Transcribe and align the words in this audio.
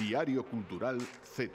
Diario 0.00 0.44
Cultural 0.44 0.98
Z. 1.24 1.52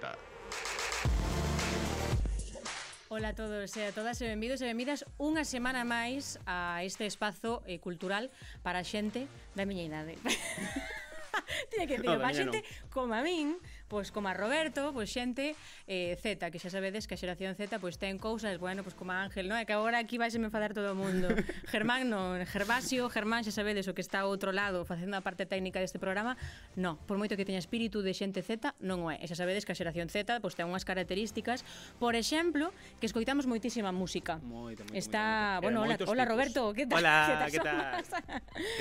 Ola 3.09 3.29
a 3.29 3.33
todos 3.33 3.73
e 3.73 3.89
a 3.89 3.91
todas 3.91 4.21
e 4.21 4.29
benvidos 4.29 4.61
e 4.61 4.69
benvidas 4.69 5.01
unha 5.17 5.41
semana 5.41 5.81
máis 5.81 6.37
a 6.45 6.85
este 6.85 7.09
espazo 7.09 7.65
eh, 7.65 7.81
cultural 7.81 8.29
para 8.61 8.81
a 8.81 8.85
xente 8.85 9.25
da 9.57 9.65
miña 9.65 9.89
idade. 9.89 10.13
Tiene 11.73 11.89
que 11.89 11.97
dicir, 11.97 12.21
para 12.21 12.37
xente 12.37 12.61
como 12.93 13.17
a 13.17 13.25
min, 13.25 13.57
pois 13.87 14.11
como 14.11 14.27
a 14.27 14.33
Roberto, 14.33 14.91
pois 14.93 15.13
xente 15.13 15.53
eh, 15.85 16.17
Z, 16.17 16.49
que 16.49 16.57
xa 16.57 16.73
sabedes 16.73 17.05
que 17.05 17.13
a 17.13 17.19
xeración 17.21 17.53
Z 17.53 17.77
pois 17.77 18.01
ten 18.01 18.17
cousas, 18.17 18.57
bueno, 18.57 18.81
pois 18.81 18.97
como 18.97 19.13
a 19.13 19.21
Ángel, 19.21 19.45
non? 19.45 19.61
É 19.61 19.65
que 19.69 19.77
agora 19.77 20.01
aquí 20.01 20.17
vais 20.17 20.33
a 20.33 20.39
me 20.41 20.49
enfadar 20.49 20.73
todo 20.73 20.93
o 20.93 20.97
mundo. 20.97 21.29
Germán, 21.69 22.09
non, 22.09 22.41
Gervasio, 22.49 23.05
Germán 23.13 23.45
xa 23.45 23.53
sabedes 23.53 23.85
o 23.85 23.93
que 23.93 24.01
está 24.01 24.25
ao 24.25 24.33
outro 24.33 24.49
lado 24.49 24.83
facendo 24.89 25.13
a 25.13 25.21
parte 25.21 25.45
técnica 25.45 25.77
deste 25.77 26.01
programa, 26.01 26.33
non, 26.73 26.97
por 27.05 27.21
moito 27.21 27.37
que 27.37 27.45
teña 27.45 27.61
espírito 27.61 28.01
de 28.01 28.13
xente 28.17 28.41
Z, 28.41 28.73
non 28.81 29.05
o 29.05 29.13
é. 29.13 29.21
E 29.21 29.25
xa 29.29 29.37
sabedes 29.37 29.63
que 29.63 29.73
a 29.73 29.77
xeración 29.77 30.09
Z 30.09 30.41
pois 30.41 30.57
ten 30.57 30.65
unhas 30.65 30.83
características, 30.83 31.61
por 32.01 32.17
exemplo, 32.17 32.73
que 32.97 33.05
escoitamos 33.05 33.45
moitísima 33.45 33.93
música. 33.93 34.41
Moito, 34.41 34.81
moito, 34.81 34.97
está, 34.97 35.61
moito, 35.61 35.69
bueno, 35.69 35.77
hola, 35.85 35.95
hola 36.09 36.25
Roberto, 36.25 36.73
que 36.73 36.89
tal? 36.89 37.05
Hola, 37.05 37.45
que 37.53 37.61
tal? 37.61 38.01
Que 38.01 38.09
tal? 38.09 38.25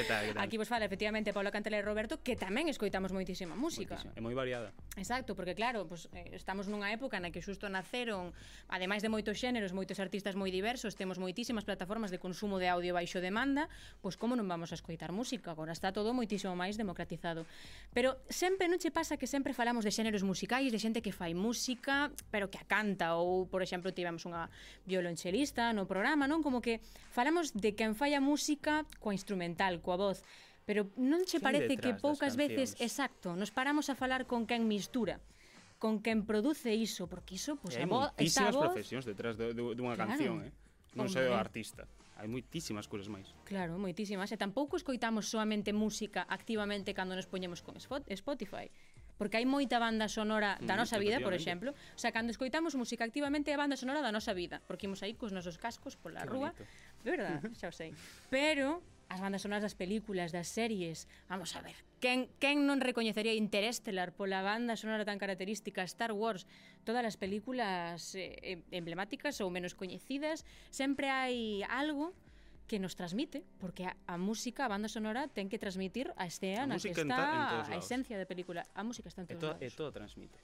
Que 0.00 0.04
tal? 0.09 0.24
Aquí 0.40 0.56
vos 0.56 0.68
fala 0.68 0.88
efectivamente 0.88 1.36
Paula 1.36 1.52
Cantela 1.52 1.76
e 1.76 1.84
Roberto, 1.84 2.24
que 2.24 2.40
tamén 2.40 2.73
escoitamos 2.73 3.12
moitísima 3.12 3.52
música. 3.52 4.01
Moitísima. 4.01 4.16
É 4.16 4.20
moi 4.24 4.32
variada. 4.32 4.73
Exacto, 4.96 5.34
porque 5.34 5.54
claro, 5.54 5.87
pues, 5.88 6.09
eh, 6.14 6.30
estamos 6.32 6.70
nunha 6.70 6.87
época 6.95 7.18
na 7.18 7.34
que 7.34 7.42
xusto 7.42 7.66
naceron, 7.66 8.30
ademais 8.70 9.02
de 9.02 9.10
moitos 9.10 9.42
xéneros, 9.42 9.74
moitos 9.74 9.98
artistas 9.98 10.38
moi 10.38 10.54
diversos, 10.54 10.95
temos 10.95 11.18
moitísimas 11.18 11.66
plataformas 11.66 12.14
de 12.14 12.23
consumo 12.23 12.62
de 12.62 12.70
audio 12.70 12.95
baixo 12.95 13.18
demanda, 13.18 13.66
pois 13.98 14.14
como 14.14 14.38
non 14.38 14.46
vamos 14.46 14.70
a 14.70 14.78
escoitar 14.78 15.10
música? 15.10 15.51
Agora 15.51 15.74
está 15.74 15.90
todo 15.90 16.14
moitísimo 16.14 16.54
máis 16.54 16.78
democratizado. 16.78 17.42
Pero 17.90 18.23
sempre 18.30 18.70
non 18.70 18.78
che 18.78 18.95
pasa 18.95 19.18
que 19.18 19.26
sempre 19.26 19.51
falamos 19.51 19.82
de 19.82 19.90
xéneros 19.90 20.23
musicais, 20.23 20.70
de 20.70 20.78
xente 20.78 21.02
que 21.02 21.10
fai 21.10 21.34
música, 21.34 22.14
pero 22.30 22.46
que 22.46 22.62
a 22.62 22.66
canta, 22.66 23.18
ou, 23.18 23.51
por 23.51 23.66
exemplo, 23.66 23.90
tivemos 23.90 24.23
unha 24.30 24.46
violonchelista 24.86 25.74
no 25.74 25.90
programa, 25.90 26.30
non? 26.30 26.38
Como 26.38 26.62
que 26.62 26.79
falamos 27.10 27.51
de 27.51 27.74
quen 27.74 27.98
fai 27.98 28.14
a 28.14 28.23
música 28.23 28.86
coa 29.02 29.10
instrumental, 29.10 29.82
coa 29.82 29.98
voz, 29.98 30.23
Pero 30.65 30.88
non 30.96 31.29
che 31.29 31.40
parece 31.40 31.76
que 31.76 31.93
poucas 31.96 32.40
veces, 32.40 32.74
exacto, 32.80 33.37
nos 33.37 33.52
paramos 33.52 33.93
a 33.93 33.95
falar 33.95 34.24
con 34.24 34.48
quen 34.48 34.65
mistura 34.65 35.20
con 35.84 36.01
quen 36.01 36.24
produce 36.24 36.73
iso, 36.73 37.12
porque 37.12 37.37
iso, 37.37 37.60
pois, 37.60 37.76
pues, 37.76 37.84
a 37.84 37.87
voz, 37.87 38.09
esta 38.16 38.48
voz... 38.48 38.73
profesións 38.73 39.04
detrás 39.04 39.37
de, 39.37 39.52
de, 39.52 39.62
dunha 39.76 39.92
claro. 39.92 40.16
canción, 40.16 40.40
eh? 40.40 40.52
non 40.96 41.12
só 41.12 41.20
o 41.20 41.37
artista. 41.37 41.85
Hai 42.15 42.30
moitísimas 42.30 42.87
cousas 42.87 43.10
máis. 43.10 43.26
Claro, 43.45 43.74
moitísimas. 43.76 44.30
E 44.30 44.38
tampouco 44.38 44.79
escoitamos 44.79 45.26
soamente 45.26 45.74
música 45.74 46.23
activamente 46.30 46.95
cando 46.95 47.18
nos 47.18 47.26
poñemos 47.26 47.60
con 47.60 47.74
Spotify. 47.76 48.70
Porque 49.18 49.38
hai 49.38 49.46
moita 49.46 49.82
banda 49.82 50.07
sonora 50.07 50.57
da 50.62 50.74
mm, 50.74 50.80
nosa 50.80 50.96
vida, 50.96 51.18
por 51.18 51.35
exemplo. 51.35 51.74
O 51.74 52.01
sea, 52.01 52.15
cando 52.15 52.30
escoitamos 52.30 52.79
música 52.79 53.02
activamente 53.02 53.51
é 53.51 53.54
a 53.54 53.60
banda 53.60 53.74
sonora 53.74 53.98
da 53.98 54.15
nosa 54.15 54.30
vida. 54.30 54.62
Porque 54.70 54.87
imos 54.87 55.02
aí 55.02 55.18
cos 55.18 55.35
nosos 55.35 55.59
cascos 55.59 55.98
pola 55.98 56.23
rúa. 56.23 56.54
Bonito. 56.54 57.02
Verdad, 57.02 57.42
xa 57.59 57.68
o 57.68 57.74
sei. 57.74 57.90
Pero 58.30 58.79
as 59.09 59.21
bandas 59.21 59.43
sonoras 59.43 59.63
das 59.63 59.77
películas, 59.77 60.33
das 60.33 60.49
series. 60.49 61.09
Vamos 61.29 61.55
a 61.57 61.63
ver, 61.63 61.77
quen, 62.01 62.29
quen 62.41 62.69
non 62.69 62.80
recoñecería 62.80 63.33
Interestelar 63.37 64.12
pola 64.12 64.44
banda 64.44 64.76
sonora 64.76 65.09
tan 65.09 65.16
característica 65.16 65.84
Star 65.84 66.12
Wars? 66.12 66.44
Todas 66.84 67.04
as 67.04 67.16
películas 67.16 68.12
eh, 68.16 68.60
emblemáticas 68.72 69.41
ou 69.41 69.48
menos 69.48 69.72
coñecidas, 69.72 70.44
sempre 70.69 71.09
hai 71.09 71.64
algo 71.69 72.12
que 72.66 72.81
nos 72.81 72.97
transmite, 72.97 73.44
porque 73.60 73.84
a, 73.84 73.97
a 74.06 74.16
música, 74.16 74.64
a 74.64 74.72
banda 74.72 74.88
sonora, 74.88 75.28
ten 75.28 75.53
que 75.53 75.60
transmitir 75.60 76.12
a 76.16 76.25
escena 76.25 76.76
a 76.76 76.81
que 76.81 76.97
está 76.97 77.04
en 77.04 77.12
ta, 77.12 77.69
en 77.69 77.72
a 77.72 77.76
esencia 77.76 78.16
da 78.16 78.25
película. 78.25 78.64
A 78.72 78.82
música 78.84 79.09
está 79.12 79.20
en 79.20 79.28
todos 79.28 79.37
e 79.37 79.44
to, 79.44 79.48
lados. 79.53 79.64
E 79.64 79.69
todo 79.76 79.91
transmite. 79.93 80.38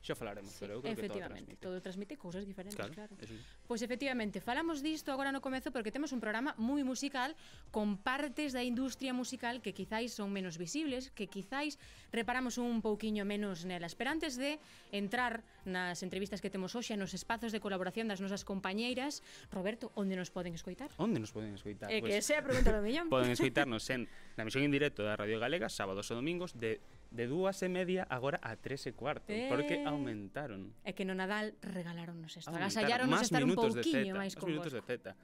Xa 0.00 0.16
falaremos, 0.16 0.56
sí, 0.56 0.64
pero 0.64 0.76
eu 0.76 0.80
creo 0.80 0.96
que 0.96 1.12
todo 1.12 1.20
transmite. 1.20 1.60
todo 1.60 1.76
transmite 1.84 2.14
cousas 2.16 2.48
diferentes, 2.48 2.72
claro. 2.72 2.96
claro. 2.96 3.12
Eso 3.20 3.36
sí. 3.36 3.44
Pois 3.68 3.80
pues 3.80 3.80
efectivamente, 3.84 4.40
falamos 4.40 4.80
disto 4.80 5.12
agora 5.12 5.28
no 5.28 5.44
comezo 5.44 5.68
porque 5.68 5.92
temos 5.92 6.16
un 6.16 6.24
programa 6.24 6.56
moi 6.56 6.80
musical 6.80 7.36
con 7.68 8.00
partes 8.00 8.56
da 8.56 8.64
industria 8.64 9.12
musical 9.12 9.60
que 9.60 9.76
quizáis 9.76 10.16
son 10.16 10.32
menos 10.32 10.56
visibles, 10.56 11.12
que 11.12 11.28
quizáis 11.28 11.76
reparamos 12.16 12.56
un 12.56 12.80
pouquiño 12.80 13.28
menos 13.28 13.68
nelas. 13.68 13.92
Pero 13.92 14.08
antes 14.08 14.40
de 14.40 14.56
entrar 14.88 15.44
nas 15.68 16.00
entrevistas 16.00 16.40
que 16.40 16.48
temos 16.48 16.72
hoxe, 16.72 16.96
nos 16.96 17.12
espazos 17.12 17.52
de 17.52 17.60
colaboración 17.60 18.08
das 18.08 18.24
nosas 18.24 18.48
compañeiras, 18.48 19.20
Roberto, 19.52 19.92
onde 19.92 20.16
nos 20.16 20.32
poden 20.32 20.56
escoitar? 20.56 20.88
Onde 20.96 21.20
nos 21.20 21.28
poden 21.28 21.52
escoitar? 21.52 21.92
É 21.92 22.00
eh, 22.00 22.00
pues, 22.00 22.16
que 22.16 22.24
pois 22.24 22.24
sea 22.24 22.40
a 22.40 22.46
pregunta 22.48 22.72
do 22.72 22.80
millón. 22.80 23.12
poden 23.12 23.28
escoitarnos 23.36 23.84
en 23.92 24.08
na 24.40 24.48
misión 24.48 24.64
en 24.64 24.72
directo 24.72 25.04
da 25.04 25.12
Radio 25.20 25.36
Galega, 25.36 25.68
sábados 25.68 26.08
e 26.08 26.16
domingos 26.16 26.56
de 26.56 26.80
de 27.10 27.26
dúas 27.26 27.58
e 27.62 27.68
media 27.68 28.06
agora 28.06 28.38
a 28.38 28.54
tres 28.54 28.86
e 28.86 28.94
cuarto, 28.94 29.34
eh... 29.34 29.50
porque 29.50 29.82
aumentaron. 29.82 30.70
É 30.86 30.94
que 30.94 31.02
no 31.02 31.14
Nadal 31.18 31.58
regalaronnos 31.58 32.38
isto, 32.38 32.50
agasallaron 32.54 33.10
estar 33.18 33.42
un 33.42 33.58
pouquiño 33.58 34.14
máis 34.14 34.38
con 34.38 34.50
minutos 34.50 34.70
de 34.70 34.82
Z. 34.82 35.14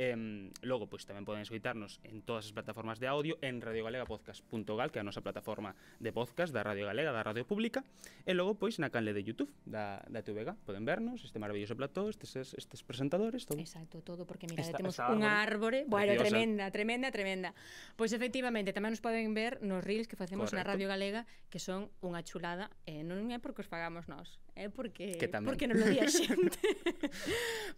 Eh, 0.00 0.48
logo, 0.62 0.88
pois 0.88 1.04
tamén 1.04 1.26
poden 1.28 1.44
escoitarnos 1.44 2.00
en 2.06 2.24
todas 2.24 2.48
as 2.48 2.52
plataformas 2.56 2.96
de 3.02 3.10
audio, 3.10 3.36
en 3.44 3.60
radiogalegapodcast.gal, 3.60 4.88
que 4.88 4.98
é 4.98 5.02
a 5.02 5.06
nosa 5.06 5.20
plataforma 5.20 5.76
de 6.00 6.10
podcast 6.14 6.54
da 6.54 6.64
Radio 6.64 6.88
Galega, 6.88 7.12
da 7.12 7.20
Radio 7.20 7.44
Pública, 7.44 7.84
e 8.24 8.32
logo, 8.32 8.56
pois, 8.56 8.80
na 8.80 8.88
canle 8.88 9.12
de 9.12 9.22
YouTube 9.22 9.52
da, 9.68 10.00
da 10.08 10.24
TVG, 10.24 10.54
Poden 10.64 10.84
vernos 10.84 11.24
este 11.24 11.38
maravilloso 11.38 11.76
plató, 11.76 12.08
estes, 12.08 12.36
estes 12.36 12.82
presentadores, 12.82 13.46
todo. 13.46 13.58
Exacto, 13.58 14.00
todo, 14.02 14.26
porque 14.26 14.46
mira, 14.48 14.62
esta, 14.62 14.78
temos 14.78 14.98
unha 14.98 15.42
árbore, 15.42 15.84
bueno, 15.86 16.14
preciosa. 16.14 16.30
tremenda, 16.30 16.64
tremenda, 16.70 17.08
tremenda. 17.10 17.50
Pois 17.96 18.12
efectivamente, 18.14 18.72
tamén 18.72 18.94
nos 18.94 19.02
poden 19.02 19.34
ver 19.34 19.58
nos 19.60 19.82
reels 19.82 20.06
que 20.06 20.16
facemos 20.16 20.50
Correcto. 20.50 20.62
na 20.62 20.68
Radio 20.68 20.86
Galega, 20.88 21.26
que 21.50 21.58
son 21.58 21.90
unha 22.00 22.22
chulada, 22.22 22.70
eh, 22.86 23.04
non 23.04 23.28
é 23.34 23.38
porque 23.42 23.62
os 23.64 23.68
pagamos 23.68 24.06
nós, 24.06 24.38
É 24.54 24.68
porque 24.68 25.16
que 25.16 25.32
tamén. 25.32 25.48
porque 25.48 25.64
non 25.64 25.80
lo 25.80 25.88
di 25.88 25.96
a 25.96 26.04
xente. 26.12 26.60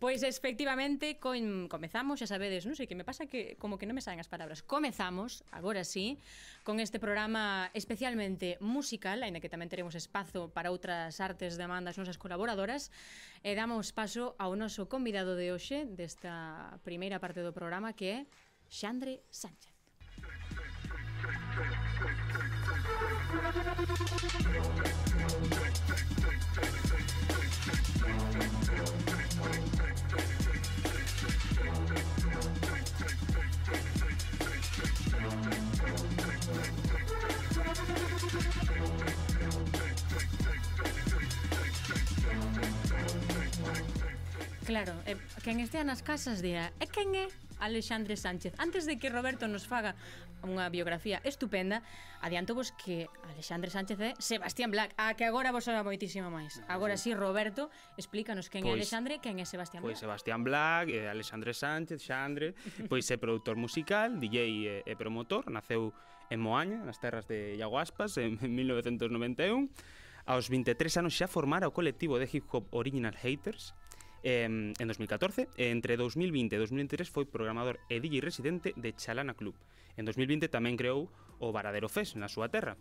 pois 0.02 0.26
efectivamente 0.26 1.22
con, 1.22 1.70
comezamos, 1.70 2.18
xa 2.18 2.26
sabedes, 2.26 2.66
non 2.66 2.74
sei 2.74 2.90
que 2.90 2.98
me 2.98 3.06
pasa 3.06 3.30
que 3.30 3.54
como 3.62 3.78
que 3.78 3.86
non 3.86 3.94
me 3.94 4.02
saen 4.02 4.18
as 4.18 4.26
palabras. 4.26 4.66
Comezamos, 4.66 5.46
agora 5.54 5.86
sí, 5.86 6.18
con 6.66 6.82
este 6.82 6.98
programa 6.98 7.70
especialmente 7.78 8.58
musical, 8.58 9.22
aínda 9.22 9.38
que 9.38 9.46
tamén 9.46 9.70
teremos 9.70 9.94
espazo 9.94 10.50
para 10.50 10.74
outras 10.74 11.22
artes 11.22 11.54
demandas 11.54 11.94
nosas 11.94 12.18
colaboradoras, 12.18 12.90
e 13.46 13.54
damos 13.54 13.94
paso 13.94 14.34
ao 14.42 14.58
noso 14.58 14.90
convidado 14.90 15.38
de 15.38 15.54
hoxe 15.54 15.86
desta 15.86 16.74
primeira 16.82 17.22
parte 17.22 17.38
do 17.38 17.54
programa 17.54 17.94
que 17.94 18.06
é 18.10 18.18
Xandre 18.66 19.22
Sánchez. 19.30 19.70
Claro, 44.64 44.94
eh, 45.06 45.16
quen 45.44 45.60
estea 45.60 45.84
nas 45.84 46.00
casas 46.00 46.41
día, 46.41 46.72
e 46.81 46.88
quen 46.88 47.12
é? 47.14 47.44
Alexandre 47.64 48.14
Sánchez. 48.20 48.52
Antes 48.61 48.84
de 48.84 49.00
que 49.00 49.08
Roberto 49.08 49.49
nos 49.49 49.64
faga 49.64 49.96
unha 50.44 50.69
biografía 50.69 51.25
estupenda, 51.25 51.81
adianto 52.20 52.52
vos 52.52 52.76
que 52.76 53.08
Alexandre 53.32 53.72
Sánchez 53.72 53.99
é 54.05 54.11
Sebastián 54.20 54.69
Black, 54.69 54.93
a 55.00 55.16
que 55.16 55.25
agora 55.25 55.49
vos 55.50 55.64
sabe 55.64 55.81
moitísimo 55.81 56.28
máis. 56.28 56.61
Agora 56.69 57.00
sí, 57.00 57.16
Roberto, 57.16 57.72
explícanos 57.96 58.52
quen 58.52 58.69
pois, 58.69 58.76
é 58.76 58.84
Alexandre, 58.84 59.12
quen 59.25 59.40
é 59.40 59.49
Sebastián 59.49 59.81
pois 59.81 59.96
Black. 59.96 60.05
Pois 60.05 60.05
Sebastián 60.05 60.40
Black, 60.44 60.93
eh, 60.93 61.08
Alexandre 61.08 61.56
Sánchez, 61.56 62.05
Xandre, 62.05 62.52
pois 62.93 63.08
é 63.08 63.16
produtor 63.16 63.56
musical, 63.56 64.20
DJ 64.20 64.37
e, 64.37 64.75
e 64.84 64.93
promotor, 64.94 65.49
naceu 65.49 65.96
en 66.28 66.40
Moaña, 66.44 66.84
nas 66.84 67.00
terras 67.00 67.25
de 67.25 67.56
Iaguaspas, 67.56 68.20
en, 68.20 68.37
en 68.44 68.52
1991. 68.52 69.72
Aos 70.25 70.49
23 70.49 71.05
anos 71.05 71.12
xa 71.12 71.28
formara 71.28 71.69
o 71.69 71.76
colectivo 71.76 72.16
de 72.16 72.25
hip 72.25 72.49
hop 72.49 72.69
Original 72.72 73.12
Haters, 73.12 73.76
en 74.25 74.73
2014, 74.81 75.53
entre 75.61 76.00
2020 76.00 76.56
e 76.56 76.59
2023 76.59 77.12
foi 77.12 77.29
programador 77.29 77.76
e 77.93 78.00
DJ 78.00 78.25
residente 78.25 78.73
de 78.75 78.97
Chalana 78.97 79.37
Club. 79.37 79.53
En 80.00 80.09
2020 80.09 80.49
tamén 80.49 80.81
creou 80.81 81.12
o 81.38 81.53
Varadero 81.53 81.93
Fest 81.93 82.17
na 82.17 82.32
súa 82.32 82.49
terra, 82.49 82.81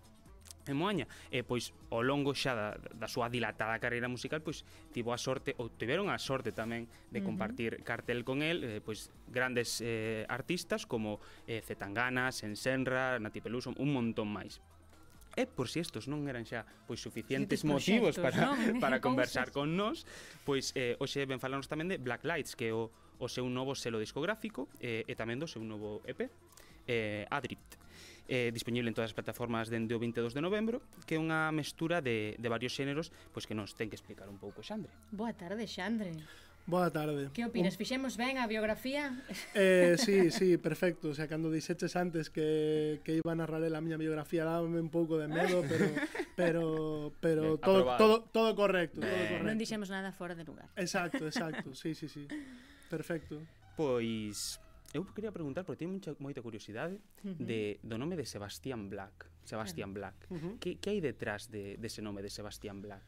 en 0.68 0.80
Moaña 0.80 1.08
e 1.32 1.44
pois 1.44 1.76
ao 1.92 2.00
longo 2.04 2.32
xa 2.32 2.56
da, 2.56 2.70
da 2.96 3.08
súa 3.12 3.28
dilatada 3.28 3.80
carreira 3.84 4.08
musical 4.08 4.40
pois 4.40 4.64
tivo 4.96 5.12
a 5.12 5.20
sorte 5.20 5.56
ou 5.60 5.68
tiveron 5.68 6.08
a 6.08 6.18
sorte 6.20 6.56
tamén 6.56 6.88
de 7.12 7.20
compartir 7.20 7.76
uh 7.76 7.78
-huh. 7.80 7.88
cartel 7.88 8.24
con 8.24 8.40
el 8.40 8.64
eh, 8.64 8.80
pois 8.80 9.12
grandes 9.28 9.84
eh, 9.84 10.24
artistas 10.32 10.88
como 10.88 11.20
eh, 11.48 11.60
Zetangana, 11.60 12.32
Sensenra, 12.32 13.20
Nati 13.20 13.44
Peluso, 13.44 13.76
un 13.76 13.92
montón 13.92 14.32
máis. 14.32 14.64
E 15.34 15.50
por 15.50 15.66
si 15.66 15.82
estos 15.82 16.06
non 16.06 16.26
eran 16.30 16.46
xa 16.46 16.62
pois 16.86 17.02
suficientes 17.02 17.66
motivos 17.66 18.22
para, 18.22 18.54
non? 18.54 18.78
para 18.84 19.02
conversar 19.06 19.50
con 19.50 19.74
nós, 19.74 20.06
pois 20.46 20.74
eh, 20.78 20.94
hoxe 21.02 21.26
ben 21.26 21.42
falarnos 21.42 21.66
tamén 21.66 21.90
de 21.90 21.98
Black 21.98 22.22
Lights, 22.22 22.54
que 22.54 22.70
é 22.70 22.74
o, 22.74 22.94
o 23.18 23.28
seu 23.28 23.50
novo 23.50 23.74
selo 23.74 23.98
discográfico 23.98 24.70
eh, 24.78 25.04
e 25.10 25.14
tamén 25.18 25.42
do 25.42 25.50
seu 25.50 25.66
novo 25.66 26.06
EP, 26.06 26.30
eh, 26.86 27.26
Adrift. 27.34 27.82
eh, 28.28 28.52
disponible 28.54 28.88
en 28.88 28.96
todas 28.96 29.12
as 29.12 29.18
plataformas 29.18 29.68
dende 29.68 29.92
o 29.96 30.00
22 30.00 30.32
de 30.32 30.42
novembro, 30.42 30.80
que 31.04 31.16
é 31.16 31.20
unha 31.20 31.52
mestura 31.52 32.00
de, 32.00 32.40
de 32.40 32.48
varios 32.48 32.72
xéneros 32.72 33.12
pois 33.36 33.44
que 33.44 33.56
nos 33.56 33.76
ten 33.76 33.92
que 33.92 34.00
explicar 34.00 34.32
un 34.32 34.40
pouco 34.40 34.64
Xandre. 34.64 34.92
Boa 35.12 35.36
tarde, 35.36 35.68
Xandre. 35.68 36.16
Boa 36.66 36.90
tarde. 36.92 37.30
Que 37.34 37.44
opinas? 37.44 37.76
Fixemos 37.76 38.16
ben 38.16 38.40
a 38.40 38.48
biografía? 38.48 39.20
Eh, 39.54 39.96
sí, 40.00 40.32
sí, 40.32 40.58
perfecto. 40.58 41.10
O 41.10 41.14
sea, 41.14 41.28
cando 41.28 41.52
dixeches 41.52 41.96
antes 42.00 42.30
que, 42.32 43.02
que 43.04 43.20
iba 43.20 43.32
a 43.32 43.36
narrar 43.36 43.60
a 43.60 43.82
miña 43.82 44.00
biografía, 44.00 44.48
dábame 44.48 44.80
un 44.80 44.88
pouco 44.88 45.20
de 45.20 45.28
medo, 45.28 45.60
pero 45.68 45.92
pero 46.40 46.64
pero 47.20 47.44
ben, 47.44 47.58
todo, 47.60 47.92
aprobado. 47.92 47.98
todo 48.00 48.16
todo 48.32 48.56
correcto, 48.56 49.02
ben. 49.04 49.12
todo 49.12 49.24
correcto. 49.28 49.44
Non 49.44 49.60
dixemos 49.60 49.92
nada 49.92 50.16
fora 50.16 50.40
de 50.40 50.48
lugar. 50.48 50.72
Exacto, 50.80 51.28
exacto. 51.28 51.76
Sí, 51.76 51.92
sí, 52.00 52.08
sí. 52.08 52.32
Perfecto. 52.88 53.44
Pois 53.76 54.64
eu 54.96 55.04
quería 55.12 55.36
preguntar 55.36 55.68
porque 55.68 55.84
teño 55.84 56.00
mucha, 56.00 56.16
moita 56.24 56.40
curiosidade 56.40 57.04
uh 57.28 57.36
-huh. 57.36 57.44
de 57.44 57.84
do 57.84 58.00
nome 58.00 58.16
de 58.16 58.24
Sebastián 58.24 58.88
Black, 58.88 59.28
Sebastián 59.44 59.92
Black. 59.92 60.16
Uh 60.32 60.40
-huh. 60.40 60.54
Que 60.64 60.80
que 60.80 60.96
hai 60.96 61.04
detrás 61.04 61.52
de 61.52 61.76
dese 61.76 62.00
de 62.00 62.08
nome 62.08 62.24
de 62.24 62.32
Sebastián 62.32 62.80
Black? 62.80 63.04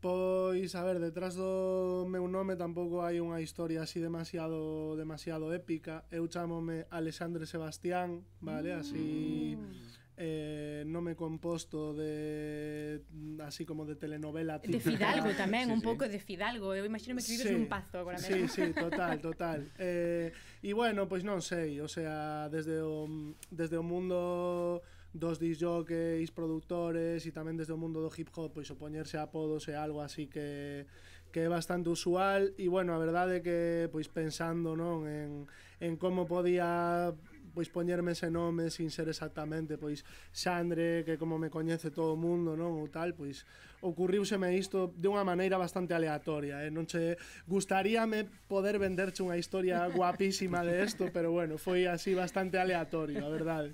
Pois, 0.00 0.74
a 0.76 0.84
ver, 0.84 1.00
detrás 1.02 1.34
do 1.34 2.06
meu 2.06 2.30
nome 2.30 2.54
tampouco 2.54 3.02
hai 3.02 3.18
unha 3.18 3.42
historia 3.42 3.82
así 3.82 3.98
demasiado 3.98 4.94
demasiado 4.94 5.50
épica. 5.50 6.06
Eu 6.14 6.30
chamome 6.30 6.86
Alexandre 6.86 7.50
Sebastián, 7.50 8.22
vale? 8.38 8.70
Así 8.78 9.58
mm. 9.58 10.14
eh, 10.14 10.82
nome 10.86 11.18
composto 11.18 11.98
de 11.98 13.02
así 13.42 13.66
como 13.66 13.82
de 13.90 13.98
telenovela 13.98 14.62
típica. 14.62 14.78
De 14.78 14.86
Fidalgo 14.86 15.30
tamén, 15.34 15.66
sí, 15.66 15.74
un 15.74 15.82
sí. 15.82 15.86
pouco 15.90 16.06
de 16.06 16.22
Fidalgo. 16.22 16.78
Eu 16.78 16.86
imagino 16.86 17.18
que 17.18 17.26
vives 17.26 17.50
sí, 17.50 17.58
nun 17.58 17.66
pazo 17.66 17.98
agora 17.98 18.22
mesmo. 18.22 18.46
Sí, 18.46 18.70
sí, 18.70 18.70
total, 18.70 19.18
total. 19.18 19.66
Eh, 19.82 20.30
e 20.62 20.70
bueno, 20.78 21.10
pois 21.10 21.26
non 21.26 21.42
sei, 21.42 21.82
o 21.82 21.90
sea, 21.90 22.46
desde 22.46 22.86
o 22.86 23.10
desde 23.50 23.74
o 23.74 23.82
mundo 23.82 24.78
dos 25.12 25.40
disjockeys, 25.40 26.30
produtores 26.30 27.24
e 27.24 27.32
tamén 27.32 27.56
desde 27.56 27.72
o 27.72 27.80
mundo 27.80 28.04
do 28.04 28.12
hip 28.12 28.28
hop 28.36 28.60
pois 28.60 28.68
opoñerse 28.68 29.16
a 29.16 29.24
apodos 29.24 29.64
é 29.72 29.76
algo 29.76 30.04
así 30.04 30.28
que 30.28 30.84
que 31.32 31.44
é 31.44 31.48
bastante 31.48 31.88
usual 31.92 32.52
e 32.56 32.68
bueno, 32.68 32.96
a 32.96 33.00
verdade 33.00 33.40
é 33.40 33.44
que 33.44 33.58
pois 33.92 34.08
pensando, 34.08 34.76
non, 34.76 35.08
en 35.08 35.48
en 35.80 35.96
como 35.96 36.28
podía 36.28 37.12
pois 37.56 37.68
poñerme 37.72 38.12
ese 38.12 38.30
nome 38.30 38.70
sin 38.70 38.92
ser 38.92 39.08
exactamente 39.08 39.80
pois 39.80 40.04
Xandre, 40.32 41.02
que 41.04 41.16
como 41.16 41.40
me 41.40 41.50
coñece 41.50 41.90
todo 41.90 42.14
o 42.14 42.20
mundo, 42.20 42.54
non, 42.54 42.76
ou 42.76 42.88
tal, 42.92 43.16
pois 43.16 43.48
ocurriuseme 43.80 44.54
isto 44.54 44.92
de 44.94 45.08
unha 45.08 45.24
maneira 45.24 45.56
bastante 45.56 45.96
aleatoria, 45.96 46.62
eh? 46.62 46.70
non 46.70 46.84
che 46.84 47.16
gustaríame 47.48 48.28
poder 48.46 48.76
venderche 48.76 49.24
unha 49.24 49.40
historia 49.40 49.88
guapísima 49.88 50.60
de 50.62 50.84
isto, 50.84 51.08
pero 51.10 51.32
bueno, 51.32 51.56
foi 51.56 51.88
así 51.88 52.12
bastante 52.12 52.60
aleatorio, 52.60 53.24
a 53.24 53.30
verdade 53.32 53.72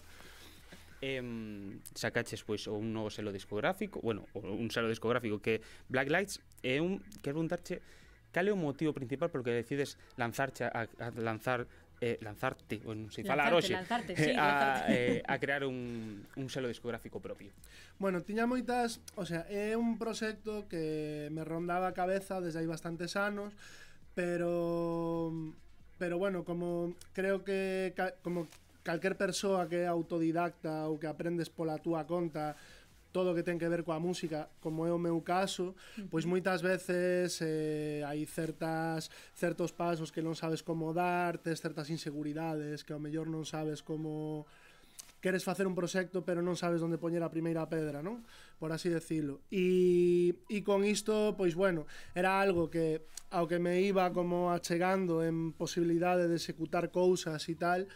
eh, 1.05 1.21
sacaches 1.93 2.41
pois 2.49 2.65
ou 2.65 2.81
un 2.81 2.97
novo 2.97 3.13
selo 3.13 3.29
discográfico, 3.29 4.01
bueno, 4.01 4.25
un 4.33 4.73
selo 4.73 4.89
discográfico 4.89 5.45
que 5.45 5.61
Black 5.93 6.09
Lights 6.09 6.41
é 6.65 6.81
un 6.81 7.05
quero 7.21 7.45
preguntarche 7.45 7.85
cal 8.33 8.49
é 8.49 8.53
o 8.53 8.59
motivo 8.59 8.97
principal 8.97 9.29
polo 9.29 9.45
que 9.45 9.53
decides 9.53 10.01
lanzarche 10.17 10.65
a, 10.65 10.89
a 10.89 11.07
lanzar 11.21 11.69
eh, 12.01 12.19
lanzarte, 12.21 12.83
ou 12.85 12.93
non 12.93 13.09
sei, 13.09 13.23
lanzarte, 13.23 13.31
falar 13.31 13.53
hoxe, 13.55 13.73
lanzarte, 13.73 14.13
eh, 14.19 14.19
sí, 14.19 14.31
a, 14.35 14.51
eh, 14.91 15.23
a 15.25 15.39
crear 15.39 15.63
un, 15.65 16.27
un 16.37 16.47
selo 16.51 16.67
discográfico 16.67 17.23
propio. 17.23 17.55
Bueno, 18.03 18.21
tiña 18.27 18.51
moitas, 18.51 18.99
o 19.15 19.25
sea, 19.25 19.47
é 19.47 19.79
un 19.79 19.97
proxecto 19.97 20.67
que 20.67 21.31
me 21.31 21.47
rondaba 21.47 21.87
a 21.87 21.95
cabeza 21.95 22.43
desde 22.43 22.61
hai 22.61 22.69
bastantes 22.69 23.15
anos, 23.15 23.55
pero 24.13 25.31
pero 25.97 26.19
bueno, 26.19 26.43
como 26.43 26.99
creo 27.15 27.47
que 27.47 27.95
como 28.21 28.51
calquer 28.85 29.17
persoa 29.17 29.67
que 29.67 29.83
é 29.83 29.87
autodidacta 29.89 30.87
ou 30.87 31.01
que 31.01 31.09
aprendes 31.09 31.49
pola 31.49 31.81
túa 31.81 32.05
conta 32.05 32.55
todo 33.15 33.31
o 33.31 33.35
que 33.35 33.47
ten 33.47 33.63
que 33.63 33.71
ver 33.71 33.87
coa 33.87 34.03
música, 34.03 34.51
como 34.59 34.83
é 34.83 34.91
o 34.91 34.99
meu 34.99 35.23
caso, 35.23 35.79
pois 36.11 36.27
moitas 36.27 36.59
veces 36.59 37.39
eh, 37.47 38.03
hai 38.03 38.27
certas 38.27 39.07
certos 39.39 39.71
pasos 39.71 40.11
que 40.11 40.19
non 40.19 40.35
sabes 40.35 40.67
como 40.67 40.91
dar, 40.91 41.39
tes 41.39 41.63
certas 41.63 41.95
inseguridades 41.95 42.83
que 42.83 42.91
ao 42.91 42.99
mellor 42.99 43.31
non 43.31 43.47
sabes 43.47 43.87
como 43.87 44.51
queres 45.23 45.47
facer 45.47 45.65
un 45.71 45.79
proxecto 45.79 46.27
pero 46.27 46.43
non 46.43 46.59
sabes 46.59 46.83
onde 46.83 46.99
poñer 46.99 47.23
a 47.23 47.31
primeira 47.31 47.65
pedra, 47.71 48.03
non? 48.03 48.27
Por 48.59 48.75
así 48.75 48.91
decirlo. 48.91 49.41
E, 49.49 50.35
e 50.51 50.59
con 50.67 50.83
isto, 50.83 51.39
pois 51.39 51.55
bueno, 51.55 51.87
era 52.19 52.43
algo 52.43 52.67
que 52.67 53.07
ao 53.31 53.47
que 53.47 53.63
me 53.63 53.79
iba 53.79 54.11
como 54.11 54.51
achegando 54.51 55.23
en 55.23 55.55
posibilidade 55.55 56.27
de 56.27 56.35
executar 56.35 56.91
cousas 56.91 57.41
e 57.47 57.55
tal, 57.55 57.87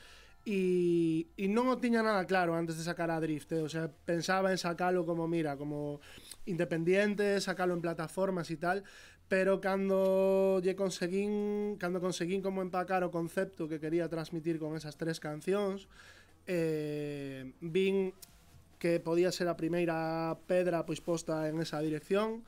e, 0.48 1.28
e 1.36 1.44
non 1.52 1.68
o 1.68 1.76
tiña 1.76 2.00
nada 2.00 2.24
claro 2.24 2.56
antes 2.56 2.80
de 2.80 2.88
sacar 2.88 3.12
a 3.12 3.20
Drift, 3.20 3.52
eh? 3.52 3.60
o 3.60 3.68
sea, 3.68 3.92
pensaba 3.92 4.48
en 4.48 4.56
sacalo 4.56 5.04
como, 5.04 5.28
mira, 5.28 5.60
como 5.60 6.00
independiente, 6.48 7.36
sacalo 7.44 7.76
en 7.76 7.84
plataformas 7.84 8.48
e 8.48 8.56
tal, 8.56 8.80
pero 9.28 9.60
cando 9.60 10.56
lle 10.64 10.72
conseguín, 10.72 11.76
cando 11.76 12.00
conseguín 12.00 12.40
como 12.40 12.64
empacar 12.64 13.04
o 13.04 13.12
concepto 13.12 13.68
que 13.68 13.76
quería 13.76 14.08
transmitir 14.08 14.56
con 14.56 14.72
esas 14.72 14.96
tres 14.96 15.20
cancións, 15.20 15.84
eh, 16.48 17.52
vin 17.60 18.16
que 18.80 19.04
podía 19.04 19.28
ser 19.28 19.52
a 19.52 19.60
primeira 19.60 20.40
pedra 20.48 20.88
pois 20.88 21.04
posta 21.04 21.44
en 21.52 21.60
esa 21.60 21.84
dirección 21.84 22.40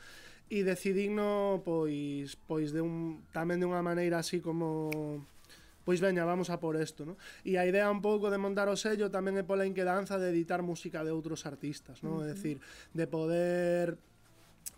e 0.48 0.64
decidino 0.64 1.60
pois 1.68 2.40
pois 2.48 2.72
de 2.72 2.80
un 2.80 3.28
tamén 3.36 3.60
de 3.60 3.68
unha 3.68 3.84
maneira 3.84 4.24
así 4.24 4.40
como 4.40 4.88
pois 5.84 6.00
veña, 6.00 6.24
vamos 6.24 6.50
a 6.50 6.60
por 6.60 6.76
isto, 6.76 7.04
¿no? 7.04 7.16
E 7.44 7.56
a 7.56 7.64
idea 7.64 7.88
un 7.90 8.04
pouco 8.04 8.28
de 8.28 8.38
montar 8.38 8.68
o 8.68 8.76
sello 8.76 9.08
tamén 9.08 9.40
é 9.40 9.44
pola 9.44 9.64
inquedanza 9.64 10.20
de 10.20 10.28
editar 10.30 10.60
música 10.60 11.02
de 11.02 11.10
outros 11.12 11.48
artistas, 11.48 12.04
¿no? 12.04 12.20
Uh 12.20 12.24
-huh. 12.24 12.30
É 12.30 12.34
dicir, 12.36 12.56
de 12.92 13.06
poder 13.08 13.98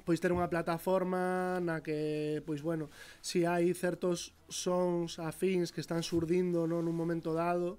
pois 0.02 0.18
ter 0.18 0.34
unha 0.34 0.50
plataforma 0.50 1.62
na 1.62 1.78
que, 1.78 2.42
pois 2.42 2.58
bueno, 2.62 2.90
si 3.22 3.46
hai 3.46 3.70
certos 3.74 4.34
sons 4.50 5.22
afins 5.22 5.70
que 5.70 5.78
están 5.78 6.02
surdindo 6.02 6.66
non 6.66 6.82
nun 6.82 6.96
momento 6.96 7.30
dado, 7.30 7.78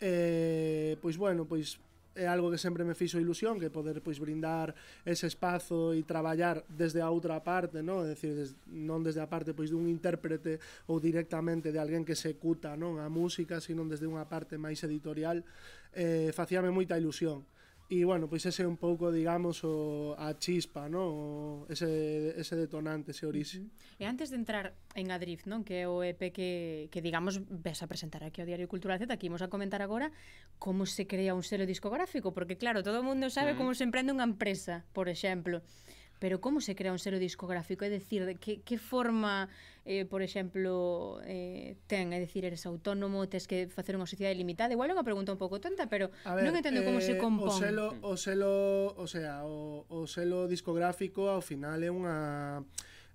eh, 0.00 0.96
pois 1.04 1.20
bueno, 1.20 1.44
pois 1.44 1.76
é 2.18 2.26
algo 2.26 2.50
que 2.50 2.58
sempre 2.58 2.82
me 2.82 2.98
fixo 2.98 3.22
ilusión 3.22 3.62
que 3.62 3.70
poder 3.70 4.02
pois 4.02 4.18
brindar 4.18 4.74
ese 5.06 5.30
espazo 5.30 5.94
e 5.94 6.02
traballar 6.02 6.66
desde 6.66 6.98
a 6.98 7.08
outra 7.08 7.38
parte, 7.46 7.78
non? 7.78 8.02
É 8.02 8.18
dicir, 8.18 8.34
des, 8.34 8.58
non 8.66 9.06
desde 9.06 9.22
a 9.22 9.30
parte 9.30 9.54
pois 9.54 9.70
dun 9.70 9.86
intérprete 9.86 10.58
ou 10.90 10.98
directamente 10.98 11.70
de 11.70 11.78
alguén 11.78 12.02
que 12.02 12.18
executa, 12.18 12.74
non, 12.74 12.98
a 12.98 13.06
música, 13.06 13.62
sino 13.62 13.86
desde 13.86 14.10
unha 14.10 14.26
parte 14.26 14.58
máis 14.58 14.82
editorial, 14.82 15.46
eh 15.94 16.34
facíame 16.34 16.74
moita 16.74 16.98
ilusión. 16.98 17.46
E, 17.88 18.04
bueno, 18.04 18.28
pois 18.28 18.44
ese 18.44 18.62
é 18.62 18.68
un 18.68 18.76
pouco, 18.76 19.08
digamos, 19.08 19.64
o, 19.64 20.12
a 20.20 20.36
chispa, 20.36 20.92
¿no? 20.92 21.08
o, 21.08 21.24
ese, 21.72 22.36
ese 22.36 22.52
detonante, 22.52 23.16
ese 23.16 23.24
orixe. 23.24 23.64
E 23.96 24.04
antes 24.04 24.28
de 24.28 24.36
entrar 24.36 24.76
en 24.92 25.08
Adrift, 25.08 25.48
non? 25.48 25.64
que 25.64 25.82
é 25.82 25.86
o 25.88 26.04
EP 26.04 26.28
que, 26.28 26.92
que 26.92 27.00
digamos, 27.00 27.40
ves 27.48 27.80
a 27.80 27.88
presentar 27.88 28.20
aquí 28.28 28.44
ao 28.44 28.48
Diario 28.48 28.68
Cultural 28.68 29.00
Z, 29.00 29.08
aquí 29.08 29.32
imos 29.32 29.40
a 29.40 29.48
comentar 29.48 29.80
agora 29.80 30.12
como 30.60 30.84
se 30.84 31.08
crea 31.08 31.32
un 31.32 31.40
selo 31.40 31.64
discográfico, 31.64 32.36
porque, 32.36 32.60
claro, 32.60 32.84
todo 32.84 33.00
o 33.00 33.06
mundo 33.08 33.32
sabe 33.32 33.56
mm. 33.56 33.56
como 33.56 33.72
se 33.72 33.88
emprende 33.88 34.12
unha 34.12 34.28
empresa, 34.28 34.84
por 34.92 35.08
exemplo. 35.08 35.64
Pero 36.18 36.40
como 36.40 36.60
se 36.60 36.74
crea 36.74 36.90
un 36.90 36.98
selo 36.98 37.18
discográfico? 37.18 37.86
É 37.86 37.90
dicir, 37.90 38.26
que, 38.42 38.60
que 38.66 38.76
forma, 38.78 39.48
eh, 39.86 40.04
por 40.04 40.22
exemplo, 40.22 41.22
eh, 41.22 41.78
ten? 41.86 42.10
É 42.10 42.18
dicir, 42.18 42.42
eres 42.42 42.66
autónomo, 42.66 43.30
tes 43.30 43.46
que 43.46 43.70
facer 43.70 43.94
unha 43.94 44.10
sociedade 44.10 44.34
limitada? 44.34 44.74
Igual 44.74 44.90
é 44.90 44.94
unha 44.98 45.06
pregunta 45.06 45.30
un 45.30 45.40
pouco 45.40 45.62
tonta, 45.62 45.86
pero 45.86 46.10
a 46.26 46.34
ver, 46.34 46.42
non 46.42 46.58
entendo 46.58 46.82
eh, 46.82 46.86
como 46.86 46.98
se 46.98 47.14
eh, 47.14 47.22
compón. 47.22 47.54
O 47.54 47.54
selo, 47.54 47.86
mm. 47.94 48.02
o 48.02 48.14
selo, 48.18 48.52
o 48.98 49.06
sea, 49.06 49.46
o, 49.46 49.86
o 49.86 50.10
selo 50.10 50.50
discográfico 50.50 51.30
ao 51.30 51.40
final 51.40 51.78
é 51.78 51.90
unha 51.90 52.66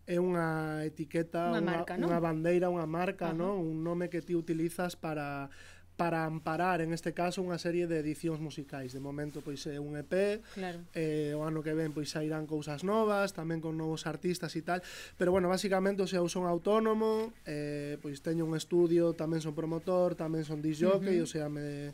é 0.03 0.19
unha 0.19 0.83
etiqueta, 0.83 1.47
unha, 1.47 1.63
unha, 1.63 1.71
marca, 1.79 1.93
¿no? 1.95 2.11
unha 2.11 2.19
bandeira, 2.19 2.67
unha 2.67 2.83
marca, 2.83 3.31
Ajá. 3.31 3.39
¿no? 3.39 3.55
un 3.55 3.87
nome 3.87 4.11
que 4.11 4.19
ti 4.19 4.35
utilizas 4.35 4.99
para 4.99 5.47
para 5.95 6.25
amparar 6.25 6.81
en 6.81 6.91
este 6.91 7.13
caso 7.13 7.45
unha 7.45 7.61
serie 7.61 7.85
de 7.85 8.01
edicións 8.01 8.41
musicais. 8.41 8.91
De 8.91 9.01
momento 9.01 9.45
pois 9.45 9.61
é 9.69 9.77
un 9.77 9.93
EP, 9.93 10.41
claro. 10.57 10.81
eh, 10.97 11.37
o 11.37 11.45
ano 11.45 11.61
que 11.61 11.77
ven 11.77 11.93
pois 11.93 12.09
sairán 12.09 12.49
cousas 12.49 12.81
novas, 12.81 13.37
tamén 13.37 13.61
con 13.61 13.77
novos 13.77 14.09
artistas 14.09 14.57
e 14.57 14.65
tal, 14.65 14.81
pero 15.21 15.29
bueno, 15.29 15.47
basicamente 15.53 16.01
o 16.01 16.09
sea, 16.09 16.25
eu 16.25 16.29
son 16.29 16.49
autónomo, 16.49 17.29
eh, 17.45 18.01
pois 18.01 18.25
teño 18.25 18.49
un 18.49 18.57
estudio, 18.57 19.13
tamén 19.13 19.39
son 19.39 19.53
promotor, 19.53 20.17
tamén 20.17 20.41
son 20.41 20.65
disc 20.65 20.81
jockey, 20.81 21.21
uh 21.21 21.25
-huh. 21.25 21.29
o 21.29 21.29
sea, 21.29 21.45
me 21.47 21.93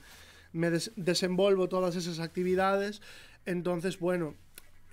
me 0.56 0.72
des 0.72 0.90
desenvolvo 0.96 1.70
todas 1.70 1.94
esas 2.00 2.18
actividades, 2.24 3.04
entonces 3.46 4.00
bueno, 4.00 4.34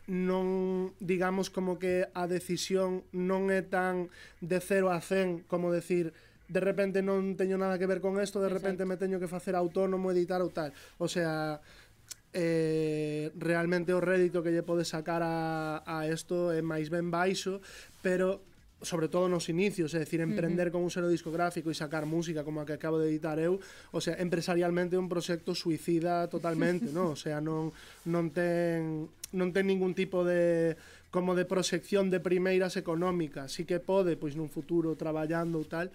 non 0.07 0.95
digamos 1.03 1.51
como 1.51 1.83
que 1.83 2.07
a 2.15 2.31
decisión 2.31 3.03
non 3.11 3.51
é 3.51 3.63
tan 3.63 4.07
de 4.39 4.63
0 4.63 4.95
a 4.95 5.03
100 5.03 5.51
como 5.51 5.75
decir 5.75 6.15
de 6.47 6.61
repente 6.63 7.03
non 7.03 7.35
teño 7.35 7.59
nada 7.59 7.79
que 7.79 7.91
ver 7.91 7.99
con 7.99 8.19
isto, 8.23 8.39
de 8.39 8.47
Exacto. 8.47 8.63
repente 8.63 8.83
me 8.87 8.97
teño 8.97 9.19
que 9.19 9.27
facer 9.27 9.59
autónomo, 9.59 10.15
editar 10.15 10.39
ou 10.43 10.51
tal. 10.55 10.71
O 11.03 11.11
sea, 11.11 11.59
eh, 12.37 13.33
realmente 13.35 13.97
o 13.97 14.01
rédito 14.01 14.45
que 14.45 14.53
lle 14.55 14.63
pode 14.63 14.85
sacar 14.85 15.25
a, 15.25 15.83
a 15.83 16.07
esto 16.07 16.53
é 16.53 16.63
máis 16.63 16.93
ben 16.93 17.11
baixo, 17.11 17.65
pero 18.05 18.45
sobre 18.83 19.09
todo 19.09 19.29
nos 19.29 19.49
inicios, 19.49 19.97
é 19.97 20.05
dicir, 20.05 20.21
emprender 20.21 20.69
uh 20.69 20.77
-huh. 20.77 20.85
con 20.85 20.85
un 20.85 20.93
selo 20.93 21.09
discográfico 21.09 21.73
e 21.73 21.75
sacar 21.75 22.05
música 22.05 22.45
como 22.45 22.61
a 22.61 22.69
que 22.69 22.77
acabo 22.77 23.01
de 23.01 23.09
editar 23.09 23.41
eu, 23.41 23.57
o 23.89 24.01
sea, 24.05 24.21
empresarialmente 24.21 24.95
é 24.95 25.01
un 25.01 25.09
proxecto 25.09 25.57
suicida 25.57 26.29
totalmente, 26.29 26.93
no? 26.93 27.17
O 27.17 27.19
sea, 27.19 27.41
non 27.41 27.73
non 28.05 28.29
ten 28.31 29.09
non 29.33 29.49
ten 29.57 29.65
ningún 29.65 29.97
tipo 29.97 30.21
de 30.23 30.77
como 31.09 31.33
de 31.33 31.49
proxección 31.49 32.13
de 32.13 32.21
primeiras 32.21 32.77
económicas, 32.77 33.49
sí 33.49 33.65
que 33.65 33.81
pode, 33.81 34.21
pois 34.21 34.37
nun 34.37 34.53
futuro 34.53 34.93
traballando 34.93 35.57
ou 35.57 35.65
tal, 35.65 35.89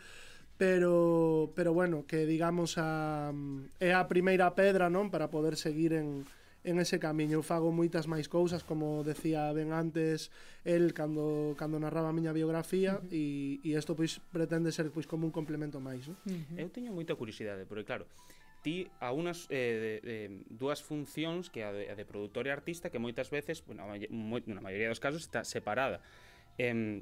pero 0.62 1.51
pero 1.56 1.74
bueno, 1.74 2.06
que 2.06 2.30
digamos 2.30 2.77
a, 2.77 3.34
é 3.82 3.98
a 3.98 4.06
primeira 4.06 4.53
pedra, 4.53 4.94
non, 4.94 5.10
para 5.10 5.34
poder 5.34 5.58
seguir 5.58 5.98
en 5.98 6.22
en 6.62 6.77
ese 6.77 7.01
camiño. 7.01 7.41
Eu 7.41 7.46
fago 7.46 7.74
moitas 7.74 8.06
máis 8.06 8.30
cousas, 8.30 8.62
como 8.62 9.01
decía 9.01 9.50
ben 9.58 9.74
antes 9.74 10.30
el 10.62 10.94
cando 10.94 11.58
cando 11.58 11.82
narraba 11.82 12.13
a 12.13 12.15
miña 12.15 12.30
biografía 12.30 13.01
uh 13.01 13.10
-huh. 13.10 13.10
e, 13.10 13.58
e 13.65 13.74
isto 13.74 13.98
pois 13.98 14.22
pretende 14.30 14.70
ser 14.70 14.94
pois 14.94 15.10
como 15.10 15.25
un 15.25 15.34
complemento 15.34 15.82
máis, 15.82 16.06
non? 16.06 16.22
Uh 16.30 16.38
-huh. 16.38 16.62
Eu 16.62 16.70
teño 16.70 16.94
moita 16.94 17.18
curiosidade, 17.18 17.65
porque 17.65 17.82
claro, 17.82 18.06
ti 18.62 18.86
a 19.01 19.10
unas 19.10 19.50
eh, 19.50 19.58
de, 19.82 19.94
de, 20.06 20.18
dúas 20.53 20.86
funcións 20.86 21.50
que 21.50 21.65
a 21.65 21.74
de, 21.74 21.89
a 21.89 21.98
de 21.98 22.06
produtor 22.06 22.46
e 22.46 22.53
artista 22.53 22.94
que 22.94 23.01
moitas 23.01 23.34
veces, 23.34 23.65
bueno, 23.65 23.89
moi, 24.13 24.46
na 24.46 24.62
maioría 24.62 24.94
dos 24.94 25.01
casos 25.01 25.25
está 25.25 25.41
separada. 25.41 26.06
Eh, 26.62 27.01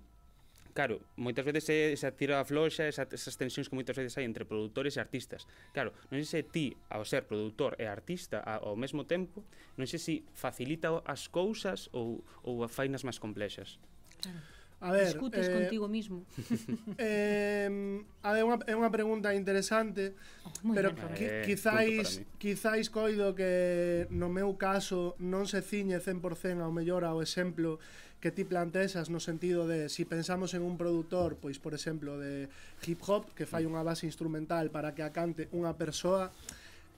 Claro, 0.73 1.01
moitas 1.17 1.43
veces 1.43 1.65
é 1.69 1.79
esa 1.91 2.13
tira 2.13 2.45
floxa, 2.45 2.85
esa, 2.85 3.09
esas 3.09 3.35
tensións 3.35 3.67
que 3.67 3.75
moitas 3.75 3.97
veces 3.97 4.13
hai 4.15 4.25
entre 4.25 4.45
produtores 4.45 4.95
e 4.95 4.99
artistas. 5.01 5.49
Claro, 5.73 5.91
non 6.13 6.21
sei 6.21 6.45
se 6.45 6.49
ti, 6.49 6.67
ao 6.93 7.03
ser 7.03 7.25
produtor 7.25 7.73
e 7.81 7.89
artista 7.89 8.39
ao 8.45 8.77
mesmo 8.77 9.03
tempo, 9.09 9.41
non 9.75 9.89
sei 9.89 9.99
se 9.99 10.13
facilita 10.37 11.01
as 11.03 11.25
cousas 11.27 11.89
ou, 11.91 12.21
ou 12.45 12.61
a 12.61 12.69
fainas 12.69 13.01
máis 13.01 13.17
complexas. 13.17 13.81
Claro. 14.21 14.59
A 14.81 14.91
ver, 14.91 15.05
discutes 15.05 15.47
eh, 15.47 15.51
contigo 15.51 15.87
mismo. 15.87 16.25
Eh, 16.97 18.03
a 18.23 18.31
ver, 18.33 18.43
unha, 18.43 18.59
é 18.67 18.75
unha 18.75 18.91
pregunta 18.91 19.35
interesante, 19.35 20.15
oh, 20.43 20.71
pero 20.71 20.95
qui, 21.15 21.27
eh, 21.27 21.43
quizáis 21.43 22.23
quizáis 22.39 22.87
coido 22.87 23.35
que 23.35 24.07
no 24.11 24.31
meu 24.31 24.55
caso 24.55 25.19
non 25.19 25.47
se 25.47 25.59
ciñe 25.63 25.99
100% 25.99 26.63
ao 26.63 26.71
mellor 26.71 27.03
ao 27.03 27.19
exemplo 27.19 27.79
que 28.19 28.31
ti 28.31 28.43
plantexas 28.43 29.09
no 29.09 29.23
sentido 29.23 29.63
de 29.67 29.87
si 29.87 30.03
pensamos 30.03 30.53
en 30.53 30.61
un 30.61 30.75
produtor, 30.75 31.39
pois 31.39 31.59
por 31.59 31.73
exemplo 31.73 32.19
de 32.19 32.51
hip 32.83 32.99
hop, 33.07 33.31
que 33.31 33.47
fai 33.47 33.63
unha 33.63 33.83
base 33.83 34.03
instrumental 34.03 34.67
para 34.69 34.91
que 34.91 35.07
acante 35.07 35.47
unha 35.55 35.71
persoa, 35.79 36.27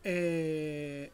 eh, 0.01 1.13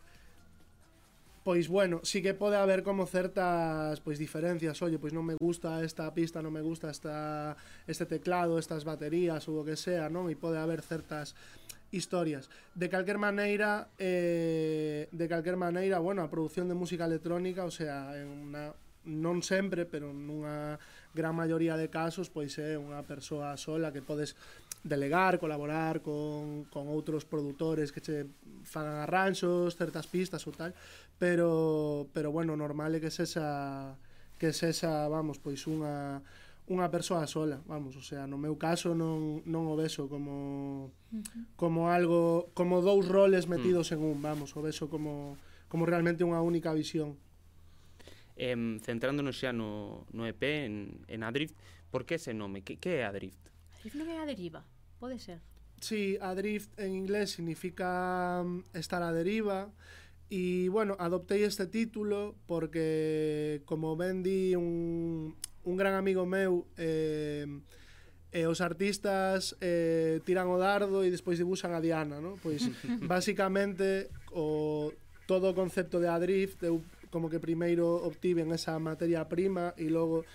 pois 1.43 1.67
bueno, 1.67 1.99
sí 2.03 2.23
que 2.23 2.35
pode 2.35 2.55
haber 2.55 2.83
como 2.87 3.03
certas 3.03 3.99
pois 3.99 4.15
diferencias, 4.15 4.79
oye, 4.79 4.95
pois 4.95 5.11
non 5.11 5.27
me 5.27 5.35
gusta 5.35 5.83
esta 5.83 6.07
pista, 6.15 6.39
non 6.39 6.55
me 6.55 6.63
gusta 6.63 6.87
esta 6.87 7.59
este 7.83 8.07
teclado, 8.07 8.59
estas 8.59 8.87
baterías 8.87 9.43
ou 9.51 9.59
o 9.59 9.67
que 9.67 9.75
sea, 9.75 10.07
non? 10.07 10.31
E 10.31 10.39
pode 10.39 10.55
haber 10.55 10.79
certas 10.79 11.35
historias. 11.91 12.47
De 12.75 12.87
calquer 12.87 13.19
maneira, 13.19 13.91
eh, 13.99 15.07
de 15.11 15.25
calquer 15.27 15.55
maneira, 15.55 15.99
bueno, 15.99 16.23
a 16.23 16.31
produción 16.31 16.67
de 16.67 16.75
música 16.75 17.07
electrónica, 17.07 17.63
o 17.63 17.71
sea, 17.71 18.11
en 18.15 18.27
unha 18.27 18.75
non 19.07 19.39
sempre, 19.39 19.87
pero 19.87 20.11
nunha 20.11 20.75
gran 21.15 21.33
maioría 21.33 21.79
de 21.79 21.87
casos, 21.87 22.27
pois 22.27 22.59
é 22.59 22.75
unha 22.75 23.01
persoa 23.07 23.55
sola 23.55 23.95
que 23.95 24.03
podes 24.03 24.35
delegar, 24.83 25.39
colaborar 25.39 26.03
con, 26.03 26.67
con 26.69 26.91
outros 26.91 27.23
produtores 27.25 27.95
que 27.95 28.03
che 28.03 28.27
fagan 28.67 29.01
arranxos, 29.01 29.79
certas 29.79 30.05
pistas 30.05 30.43
ou 30.45 30.53
tal, 30.53 30.75
pero, 31.17 32.05
pero 32.13 32.29
bueno, 32.29 32.53
normal 32.53 32.93
é 32.93 32.99
que 32.99 33.09
sexa 33.09 33.95
que 34.37 34.53
sexa, 34.53 35.09
vamos, 35.09 35.41
pois 35.41 35.65
unha 35.65 36.21
unha 36.67 36.91
persoa 36.91 37.23
sola, 37.31 37.63
vamos, 37.63 37.95
o 37.95 38.03
sea, 38.03 38.27
no 38.27 38.35
meu 38.35 38.59
caso 38.59 38.91
non, 38.91 39.39
non 39.47 39.71
o 39.71 39.79
vexo 39.79 40.11
como 40.11 40.91
como 41.55 41.87
algo, 41.87 42.51
como 42.51 42.83
dous 42.83 43.07
roles 43.07 43.47
mm. 43.47 43.51
metidos 43.55 43.87
en 43.95 44.03
un, 44.03 44.19
vamos, 44.19 44.51
o 44.51 44.59
vexo 44.59 44.91
como 44.91 45.39
como 45.71 45.87
realmente 45.87 46.27
unha 46.27 46.43
única 46.43 46.71
visión. 46.75 47.15
Em, 48.37 48.77
centrándonos 48.85 49.33
xa 49.33 49.49
no, 49.49 50.05
no 50.13 50.29
EP, 50.29 50.69
en, 50.69 51.01
en 51.09 51.25
Adrift, 51.25 51.57
por 51.89 52.05
que 52.05 52.21
ese 52.21 52.37
nome? 52.37 52.61
Que, 52.61 52.77
que 52.77 53.01
é 53.01 53.05
Adrift? 53.05 53.41
Adrift 53.81 53.97
non 53.97 54.07
é 54.13 54.21
a 54.21 54.29
deriva, 54.29 54.61
pode 55.01 55.17
ser. 55.17 55.41
Sí, 55.81 56.21
Adrift 56.21 56.69
en 56.77 56.93
inglés 56.93 57.33
significa 57.33 58.45
mm, 58.45 58.77
estar 58.77 59.01
a 59.01 59.09
deriva, 59.09 59.73
E, 60.27 60.67
bueno, 60.67 60.99
adoptei 60.99 61.47
este 61.47 61.71
título 61.71 62.35
porque, 62.51 63.63
como 63.63 63.95
ben 63.95 64.27
di 64.27 64.59
un, 64.59 65.39
un 65.63 65.75
gran 65.79 65.95
amigo 65.95 66.27
meu, 66.27 66.67
eh, 66.75 67.47
eh, 68.35 68.43
os 68.43 68.59
artistas 68.59 69.55
eh, 69.63 70.19
tiran 70.27 70.51
o 70.51 70.59
dardo 70.59 71.07
e 71.07 71.07
despois 71.07 71.39
dibuxan 71.39 71.71
a 71.71 71.79
Diana, 71.79 72.19
¿no? 72.19 72.35
Pois, 72.43 72.59
basicamente, 73.07 74.11
o, 74.35 74.91
todo 75.31 75.51
o 75.51 75.55
concepto 75.55 76.03
de 76.03 76.11
Adrift 76.11 76.59
eu 76.67 76.83
como 77.09 77.29
que 77.29 77.39
primeiro 77.39 77.87
obtiven 78.03 78.51
esa 78.51 78.77
materia 78.79 79.25
prima 79.27 79.73
e 79.77 79.87
logo 79.87 80.27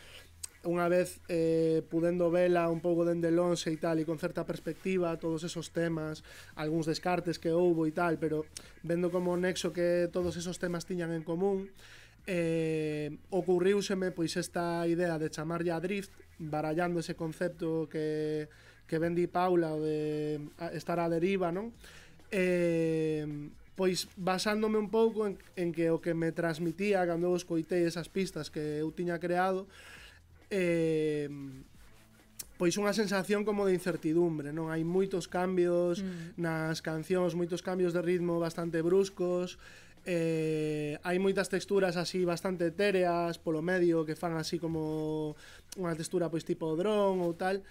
unha 0.62 0.86
vez 0.86 1.18
eh, 1.26 1.82
pudendo 1.90 2.30
vela 2.30 2.70
un 2.70 2.78
pouco 2.78 3.02
dende 3.02 3.34
lonxe 3.34 3.74
e 3.74 3.78
tal 3.82 3.98
e 3.98 4.06
con 4.06 4.22
certa 4.22 4.46
perspectiva 4.46 5.18
todos 5.18 5.42
esos 5.42 5.74
temas 5.74 6.22
algúns 6.54 6.86
descartes 6.86 7.42
que 7.42 7.50
houbo 7.50 7.82
e 7.82 7.92
tal 7.92 8.14
pero 8.22 8.46
vendo 8.86 9.10
como 9.10 9.34
nexo 9.34 9.74
que 9.74 10.06
todos 10.14 10.38
esos 10.38 10.62
temas 10.62 10.86
tiñan 10.86 11.10
en 11.10 11.26
común 11.26 11.66
eh, 12.30 13.10
ocurriuseme 13.34 14.14
pois 14.14 14.38
esta 14.38 14.86
idea 14.86 15.18
de 15.18 15.34
chamarlle 15.34 15.74
a 15.74 15.82
drift 15.82 16.14
barallando 16.38 17.02
ese 17.02 17.18
concepto 17.18 17.90
que, 17.90 18.46
que 18.86 19.02
vendi 19.02 19.26
Paula 19.26 19.74
de 19.74 20.38
estar 20.78 21.02
a 21.02 21.10
deriva 21.10 21.50
non? 21.50 21.74
eh, 22.30 23.26
pois 23.74 24.08
basándome 24.16 24.76
un 24.76 24.92
pouco 24.92 25.26
en, 25.26 25.38
en 25.56 25.72
que 25.72 25.88
o 25.88 26.00
que 26.00 26.12
me 26.12 26.32
transmitía 26.32 27.04
cando 27.08 27.32
eu 27.32 27.36
escoitei 27.36 27.88
esas 27.88 28.08
pistas 28.08 28.52
que 28.52 28.80
eu 28.80 28.92
tiña 28.92 29.16
creado 29.16 29.64
eh, 30.52 31.28
pois 32.60 32.78
unha 32.78 32.94
sensación 32.94 33.42
como 33.42 33.66
de 33.66 33.74
incertidumbre, 33.74 34.54
non? 34.54 34.70
Hai 34.70 34.86
moitos 34.86 35.26
cambios 35.26 35.98
mm. 35.98 36.38
nas 36.38 36.78
cancións, 36.78 37.34
moitos 37.34 37.58
cambios 37.58 37.90
de 37.90 38.04
ritmo 38.04 38.38
bastante 38.38 38.84
bruscos, 38.86 39.58
eh, 40.06 40.98
hai 41.02 41.18
moitas 41.18 41.46
texturas 41.50 41.94
así 41.94 42.22
bastante 42.26 42.70
etéreas 42.70 43.38
polo 43.38 43.62
medio 43.62 44.02
que 44.02 44.18
fan 44.18 44.34
así 44.34 44.58
como 44.58 45.34
unha 45.78 45.94
textura 45.94 46.26
pois 46.26 46.42
tipo 46.42 46.74
dron 46.74 47.22
ou 47.22 47.34
tal 47.38 47.62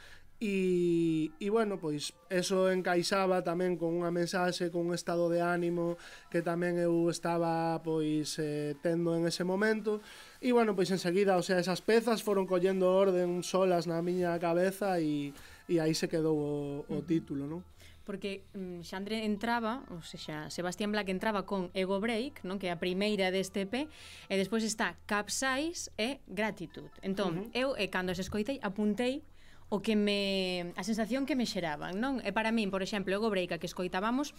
E, 0.41 1.29
e 1.37 1.47
bueno, 1.53 1.77
pois 1.77 2.17
eso 2.33 2.73
encaixaba 2.73 3.45
tamén 3.45 3.77
con 3.77 3.93
unha 3.93 4.09
mensaxe, 4.09 4.73
con 4.73 4.89
un 4.89 4.97
estado 4.97 5.29
de 5.29 5.37
ánimo 5.37 6.01
que 6.33 6.41
tamén 6.41 6.81
eu 6.81 7.13
estaba 7.13 7.77
pois 7.85 8.41
eh, 8.41 8.73
tendo 8.81 9.13
en 9.13 9.29
ese 9.29 9.45
momento. 9.45 10.01
E 10.41 10.49
bueno, 10.49 10.73
pois 10.73 10.89
enseguida, 10.89 11.37
o 11.37 11.45
sea, 11.45 11.61
esas 11.61 11.85
pezas 11.85 12.25
foron 12.25 12.49
collendo 12.49 12.89
orden 12.89 13.45
solas 13.45 13.85
na 13.85 14.01
miña 14.01 14.33
cabeza 14.41 14.97
e, 14.97 15.29
e 15.69 15.77
aí 15.77 15.93
se 15.93 16.09
quedou 16.09 16.33
o, 16.33 16.89
o 16.89 16.97
título, 17.05 17.45
non? 17.45 17.61
porque 18.01 18.41
mm, 18.57 18.81
Xandre 18.81 19.23
entraba, 19.29 19.85
ou 19.93 20.01
seja, 20.01 20.49
Sebastián 20.49 20.91
Black 20.91 21.13
entraba 21.13 21.45
con 21.45 21.69
Ego 21.77 22.01
Break, 22.01 22.41
non 22.43 22.57
que 22.57 22.67
é 22.67 22.73
a 22.73 22.81
primeira 22.81 23.29
deste 23.29 23.69
EP, 23.69 23.85
e 23.85 24.33
despois 24.35 24.65
está 24.65 24.97
Capsize 25.05 25.93
e 26.01 26.17
Gratitude. 26.25 26.91
Entón, 27.05 27.31
uh 27.31 27.41
-huh. 27.45 27.53
eu 27.53 27.69
e 27.77 27.85
cando 27.93 28.09
as 28.09 28.17
escoitei 28.17 28.57
apuntei 28.65 29.21
o 29.71 29.79
que 29.79 29.95
me 29.95 30.75
a 30.75 30.83
sensación 30.83 31.23
que 31.23 31.39
me 31.39 31.47
xeraban, 31.47 31.95
non? 32.03 32.19
E 32.27 32.35
para 32.35 32.51
min, 32.51 32.67
por 32.67 32.83
exemplo, 32.83 33.15
Ego 33.15 33.31
Break, 33.31 33.55
que 33.55 33.71
escoitábamos, 33.71 34.35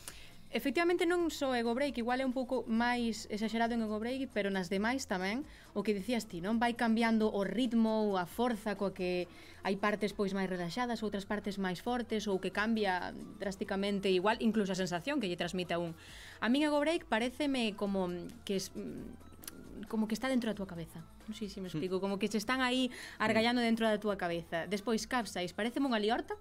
efectivamente 0.52 1.08
non 1.08 1.32
só 1.32 1.56
Ego 1.56 1.72
Break, 1.72 1.96
igual 1.96 2.20
é 2.20 2.26
un 2.28 2.36
pouco 2.36 2.68
máis 2.68 3.24
exagerado 3.32 3.72
en 3.72 3.80
Ego 3.80 3.96
Break, 3.96 4.28
pero 4.36 4.52
nas 4.52 4.68
demais 4.68 5.08
tamén, 5.08 5.48
o 5.72 5.80
que 5.80 5.96
dicías 5.96 6.28
ti, 6.28 6.44
non? 6.44 6.60
Vai 6.60 6.76
cambiando 6.76 7.32
o 7.32 7.48
ritmo 7.48 8.12
ou 8.12 8.20
a 8.20 8.28
forza 8.28 8.76
coa 8.76 8.92
que 8.92 9.24
hai 9.64 9.80
partes 9.80 10.12
pois 10.12 10.36
máis 10.36 10.52
relaxadas, 10.52 11.00
outras 11.00 11.24
partes 11.24 11.56
máis 11.56 11.80
fortes 11.80 12.28
ou 12.28 12.36
que 12.36 12.52
cambia 12.52 13.16
drásticamente 13.40 14.12
igual 14.12 14.36
incluso 14.44 14.76
a 14.76 14.78
sensación 14.78 15.16
que 15.16 15.32
lle 15.32 15.40
transmite 15.40 15.72
a 15.72 15.80
un. 15.80 15.96
A 16.44 16.52
min 16.52 16.60
Ego 16.60 16.76
Break 16.76 17.08
pareceme 17.08 17.72
como 17.72 18.12
que 18.44 18.60
es, 18.60 18.68
como 19.88 20.08
que 20.08 20.14
está 20.14 20.28
dentro 20.28 20.50
da 20.50 20.56
túa 20.56 20.68
cabeza. 20.68 21.00
Non 21.26 21.34
sei 21.36 21.48
se 21.48 21.60
me 21.60 21.68
mm. 21.68 21.72
explico, 21.72 21.96
como 22.00 22.18
que 22.18 22.28
se 22.28 22.38
están 22.38 22.60
aí 22.60 22.92
argallando 23.20 23.60
mm. 23.60 23.66
dentro 23.68 23.84
da 23.88 23.98
túa 23.98 24.16
cabeza. 24.20 24.68
Despois 24.68 25.04
capsais, 25.06 25.52
pareceme 25.52 25.88
unha 25.88 26.00
liorta, 26.00 26.36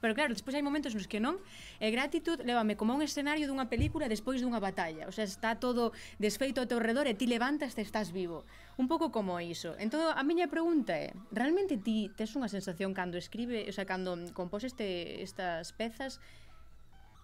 Pero 0.00 0.14
claro, 0.14 0.32
despois 0.32 0.54
hai 0.54 0.62
momentos 0.62 0.94
nos 0.94 1.10
que 1.10 1.18
non 1.18 1.42
E 1.82 1.90
gratitud 1.90 2.38
levame 2.46 2.78
como 2.78 2.94
a 2.94 2.96
un 2.98 3.02
escenario 3.02 3.50
dunha 3.50 3.66
película 3.66 4.06
Despois 4.06 4.38
dunha 4.38 4.62
batalla 4.62 5.10
O 5.10 5.12
sea, 5.12 5.26
está 5.26 5.58
todo 5.58 5.90
desfeito 6.22 6.62
ao 6.62 6.70
teu 6.70 6.78
redor 6.78 7.10
E 7.10 7.18
ti 7.18 7.26
levantas 7.26 7.74
e 7.74 7.82
estás 7.82 8.14
vivo 8.14 8.46
Un 8.78 8.86
pouco 8.86 9.10
como 9.10 9.34
iso 9.42 9.74
Entón, 9.82 10.14
a 10.14 10.22
miña 10.22 10.46
pregunta 10.46 10.94
é 10.94 11.10
Realmente 11.34 11.82
ti 11.82 12.14
tes 12.14 12.30
unha 12.38 12.46
sensación 12.46 12.94
cando 12.94 13.18
escribe 13.18 13.66
O 13.66 13.74
sea, 13.74 13.90
cando 13.90 14.14
compós 14.38 14.62
este, 14.62 15.18
estas 15.18 15.74
pezas 15.74 16.22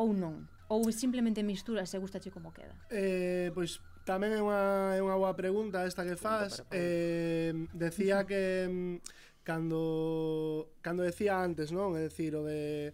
Ou 0.02 0.10
non? 0.10 0.50
Ou 0.66 0.82
simplemente 0.90 1.46
misturas 1.46 1.94
e 1.94 2.02
gustache 2.02 2.34
como 2.34 2.50
queda? 2.50 2.74
Eh, 2.90 3.54
pois 3.54 3.78
pues 3.78 3.93
Tamén 4.04 4.36
é 4.36 4.40
unha, 4.44 4.94
é 4.96 5.00
unha 5.00 5.16
boa 5.16 5.32
pregunta 5.32 5.88
esta 5.88 6.04
que 6.04 6.20
faz. 6.20 6.60
Eh, 6.68 7.52
decía 7.72 8.28
que 8.28 8.68
mm, 8.68 8.96
cando 9.42 10.76
cando 10.84 11.02
decía 11.02 11.40
antes, 11.40 11.72
non? 11.72 11.96
É 11.96 12.08
dicir, 12.08 12.36
o 12.36 12.44
de 12.44 12.92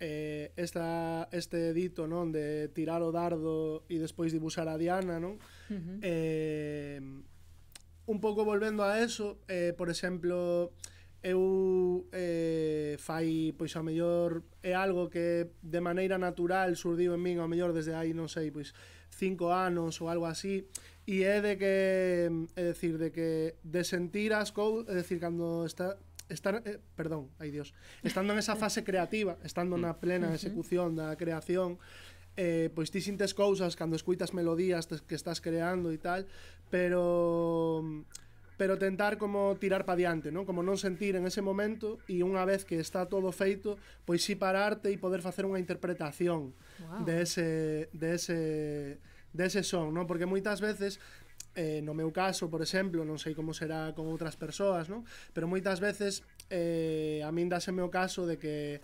eh, 0.00 0.52
esta, 0.56 1.28
este 1.30 1.72
dito 1.74 2.08
non 2.08 2.32
de 2.32 2.72
tirar 2.72 3.04
o 3.04 3.12
dardo 3.12 3.84
e 3.92 4.00
despois 4.00 4.32
dibuxar 4.32 4.64
a 4.66 4.80
diana 4.80 5.20
non 5.20 5.36
uh 5.36 5.76
-huh. 5.76 5.98
eh, 6.00 7.00
un 8.08 8.18
pouco 8.18 8.48
volvendo 8.48 8.82
a 8.82 8.96
eso 9.04 9.44
eh, 9.44 9.76
por 9.76 9.92
exemplo 9.92 10.72
eu 11.20 12.08
eh, 12.16 12.96
fai 12.96 13.52
pois 13.52 13.76
a 13.76 13.84
mellor 13.84 14.40
é 14.64 14.72
algo 14.72 15.12
que 15.12 15.52
de 15.60 15.80
maneira 15.84 16.16
natural 16.16 16.80
surdiu 16.80 17.12
en 17.12 17.20
min 17.20 17.36
ao 17.36 17.48
mellor 17.52 17.76
desde 17.76 17.92
aí 17.92 18.16
non 18.16 18.32
sei 18.32 18.48
pois 18.48 18.72
cinco 19.20 19.52
anos 19.52 20.00
ou 20.00 20.08
algo 20.08 20.24
así 20.24 20.64
e 21.04 21.28
é 21.28 21.44
de 21.44 21.60
que 21.60 21.76
é 22.56 22.62
decir 22.72 22.96
de 22.96 23.12
que 23.12 23.60
de 23.60 23.82
sentir 23.84 24.32
as 24.32 24.48
cousas, 24.48 24.88
é 24.88 24.96
decir 24.96 25.20
cando 25.20 25.68
está 25.68 26.00
estar, 26.30 26.62
eh, 26.64 26.78
perdón, 26.94 27.28
ai 27.42 27.50
dios, 27.50 27.74
estando 28.06 28.32
en 28.32 28.38
esa 28.38 28.54
fase 28.54 28.86
creativa, 28.86 29.36
estando 29.42 29.76
na 29.76 29.98
plena 29.98 30.30
execución 30.32 30.94
da 30.94 31.18
creación, 31.18 31.76
eh, 32.38 32.70
pois 32.72 32.94
ti 32.94 33.02
sintes 33.02 33.34
cousas 33.34 33.74
cando 33.74 33.98
escuitas 33.98 34.32
melodías 34.32 34.86
que 34.86 35.18
estás 35.18 35.42
creando 35.42 35.90
e 35.90 35.98
tal, 35.98 36.24
pero 36.70 37.82
pero 38.60 38.76
tentar 38.76 39.16
como 39.16 39.56
tirar 39.56 39.88
pa 39.88 39.96
diante, 39.96 40.28
non? 40.28 40.44
Como 40.44 40.60
non 40.60 40.76
sentir 40.76 41.16
en 41.16 41.24
ese 41.24 41.40
momento 41.40 41.96
e 42.06 42.20
unha 42.20 42.44
vez 42.44 42.68
que 42.68 42.76
está 42.76 43.08
todo 43.08 43.32
feito, 43.32 43.80
pois 44.04 44.20
si 44.20 44.36
pararte 44.36 44.92
e 44.92 45.00
poder 45.00 45.24
facer 45.24 45.48
unha 45.48 45.56
interpretación 45.56 46.52
wow. 46.84 47.02
de 47.02 47.14
ese 47.24 47.48
de 47.96 48.08
ese 48.20 48.38
dese 49.32 49.62
son, 49.62 49.94
non? 49.94 50.06
Porque 50.06 50.26
moitas 50.26 50.58
veces 50.62 50.98
eh, 51.54 51.82
no 51.82 51.94
meu 51.94 52.14
caso, 52.14 52.46
por 52.46 52.62
exemplo, 52.62 53.02
non 53.02 53.18
sei 53.18 53.34
como 53.34 53.50
será 53.50 53.90
con 53.94 54.06
outras 54.06 54.38
persoas, 54.38 54.86
non? 54.86 55.02
Pero 55.34 55.50
moitas 55.50 55.82
veces 55.82 56.22
eh, 56.50 57.22
a 57.26 57.30
min 57.34 57.50
dase 57.50 57.74
meu 57.74 57.90
caso 57.90 58.26
de 58.26 58.38
que 58.38 58.80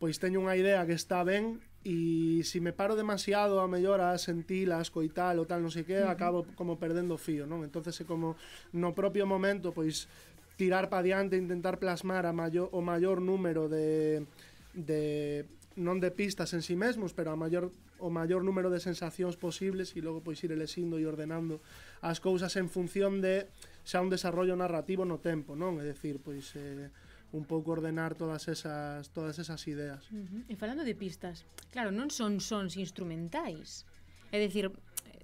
pois 0.00 0.20
teño 0.20 0.40
unha 0.44 0.56
idea 0.56 0.84
que 0.84 0.96
está 0.96 1.24
ben 1.24 1.60
e 1.86 2.42
se 2.42 2.58
si 2.58 2.58
me 2.58 2.74
paro 2.74 2.98
demasiado 2.98 3.62
a 3.62 3.70
mellor 3.70 4.02
a 4.02 4.18
sentila, 4.18 4.80
a 4.80 4.84
escoital 4.84 5.38
ou 5.38 5.46
tal, 5.46 5.62
non 5.62 5.70
sei 5.70 5.86
que, 5.86 5.96
uh 5.96 6.08
-huh. 6.08 6.14
acabo 6.14 6.42
como 6.58 6.80
perdendo 6.80 7.14
fío, 7.16 7.46
non? 7.46 7.62
Entonces 7.62 7.94
é 8.00 8.04
como 8.04 8.34
no 8.74 8.90
propio 8.96 9.24
momento, 9.24 9.70
pois 9.70 10.08
tirar 10.56 10.88
pa 10.88 11.04
diante, 11.04 11.36
intentar 11.36 11.76
plasmar 11.76 12.24
a 12.24 12.32
maior, 12.32 12.72
o 12.72 12.80
maior 12.80 13.20
número 13.20 13.68
de, 13.68 14.24
de 14.72 15.44
non 15.76 16.00
de 16.00 16.10
pistas 16.10 16.56
en 16.56 16.64
sí 16.64 16.74
mesmos, 16.74 17.12
pero 17.12 17.30
a 17.30 17.36
maior 17.36 17.68
o 17.98 18.08
maior 18.10 18.44
número 18.44 18.68
de 18.68 18.80
sensacións 18.80 19.36
posibles 19.36 19.96
e 19.96 20.00
logo 20.04 20.20
pois 20.20 20.42
ir 20.44 20.52
elexindo 20.52 21.00
e 21.00 21.04
ordenando 21.06 21.60
as 22.04 22.20
cousas 22.20 22.54
en 22.60 22.68
función 22.68 23.24
de 23.24 23.48
xa 23.86 24.02
un 24.02 24.10
desarrollo 24.10 24.56
narrativo 24.56 25.04
no 25.04 25.22
tempo, 25.22 25.54
non? 25.54 25.80
É 25.80 25.84
dicir, 25.86 26.20
pois 26.20 26.52
eh, 26.58 26.90
un 27.32 27.44
pouco 27.44 27.72
ordenar 27.72 28.14
todas 28.14 28.48
esas 28.48 29.08
todas 29.10 29.38
esas 29.38 29.60
ideas. 29.66 30.04
Uh 30.10 30.24
-huh. 30.24 30.52
E 30.52 30.54
falando 30.56 30.82
de 30.84 30.94
pistas, 30.94 31.44
claro, 31.72 31.90
non 31.90 32.12
son 32.12 32.38
sons 32.42 32.76
instrumentais. 32.76 33.88
É 34.34 34.42
dicir, 34.42 34.68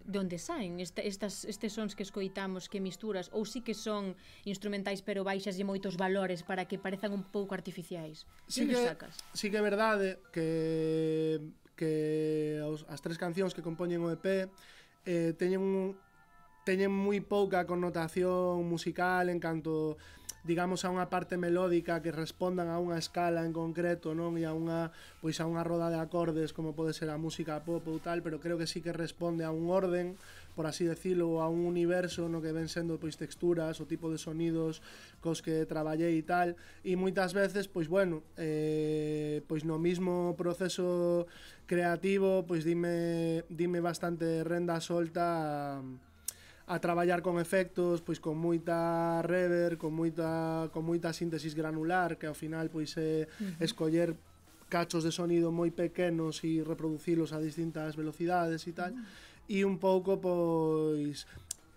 de 0.05 0.19
onde 0.19 0.38
saen 0.38 0.81
Esta, 0.81 1.02
estas, 1.02 1.45
estes 1.45 1.73
sons 1.73 1.95
que 1.95 2.02
escoitamos 2.02 2.69
que 2.69 2.81
misturas 2.81 3.31
ou 3.33 3.47
sí 3.47 3.62
que 3.62 3.75
son 3.75 4.19
instrumentais 4.45 5.02
pero 5.02 5.23
baixas 5.23 5.59
e 5.59 5.64
moitos 5.64 5.95
valores 5.95 6.43
para 6.43 6.67
que 6.67 6.79
parezan 6.79 7.14
un 7.14 7.23
pouco 7.23 7.55
artificiais 7.55 8.26
sí 8.50 8.67
que, 8.67 8.75
sacas? 8.75 9.14
sí 9.35 9.50
que 9.50 9.59
é 9.59 9.64
verdade 9.64 10.19
que 10.35 11.38
que 11.76 12.61
os, 12.64 12.85
as 12.88 13.00
tres 13.00 13.17
cancións 13.17 13.57
que 13.57 13.64
compoñen 13.64 14.05
o 14.05 14.12
EP 14.12 14.49
eh, 15.07 15.33
teñen 15.35 15.61
un, 15.61 15.97
teñen 16.62 16.95
moi 16.95 17.19
pouca 17.25 17.67
connotación 17.67 18.63
musical 18.69 19.26
en 19.32 19.43
canto 19.43 19.99
digamos 20.45 20.82
a 20.82 20.91
unha 20.91 21.06
parte 21.06 21.39
melódica 21.39 22.02
que 22.02 22.11
respondan 22.11 22.67
a 22.67 22.82
unha 22.82 22.99
escala 22.99 23.47
en 23.47 23.54
concreto, 23.54 24.11
non? 24.11 24.35
E 24.35 24.43
a 24.43 24.50
unha 24.50 24.91
pois 25.23 25.39
a 25.39 25.47
unha 25.47 25.63
roda 25.63 25.87
de 25.87 26.02
acordes 26.02 26.50
como 26.50 26.75
pode 26.75 26.91
ser 26.91 27.15
a 27.15 27.19
música 27.19 27.63
pop 27.63 27.87
ou 27.87 28.02
tal, 28.02 28.26
pero 28.26 28.43
creo 28.43 28.58
que 28.58 28.67
sí 28.67 28.82
que 28.82 28.91
responde 28.91 29.47
a 29.47 29.54
un 29.54 29.71
orden, 29.71 30.19
por 30.58 30.67
así 30.67 30.82
decirlo, 30.82 31.39
a 31.39 31.47
un 31.47 31.63
universo 31.63 32.26
no 32.26 32.43
que 32.43 32.50
ven 32.50 32.67
sendo 32.67 32.99
pois 32.99 33.15
texturas, 33.15 33.78
o 33.78 33.87
tipo 33.87 34.11
de 34.11 34.19
sonidos 34.19 34.82
cos 35.23 35.47
que 35.47 35.63
traballei 35.63 36.19
e 36.19 36.26
tal, 36.26 36.58
e 36.82 36.99
moitas 36.99 37.30
veces 37.39 37.71
pois 37.71 37.87
bueno, 37.87 38.26
eh 38.35 39.31
pois 39.52 39.69
no 39.69 39.76
mismo 39.76 40.32
proceso 40.32 41.28
creativo, 41.69 42.41
pois 42.49 42.65
dime 42.65 43.45
dime 43.52 43.84
bastante 43.84 44.41
renda 44.49 44.80
solta 44.80 45.76
a, 45.76 45.82
a 46.73 46.76
traballar 46.80 47.21
con 47.21 47.36
efectos, 47.36 48.00
pois 48.00 48.17
con 48.17 48.41
moita 48.41 49.21
reverb, 49.21 49.76
con 49.76 49.93
moita 49.93 50.73
con 50.73 50.88
moita 50.88 51.12
síntesis 51.12 51.52
granular, 51.52 52.17
que 52.17 52.25
ao 52.25 52.32
final 52.32 52.73
pois 52.73 52.97
é 52.97 53.28
uh 53.28 53.45
-huh. 53.45 53.60
escoller 53.60 54.17
cachos 54.73 55.04
de 55.04 55.12
sonido 55.12 55.52
moi 55.52 55.69
pequenos 55.69 56.41
e 56.49 56.65
reproducilos 56.65 57.36
a 57.36 57.38
distintas 57.45 57.93
velocidades 57.93 58.65
e 58.65 58.73
tal. 58.73 58.88
Uh 58.88 59.04
-huh. 59.04 59.52
E 59.52 59.69
un 59.69 59.76
pouco 59.76 60.17
pois 60.17 61.28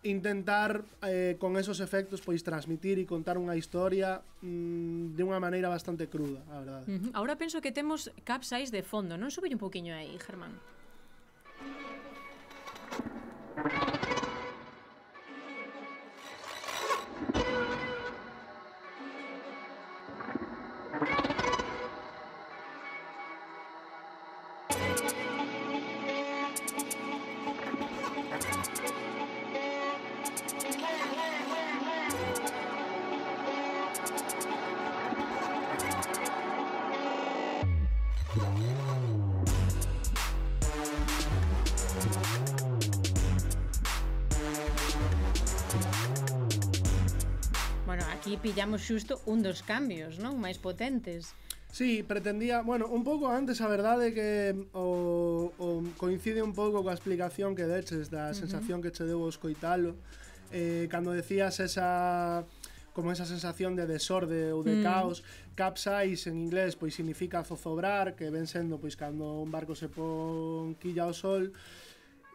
intentar 0.05 0.85
eh, 1.01 1.35
con 1.41 1.57
esos 1.57 1.81
efectos 1.81 2.21
pois 2.21 2.45
transmitir 2.45 3.01
e 3.01 3.09
contar 3.09 3.41
unha 3.41 3.57
historia 3.57 4.21
mm, 4.45 5.17
de 5.17 5.23
unha 5.25 5.41
maneira 5.41 5.65
bastante 5.67 6.05
cruda, 6.05 6.45
a 6.53 6.61
verdade. 6.61 6.85
Uh 6.85 6.97
-huh. 7.01 7.11
Ahora 7.17 7.35
penso 7.35 7.57
que 7.59 7.73
temos 7.73 8.13
Capsize 8.21 8.69
de 8.69 8.85
fondo, 8.85 9.17
non 9.17 9.33
subir 9.33 9.49
un 9.49 9.61
poquinho 9.61 9.97
aí, 9.97 10.13
Germán? 10.21 10.53
pillamos 48.55 48.87
xusto 48.87 49.19
un 49.27 49.43
dos 49.43 49.67
cambios, 49.67 50.15
non? 50.15 50.39
Máis 50.39 50.55
potentes. 50.63 51.35
Sí, 51.75 52.07
pretendía, 52.07 52.63
bueno, 52.63 52.87
un 52.87 53.03
pouco 53.03 53.27
antes 53.27 53.59
a 53.59 53.67
verdade 53.67 54.15
que 54.15 54.55
o, 54.71 55.51
o 55.59 55.83
coincide 55.99 56.39
un 56.39 56.55
pouco 56.55 56.79
coa 56.79 56.95
explicación 56.95 57.51
que 57.51 57.67
deches 57.67 58.07
da 58.07 58.31
sensación 58.31 58.79
uh 58.79 58.87
-huh. 58.87 58.95
que 58.95 58.95
che 58.95 59.03
deu 59.03 59.19
o 59.19 59.27
escoitalo 59.27 59.99
eh, 60.55 60.87
cando 60.87 61.11
decías 61.11 61.59
esa 61.59 62.47
como 62.95 63.11
esa 63.11 63.27
sensación 63.27 63.75
de 63.75 63.91
desorde 63.91 64.55
ou 64.55 64.63
de 64.63 64.79
mm. 64.79 64.83
caos. 64.87 65.19
Capsize 65.59 66.31
en 66.31 66.39
inglés 66.39 66.79
pois 66.79 66.95
significa 66.95 67.43
zozobrar, 67.43 68.15
que 68.15 68.31
ven 68.31 68.47
sendo 68.47 68.79
pois 68.79 68.95
cando 68.95 69.43
un 69.43 69.51
barco 69.51 69.75
se 69.75 69.91
pon 69.91 70.79
quilla 70.79 71.03
ao 71.03 71.11
sol. 71.11 71.51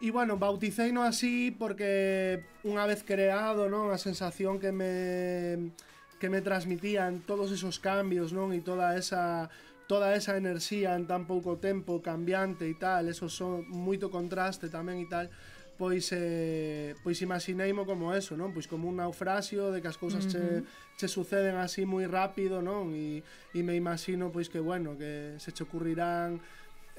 E 0.05 0.13
bueno, 0.13 0.37
bauticeino 0.37 1.01
así 1.01 1.49
porque 1.49 2.45
unha 2.61 2.85
vez 2.85 3.01
creado, 3.09 3.73
non, 3.73 3.89
a 3.89 3.97
sensación 3.97 4.61
que 4.61 4.69
me 4.69 5.73
que 6.21 6.29
me 6.29 6.45
transmitían 6.45 7.25
todos 7.25 7.51
esos 7.51 7.81
cambios, 7.81 8.37
non? 8.37 8.53
E 8.53 8.61
toda 8.61 8.95
esa 8.95 9.49
toda 9.91 10.15
esa 10.15 10.39
enerxía 10.39 10.95
en 10.95 11.11
tan 11.11 11.27
pouco 11.27 11.59
tempo 11.59 11.99
cambiante 11.99 12.71
e 12.71 12.79
tal, 12.79 13.11
eso 13.11 13.27
son 13.27 13.67
moito 13.67 14.07
contraste 14.07 14.71
tamén 14.71 15.03
e 15.03 15.09
tal, 15.11 15.27
pois 15.75 16.13
eh, 16.13 16.95
pois 17.03 17.19
imaxineimo 17.25 17.89
como 17.89 18.13
eso, 18.13 18.37
non? 18.37 18.53
Pois 18.53 18.69
como 18.69 18.87
un 18.87 19.01
naufrasio 19.01 19.73
de 19.73 19.81
que 19.81 19.89
as 19.89 19.99
cousas 19.99 20.29
uh 20.29 20.29
-huh. 20.29 20.33
che, 20.37 20.45
che 21.01 21.09
suceden 21.09 21.57
así 21.57 21.89
moi 21.89 22.05
rápido, 22.05 22.61
non? 22.61 22.93
E, 22.93 23.25
e 23.57 23.61
me 23.65 23.75
imagino 23.75 24.29
pois 24.29 24.53
que 24.53 24.61
bueno, 24.61 24.95
que 25.01 25.41
se 25.41 25.51
che 25.57 25.65
ocurrirán 25.65 26.39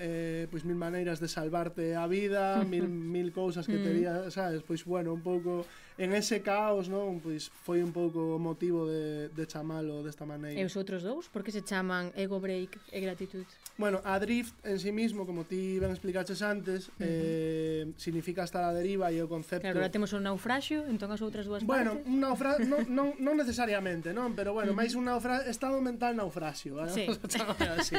eh, 0.01 0.47
pois 0.49 0.65
mil 0.65 0.75
maneiras 0.75 1.21
de 1.21 1.29
salvarte 1.29 1.95
a 1.95 2.07
vida, 2.07 2.65
mil, 2.65 2.89
mil 3.15 3.31
cousas 3.31 3.69
que 3.69 3.77
terías, 3.77 4.33
sabes? 4.33 4.65
Pois 4.65 4.83
bueno, 4.83 5.13
un 5.13 5.21
pouco 5.21 5.63
en 5.97 6.13
ese 6.13 6.41
caos, 6.41 6.87
non, 6.87 7.19
pois 7.19 7.51
foi 7.63 7.83
un 7.83 7.91
pouco 7.91 8.35
o 8.35 8.39
motivo 8.39 8.87
de, 8.87 9.27
de 9.33 9.43
chamalo 9.45 10.01
desta 10.05 10.23
maneira. 10.23 10.55
E 10.55 10.63
os 10.63 10.75
outros 10.79 11.03
dous, 11.03 11.27
por 11.27 11.43
que 11.43 11.51
se 11.51 11.61
chaman 11.61 12.15
Ego 12.15 12.39
Break 12.39 12.79
e 12.91 12.99
Gratitud? 13.03 13.43
Bueno, 13.77 14.01
a 14.03 14.19
drift 14.19 14.53
en 14.63 14.79
sí 14.79 14.91
mismo, 14.91 15.25
como 15.25 15.43
ti 15.43 15.79
ben 15.79 15.91
explicaches 15.91 16.41
antes, 16.41 16.87
uh 16.87 16.91
-huh. 16.91 17.07
eh, 17.07 17.83
significa 17.97 18.43
estar 18.43 18.63
a 18.63 18.73
deriva 18.73 19.11
e 19.11 19.19
o 19.23 19.27
concepto... 19.27 19.65
Claro, 19.65 19.81
agora 19.81 19.91
temos 19.91 20.13
un 20.13 20.23
naufraxio, 20.23 20.85
entón 20.85 21.09
as 21.11 21.21
outras 21.25 21.49
dúas 21.49 21.63
bueno, 21.65 21.97
partes... 21.97 22.05
Bueno, 22.05 22.13
un 22.13 22.19
naufraxio, 22.21 22.65
non, 22.71 22.81
non, 22.91 23.07
non 23.19 23.33
necesariamente, 23.39 24.13
non, 24.13 24.37
pero 24.37 24.53
bueno, 24.53 24.71
uh 24.71 24.77
-huh. 24.77 24.81
máis 24.81 24.93
un 24.93 25.09
naufra... 25.09 25.43
estado 25.49 25.81
mental 25.81 26.13
naufraxio, 26.13 26.77
eh? 26.85 26.93
sí. 26.93 27.03
así. 27.09 27.95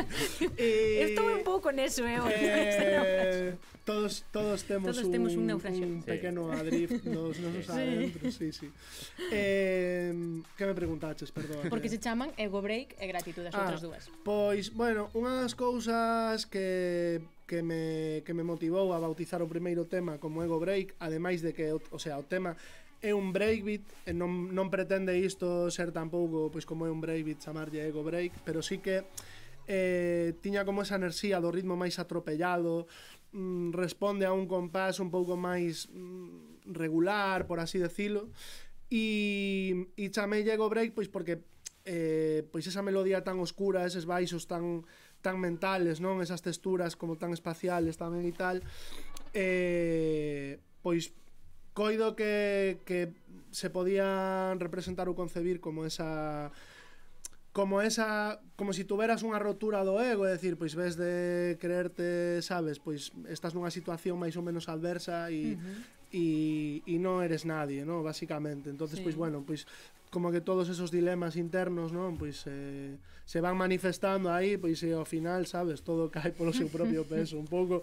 e... 0.54 1.12
Estou 1.12 1.26
un 1.28 1.42
pouco 1.42 1.74
neso, 1.74 2.06
eh, 2.06 2.20
eh... 2.30 3.54
todos, 3.84 4.22
todos 4.30 4.62
temos, 4.64 4.94
todos 4.94 5.04
un, 5.06 5.10
temos 5.10 5.32
un, 5.34 5.46
naufraxio. 5.50 5.82
un 5.82 6.02
pequeno 6.02 6.52
sí. 6.52 6.60
adrift 6.62 7.04
nos 7.10 7.34
nosos 7.42 7.66
sí 7.66 7.81
dentro, 7.84 8.30
sí, 8.30 8.52
sí. 8.52 8.68
Eh, 9.32 10.12
que 10.56 10.66
me 10.66 10.74
preguntaches, 10.74 11.32
perdón. 11.32 11.68
Porque 11.68 11.88
se 11.88 11.96
eh. 11.96 12.04
chaman 12.04 12.30
ego 12.36 12.60
break 12.60 12.96
e 13.00 13.06
gratitude 13.06 13.48
as 13.48 13.54
ah, 13.54 13.64
outras 13.64 13.82
dúas. 13.82 14.02
Pois, 14.22 14.72
bueno, 14.72 15.08
unha 15.16 15.42
das 15.42 15.54
cousas 15.56 16.46
que 16.46 17.20
que 17.52 17.60
me, 17.60 18.22
que 18.24 18.32
me 18.32 18.40
motivou 18.48 18.96
a 18.96 18.98
bautizar 18.98 19.44
o 19.44 19.48
primeiro 19.50 19.84
tema 19.84 20.16
como 20.16 20.40
ego 20.40 20.56
break, 20.56 20.96
ademais 21.04 21.44
de 21.44 21.52
que, 21.52 21.68
o, 21.68 21.84
o 21.92 22.00
sea, 22.00 22.16
o 22.16 22.24
tema 22.24 22.56
é 23.02 23.12
un 23.12 23.34
breakbeat 23.34 23.82
e 24.06 24.14
non, 24.14 24.54
non 24.54 24.70
pretende 24.70 25.18
isto 25.18 25.66
ser 25.74 25.90
tampouco 25.90 26.54
pois 26.54 26.62
como 26.62 26.86
é 26.86 26.90
un 26.90 27.02
breakbeat 27.02 27.42
chamarlle 27.42 27.82
ego 27.82 28.06
break 28.06 28.30
pero 28.46 28.62
sí 28.62 28.78
que 28.78 29.02
eh, 29.66 30.38
tiña 30.38 30.62
como 30.62 30.86
esa 30.86 30.94
enerxía 30.94 31.42
do 31.42 31.50
ritmo 31.50 31.74
máis 31.74 31.98
atropellado 31.98 32.86
mm, 33.32 33.72
responde 33.72 34.24
a 34.24 34.32
un 34.32 34.46
compás 34.46 35.00
un 35.00 35.10
pouco 35.10 35.36
máis 35.36 35.88
mm, 35.88 36.72
regular, 36.72 37.48
por 37.48 37.58
así 37.58 37.80
decirlo, 37.80 38.28
e, 38.92 39.88
e 39.96 40.04
chamei 40.12 40.44
Llego 40.44 40.68
Break 40.68 40.92
pois 40.92 41.08
porque 41.08 41.40
eh, 41.84 42.46
pois 42.52 42.68
esa 42.68 42.84
melodía 42.84 43.24
tan 43.24 43.40
oscura, 43.40 43.88
eses 43.88 44.06
baixos 44.06 44.46
tan 44.46 44.84
tan 45.22 45.38
mentales, 45.38 46.02
non? 46.02 46.18
Esas 46.18 46.42
texturas 46.42 46.98
como 46.98 47.16
tan 47.16 47.30
espaciales 47.32 47.96
tamén 47.96 48.26
e 48.26 48.34
tal. 48.34 48.60
Eh, 49.32 50.58
pois 50.82 51.14
coido 51.72 52.12
que, 52.18 52.82
que 52.84 53.14
se 53.54 53.70
podía 53.70 54.52
representar 54.58 55.08
ou 55.08 55.16
concebir 55.16 55.62
como 55.62 55.88
esa 55.88 56.52
como 57.52 57.82
esa 57.82 58.40
como 58.56 58.72
si 58.72 58.84
tuveras 58.84 59.20
unha 59.20 59.36
rotura 59.36 59.84
do 59.84 60.00
ego, 60.00 60.24
é 60.24 60.32
dicir, 60.34 60.56
pois 60.56 60.72
ves 60.72 60.96
de 60.96 61.56
creerte, 61.60 62.40
sabes, 62.40 62.80
pois 62.80 63.12
estás 63.28 63.52
nunha 63.52 63.68
situación 63.68 64.16
máis 64.16 64.34
ou 64.40 64.44
menos 64.44 64.72
adversa 64.72 65.28
e 65.28 65.56
uh 65.56 65.60
-huh. 65.60 66.00
E, 66.12 66.84
e 66.84 67.00
non 67.00 67.24
eres 67.24 67.48
nadie, 67.48 67.88
¿no? 67.88 68.04
Básicamente. 68.04 68.68
Entonces, 68.68 69.00
pois 69.00 69.16
sí. 69.16 69.16
pois 69.16 69.32
bueno, 69.32 69.48
pois 69.48 69.64
como 70.12 70.28
que 70.28 70.44
todos 70.44 70.68
esos 70.68 70.92
dilemas 70.92 71.40
internos, 71.40 71.88
¿no? 71.90 72.12
Pois 72.20 72.44
eh, 72.44 73.00
se 73.24 73.40
van 73.40 73.56
manifestando 73.56 74.28
aí, 74.28 74.60
pois 74.60 74.84
e 74.84 74.92
ao 74.92 75.08
final, 75.08 75.48
sabes, 75.48 75.80
todo 75.80 76.10
cae 76.14 76.36
polo 76.36 76.52
seu 76.52 76.68
propio 76.68 77.08
peso, 77.08 77.40
un 77.40 77.48
pouco 77.48 77.80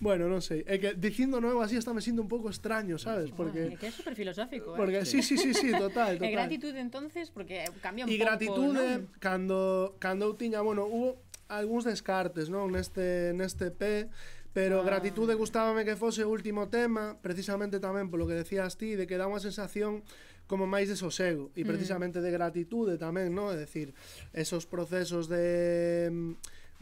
Bueno, 0.00 0.26
non 0.26 0.42
sei, 0.42 0.66
é 0.66 0.80
que 0.80 0.96
dicindo 0.98 1.38
novo 1.38 1.62
así 1.62 1.78
está 1.78 1.94
me 1.94 2.02
sinto 2.02 2.24
un 2.24 2.30
pouco 2.30 2.50
extraño, 2.50 2.98
sabes? 2.98 3.30
Porque 3.30 3.70
ah, 3.70 3.74
é 3.74 3.78
que 3.78 3.86
é 3.86 3.94
super 3.94 4.16
filosófico, 4.18 4.74
eh? 4.74 4.78
Porque 4.80 4.98
sí, 5.06 5.22
sí, 5.22 5.38
sí, 5.38 5.54
sí, 5.54 5.70
total, 5.70 6.16
total. 6.18 6.26
E 6.26 6.34
gratitude 6.34 6.78
entonces 6.82 7.30
porque 7.30 7.62
cambia 7.78 8.02
un 8.02 8.10
pouco. 8.10 8.18
E 8.18 8.24
gratitude 8.24 8.82
¿no? 8.82 8.82
Eh, 8.82 9.06
cando 9.22 9.94
cando 10.02 10.26
eu 10.26 10.34
tiña, 10.34 10.58
bueno, 10.58 10.90
hubo 10.90 11.22
algúns 11.46 11.86
descartes, 11.86 12.50
non, 12.50 12.72
neste 12.72 13.30
neste 13.36 13.70
P, 13.70 14.08
pero 14.50 14.80
ah. 14.80 14.84
gratitude 14.84 15.38
gustábame 15.38 15.84
que 15.84 15.94
fose 15.94 16.26
o 16.26 16.30
último 16.32 16.66
tema, 16.66 17.14
precisamente 17.22 17.78
tamén 17.78 18.10
polo 18.10 18.26
que 18.26 18.34
decías 18.34 18.74
ti 18.74 18.98
de 18.98 19.06
que 19.06 19.14
dá 19.20 19.30
unha 19.30 19.38
sensación 19.38 20.02
como 20.50 20.66
máis 20.66 20.90
de 20.90 20.98
sosego 20.98 21.54
e 21.54 21.64
mm. 21.64 21.68
precisamente 21.68 22.18
mm. 22.18 22.24
de 22.26 22.30
gratitude 22.34 22.92
tamén, 22.98 23.32
non? 23.32 23.54
É 23.54 23.56
decir, 23.56 23.94
esos 24.34 24.66
procesos 24.66 25.30
de 25.30 26.10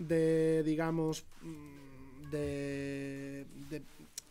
de 0.00 0.64
digamos 0.64 1.28
de, 2.30 3.44
de 3.68 3.82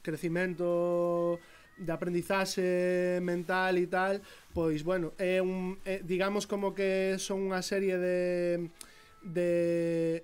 crecimento 0.02 1.40
de 1.80 1.92
aprendizaxe 1.92 3.20
mental 3.24 3.78
e 3.80 3.88
tal, 3.88 4.20
pois 4.52 4.84
bueno, 4.84 5.16
é 5.16 5.40
un 5.40 5.80
é, 5.88 6.04
digamos 6.04 6.44
como 6.44 6.76
que 6.76 7.16
son 7.20 7.48
unha 7.48 7.64
serie 7.64 7.96
de 7.96 8.20
de 9.24 10.24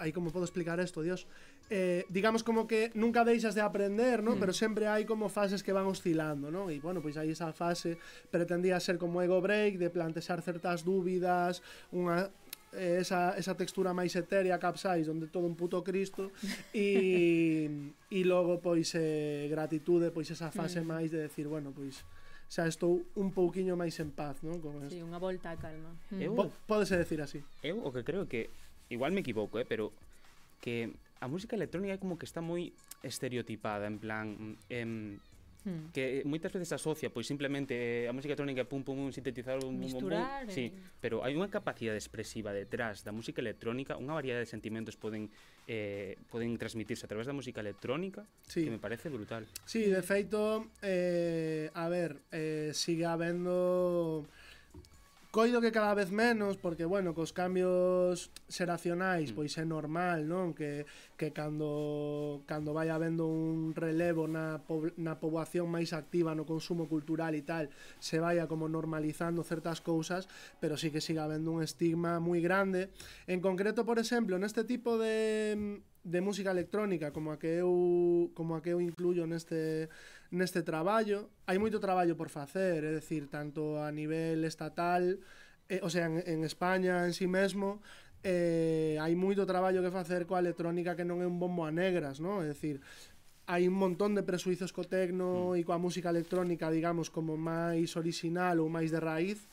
aí 0.00 0.12
como 0.12 0.32
podo 0.32 0.44
explicar 0.44 0.80
isto, 0.80 1.04
dios. 1.04 1.28
Eh, 1.70 2.04
digamos 2.10 2.42
como 2.44 2.66
que 2.66 2.90
nunca 2.92 3.24
deixas 3.24 3.54
de 3.54 3.62
aprender, 3.62 4.22
¿no? 4.22 4.36
Mm. 4.36 4.40
Pero 4.40 4.52
sempre 4.52 4.88
hai 4.88 5.08
como 5.08 5.32
fases 5.32 5.64
que 5.64 5.72
van 5.72 5.88
oscilando, 5.88 6.52
¿no? 6.52 6.68
E 6.68 6.80
bueno, 6.80 7.00
pois 7.00 7.16
aí 7.16 7.32
esa 7.32 7.52
fase 7.52 7.96
pretendía 8.28 8.76
ser 8.80 9.00
como 9.00 9.24
ego 9.24 9.40
break, 9.40 9.80
de 9.80 9.88
plantexar 9.88 10.44
certas 10.44 10.84
dúbidas, 10.84 11.64
unha 11.88 12.28
eh, 12.72 12.98
esa, 13.00 13.36
esa 13.36 13.54
textura 13.54 13.92
máis 13.92 14.16
etérea 14.16 14.56
capsais 14.56 15.08
onde 15.08 15.28
todo 15.28 15.44
un 15.44 15.54
puto 15.54 15.84
Cristo 15.84 16.32
e, 16.74 17.68
e 18.08 18.18
logo 18.24 18.60
pois 18.60 18.92
eh, 18.96 19.48
gratitude, 19.52 20.10
pois 20.10 20.28
esa 20.32 20.50
fase 20.50 20.80
mm. 20.80 20.86
máis 20.88 21.08
de 21.12 21.24
decir, 21.28 21.48
bueno, 21.48 21.72
pois 21.72 22.04
xa 22.52 22.68
estou 22.68 23.00
un 23.16 23.32
pouquiño 23.32 23.80
máis 23.80 23.96
en 24.00 24.12
paz, 24.12 24.44
non? 24.44 24.60
Con 24.60 24.76
sí, 24.92 25.00
unha 25.00 25.16
volta 25.16 25.52
a 25.52 25.56
calma. 25.56 25.96
Mm. 26.12 26.20
Eu, 26.20 26.30
po, 26.36 26.52
pódese 26.68 27.00
decir 27.00 27.24
así. 27.24 27.40
Eu 27.64 27.80
o 27.80 27.88
que 27.88 28.04
creo 28.04 28.28
que 28.28 28.52
igual 28.92 29.16
me 29.16 29.24
equivoco, 29.24 29.56
eh, 29.56 29.64
pero 29.64 29.88
que 30.60 30.92
a 31.20 31.26
música 31.32 31.56
electrónica 31.56 31.96
é 31.96 32.02
como 32.02 32.20
que 32.20 32.28
está 32.28 32.44
moi 32.44 32.76
estereotipada, 33.00 33.88
en 33.88 33.96
plan, 33.96 34.26
em, 34.68 35.16
Hmm. 35.62 35.94
que 35.94 36.20
eh, 36.20 36.22
moitas 36.26 36.50
veces 36.50 36.74
asocia 36.74 37.06
pois 37.14 37.22
simplemente 37.22 37.78
eh, 37.78 38.10
a 38.10 38.12
música 38.12 38.34
electrónica 38.34 38.66
pum 38.66 38.82
pum 38.82 38.98
un 38.98 39.14
sintetizador 39.14 39.62
un 39.62 39.78
Misturar, 39.78 40.42
bum, 40.42 40.46
bum, 40.46 40.46
bum. 40.46 40.54
Sí, 40.54 40.74
eh. 40.74 40.98
pero 40.98 41.22
hai 41.22 41.38
unha 41.38 41.46
capacidade 41.54 41.94
expresiva 41.94 42.50
detrás 42.50 43.06
da 43.06 43.14
música 43.14 43.38
electrónica, 43.38 43.94
unha 43.94 44.10
variedade 44.10 44.42
de 44.42 44.50
sentimentos 44.50 44.98
poden 44.98 45.30
eh, 45.70 46.18
poden 46.34 46.58
transmitirse 46.58 47.06
a 47.06 47.10
través 47.10 47.30
da 47.30 47.34
música 47.36 47.62
electrónica 47.62 48.26
sí. 48.50 48.66
que 48.66 48.74
me 48.74 48.82
parece 48.82 49.06
brutal. 49.06 49.46
Sí, 49.62 49.86
de 49.86 50.02
feito 50.02 50.66
eh, 50.82 51.70
a 51.78 51.86
ver, 51.86 52.26
eh, 52.34 52.74
sigue 52.74 53.06
habendo 53.06 54.26
Coido 55.32 55.62
que 55.62 55.72
cada 55.72 55.94
vez 55.94 56.10
menos, 56.10 56.58
porque, 56.58 56.84
bueno, 56.84 57.14
cos 57.16 57.32
cambios 57.32 58.28
xeracionais, 58.52 59.32
mm. 59.32 59.34
pois 59.34 59.56
é 59.56 59.64
normal, 59.64 60.28
non? 60.28 60.52
Que, 60.52 60.84
que 61.16 61.32
cando, 61.32 62.44
cando 62.44 62.76
vai 62.76 62.92
habendo 62.92 63.24
un 63.24 63.72
relevo 63.72 64.28
na, 64.28 64.60
po, 64.60 64.92
na 65.00 65.16
poboación 65.16 65.72
máis 65.72 65.96
activa 65.96 66.36
no 66.36 66.44
consumo 66.44 66.84
cultural 66.84 67.32
e 67.32 67.40
tal, 67.48 67.72
se 67.96 68.20
vaya 68.20 68.44
como 68.44 68.68
normalizando 68.68 69.40
certas 69.40 69.80
cousas, 69.80 70.28
pero 70.60 70.76
sí 70.76 70.92
que 70.92 71.00
siga 71.00 71.24
habendo 71.24 71.48
un 71.48 71.64
estigma 71.64 72.20
moi 72.20 72.44
grande. 72.44 72.92
En 73.24 73.40
concreto, 73.40 73.88
por 73.88 73.96
exemplo, 73.96 74.36
neste 74.36 74.68
tipo 74.68 75.00
de 75.00 75.80
de 76.04 76.20
música 76.20 76.50
electrónica 76.50 77.12
como 77.12 77.30
a 77.30 77.38
que 77.38 77.62
eu 77.62 78.30
como 78.34 78.56
a 78.56 78.62
que 78.62 78.70
eu 78.74 78.80
incluyo 78.80 79.26
neste 79.26 79.88
neste 80.32 80.62
traballo, 80.62 81.30
hai 81.46 81.60
moito 81.62 81.78
traballo 81.78 82.16
por 82.16 82.32
facer, 82.32 82.82
é 82.82 82.92
dicir, 82.98 83.28
tanto 83.28 83.78
a 83.78 83.92
nivel 83.92 84.42
estatal, 84.48 85.20
eh, 85.68 85.80
o 85.82 85.90
sea, 85.92 86.06
en, 86.08 86.24
en 86.26 86.40
España 86.42 87.06
en 87.06 87.12
sí 87.12 87.28
mesmo, 87.28 87.84
eh, 88.24 88.98
hai 88.98 89.14
moito 89.14 89.46
traballo 89.46 89.84
que 89.84 89.94
facer 89.94 90.26
coa 90.26 90.42
electrónica 90.42 90.96
que 90.96 91.06
non 91.06 91.22
é 91.22 91.26
un 91.28 91.38
bombo 91.38 91.62
a 91.62 91.70
negras, 91.70 92.18
¿no? 92.18 92.42
É 92.42 92.50
dicir, 92.50 92.82
hai 93.46 93.68
un 93.68 93.76
montón 93.76 94.14
de 94.14 94.22
presuizos 94.22 94.72
co 94.72 94.88
tecno 94.88 95.52
mm. 95.52 95.58
e 95.58 95.66
coa 95.66 95.78
música 95.78 96.10
electrónica, 96.10 96.70
digamos, 96.70 97.10
como 97.10 97.36
máis 97.36 97.94
orixinal 97.94 98.58
ou 98.58 98.66
máis 98.70 98.90
de 98.90 98.98
raíz, 98.98 99.46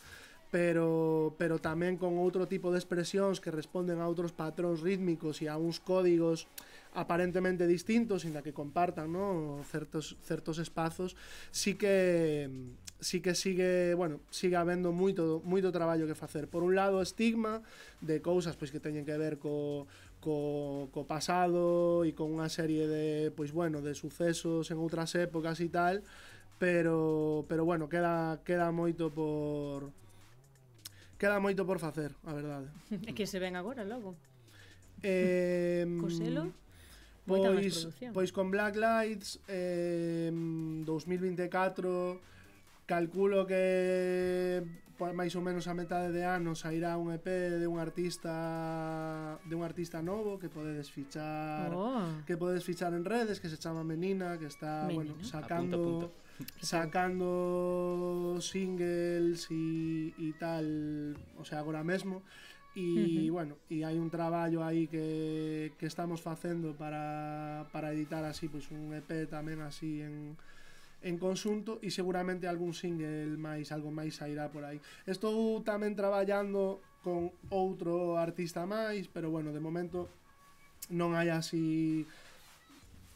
pero, 0.49 1.35
pero 1.37 1.61
tamén 1.61 2.01
con 2.01 2.17
outro 2.17 2.49
tipo 2.49 2.73
de 2.73 2.81
expresións 2.81 3.37
que 3.37 3.53
responden 3.53 4.01
a 4.01 4.09
outros 4.09 4.33
patróns 4.33 4.81
rítmicos 4.81 5.45
e 5.45 5.47
a 5.47 5.61
uns 5.61 5.77
códigos 5.77 6.49
aparentemente 6.97 7.69
distintos, 7.69 8.25
inda 8.25 8.41
que 8.41 8.49
compartan 8.49 9.13
¿no? 9.13 9.61
certos, 9.69 10.17
certos 10.25 10.57
espazos, 10.57 11.13
sí 11.53 11.77
que 11.77 12.49
sí 12.99 13.21
que 13.21 13.35
sigue, 13.35 13.93
bueno, 13.93 14.19
sigue 14.29 14.57
habendo 14.57 14.91
moito, 14.91 15.41
moito 15.45 15.71
traballo 15.71 16.03
que 16.03 16.17
facer. 16.17 16.49
Por 16.49 16.63
un 16.63 16.75
lado, 16.75 16.99
estigma 16.99 17.61
de 18.01 18.19
cousas 18.19 18.57
pois 18.57 18.73
que 18.73 18.81
teñen 18.81 19.05
que 19.05 19.15
ver 19.15 19.39
co, 19.39 19.87
co, 20.19 20.89
co 20.91 21.05
pasado 21.07 22.03
e 22.03 22.11
con 22.11 22.33
unha 22.33 22.51
serie 22.51 22.89
de, 22.89 23.31
pois 23.31 23.55
bueno, 23.55 23.79
de 23.79 23.95
sucesos 23.95 24.67
en 24.73 24.81
outras 24.81 25.15
épocas 25.15 25.61
e 25.63 25.69
tal, 25.71 26.03
pero 26.59 27.45
pero 27.47 27.63
bueno, 27.63 27.87
queda 27.87 28.43
queda 28.43 28.73
moito 28.75 29.07
por 29.13 29.95
Queda 31.19 31.35
moito 31.43 31.67
por 31.67 31.83
facer, 31.83 32.15
a 32.23 32.31
verdade. 32.31 32.71
É 33.03 33.11
que 33.11 33.27
se 33.27 33.43
ven 33.43 33.59
agora 33.59 33.83
logo? 33.83 34.15
Eh, 35.03 35.83
Coselo? 35.99 36.55
Pois, 37.27 37.91
pois 38.15 38.31
con 38.31 38.49
Black 38.49 38.79
Lights 38.79 39.43
eh, 39.51 40.31
2024 40.31 42.23
calculo 42.87 43.45
que 43.45 44.63
por 44.97 45.13
máis 45.13 45.35
ou 45.35 45.43
menos 45.43 45.67
a 45.69 45.75
metade 45.77 46.09
de 46.09 46.25
ano 46.25 46.57
sairá 46.57 46.97
un 46.97 47.13
EP 47.13 47.27
de 47.61 47.67
un 47.67 47.77
artista 47.77 49.37
de 49.45 49.53
un 49.53 49.61
artista 49.61 50.01
novo 50.01 50.39
que 50.39 50.49
podedes 50.49 50.89
fichar 50.89 51.69
oh. 51.69 52.01
que 52.25 52.33
podedes 52.33 52.65
fichar 52.65 52.97
en 52.97 53.05
redes 53.05 53.37
que 53.37 53.47
se 53.47 53.61
chama 53.61 53.83
Menina 53.83 54.39
que 54.39 54.47
está 54.47 54.89
Menina. 54.89 55.13
bueno, 55.13 55.23
sacando 55.23 55.77
apunta 55.77 56.28
sacando 56.61 58.37
singles 58.39 59.47
e, 59.51 60.13
e 60.17 60.33
tal, 60.39 60.65
o 61.37 61.43
sea, 61.43 61.59
agora 61.59 61.83
mesmo 61.83 62.23
e 62.75 62.81
uh 62.81 62.95
-huh. 62.95 63.31
bueno, 63.33 63.53
e 63.67 63.83
hai 63.83 63.97
un 63.97 64.13
traballo 64.13 64.61
aí 64.63 64.87
que, 64.87 65.73
que 65.75 65.87
estamos 65.89 66.21
facendo 66.21 66.77
para, 66.77 67.65
para 67.73 67.91
editar 67.91 68.23
así 68.23 68.47
pois 68.47 68.69
un 68.71 68.93
EP 68.93 69.27
tamén 69.27 69.59
así 69.65 69.99
en 70.05 70.37
en 71.01 71.15
consunto 71.15 71.79
e 71.79 71.87
seguramente 71.91 72.47
algún 72.47 72.75
single 72.75 73.39
máis, 73.39 73.71
algo 73.71 73.87
máis 73.87 74.19
sairá 74.19 74.51
por 74.51 74.67
aí. 74.67 74.83
Estou 75.07 75.63
tamén 75.63 75.95
traballando 75.95 76.83
con 76.99 77.31
outro 77.47 78.19
artista 78.19 78.67
máis, 78.67 79.07
pero 79.07 79.31
bueno, 79.31 79.55
de 79.55 79.63
momento 79.63 80.11
non 80.91 81.15
hai 81.15 81.31
así 81.31 82.03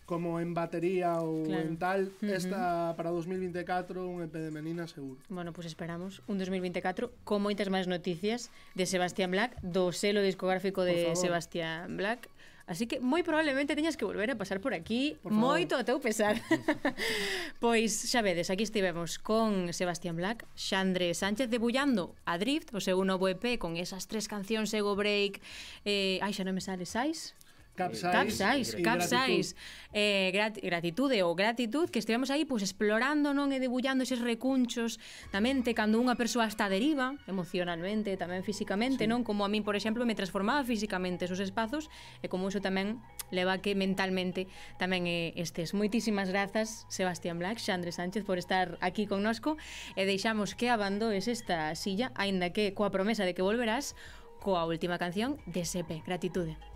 como 0.06 0.40
en 0.40 0.54
batería 0.54 1.20
ou 1.24 1.48
claro. 1.48 1.64
en 1.64 1.76
tal, 1.80 2.02
uh 2.08 2.28
-huh. 2.28 2.36
esta 2.36 2.94
para 2.96 3.10
2024 3.12 4.04
un 4.04 4.24
EP 4.24 4.36
de 4.36 4.52
Menina 4.52 4.88
seguro. 4.88 5.20
Bueno, 5.30 5.54
pues 5.54 5.68
esperamos 5.68 6.22
un 6.28 6.38
2024 6.38 7.12
con 7.24 7.40
moitas 7.40 7.72
máis 7.72 7.88
noticias 7.88 8.52
de 8.76 8.84
Sebastián 8.84 9.32
Black, 9.32 9.56
do 9.64 9.96
selo 9.96 10.20
discográfico 10.20 10.84
de 10.84 11.16
Sebastián 11.16 11.96
Black. 11.96 12.28
Así 12.64 12.88
que 12.88 13.04
moi 13.04 13.28
probablemente 13.28 13.76
teñas 13.76 14.00
que 14.00 14.08
volver 14.08 14.32
a 14.32 14.40
pasar 14.40 14.64
por 14.64 14.72
aquí 14.72 15.20
por 15.20 15.36
moito 15.36 15.76
a 15.76 15.84
teu 15.84 16.00
pesar. 16.00 16.40
pois 17.64 17.92
xa 17.92 18.24
vedes, 18.24 18.48
aquí 18.48 18.64
estivemos 18.64 19.20
con 19.20 19.76
Sebastián 19.76 20.16
Black, 20.16 20.48
Xandre 20.56 21.12
Sánchez 21.12 21.52
debullando 21.52 22.16
a 22.24 22.40
Drift, 22.40 22.72
o 22.72 22.80
seu 22.80 22.96
novo 23.04 23.28
EP 23.28 23.60
con 23.60 23.76
esas 23.76 24.08
tres 24.08 24.32
cancións 24.32 24.72
Ego 24.72 24.96
Break, 24.96 25.44
eh, 25.84 26.24
ai 26.24 26.32
xa 26.32 26.48
non 26.48 26.56
me 26.56 26.64
sale 26.64 26.88
Sais, 26.88 27.36
Capsize. 27.76 28.12
Capsize, 28.12 28.82
capsize. 28.84 29.56
Eh, 29.94 30.30
grat 30.30 30.62
gratitude 30.62 31.24
ou 31.26 31.34
gratitud 31.34 31.90
que 31.90 31.98
estivemos 31.98 32.30
aí 32.30 32.46
pois, 32.46 32.62
explorando 32.62 33.34
non 33.34 33.50
e 33.50 33.58
debullando 33.58 34.06
eses 34.06 34.22
recunchos 34.22 35.02
da 35.34 35.42
mente 35.42 35.74
cando 35.74 35.98
unha 35.98 36.14
persoa 36.14 36.46
está 36.46 36.70
deriva 36.70 37.18
emocionalmente, 37.26 38.14
tamén 38.14 38.46
físicamente, 38.46 39.06
sí. 39.06 39.10
non? 39.10 39.26
Como 39.26 39.42
a 39.42 39.50
min, 39.50 39.66
por 39.66 39.74
exemplo, 39.74 40.06
me 40.06 40.14
transformaba 40.14 40.62
físicamente 40.62 41.26
esos 41.26 41.42
espazos 41.42 41.90
e 42.22 42.30
como 42.30 42.46
iso 42.46 42.62
tamén 42.62 43.02
leva 43.34 43.58
que 43.58 43.74
mentalmente 43.74 44.46
tamén 44.78 45.10
eh, 45.10 45.34
estes. 45.34 45.74
Moitísimas 45.74 46.30
grazas, 46.30 46.86
Sebastián 46.94 47.42
Black, 47.42 47.58
Xandre 47.58 47.90
Sánchez, 47.90 48.22
por 48.22 48.38
estar 48.38 48.78
aquí 48.86 49.10
connosco 49.10 49.58
e 49.98 50.06
deixamos 50.06 50.54
que 50.54 50.70
abandoes 50.70 51.26
esta 51.26 51.74
silla, 51.74 52.14
aínda 52.14 52.54
que 52.54 52.78
coa 52.78 52.94
promesa 52.94 53.26
de 53.26 53.34
que 53.34 53.42
volverás 53.42 53.98
coa 54.38 54.62
última 54.70 55.02
canción 55.02 55.42
de 55.50 55.66
Sepe, 55.66 56.06
Gratitude. 56.06 56.73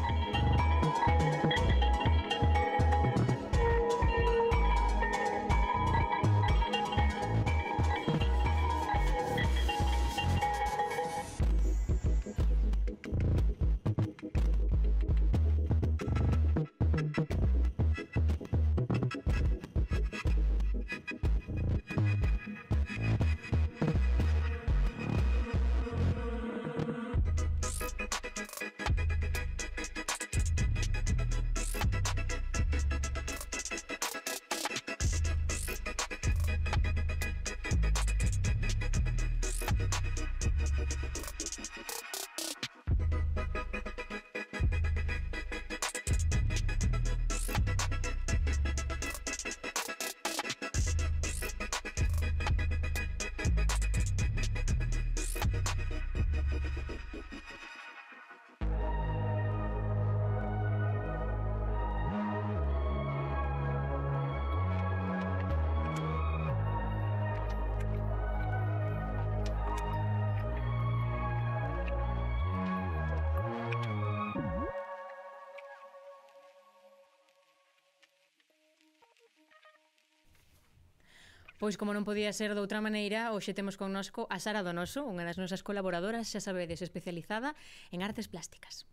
Thank 0.00 0.70
you. 0.72 0.77
Pois 81.58 81.74
como 81.74 81.90
non 81.90 82.06
podía 82.06 82.30
ser 82.30 82.54
de 82.54 82.62
outra 82.62 82.78
maneira, 82.78 83.34
hoxe 83.34 83.50
temos 83.50 83.74
connosco 83.74 84.30
a 84.30 84.38
Sara 84.38 84.62
Donoso, 84.62 85.02
unha 85.02 85.26
das 85.26 85.42
nosas 85.42 85.66
colaboradoras, 85.66 86.30
xa 86.30 86.38
sabedes, 86.38 86.86
especializada 86.86 87.58
en 87.90 88.06
artes 88.06 88.30
plásticas. 88.30 88.86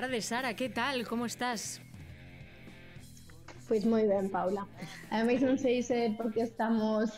tardes, 0.00 0.24
Sara. 0.24 0.54
¿Qué 0.54 0.70
tal? 0.70 1.06
¿Cómo 1.06 1.26
estás? 1.26 1.82
Pues 3.68 3.84
muy 3.84 4.04
bien, 4.04 4.30
Paula. 4.30 4.66
A 5.10 5.24
mí 5.24 5.36
no 5.36 5.58
se 5.58 5.68
dice 5.68 6.14
porque 6.16 6.40
estamos, 6.40 7.10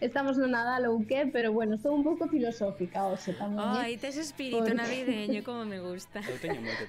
estamos 0.00 0.36
no 0.36 0.48
nada 0.48 0.80
lo 0.80 0.98
que, 1.06 1.28
pero 1.32 1.52
bueno, 1.52 1.76
estoy 1.76 1.94
un 1.94 2.02
poco 2.02 2.26
filosófica, 2.26 3.06
o 3.06 3.16
sea, 3.16 3.38
también. 3.38 3.60
¿eh? 3.60 3.72
Oh, 3.72 3.78
ahí 3.78 3.96
te 3.96 4.08
es 4.08 4.16
espíritu 4.16 4.58
porque... 4.58 4.74
navideño, 4.74 5.44
como 5.44 5.64
me 5.64 5.78
gusta. 5.78 6.20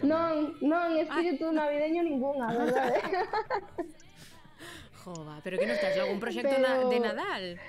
No, 0.02 0.50
no, 0.62 0.86
en 0.90 0.98
espíritu 0.98 1.50
ah. 1.50 1.54
navideño 1.54 2.02
ninguna, 2.02 2.48
¿verdad? 2.48 2.96
¿eh? 2.96 3.02
Jova, 5.04 5.42
pero 5.44 5.60
que 5.60 5.68
no 5.68 5.74
estás, 5.74 5.96
algún 5.96 6.20
proyecto 6.20 6.56
pero... 6.56 6.90
de 6.90 7.00
Nadal? 7.00 7.60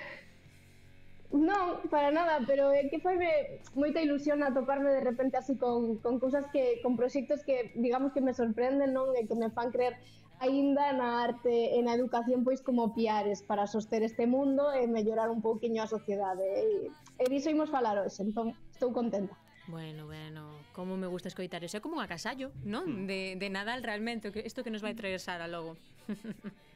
Non, 1.31 1.79
para 1.87 2.11
nada, 2.11 2.43
pero 2.43 2.75
é 2.75 2.91
que 2.91 2.99
faime 2.99 3.63
moita 3.71 4.03
ilusión 4.03 4.43
atoparme 4.43 4.91
de 4.91 4.99
repente 4.99 5.39
así 5.39 5.55
con, 5.55 5.95
con 6.03 6.19
cousas 6.19 6.43
que, 6.51 6.83
con 6.83 6.99
proxectos 6.99 7.39
que 7.47 7.71
digamos 7.79 8.11
que 8.11 8.19
me 8.19 8.35
sorprenden, 8.35 8.91
non? 8.91 9.15
E 9.15 9.23
que 9.23 9.39
me 9.39 9.47
fan 9.47 9.71
creer 9.71 9.95
aínda 10.43 10.91
na 10.91 11.23
arte 11.23 11.77
e 11.77 11.79
na 11.79 11.95
educación 11.95 12.43
pois 12.43 12.59
como 12.59 12.91
piares 12.91 13.39
para 13.47 13.63
soster 13.63 14.03
este 14.03 14.27
mundo 14.27 14.75
eh, 14.75 14.83
e 14.83 14.91
mellorar 14.91 15.31
un 15.31 15.39
pouquiño 15.39 15.79
a 15.79 15.87
sociedade. 15.87 16.43
Eh, 16.43 16.91
eh, 16.91 17.23
e, 17.23 17.23
e 17.23 17.31
diso 17.31 17.47
imos 17.47 17.71
falar 17.71 17.95
hoxe, 17.95 18.27
entón 18.27 18.51
estou 18.75 18.91
contenta. 18.91 19.37
Bueno, 19.71 20.11
bueno, 20.11 20.59
como 20.75 20.99
me 20.99 21.07
gusta 21.07 21.31
escoitar 21.31 21.63
eso, 21.63 21.79
é 21.79 21.83
como 21.85 21.95
un 21.95 22.03
agasallo, 22.03 22.51
non? 22.67 22.91
Hmm. 22.91 23.07
De, 23.07 23.39
de 23.39 23.47
Nadal 23.47 23.87
realmente, 23.87 24.35
que 24.35 24.43
isto 24.43 24.67
que 24.67 24.73
nos 24.73 24.83
vai 24.83 24.99
traer 24.99 25.21
Sara 25.23 25.47
logo. 25.47 25.79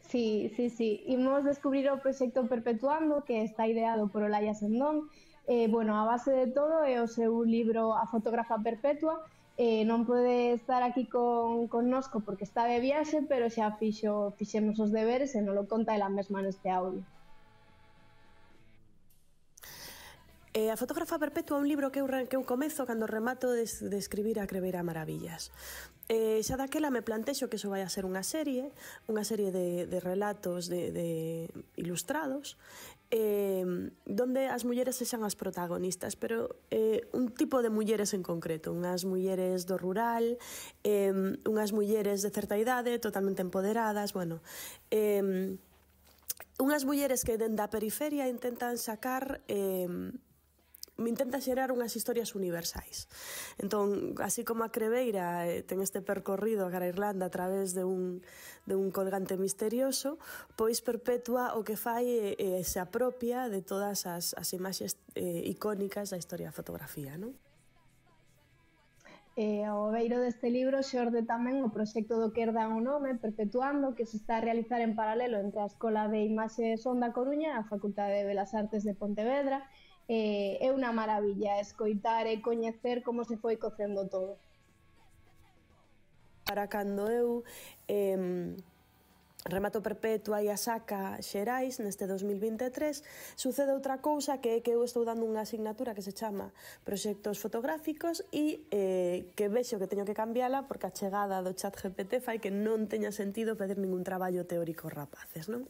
Sí, 0.00 0.52
sí, 0.56 0.68
sí. 0.68 1.02
Imos 1.06 1.44
descubrir 1.44 1.88
o 1.90 2.00
proxecto 2.04 2.46
Perpetuando, 2.46 3.24
que 3.24 3.42
está 3.42 3.66
ideado 3.66 4.08
por 4.08 4.22
Olaya 4.22 4.54
Sendón, 4.54 5.08
eh, 5.46 5.68
bueno, 5.68 5.96
a 5.96 6.04
base 6.04 6.30
de 6.30 6.46
todo 6.46 6.84
é 6.84 7.00
o 7.00 7.08
seu 7.08 7.42
libro 7.42 7.94
A 7.94 8.06
fotógrafa 8.06 8.58
perpetua, 8.60 9.24
eh, 9.56 9.84
non 9.88 10.04
pode 10.04 10.52
estar 10.58 10.82
aquí 10.84 11.04
con, 11.08 11.66
con 11.72 11.88
nosco 11.88 12.20
porque 12.20 12.44
está 12.44 12.68
de 12.68 12.78
viaxe, 12.80 13.24
pero 13.30 13.48
xa 13.48 13.72
fixo, 13.80 14.36
fixemos 14.38 14.76
os 14.84 14.92
deberes 14.92 15.34
e 15.34 15.40
non 15.40 15.56
lo 15.58 15.64
conta 15.72 15.96
ela 15.96 16.12
mesma 16.12 16.44
neste 16.44 16.68
audio. 16.68 17.02
E 20.52 20.68
a 20.68 20.76
fotógrafa 20.76 21.16
perpetua 21.16 21.56
un 21.56 21.64
libro 21.64 21.88
que 21.88 22.04
eu, 22.04 22.06
que 22.28 22.36
eu 22.36 22.44
comezo 22.44 22.84
cando 22.84 23.08
remato 23.08 23.48
de, 23.56 23.64
de 23.64 23.96
escribir 23.96 24.36
a 24.36 24.44
Creveira 24.44 24.84
Maravillas. 24.84 25.48
E 26.12 26.44
xa 26.44 26.60
daquela 26.60 26.92
me 26.92 27.00
plantexo 27.00 27.48
que 27.48 27.56
iso 27.56 27.72
vai 27.72 27.80
a 27.80 27.88
ser 27.88 28.04
unha 28.04 28.20
serie, 28.20 28.68
unha 29.08 29.24
serie 29.24 29.48
de, 29.48 29.88
de 29.88 29.98
relatos 30.04 30.68
de, 30.68 30.92
de 30.92 31.08
ilustrados, 31.80 32.60
eh, 33.08 33.64
donde 34.04 34.44
as 34.44 34.68
mulleres 34.68 35.00
sexan 35.00 35.24
as 35.24 35.40
protagonistas, 35.40 36.20
pero 36.20 36.60
eh, 36.68 37.08
un 37.16 37.32
tipo 37.32 37.64
de 37.64 37.72
mulleres 37.72 38.12
en 38.12 38.20
concreto, 38.20 38.76
unhas 38.76 39.08
mulleres 39.08 39.64
do 39.64 39.80
rural, 39.80 40.36
eh, 40.84 41.16
unhas 41.48 41.72
mulleres 41.72 42.20
de 42.20 42.28
certa 42.28 42.60
idade, 42.60 43.00
totalmente 43.00 43.40
empoderadas, 43.40 44.12
bueno... 44.12 44.44
Eh, 44.92 45.56
unhas 46.60 46.84
mulleres 46.84 47.24
que 47.24 47.40
dende 47.40 47.64
a 47.64 47.72
periferia 47.72 48.28
intentan 48.28 48.76
sacar 48.76 49.40
eh, 49.48 49.88
intenta 50.98 51.40
xerar 51.40 51.72
unhas 51.72 51.96
historias 51.96 52.36
universais. 52.36 53.08
Entón, 53.56 54.16
así 54.20 54.44
como 54.44 54.64
a 54.64 54.72
Creveira 54.72 55.48
eh, 55.48 55.64
ten 55.64 55.80
este 55.80 56.04
percorrido 56.04 56.68
cara 56.68 56.84
a 56.84 56.92
Irlanda 56.92 57.26
a 57.26 57.32
través 57.32 57.72
de 57.72 57.84
un, 57.84 58.20
de 58.68 58.74
un 58.76 58.92
colgante 58.92 59.40
misterioso, 59.40 60.20
pois 60.56 60.84
perpetua 60.84 61.56
o 61.56 61.64
que 61.64 61.80
fai 61.80 62.04
eh, 62.04 62.36
e, 62.36 62.60
eh, 62.60 62.64
se 62.64 62.78
apropia 62.78 63.48
de 63.48 63.64
todas 63.64 64.04
as, 64.04 64.36
as 64.36 64.48
imaxes 64.52 65.00
eh, 65.16 65.48
icónicas 65.48 66.12
da 66.12 66.20
historia 66.20 66.52
da 66.52 66.56
fotografía, 66.56 67.16
non? 67.16 67.32
Eh, 69.36 69.64
e 69.64 69.64
ao 69.64 69.88
beiro 69.88 70.20
deste 70.20 70.52
libro 70.52 70.84
xorde 70.84 71.24
tamén 71.24 71.64
o 71.64 71.72
proxecto 71.72 72.20
do 72.20 72.36
que 72.36 72.44
herdan 72.44 72.76
o 72.76 72.84
nome 72.84 73.16
Perpetuando 73.16 73.96
que 73.96 74.04
se 74.04 74.20
está 74.20 74.36
a 74.36 74.44
realizar 74.44 74.84
en 74.84 74.92
paralelo 74.92 75.40
entre 75.40 75.64
a 75.64 75.70
Escola 75.72 76.04
de 76.12 76.20
Imaxe 76.28 76.76
Son 76.76 77.00
da 77.00 77.16
Coruña 77.16 77.56
e 77.56 77.56
a 77.56 77.64
Facultade 77.64 78.12
de 78.20 78.28
Belas 78.28 78.52
Artes 78.52 78.84
de 78.84 78.92
Pontevedra 78.92 79.64
eh, 80.08 80.58
é 80.60 80.68
unha 80.72 80.90
maravilla 80.90 81.60
escoitar 81.60 82.26
e 82.26 82.42
coñecer 82.42 83.02
como 83.02 83.22
se 83.26 83.36
foi 83.36 83.56
cocendo 83.58 84.08
todo. 84.08 84.38
Para 86.46 86.66
cando 86.66 87.06
eu 87.08 87.46
eh, 87.86 88.54
Remato 89.44 89.82
Perpetua 89.82 90.38
e 90.38 90.50
a 90.50 90.56
Saca 90.56 91.18
Xerais 91.18 91.82
neste 91.82 92.06
2023 92.06 93.02
sucede 93.34 93.74
outra 93.74 93.98
cousa 93.98 94.38
que 94.38 94.54
é 94.54 94.58
que 94.62 94.70
eu 94.70 94.86
estou 94.86 95.02
dando 95.02 95.26
unha 95.26 95.42
asignatura 95.42 95.98
que 95.98 96.04
se 96.04 96.14
chama 96.14 96.54
Proxectos 96.86 97.42
fotográficos 97.42 98.22
e 98.30 98.62
eh, 98.70 99.26
que 99.34 99.50
vexo 99.50 99.82
que 99.82 99.90
teño 99.90 100.06
que 100.06 100.14
cambiala 100.14 100.70
porque 100.70 100.86
a 100.86 100.94
chegada 100.94 101.42
do 101.42 101.58
chat 101.58 101.74
GPT 101.74 102.22
fai 102.22 102.38
que 102.38 102.54
non 102.54 102.86
teña 102.86 103.10
sentido 103.10 103.58
pedir 103.58 103.82
ningún 103.82 104.06
traballo 104.06 104.46
teórico 104.46 104.86
rapaces, 104.86 105.50
non? 105.50 105.66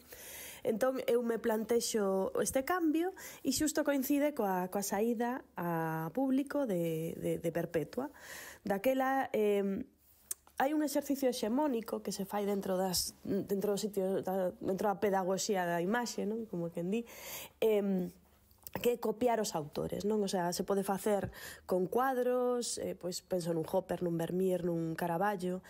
Entón 0.63 1.03
eu 1.11 1.23
me 1.27 1.43
plantexo 1.43 2.31
este 2.39 2.63
cambio 2.63 3.13
e 3.43 3.51
xusto 3.51 3.83
coincide 3.83 4.31
coa, 4.31 4.71
coa 4.71 4.87
saída 4.87 5.43
a 5.59 6.11
público 6.15 6.67
de, 6.67 7.15
de, 7.19 7.33
de 7.43 7.51
Perpetua. 7.51 8.11
Daquela... 8.63 9.29
Eh, 9.35 9.83
hai 10.63 10.71
un 10.79 10.87
exercicio 10.87 11.27
hexemónico 11.27 12.07
que 12.07 12.15
se 12.15 12.23
fai 12.23 12.47
dentro 12.47 12.79
das 12.79 13.19
dentro 13.27 13.75
do 13.75 13.79
sitio 13.81 14.23
da, 14.23 14.55
dentro 14.63 14.87
da 14.87 15.01
pedagogía 15.03 15.67
da 15.67 15.83
imaxe, 15.83 16.23
non? 16.23 16.47
Como 16.47 16.71
que 16.71 16.87
di, 16.87 17.03
eh, 17.59 18.07
que 18.81 18.97
copiar 19.03 19.43
os 19.43 19.53
autores, 19.59 20.07
non? 20.09 20.25
O 20.25 20.31
sea, 20.31 20.55
se 20.57 20.65
pode 20.65 20.81
facer 20.81 21.29
con 21.69 21.91
cuadros, 21.91 22.79
eh, 22.79 22.97
pois 22.97 23.21
penso 23.21 23.53
nun 23.53 23.69
Hopper, 23.69 24.01
nun 24.01 24.17
Vermeer, 24.17 24.65
nun 24.65 24.97
Caravaggio, 24.97 25.61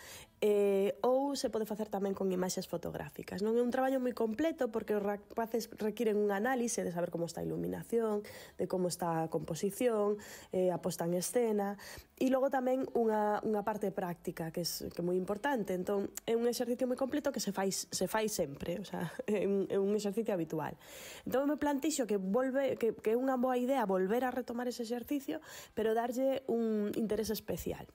eh, 0.43 0.99
ou 0.99 1.39
se 1.39 1.47
pode 1.47 1.63
facer 1.63 1.87
tamén 1.87 2.11
con 2.11 2.27
imaxes 2.35 2.67
fotográficas. 2.67 3.39
Non 3.39 3.55
é 3.55 3.63
un 3.63 3.71
traballo 3.71 4.03
moi 4.03 4.11
completo 4.11 4.67
porque 4.75 4.91
os 4.91 4.99
rapaces 4.99 5.71
requiren 5.79 6.19
un 6.19 6.35
análise 6.35 6.83
de 6.83 6.91
saber 6.91 7.15
como 7.15 7.31
está 7.31 7.39
a 7.39 7.47
iluminación, 7.47 8.27
de 8.59 8.67
como 8.67 8.91
está 8.91 9.23
a 9.23 9.31
composición, 9.31 10.19
eh, 10.51 10.75
a 10.75 10.83
posta 10.83 11.07
en 11.07 11.15
escena 11.15 11.79
e 12.19 12.27
logo 12.27 12.51
tamén 12.51 12.83
unha, 12.91 13.39
unha 13.47 13.63
parte 13.63 13.95
práctica 13.95 14.51
que 14.51 14.67
é, 14.67 14.67
que 14.67 14.99
é 14.99 15.05
moi 15.07 15.15
importante. 15.15 15.79
Entón, 15.79 16.11
é 16.27 16.35
un 16.35 16.43
exercicio 16.43 16.91
moi 16.91 16.99
completo 16.99 17.31
que 17.31 17.39
se 17.39 17.55
fai, 17.55 17.71
se 17.71 18.05
fai 18.11 18.27
sempre, 18.27 18.83
o 18.83 18.85
sea, 18.85 19.15
é 19.31 19.47
un, 19.47 19.63
é 19.71 19.79
un 19.79 19.95
exercicio 19.95 20.35
habitual. 20.35 20.75
Entón, 21.23 21.47
me 21.47 21.55
plantixo 21.55 22.03
que, 22.03 22.19
volve, 22.19 22.75
que, 22.75 22.91
que 22.99 23.15
é 23.15 23.17
unha 23.17 23.39
boa 23.39 23.55
idea 23.55 23.87
volver 23.87 24.27
a 24.27 24.35
retomar 24.35 24.67
ese 24.67 24.83
exercicio, 24.83 25.39
pero 25.71 25.95
darlle 25.95 26.43
un 26.51 26.91
interés 26.99 27.31
especial. 27.31 27.87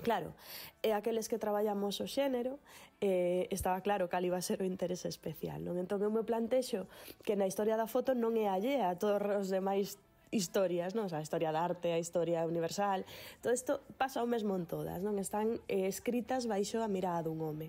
Claro, 0.00 0.32
e 0.80 0.96
aqueles 0.96 1.28
que 1.28 1.36
traballamos 1.36 2.00
o 2.00 2.08
xénero 2.08 2.56
eh, 3.04 3.48
estaba 3.52 3.84
claro 3.84 4.08
cal 4.08 4.24
iba 4.24 4.40
a 4.40 4.44
ser 4.44 4.60
o 4.60 4.66
interese 4.66 5.12
especial. 5.12 5.60
Non? 5.60 5.76
Entón 5.76 6.00
eu 6.00 6.08
me 6.08 6.24
plantexo 6.24 6.88
que 7.20 7.36
na 7.36 7.44
historia 7.44 7.76
da 7.76 7.84
foto 7.84 8.16
non 8.16 8.32
é 8.40 8.48
allea 8.48 8.92
a 8.92 8.96
todos 8.96 9.20
os 9.20 9.48
demais 9.52 10.00
historias, 10.32 10.94
non? 10.94 11.04
O 11.06 11.10
sea, 11.10 11.20
a 11.20 11.26
historia 11.26 11.52
da 11.52 11.60
arte, 11.60 11.92
a 11.92 12.00
historia 12.00 12.46
universal, 12.46 13.04
todo 13.44 13.52
isto 13.52 13.84
pasa 13.98 14.22
o 14.24 14.28
mesmo 14.30 14.56
en 14.56 14.64
todas, 14.64 15.04
non? 15.04 15.20
Están 15.20 15.60
eh, 15.68 15.90
escritas 15.90 16.48
baixo 16.48 16.80
a 16.80 16.88
mirada 16.88 17.28
dun 17.28 17.42
home. 17.42 17.68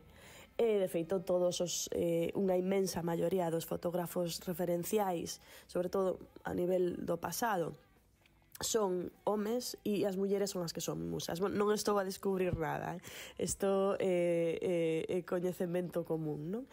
E, 0.62 0.78
de 0.78 0.88
feito, 0.88 1.26
todos 1.26 1.58
os, 1.60 1.90
eh, 1.96 2.30
unha 2.38 2.54
inmensa 2.54 3.02
maioría 3.02 3.50
dos 3.50 3.66
fotógrafos 3.66 4.40
referenciais, 4.46 5.42
sobre 5.66 5.90
todo 5.90 6.22
a 6.46 6.54
nivel 6.54 7.02
do 7.02 7.18
pasado, 7.18 7.74
son 8.66 9.14
homes 9.24 9.78
e 9.86 10.04
as 10.10 10.18
mulleres 10.18 10.52
son 10.52 10.66
as 10.66 10.74
que 10.74 10.82
son 10.82 11.06
musas. 11.06 11.38
Bueno, 11.38 11.62
non 11.62 11.70
estou 11.70 12.02
a 12.02 12.04
descubrir 12.04 12.58
nada, 12.58 12.98
eh? 12.98 13.02
isto 13.38 13.96
é 14.02 14.58
eh, 14.58 15.22
eh, 15.22 15.22
coñecemento 15.24 16.02
común, 16.04 16.50
non? 16.50 16.64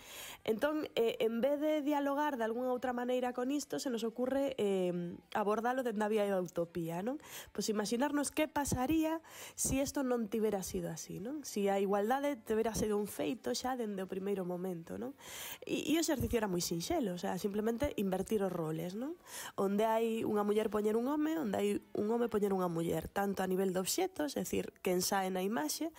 Entón, 0.48 0.88
eh, 0.96 1.20
en 1.20 1.44
vez 1.44 1.60
de 1.60 1.84
dialogar 1.84 2.40
de 2.40 2.48
algunha 2.48 2.72
outra 2.72 2.96
maneira 2.96 3.36
con 3.36 3.52
isto, 3.52 3.76
se 3.76 3.92
nos 3.92 4.02
ocurre 4.08 4.56
eh, 4.56 4.92
abordalo 5.36 5.84
dende 5.84 6.04
a 6.04 6.08
vía 6.08 6.24
da 6.24 6.40
utopía, 6.40 7.04
non? 7.04 7.20
Pois 7.52 7.68
imaginarnos 7.68 8.32
que 8.32 8.48
pasaría 8.48 9.20
se 9.52 9.68
si 9.68 9.84
isto 9.84 10.00
non 10.00 10.32
tibera 10.32 10.64
sido 10.64 10.88
así, 10.88 11.20
non? 11.20 11.44
Se 11.44 11.58
si 11.58 11.68
a 11.68 11.82
igualdade 11.82 12.36
tibera 12.36 12.74
sido 12.74 12.96
un 12.96 13.10
feito 13.10 13.50
xa 13.50 13.74
dende 13.74 14.06
o 14.06 14.08
primeiro 14.08 14.46
momento, 14.46 14.94
non? 14.94 15.10
E, 15.66 15.90
e 15.90 15.98
o 15.98 16.00
exercicio 16.00 16.38
era 16.38 16.46
moi 16.46 16.62
sinxelo, 16.62 17.18
o 17.18 17.20
sea, 17.20 17.34
simplemente 17.34 17.90
invertir 17.98 18.46
os 18.46 18.54
roles, 18.54 18.94
non? 18.94 19.18
Onde 19.58 19.82
hai 19.82 20.22
unha 20.22 20.46
muller 20.46 20.70
poñer 20.70 20.94
un 20.94 21.10
home, 21.10 21.34
onde 21.34 21.56
hai 21.58 21.70
un 21.94 22.10
home 22.10 22.28
poñer 22.28 22.52
unha 22.54 22.70
muller, 22.70 23.06
tanto 23.08 23.42
a 23.42 23.50
nivel 23.50 23.72
de 23.72 23.80
obxectos, 23.80 24.36
é 24.36 24.42
dicir, 24.42 24.72
quen 24.82 25.00
sae 25.02 25.30
na 25.30 25.42
imaxe, 25.44 25.90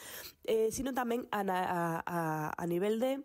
eh, 0.46 0.70
sino 0.70 0.92
tamén 0.94 1.28
a, 1.32 1.42
a, 1.44 1.82
a, 2.04 2.20
a 2.56 2.64
nivel 2.66 3.00
de 3.00 3.24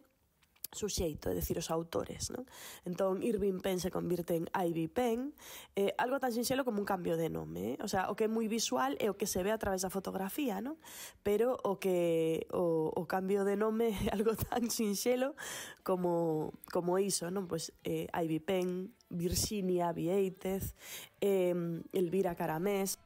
suxeito, 0.75 1.31
é 1.31 1.35
dicir, 1.35 1.57
os 1.57 1.71
autores. 1.71 2.29
Non? 2.35 2.45
Entón, 2.85 3.23
Irving 3.23 3.63
Penn 3.63 3.81
se 3.81 3.95
convirte 3.95 4.37
en 4.37 4.51
Ivy 4.53 4.91
Penn, 4.91 5.33
eh, 5.79 5.95
algo 5.97 6.19
tan 6.19 6.35
sinxelo 6.35 6.67
como 6.67 6.83
un 6.83 6.89
cambio 6.89 7.17
de 7.17 7.31
nome. 7.31 7.75
Eh? 7.75 7.77
O 7.81 7.89
sea, 7.89 8.11
o 8.11 8.19
que 8.19 8.27
é 8.27 8.31
moi 8.31 8.47
visual 8.51 8.99
é 8.99 9.09
o 9.09 9.17
que 9.17 9.31
se 9.31 9.41
ve 9.41 9.55
a 9.55 9.59
través 9.59 9.87
da 9.87 9.91
fotografía, 9.91 10.59
non? 10.61 10.77
pero 11.23 11.57
o 11.65 11.79
que 11.79 12.47
o, 12.53 12.93
o 12.93 13.07
cambio 13.07 13.45
de 13.45 13.57
nome 13.57 13.95
é 13.95 14.13
algo 14.13 14.35
tan 14.51 14.69
sinxelo 14.69 15.39
como, 15.83 16.53
como 16.69 16.99
iso, 16.99 17.31
non? 17.31 17.47
Pois, 17.47 17.73
eh, 17.87 18.11
Ivy 18.13 18.41
Penn, 18.43 18.93
Virginia 19.09 19.95
Vieitez, 19.95 20.75
eh, 21.21 21.55
Elvira 21.93 22.35
Caramés, 22.35 22.99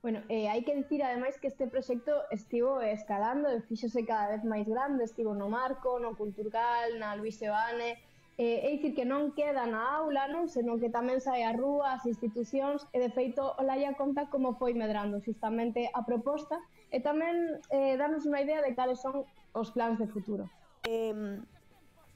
Bueno, 0.00 0.22
eh, 0.28 0.46
hai 0.46 0.62
que 0.62 0.78
dicir 0.78 1.02
ademais 1.02 1.42
que 1.42 1.50
este 1.50 1.66
proxecto 1.66 2.22
estivo 2.30 2.78
escalando 2.78 3.50
e 3.50 3.58
fíxose 3.66 4.06
cada 4.06 4.30
vez 4.30 4.46
máis 4.46 4.62
grande, 4.70 5.02
estivo 5.02 5.34
no 5.34 5.50
Marco, 5.50 5.98
no 5.98 6.14
Culturgal, 6.14 7.02
na 7.02 7.18
Luis 7.18 7.34
Sebane, 7.34 7.98
eh, 8.38 8.62
é 8.62 8.78
dicir 8.78 8.94
que 8.94 9.02
non 9.02 9.34
queda 9.34 9.66
na 9.66 9.98
aula, 9.98 10.30
non? 10.30 10.46
senón 10.46 10.78
que 10.78 10.86
tamén 10.86 11.18
sai 11.18 11.42
a 11.42 11.50
rúa, 11.50 11.98
as 11.98 12.06
institucións, 12.06 12.86
e 12.94 13.02
de 13.02 13.10
feito 13.10 13.42
Olaia 13.58 13.98
conta 13.98 14.30
como 14.30 14.54
foi 14.54 14.70
medrando 14.70 15.18
justamente 15.18 15.90
a 15.90 16.06
proposta 16.06 16.62
e 16.94 17.02
tamén 17.02 17.58
eh, 17.74 17.98
danos 17.98 18.22
unha 18.22 18.38
idea 18.38 18.62
de 18.62 18.78
cales 18.78 19.02
son 19.02 19.26
os 19.50 19.74
plans 19.74 19.98
de 19.98 20.06
futuro. 20.06 20.46
Eh, 20.86 21.42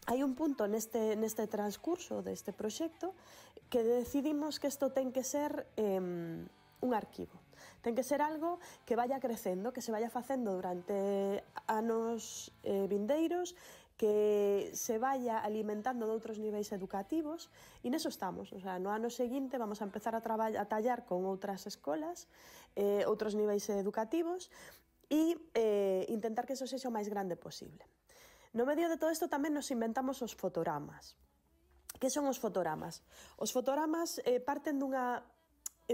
hai 0.07 0.23
un 0.23 0.39
punto 0.39 0.71
neste, 0.71 1.19
neste 1.19 1.51
transcurso 1.51 2.23
deste 2.23 2.55
proxecto 2.55 3.19
que 3.67 3.83
decidimos 3.83 4.63
que 4.63 4.71
isto 4.71 4.95
ten 4.95 5.11
que 5.11 5.27
ser 5.27 5.67
eh, 5.75 5.99
un 6.83 6.93
arquivo. 6.93 7.41
Ten 7.81 7.95
que 7.95 8.03
ser 8.03 8.23
algo 8.23 8.59
que 8.85 8.99
vaya 8.99 9.23
crecendo, 9.23 9.73
que 9.73 9.83
se 9.83 9.95
vaya 9.95 10.11
facendo 10.11 10.55
durante 10.55 11.43
anos 11.67 12.51
eh, 12.63 12.87
vindeiros, 12.91 13.55
que 13.97 14.71
se 14.75 14.99
vaya 14.99 15.39
alimentando 15.39 16.11
de 16.11 16.15
outros 16.15 16.43
niveis 16.43 16.75
educativos 16.75 17.55
e 17.87 17.89
neso 17.91 18.11
estamos, 18.11 18.51
o 18.51 18.59
sea, 18.59 18.83
no 18.83 18.91
ano 18.91 19.15
seguinte 19.15 19.63
vamos 19.63 19.79
a 19.79 19.87
empezar 19.87 20.19
a, 20.19 20.23
a 20.23 20.65
tallar 20.67 21.07
con 21.07 21.23
outras 21.23 21.71
escolas, 21.71 22.27
eh, 22.75 23.07
outros 23.07 23.39
niveis 23.39 23.71
educativos 23.71 24.51
e 25.07 25.39
eh, 25.55 26.03
intentar 26.11 26.51
que 26.51 26.59
eso 26.59 26.67
sexa 26.67 26.91
o 26.91 26.95
máis 26.95 27.07
grande 27.07 27.39
posible. 27.39 27.87
No 28.51 28.67
medio 28.67 28.91
de 28.91 28.99
todo 28.99 29.15
isto 29.15 29.31
tamén 29.31 29.55
nos 29.55 29.71
inventamos 29.71 30.19
os 30.19 30.35
fotogramas. 30.35 31.15
Que 32.03 32.11
son 32.11 32.27
os 32.27 32.43
fotogramas? 32.43 33.07
Os 33.39 33.55
fotogramas 33.55 34.19
eh, 34.27 34.43
parten 34.43 34.83
dunha 34.83 35.23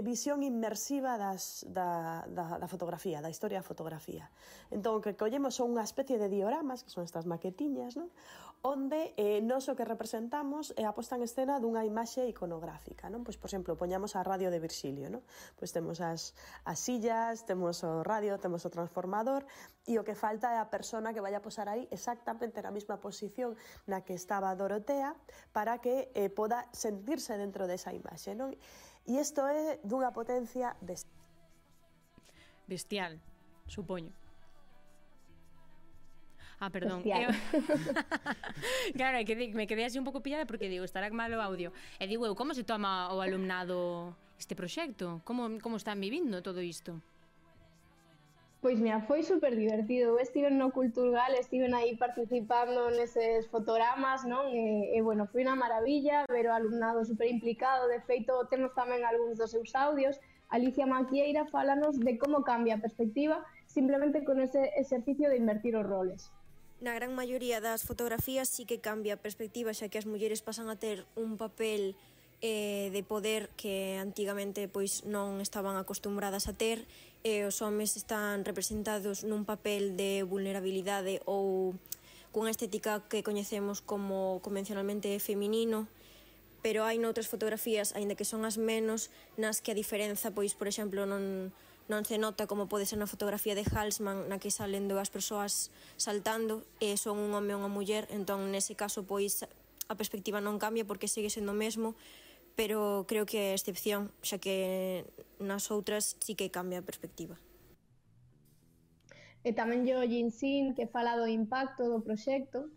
visión 0.01 0.43
inmersiva 0.43 1.17
das, 1.17 1.65
da, 1.69 2.25
da, 2.27 2.57
da 2.57 2.67
fotografía, 2.67 3.21
da 3.21 3.29
historia 3.29 3.59
da 3.59 3.67
fotografía. 3.67 4.29
Entón, 4.71 4.99
o 4.99 5.03
que 5.03 5.17
collemos 5.17 5.55
son 5.55 5.75
unha 5.75 5.85
especie 5.85 6.17
de 6.17 6.27
dioramas, 6.27 6.83
que 6.83 6.91
son 6.93 7.03
estas 7.05 7.27
maquetiñas, 7.27 7.97
non? 7.97 8.09
onde 8.61 9.13
eh, 9.15 9.39
nos 9.39 9.71
o 9.71 9.75
que 9.75 9.87
representamos 9.87 10.75
é 10.75 10.83
eh, 10.83 10.89
a 10.89 10.91
posta 10.91 11.15
en 11.15 11.23
escena 11.23 11.63
dunha 11.63 11.87
imaxe 11.87 12.27
iconográfica. 12.27 13.07
Non? 13.07 13.23
Pois, 13.23 13.39
por 13.39 13.47
exemplo, 13.47 13.79
poñamos 13.79 14.19
a 14.19 14.21
radio 14.23 14.51
de 14.51 14.59
Virxilio. 14.59 15.07
Non? 15.07 15.23
Pois 15.55 15.71
temos 15.71 16.03
as, 16.03 16.35
as 16.67 16.75
sillas, 16.75 17.47
temos 17.47 17.79
o 17.87 18.03
radio, 18.03 18.35
temos 18.35 18.67
o 18.67 18.69
transformador, 18.69 19.47
e 19.87 19.95
o 19.95 20.03
que 20.03 20.11
falta 20.11 20.51
é 20.51 20.59
a 20.59 20.67
persona 20.67 21.15
que 21.15 21.23
vaya 21.23 21.39
a 21.39 21.45
posar 21.45 21.71
aí 21.71 21.87
exactamente 21.87 22.59
na 22.59 22.75
mesma 22.75 22.99
posición 22.99 23.55
na 23.87 24.03
que 24.03 24.11
estaba 24.11 24.51
Dorotea 24.59 25.15
para 25.55 25.79
que 25.79 26.11
eh, 26.11 26.27
poda 26.27 26.67
sentirse 26.75 27.39
dentro 27.39 27.63
desa 27.63 27.95
imaxe. 27.95 28.35
Non? 28.35 28.51
E 29.07 29.19
isto 29.19 29.41
é 29.45 29.79
dunha 29.83 30.11
potencia 30.11 30.75
bestial. 30.81 31.19
Bestial, 32.67 33.13
supoño. 33.67 34.13
Ah, 36.59 36.69
perdón. 36.69 37.01
Eu... 37.07 37.31
Eh, 37.31 37.33
claro, 38.99 39.23
que 39.23 39.35
me 39.55 39.65
quedei 39.65 39.85
así 39.87 39.97
un 39.97 40.03
pouco 40.03 40.19
pillada 40.19 40.45
porque 40.45 40.67
digo, 40.67 40.83
estará 40.83 41.07
mal 41.09 41.31
o 41.31 41.39
audio. 41.39 41.71
E 41.99 42.05
digo 42.05 42.27
eu, 42.27 42.35
como 42.35 42.51
se 42.51 42.67
toma 42.67 43.07
o 43.15 43.23
alumnado 43.23 44.11
este 44.35 44.59
proxecto? 44.59 45.23
Como, 45.23 45.59
como 45.63 45.79
están 45.79 45.99
vivindo 46.03 46.43
todo 46.43 46.59
isto? 46.59 46.99
Pois 48.61 48.77
mira, 48.77 48.99
foi 49.07 49.23
super 49.23 49.55
divertido. 49.55 50.11
Eu 50.11 50.19
estive 50.19 50.49
no 50.49 50.71
Culturgal, 50.71 51.31
estive 51.31 51.73
aí 51.73 51.95
participando 51.95 52.91
neses 52.91 53.47
fotogramas, 53.47 54.27
non? 54.27 54.51
E, 54.51 54.59
eh, 54.59 54.95
e 54.95 54.99
eh, 54.99 55.01
bueno, 55.01 55.31
foi 55.31 55.47
unha 55.47 55.55
maravilla 55.55 56.27
ver 56.27 56.51
o 56.51 56.51
alumnado 56.51 56.99
super 57.07 57.31
implicado. 57.31 57.87
De 57.87 58.03
feito, 58.03 58.35
temos 58.51 58.75
tamén 58.75 59.07
algúns 59.07 59.39
dos 59.39 59.55
seus 59.55 59.71
audios. 59.79 60.19
Alicia 60.51 60.83
Maquieira 60.83 61.47
falanos 61.47 61.95
de 62.03 62.19
como 62.19 62.43
cambia 62.43 62.75
a 62.75 62.83
perspectiva 62.83 63.45
simplemente 63.63 64.27
con 64.27 64.43
ese 64.43 64.75
exercicio 64.75 65.29
de 65.31 65.39
invertir 65.39 65.79
os 65.79 65.87
roles. 65.87 66.27
Na 66.83 66.91
gran 66.91 67.15
maioría 67.15 67.63
das 67.63 67.87
fotografías 67.87 68.51
sí 68.51 68.67
que 68.67 68.83
cambia 68.83 69.15
a 69.15 69.23
perspectiva 69.23 69.71
xa 69.71 69.87
que 69.87 70.03
as 70.03 70.07
mulleres 70.07 70.43
pasan 70.43 70.67
a 70.67 70.75
ter 70.75 71.07
un 71.15 71.39
papel 71.39 71.95
eh, 72.41 72.89
de 72.93 73.01
poder 73.03 73.49
que 73.59 73.99
antigamente 73.99 74.67
pois 74.71 75.03
non 75.03 75.43
estaban 75.43 75.75
acostumbradas 75.75 76.47
a 76.47 76.53
ter 76.55 76.87
e 77.23 77.43
eh, 77.43 77.49
os 77.49 77.59
homes 77.59 77.99
están 77.99 78.47
representados 78.47 79.27
nun 79.27 79.43
papel 79.43 79.99
de 79.99 80.23
vulnerabilidade 80.23 81.19
ou 81.27 81.75
cunha 82.31 82.53
estética 82.53 83.03
que 83.11 83.25
coñecemos 83.25 83.83
como 83.83 84.39
convencionalmente 84.39 85.11
feminino 85.19 85.91
pero 86.59 86.83
hai 86.83 86.99
noutras 86.99 87.31
fotografías, 87.31 87.95
aínda 87.95 88.19
que 88.19 88.27
son 88.27 88.43
as 88.43 88.59
menos, 88.59 89.07
nas 89.39 89.63
que 89.63 89.71
a 89.71 89.79
diferenza, 89.79 90.35
pois, 90.35 90.51
por 90.59 90.67
exemplo, 90.67 91.07
non, 91.07 91.55
non 91.89 92.05
se 92.05 92.21
nota 92.21 92.45
como 92.45 92.69
pode 92.69 92.85
ser 92.85 93.01
na 93.01 93.09
fotografía 93.09 93.57
de 93.57 93.65
Halsman 93.65 94.29
na 94.29 94.37
que 94.37 94.53
salen 94.53 94.85
dúas 94.85 95.09
persoas 95.09 95.73
saltando 95.97 96.61
e 96.77 96.93
son 97.01 97.17
un 97.17 97.33
home 97.33 97.55
e 97.55 97.57
unha 97.57 97.71
muller 97.71 98.05
entón 98.13 98.53
nese 98.53 98.77
caso 98.77 99.01
pois 99.01 99.41
a 99.89 99.97
perspectiva 99.97 100.37
non 100.37 100.61
cambia 100.61 100.85
porque 100.85 101.09
segue 101.09 101.33
sendo 101.33 101.49
o 101.49 101.57
mesmo 101.57 101.97
pero 102.59 103.05
creo 103.07 103.23
que 103.23 103.39
é 103.39 103.49
excepción, 103.55 104.11
xa 104.19 104.35
que 104.35 105.07
nas 105.39 105.71
outras 105.71 106.19
sí 106.19 106.35
que 106.35 106.51
cambia 106.51 106.83
a 106.83 106.87
perspectiva. 106.89 107.39
E 109.47 109.55
tamén 109.55 109.87
yo 109.87 110.03
Jinsin 110.03 110.75
que 110.75 110.83
fala 110.83 111.15
do 111.15 111.23
impacto 111.23 111.87
do 111.87 112.03
proxecto. 112.03 112.67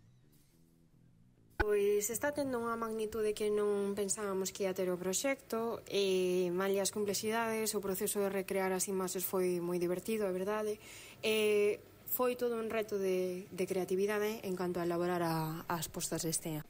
Pois 1.59 2.15
está 2.15 2.31
tendo 2.31 2.63
unha 2.63 2.79
magnitude 2.79 3.35
que 3.35 3.51
non 3.51 3.99
pensábamos 3.99 4.55
que 4.55 4.71
ia 4.71 4.71
ter 4.71 4.87
o 4.87 4.95
proxecto 4.95 5.83
e 5.91 6.47
malia 6.55 6.87
as 6.87 6.95
complexidades, 6.95 7.75
o 7.75 7.83
proceso 7.83 8.23
de 8.23 8.31
recrear 8.31 8.71
as 8.71 8.87
imaxes 8.87 9.27
foi 9.27 9.59
moi 9.59 9.83
divertido, 9.83 10.31
é 10.31 10.31
verdade. 10.31 10.79
E 11.27 11.83
foi 12.07 12.39
todo 12.39 12.55
un 12.55 12.71
reto 12.71 13.03
de, 13.03 13.51
de 13.51 13.65
creatividade 13.67 14.47
en 14.47 14.55
canto 14.55 14.79
a 14.79 14.87
elaborar 14.87 15.27
a, 15.27 15.67
as 15.67 15.91
postas 15.91 16.23
de 16.23 16.31
escena. 16.31 16.63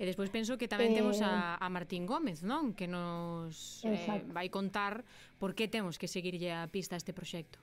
E 0.00 0.08
despois 0.08 0.32
penso 0.32 0.56
que 0.56 0.64
tamén 0.64 0.96
eh, 0.96 1.04
temos 1.04 1.20
a, 1.20 1.60
eh. 1.60 1.64
a 1.64 1.66
Martín 1.68 2.08
Gómez, 2.08 2.40
non? 2.40 2.72
Que 2.72 2.88
nos 2.88 3.84
eh, 3.84 4.24
vai 4.32 4.48
contar 4.48 5.04
por 5.36 5.52
que 5.52 5.68
temos 5.68 6.00
que 6.00 6.08
seguirlle 6.08 6.56
a 6.56 6.64
pista 6.72 6.96
a 6.96 7.00
este 7.00 7.12
proxecto. 7.12 7.60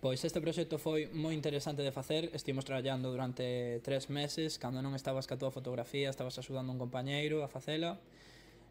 Pois 0.00 0.24
este 0.24 0.40
proxecto 0.40 0.80
foi 0.80 1.12
moi 1.12 1.36
interesante 1.36 1.84
de 1.84 1.92
facer, 1.92 2.32
estivemos 2.32 2.64
traballando 2.64 3.12
durante 3.12 3.84
tres 3.84 4.08
meses, 4.08 4.56
cando 4.56 4.80
non 4.80 4.96
estabas 4.96 5.28
ca 5.28 5.36
túa 5.36 5.52
fotografía, 5.52 6.08
estabas 6.08 6.40
axudando 6.40 6.72
un 6.72 6.80
compañeiro 6.80 7.44
a 7.44 7.52
facela, 7.52 8.00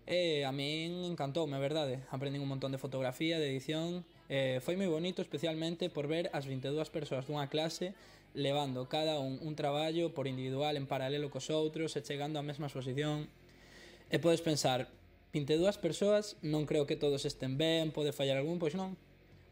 E 0.05 0.45
a 0.45 0.53
min 0.53 1.01
encantoume, 1.01 1.57
verdade? 1.57 2.05
Aprendín 2.13 2.45
un 2.45 2.49
montón 2.49 2.69
de 2.69 2.77
fotografía, 2.77 3.41
de 3.41 3.49
edición... 3.49 4.05
Eh, 4.29 4.57
foi 4.61 4.77
moi 4.77 4.89
bonito, 4.89 5.21
especialmente 5.21 5.89
por 5.89 6.05
ver 6.05 6.29
as 6.33 6.45
22 6.45 6.89
persoas 6.93 7.25
dunha 7.25 7.45
clase 7.49 7.93
levando 8.35 8.85
cada 8.91 9.17
un 9.17 9.39
un 9.41 9.55
traballo 9.55 10.13
por 10.13 10.27
individual 10.27 10.77
en 10.77 10.85
paralelo 10.85 11.31
cos 11.31 11.49
outros 11.49 11.95
e 11.95 12.03
chegando 12.03 12.37
á 12.37 12.43
mesma 12.43 12.67
exposición. 12.67 13.31
E 14.11 14.21
podes 14.21 14.43
pensar, 14.43 14.91
22 15.33 15.81
persoas, 15.81 16.37
non 16.45 16.69
creo 16.69 16.85
que 16.85 16.99
todos 16.99 17.25
estén 17.25 17.57
ben, 17.57 17.89
pode 17.95 18.13
fallar 18.13 18.37
algún, 18.37 18.59
pois 18.59 18.75
non. 18.77 18.99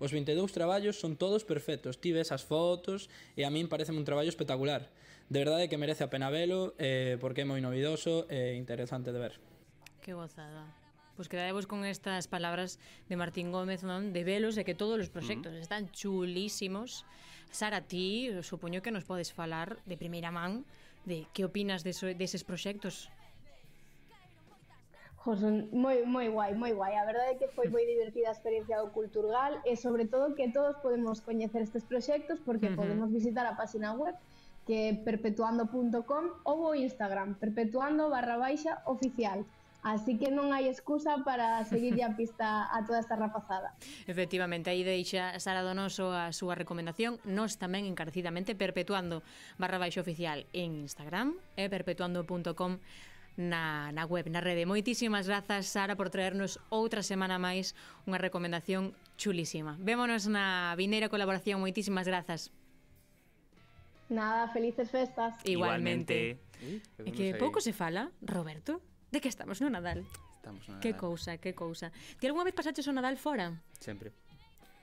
Os 0.03 0.11
22 0.11 0.51
traballos 0.51 0.99
son 0.99 1.15
todos 1.15 1.47
perfectos, 1.47 1.99
ti 1.99 2.11
ves 2.11 2.35
as 2.35 2.43
fotos 2.43 3.07
e 3.39 3.47
a 3.47 3.49
min 3.49 3.71
parece 3.71 3.95
un 3.95 4.03
traballo 4.03 4.27
espectacular. 4.31 4.91
De 5.31 5.39
verdade 5.39 5.71
que 5.71 5.79
merece 5.79 6.03
a 6.03 6.11
pena 6.11 6.27
velo 6.27 6.75
eh, 6.77 7.15
porque 7.23 7.43
é 7.43 7.47
moi 7.47 7.63
novidoso 7.63 8.27
e 8.27 8.59
interesante 8.59 9.15
de 9.15 9.19
ver. 9.19 9.39
Que 10.03 10.11
gozada. 10.11 10.67
Pois 11.13 11.29
pues 11.29 11.39
quedadevos 11.39 11.67
con 11.67 11.85
estas 11.85 12.27
palabras 12.27 12.79
de 13.07 13.15
Martín 13.15 13.53
Gómez, 13.53 13.85
non? 13.85 14.11
De 14.11 14.25
velos 14.25 14.57
de 14.57 14.65
que 14.65 14.73
todos 14.73 14.97
os 14.97 15.13
proxectos 15.13 15.53
uh 15.53 15.59
-huh. 15.59 15.65
están 15.67 15.93
chulísimos. 15.93 17.05
Sara, 17.53 17.81
ti 17.85 18.27
eh, 18.27 18.41
supoño 18.41 18.81
que 18.81 18.91
nos 18.91 19.05
podes 19.05 19.29
falar 19.31 19.77
de 19.85 19.95
primeira 19.95 20.31
man 20.33 20.65
de 21.05 21.27
que 21.33 21.45
opinas 21.45 21.85
deso, 21.85 22.09
deses 22.09 22.43
proxectos 22.43 23.13
Jo, 25.23 25.37
son 25.39 25.71
moi, 25.71 26.03
moi 26.03 26.27
guai, 26.27 26.51
moi 26.51 26.75
guai. 26.75 26.99
A 26.99 27.07
verdade 27.07 27.29
é 27.31 27.39
que 27.39 27.47
foi 27.55 27.71
moi 27.71 27.87
divertida 27.87 28.27
a 28.27 28.35
experiencia 28.35 28.75
do 28.83 28.91
Culturgal 28.91 29.55
e 29.63 29.79
sobre 29.79 30.03
todo 30.03 30.35
que 30.35 30.51
todos 30.51 30.75
podemos 30.83 31.23
coñecer 31.23 31.63
estes 31.63 31.87
proxectos 31.87 32.43
porque 32.43 32.67
uh 32.67 32.71
-huh. 32.71 32.79
podemos 32.83 33.07
visitar 33.07 33.45
a 33.47 33.55
página 33.55 33.95
web 33.95 34.15
que 34.67 34.99
perpetuando.com 35.07 36.25
ou 36.43 36.57
o 36.67 36.75
Instagram 36.75 37.39
perpetuando 37.39 38.11
barra 38.11 38.35
baixa 38.35 38.83
oficial. 38.83 39.47
Así 39.83 40.15
que 40.15 40.31
non 40.31 40.55
hai 40.55 40.71
excusa 40.71 41.27
para 41.27 41.59
seguirlle 41.67 42.07
a 42.07 42.15
pista 42.19 42.71
a 42.71 42.87
toda 42.87 43.03
esta 43.03 43.19
rapazada. 43.19 43.75
Efectivamente, 44.07 44.71
aí 44.71 44.87
deixa 44.87 45.35
Sara 45.43 45.59
Donoso 45.59 46.15
a 46.15 46.31
súa 46.31 46.55
recomendación, 46.55 47.19
nos 47.27 47.59
tamén 47.59 47.83
encarecidamente 47.83 48.55
perpetuando 48.55 49.27
barra 49.59 49.77
baixo 49.77 49.99
oficial 49.99 50.47
en 50.55 50.87
Instagram 50.87 51.35
e 51.59 51.67
perpetuando.com 51.67 52.79
na, 53.35 53.91
na 53.91 54.05
web, 54.05 54.29
na 54.29 54.39
rede. 54.39 54.65
Moitísimas 54.65 55.27
grazas, 55.27 55.67
Sara, 55.67 55.99
por 55.99 56.09
traernos 56.09 56.63
outra 56.71 57.03
semana 57.03 57.35
máis 57.35 57.75
unha 58.07 58.21
recomendación 58.21 58.95
chulísima. 59.19 59.75
Vémonos 59.81 60.29
na 60.29 60.71
vineira 60.79 61.09
colaboración. 61.09 61.59
Moitísimas 61.59 62.07
grazas. 62.07 62.53
Nada, 64.07 64.47
felices 64.53 64.87
festas. 64.93 65.35
Igualmente. 65.43 66.37
Igualmente. 66.61 67.03
Uh, 67.03 67.11
que 67.11 67.35
pouco 67.35 67.59
se 67.59 67.73
fala, 67.73 68.13
Roberto. 68.21 68.79
De 69.13 69.21
que 69.21 69.29
estamos 69.29 69.61
no 69.61 69.69
Nadal? 69.69 70.01
Estamos 70.41 70.65
no 70.65 70.73
Nadal. 70.73 70.81
Que 70.81 70.97
cousa, 70.97 71.37
que 71.37 71.53
cousa. 71.53 71.93
Ti 72.17 72.25
algunha 72.25 72.49
vez 72.49 72.57
pasaches 72.57 72.89
o 72.89 72.93
Nadal 72.97 73.21
fora? 73.21 73.61
Sempre. 73.77 74.09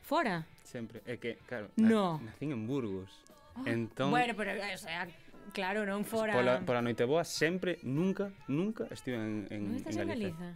Fora? 0.06 0.46
Sempre. 0.62 1.02
É 1.02 1.18
que, 1.18 1.42
claro, 1.50 1.74
no. 1.74 2.22
nacín 2.22 2.54
en 2.54 2.62
Burgos. 2.62 3.10
Oh. 3.58 3.66
Entón... 3.66 4.14
Bueno, 4.14 4.38
pero, 4.38 4.54
o 4.54 4.78
sea, 4.78 5.10
claro, 5.50 5.82
non 5.82 6.06
fora... 6.06 6.38
Pola, 6.38 6.62
pola 6.62 6.78
Noiteboa 6.78 7.26
sempre, 7.26 7.82
nunca, 7.82 8.30
nunca 8.46 8.86
estive 8.94 9.18
en, 9.18 9.50
en, 9.50 9.66
non 9.66 9.82
estás 9.82 9.98
en 9.98 10.06
Galiza. 10.06 10.54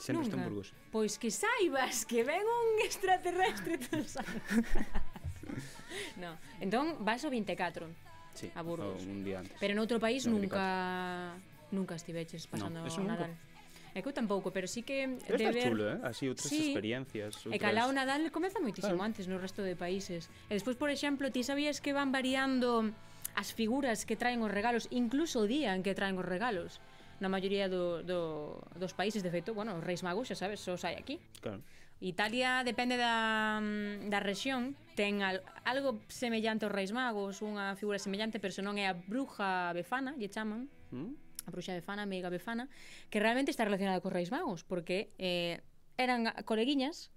Sempre 0.00 0.24
estou 0.24 0.40
en 0.40 0.48
Burgos. 0.48 0.72
Pois 0.88 1.20
que 1.20 1.28
saibas 1.28 2.08
que 2.08 2.24
ven 2.24 2.40
un 2.40 2.88
extraterrestre 2.88 3.84
todos 3.84 4.16
No, 6.24 6.40
entón 6.56 7.04
vas 7.04 7.20
o 7.20 7.28
24 7.28 7.84
sí, 8.32 8.48
a 8.56 8.64
Burgos. 8.64 9.04
un 9.04 9.20
día 9.20 9.44
antes. 9.44 9.60
Pero 9.60 9.76
noutro 9.76 10.00
país 10.00 10.24
no, 10.24 10.40
nunca... 10.40 11.36
24. 11.36 11.53
Nunca 11.74 11.98
estiveches 11.98 12.46
pasando 12.46 12.78
no, 12.80 12.86
o 12.86 13.04
Nadal. 13.04 13.34
É 13.94 14.02
que 14.02 14.10
eu 14.10 14.14
tampouco, 14.14 14.50
pero 14.50 14.66
sí 14.66 14.82
que 14.82 15.18
Pero 15.22 15.38
de 15.38 15.50
ver... 15.54 15.70
chulo, 15.70 15.84
eh? 15.86 15.98
Así 16.02 16.26
outras 16.26 16.50
sí. 16.50 16.74
experiencias 16.74 17.38
outras... 17.46 17.54
E 17.54 17.62
calao 17.62 17.90
Nadal 17.94 18.26
comeza 18.34 18.58
moitísimo 18.58 18.98
claro. 18.98 19.06
antes 19.06 19.30
no 19.30 19.38
resto 19.38 19.62
de 19.62 19.78
países 19.78 20.26
E 20.50 20.58
despois, 20.58 20.74
por 20.74 20.90
exemplo, 20.90 21.30
ti 21.30 21.46
sabías 21.46 21.78
que 21.78 21.94
van 21.94 22.10
variando 22.10 22.90
as 23.38 23.54
figuras 23.54 24.02
que 24.02 24.18
traen 24.18 24.42
os 24.42 24.50
regalos 24.50 24.90
Incluso 24.90 25.42
o 25.42 25.46
día 25.46 25.78
en 25.78 25.86
que 25.86 25.94
traen 25.94 26.18
os 26.18 26.26
regalos 26.26 26.82
Na 27.22 27.30
maioría 27.30 27.70
do, 27.70 28.02
do, 28.02 28.58
dos 28.74 28.98
países, 28.98 29.22
de 29.22 29.30
feito, 29.30 29.54
bueno, 29.54 29.78
os 29.78 29.84
reis 29.86 30.02
magos, 30.02 30.26
xa 30.26 30.34
sabes, 30.34 30.58
só 30.58 30.74
hai 30.82 30.98
aquí 30.98 31.22
Claro 31.38 31.62
Italia 32.04 32.66
depende 32.66 32.98
da, 32.98 33.62
da 34.10 34.20
rexión 34.20 34.74
ten 34.98 35.22
al, 35.22 35.40
algo 35.64 36.02
semellante 36.10 36.66
aos 36.66 36.74
reis 36.74 36.90
magos 36.90 37.40
unha 37.40 37.78
figura 37.78 38.02
semellante 38.02 38.42
pero 38.42 38.52
se 38.52 38.60
non 38.60 38.76
é 38.76 38.90
a 38.90 38.94
bruja 38.94 39.70
befana 39.72 40.12
lle 40.18 40.28
chaman 40.28 40.66
mm? 40.90 41.23
a 41.46 41.50
bruxa 41.50 41.72
Befana, 41.72 42.02
a 42.02 42.08
meiga 42.08 42.28
Befana, 42.32 42.68
que 43.10 43.20
realmente 43.20 43.50
está 43.52 43.64
relacionada 43.64 44.00
cos 44.00 44.12
Reis 44.12 44.32
Magos, 44.32 44.64
porque 44.64 45.12
eh, 45.18 45.60
eran 45.96 46.32
coleguiñas, 46.44 47.12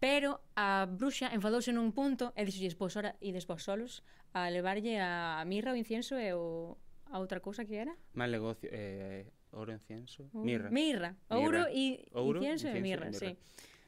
pero 0.00 0.40
a 0.56 0.86
bruxa 0.90 1.32
enfadouse 1.32 1.72
nun 1.72 1.90
punto 1.92 2.32
e 2.38 2.44
dixolles, 2.44 2.76
pois 2.78 2.94
ora 2.94 3.16
ides 3.24 3.48
vos 3.48 3.64
solos 3.64 4.04
a 4.34 4.50
levarlle 4.50 4.98
a 5.00 5.42
mirra 5.46 5.72
o 5.72 5.78
incienso 5.78 6.18
e 6.18 6.34
o, 6.34 6.76
a 7.08 7.18
outra 7.22 7.40
cousa 7.40 7.64
que 7.64 7.78
era? 7.78 7.94
Mal 8.12 8.30
negocio, 8.30 8.68
eh, 8.72 9.30
ouro, 9.54 9.72
incienso, 9.72 10.28
uh, 10.34 10.42
mirra. 10.42 10.68
Mirra, 10.70 11.16
ouro 11.30 11.70
e 11.70 12.04
incienso, 12.10 12.36
incienso 12.36 12.66
e 12.68 12.80
mirra, 12.82 13.06
mirra. 13.08 13.18
sí. 13.18 13.30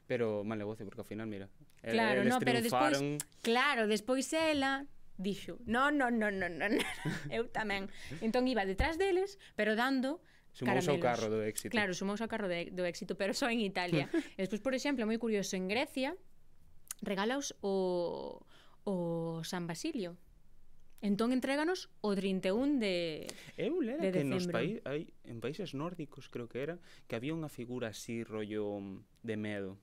Pero 0.07 0.47
mal 0.47 0.57
negocio, 0.57 0.87
porque 0.87 1.03
ao 1.03 1.09
final, 1.09 1.27
mira, 1.27 1.51
claro, 1.83 2.23
no, 2.23 2.39
pero 2.39 2.63
despois, 2.63 2.95
claro, 3.43 3.91
despois 3.91 4.31
ela 4.31 4.87
dixo 5.17 5.59
non, 5.65 5.97
non, 5.97 6.15
non, 6.21 6.37
non, 6.37 6.53
non, 6.61 6.73
eu 7.33 7.49
tamén. 7.49 7.89
Entón 8.21 8.45
iba 8.47 8.63
detrás 8.63 9.01
deles, 9.01 9.41
pero 9.57 9.73
dando 9.73 10.21
Sumouse 10.57 10.89
ao 10.89 10.97
carro 10.97 11.29
do 11.29 11.45
éxito. 11.45 11.69
Claro, 11.69 11.93
sumouse 11.93 12.25
ao 12.25 12.31
carro 12.31 12.49
de, 12.49 12.73
do 12.73 12.81
éxito, 12.81 13.13
pero 13.13 13.37
só 13.37 13.45
en 13.45 13.61
Italia. 13.61 14.09
e 14.37 14.41
despois, 14.41 14.57
por 14.57 14.73
exemplo, 14.73 15.05
moi 15.05 15.21
curioso, 15.21 15.53
en 15.53 15.69
Grecia 15.69 16.17
regalaos 17.05 17.53
o, 17.61 18.41
o 18.81 18.95
San 19.45 19.69
Basilio. 19.69 20.17
Entón 20.97 21.29
entréganos 21.29 21.93
o 22.01 22.17
31 22.17 22.81
de 22.81 23.29
Eu 23.53 23.77
lera 23.85 24.01
de 24.01 24.09
que 24.09 24.25
decembro. 24.25 24.33
nos 24.33 24.49
paí, 24.49 24.81
hai, 24.81 25.13
en 25.29 25.37
países 25.37 25.77
nórdicos 25.77 26.25
creo 26.25 26.49
que 26.49 26.65
era 26.65 26.81
que 27.05 27.13
había 27.13 27.37
unha 27.37 27.53
figura 27.53 27.93
así 27.93 28.25
rollo 28.25 28.81
de 29.21 29.37
medo 29.37 29.77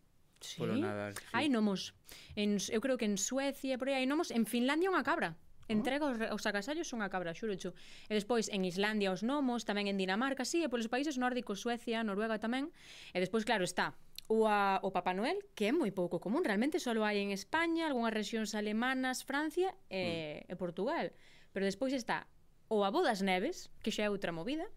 Sí. 0.45 0.61
Polo 0.61 0.77
Nadal. 0.77 1.17
Sí. 1.17 1.25
Hai 1.33 1.49
nomos. 1.49 1.97
En, 2.37 2.61
eu 2.69 2.85
creo 2.85 3.01
que 3.01 3.09
en 3.09 3.17
Suecia, 3.17 3.81
por 3.81 3.89
aí 3.89 4.05
hai 4.05 4.07
nomos. 4.07 4.29
En 4.29 4.45
Finlandia 4.45 4.93
unha 4.93 5.01
cabra. 5.01 5.41
Entrega 5.65 6.05
os, 6.05 6.21
os 6.21 6.45
agasallos 6.45 6.93
unha 6.93 7.09
cabra, 7.09 7.33
xurocho. 7.33 7.73
E 8.05 8.13
despois 8.13 8.53
en 8.53 8.69
Islandia 8.69 9.09
os 9.09 9.25
gnomos, 9.25 9.65
tamén 9.65 9.89
en 9.89 9.97
Dinamarca, 9.97 10.45
sí, 10.45 10.61
e 10.61 10.69
polos 10.69 10.93
países 10.93 11.17
nórdicos, 11.17 11.65
Suecia, 11.65 12.05
Noruega 12.05 12.37
tamén. 12.37 12.69
E 13.17 13.19
despois, 13.25 13.49
claro, 13.49 13.65
está 13.65 13.97
o, 14.29 14.45
a, 14.45 14.81
o 14.85 14.93
Papá 14.93 15.17
Noel, 15.17 15.41
que 15.57 15.69
é 15.69 15.73
moi 15.73 15.89
pouco 15.89 16.21
común. 16.21 16.45
Realmente 16.45 16.77
só 16.77 16.93
hai 17.01 17.17
en 17.25 17.33
España, 17.33 17.89
algunhas 17.89 18.13
regións 18.13 18.53
alemanas, 18.53 19.25
Francia 19.25 19.73
e, 19.89 20.45
mm. 20.45 20.53
e 20.53 20.55
Portugal. 20.61 21.17
Pero 21.57 21.65
despois 21.65 21.97
está 21.97 22.29
o 22.69 22.85
Abó 22.85 23.01
das 23.01 23.25
Neves, 23.25 23.73
que 23.81 23.89
xa 23.89 24.05
é 24.05 24.13
outra 24.13 24.37
movida, 24.37 24.69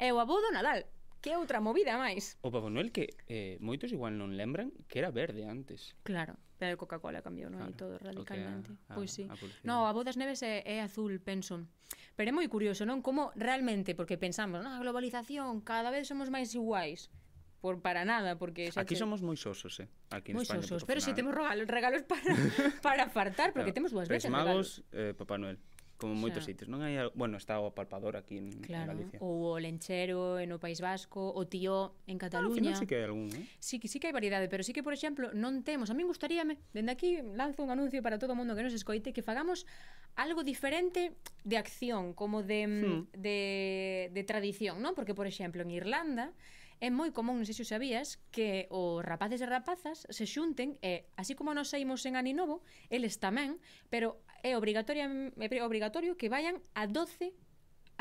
e 0.00 0.08
o 0.12 0.16
Abó 0.16 0.40
do 0.40 0.48
Nadal, 0.48 0.88
Que 1.22 1.38
outra 1.38 1.62
movida 1.62 1.94
máis? 1.94 2.34
O 2.42 2.50
Papá 2.50 2.66
Noel 2.66 2.90
que 2.90 3.14
eh, 3.30 3.54
moitos 3.62 3.94
igual 3.94 4.18
non 4.18 4.34
lembran 4.34 4.74
que 4.90 4.98
era 4.98 5.14
verde 5.14 5.46
antes. 5.46 5.94
Claro, 6.02 6.34
pero 6.58 6.74
Coca-Cola 6.74 7.22
cambiou, 7.22 7.46
non? 7.46 7.62
Claro, 7.62 7.70
e 7.70 7.78
todo 7.78 7.94
radicalmente. 8.02 8.74
A, 8.90 8.92
a, 8.92 8.96
pois 8.98 9.14
sí. 9.14 9.30
A 9.30 9.38
no, 9.62 9.86
a 9.86 9.94
Bodas 9.94 10.18
Neves 10.18 10.42
é, 10.42 10.66
é 10.66 10.82
azul, 10.82 11.22
penso. 11.22 11.62
Pero 12.18 12.28
é 12.28 12.34
moi 12.34 12.50
curioso, 12.50 12.82
non? 12.82 13.06
Como 13.06 13.30
realmente, 13.38 13.94
porque 13.94 14.18
pensamos, 14.18 14.66
ah, 14.66 14.74
na 14.76 14.82
globalización, 14.82 15.62
cada 15.62 15.94
vez 15.94 16.10
somos 16.10 16.26
máis 16.26 16.50
iguais 16.58 17.06
por 17.62 17.78
para 17.78 18.02
nada, 18.02 18.34
porque 18.42 18.74
xa 18.74 18.82
Aquí 18.82 18.98
che... 18.98 19.02
somos 19.06 19.22
moi 19.22 19.38
sosos, 19.38 19.78
eh. 19.78 19.86
Aquí 20.10 20.34
en 20.34 20.42
moi 20.42 20.42
España. 20.42 20.66
Sosos, 20.66 20.82
pero 20.82 20.98
si 20.98 21.14
temos 21.14 21.30
regalos, 21.38 21.70
regalos 21.70 22.02
para 22.02 22.34
para 22.82 23.06
fartar, 23.06 23.54
porque 23.54 23.70
claro. 23.70 23.78
temos 23.78 23.94
dúas 23.94 24.10
veces 24.10 24.26
magos, 24.26 24.82
regalos. 24.82 25.14
eh, 25.14 25.14
Papá 25.14 25.38
Noel 25.38 25.62
como 26.02 26.18
moitos 26.18 26.42
sitios. 26.42 26.66
Non 26.66 26.82
hai, 26.82 26.98
bueno, 27.14 27.38
está 27.38 27.62
o 27.62 27.70
palpador 27.70 28.18
aquí 28.18 28.42
en, 28.42 28.50
claro, 28.58 28.90
en 28.90 29.06
Galicia. 29.06 29.18
Ou 29.22 29.54
o 29.54 29.62
lenchero 29.62 30.42
en 30.42 30.50
o 30.50 30.58
País 30.58 30.82
Vasco, 30.82 31.30
o 31.30 31.46
tío 31.46 31.94
en 32.10 32.18
ah, 32.18 32.26
Cataluña. 32.26 32.74
Ah, 32.74 32.82
sí 32.82 32.90
que 32.90 32.98
hai 32.98 33.06
algún, 33.06 33.30
eh? 33.30 33.46
Sí, 33.62 33.78
que 33.78 33.86
sí 33.86 34.02
que 34.02 34.10
hai 34.10 34.14
variedade, 34.14 34.50
pero 34.50 34.66
sí 34.66 34.74
que, 34.74 34.82
por 34.82 34.90
exemplo, 34.90 35.30
non 35.30 35.62
temos. 35.62 35.86
A 35.86 35.94
min 35.94 36.10
gustaríame, 36.10 36.58
dende 36.74 36.90
aquí 36.90 37.22
lanzo 37.22 37.62
un 37.62 37.70
anuncio 37.70 38.02
para 38.02 38.18
todo 38.18 38.34
o 38.34 38.38
mundo 38.38 38.58
que 38.58 38.66
nos 38.66 38.74
escoite, 38.74 39.14
que 39.14 39.22
fagamos 39.22 39.62
algo 40.18 40.42
diferente 40.42 41.14
de 41.46 41.56
acción, 41.56 42.18
como 42.18 42.42
de, 42.42 42.66
mm, 42.66 42.82
hmm. 42.82 43.02
de, 43.14 43.38
de 44.10 44.22
tradición, 44.26 44.82
non? 44.82 44.98
Porque, 44.98 45.14
por 45.14 45.30
exemplo, 45.30 45.62
en 45.62 45.70
Irlanda 45.70 46.34
é 46.82 46.90
moi 46.90 47.14
común, 47.14 47.38
non 47.38 47.46
sei 47.46 47.54
se 47.54 47.62
o 47.62 47.70
sabías, 47.70 48.18
que 48.34 48.66
os 48.74 49.06
rapaces 49.06 49.38
e 49.38 49.46
rapazas 49.46 50.02
se 50.10 50.26
xunten 50.26 50.82
e, 50.82 51.06
así 51.14 51.38
como 51.38 51.54
nos 51.54 51.70
saímos 51.70 52.02
en 52.10 52.18
Aninovo, 52.18 52.66
eles 52.90 53.22
tamén, 53.22 53.62
pero 53.86 54.18
é 54.42 54.58
obrigatoria, 54.58 55.06
é 55.06 55.62
obrigatorio 55.62 56.18
que 56.18 56.28
vayan 56.28 56.58
a 56.74 56.86
12 56.86 57.32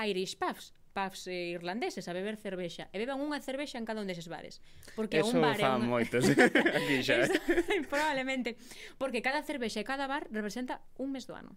Irish 0.01 0.35
pubs, 0.35 0.73
pubs 0.93 1.27
eh, 1.27 1.55
irlandeses 1.55 2.07
a 2.07 2.13
beber 2.13 2.35
cervexa 2.35 2.89
e 2.91 2.97
beban 2.99 3.21
unha 3.21 3.39
cervexa 3.39 3.79
en 3.79 3.87
cada 3.87 4.03
un 4.03 4.09
deses 4.09 4.27
bares. 4.27 4.59
Porque 4.97 5.23
Eso 5.23 5.37
un 5.37 5.45
bar 5.45 5.57
fan 5.57 5.85
un... 5.85 5.89
moitos 5.89 6.25
aquí 6.77 7.01
xa. 7.05 7.21
Eh. 7.21 7.29
Eso, 7.29 7.37
probablemente, 7.91 8.57
porque 8.97 9.23
cada 9.23 9.41
cervexa 9.45 9.79
e 9.79 9.85
cada 9.87 10.09
bar 10.09 10.27
representa 10.29 10.83
un 10.99 11.13
mes 11.15 11.25
do 11.29 11.37
ano. 11.37 11.55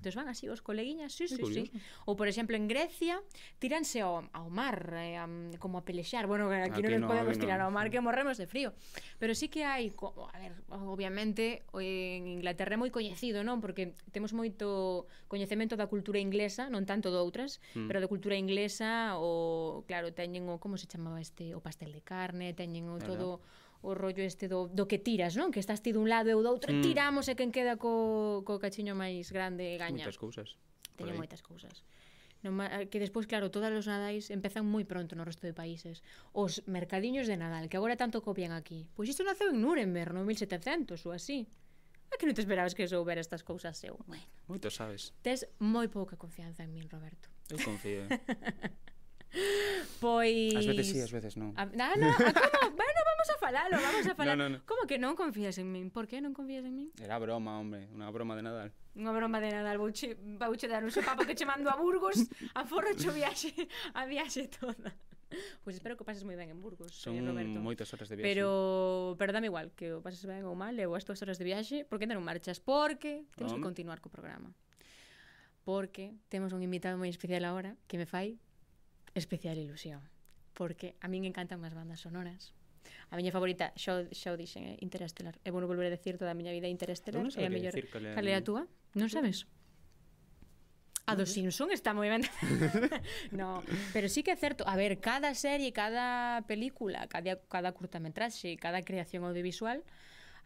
Entón 0.00 0.16
van 0.16 0.32
así 0.32 0.48
os 0.48 0.64
coleguiñas, 0.64 1.12
sí, 1.12 1.28
sí, 1.28 1.36
sí. 1.52 1.68
Ou, 2.08 2.16
por 2.16 2.24
exemplo, 2.24 2.56
en 2.56 2.64
Grecia, 2.72 3.20
tíranse 3.60 4.00
ao, 4.00 4.24
ao 4.32 4.48
mar, 4.48 4.96
eh, 4.96 5.20
a, 5.20 5.28
como 5.60 5.76
a 5.76 5.84
pelexar. 5.84 6.24
Bueno, 6.24 6.48
aquí, 6.48 6.80
aquí 6.80 6.88
non 6.88 7.04
nos 7.04 7.04
no, 7.04 7.10
podemos 7.12 7.36
no. 7.36 7.42
tirar 7.44 7.60
ao 7.60 7.68
mar, 7.68 7.92
que 7.92 8.00
morremos 8.00 8.40
de 8.40 8.48
frío. 8.48 8.72
Pero 9.20 9.36
sí 9.36 9.52
que 9.52 9.68
hai, 9.68 9.92
como, 9.92 10.32
a 10.32 10.38
ver, 10.40 10.56
obviamente, 10.72 11.68
en 11.76 12.40
Inglaterra 12.40 12.74
é 12.74 12.80
moi 12.80 12.88
coñecido, 12.88 13.44
non? 13.44 13.60
Porque 13.60 13.92
temos 14.08 14.32
moito 14.32 15.04
coñecemento 15.28 15.76
da 15.76 15.84
cultura 15.84 16.16
inglesa, 16.16 16.72
non 16.72 16.88
tanto 16.88 17.12
doutras, 17.12 17.60
mm. 17.76 17.84
pero 17.84 18.00
da 18.00 18.08
cultura 18.08 18.40
inglesa, 18.40 19.20
o, 19.20 19.84
claro, 19.84 20.16
teñen 20.16 20.48
o, 20.48 20.56
como 20.56 20.80
se 20.80 20.88
chamaba 20.88 21.20
este, 21.20 21.52
o 21.52 21.60
pastel 21.60 21.92
de 21.92 22.00
carne, 22.00 22.56
teñen 22.56 22.88
o 22.88 22.96
todo 22.96 23.44
o 23.82 23.96
rollo 23.96 24.22
este 24.22 24.48
do, 24.48 24.68
do 24.68 24.84
que 24.84 25.00
tiras, 25.00 25.36
non? 25.36 25.48
Que 25.48 25.60
estás 25.60 25.80
ti 25.80 25.92
dun 25.92 26.08
lado 26.08 26.28
e 26.28 26.34
eu 26.36 26.44
do 26.44 26.50
outro, 26.52 26.70
mm. 26.72 26.84
tiramos 26.84 27.28
e 27.28 27.34
quen 27.34 27.48
queda 27.48 27.80
co, 27.80 28.44
co 28.44 28.60
cachiño 28.60 28.92
máis 28.92 29.32
grande 29.32 29.76
gaña. 29.80 30.04
Moitas 30.04 30.20
cousas. 30.20 30.48
Teño 31.00 31.16
moitas 31.16 31.40
cousas. 31.40 31.84
Non, 32.40 32.56
que 32.88 32.96
despois, 32.96 33.28
claro, 33.28 33.52
todas 33.52 33.68
os 33.72 33.84
nadais 33.84 34.32
empezan 34.32 34.64
moi 34.64 34.88
pronto 34.88 35.12
no 35.12 35.28
resto 35.28 35.44
de 35.44 35.52
países. 35.52 36.00
Os 36.32 36.64
mercadiños 36.64 37.28
de 37.28 37.36
Nadal, 37.36 37.68
que 37.68 37.76
agora 37.76 38.00
tanto 38.00 38.24
copian 38.24 38.56
aquí. 38.56 38.88
Pois 38.96 39.12
isto 39.12 39.24
naceu 39.24 39.52
en 39.52 39.60
Nuremberg, 39.60 40.16
no 40.16 40.24
1700 40.24 40.96
ou 41.04 41.12
así. 41.12 41.44
A 42.08 42.16
que 42.16 42.24
non 42.24 42.32
te 42.32 42.40
esperabas 42.40 42.72
que 42.72 42.88
souber 42.88 43.20
estas 43.20 43.44
cousas 43.44 43.76
eu? 43.84 44.00
Bueno. 44.08 44.24
Moito 44.48 44.72
sabes. 44.72 45.12
Tes 45.20 45.44
moi 45.60 45.92
pouca 45.92 46.16
confianza 46.16 46.64
en 46.64 46.72
min, 46.72 46.88
Roberto. 46.88 47.28
Eu 47.52 47.60
confío. 47.60 48.08
Eh. 48.08 48.16
Pois... 50.00 50.56
As 50.56 50.66
veces 50.66 50.86
sí, 50.90 50.98
as 51.00 51.12
veces 51.12 51.36
non. 51.38 51.54
A... 51.54 51.66
Na, 51.70 51.94
na, 51.94 52.10
a 52.10 52.16
como? 52.18 52.74
bueno, 52.80 53.00
vamos 53.06 53.28
a 53.30 53.36
falalo, 53.38 53.76
vamos 53.78 54.06
a 54.06 54.14
falar. 54.14 54.34
No, 54.34 54.48
no, 54.48 54.58
no. 54.58 54.66
Como 54.66 54.86
que 54.90 54.98
non 54.98 55.14
confías 55.14 55.54
en 55.62 55.70
min? 55.70 55.94
Por 55.94 56.10
que 56.10 56.18
non 56.18 56.34
confías 56.34 56.66
en 56.66 56.74
min? 56.74 56.88
Era 56.98 57.20
broma, 57.22 57.58
hombre, 57.62 57.86
unha 57.94 58.10
broma 58.10 58.34
de 58.34 58.42
Nadal. 58.42 58.74
Unha 58.98 59.12
broma 59.14 59.38
de 59.38 59.54
Nadal, 59.54 59.78
vouche, 59.78 60.18
vouche 60.18 60.66
dar 60.66 60.82
un 60.82 60.90
sopapo 60.90 61.22
que 61.22 61.38
che 61.38 61.46
mando 61.46 61.70
a 61.70 61.78
Burgos, 61.78 62.26
a 62.58 62.66
forrocho 62.66 63.14
viaxe, 63.14 63.54
a 63.94 64.02
viaxe 64.08 64.50
toda. 64.50 64.90
Pois 65.30 65.62
pues 65.62 65.74
espero 65.78 65.94
que 65.94 66.02
pases 66.02 66.26
moi 66.26 66.34
ben 66.34 66.50
en 66.50 66.58
Burgos, 66.58 66.90
Son 66.90 67.14
eh, 67.14 67.22
Roberto. 67.22 67.62
moitas 67.62 67.86
horas 67.94 68.10
de 68.10 68.18
viaxe. 68.18 68.26
Pero, 68.26 69.14
pero 69.14 69.30
dame 69.30 69.46
igual, 69.46 69.70
que 69.78 69.94
o 69.94 70.02
pases 70.02 70.26
ben 70.26 70.42
ou 70.42 70.58
mal, 70.58 70.74
eu 70.74 70.90
as 70.98 71.06
túas 71.06 71.22
horas 71.22 71.38
de 71.38 71.46
viaxe, 71.46 71.86
por 71.86 72.02
que 72.02 72.10
non 72.10 72.18
marchas? 72.26 72.58
Porque 72.58 73.22
temos 73.38 73.54
que 73.54 73.62
continuar 73.62 74.02
co 74.02 74.10
programa. 74.10 74.50
Porque 75.62 76.18
temos 76.26 76.50
un 76.50 76.66
invitado 76.66 76.98
moi 76.98 77.06
especial 77.06 77.46
agora 77.46 77.78
que 77.86 77.94
me 77.94 78.10
fai 78.10 78.42
especial 79.14 79.58
ilusión, 79.58 80.02
porque 80.54 80.94
a 81.00 81.08
min 81.08 81.26
encantan 81.26 81.64
as 81.64 81.74
bandas 81.74 82.00
sonoras. 82.02 82.52
A 83.10 83.18
miña 83.18 83.34
favorita, 83.34 83.74
xa, 83.74 84.06
xa 84.14 84.30
o 84.30 84.38
dixen, 84.38 84.66
é 84.70 84.72
Interestelar. 84.80 85.34
E 85.42 85.50
bueno, 85.50 85.66
volver 85.66 85.90
a 85.90 85.94
decir 85.94 86.14
toda 86.14 86.30
a 86.30 86.38
miña 86.38 86.54
vida 86.54 86.70
Interestelar. 86.70 87.22
Non 87.22 87.34
é 87.34 87.46
a 87.46 87.52
mellor. 87.52 87.74
Cal 87.74 88.26
é 88.26 88.34
a 88.38 88.42
túa? 88.42 88.62
Non 88.94 89.10
sabes? 89.10 89.50
A 91.10 91.18
dos 91.18 91.34
Simpson 91.34 91.74
está 91.74 91.90
moi 91.90 92.06
ben. 92.06 92.22
no, 93.34 93.66
pero 93.90 94.06
sí 94.06 94.22
que 94.22 94.30
é 94.30 94.38
certo, 94.38 94.62
a 94.62 94.78
ver, 94.78 95.02
cada 95.02 95.34
serie, 95.34 95.74
cada 95.74 96.46
película, 96.46 97.10
cada 97.10 97.34
cada 97.50 97.74
curtametraxe, 97.74 98.54
cada 98.54 98.86
creación 98.86 99.26
audiovisual, 99.26 99.82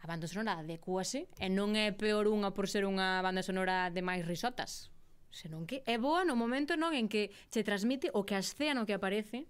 a 0.01 0.05
banda 0.09 0.25
sonora 0.25 0.57
adecúase 0.57 1.29
e 1.37 1.47
non 1.53 1.77
é 1.77 1.93
peor 1.93 2.25
unha 2.25 2.49
por 2.49 2.65
ser 2.65 2.89
unha 2.89 3.21
banda 3.21 3.45
sonora 3.45 3.93
de 3.93 4.01
máis 4.01 4.25
risotas 4.25 4.89
senón 5.35 5.67
que 5.67 5.83
é 5.83 5.99
boa 5.99 6.23
no 6.23 6.39
momento 6.39 6.79
non 6.79 6.95
en 6.95 7.11
que 7.11 7.29
che 7.51 7.61
transmite 7.67 8.07
o 8.15 8.23
que 8.23 8.39
a 8.39 8.41
escena 8.41 8.71
no 8.71 8.87
que 8.87 8.95
aparece 8.95 9.45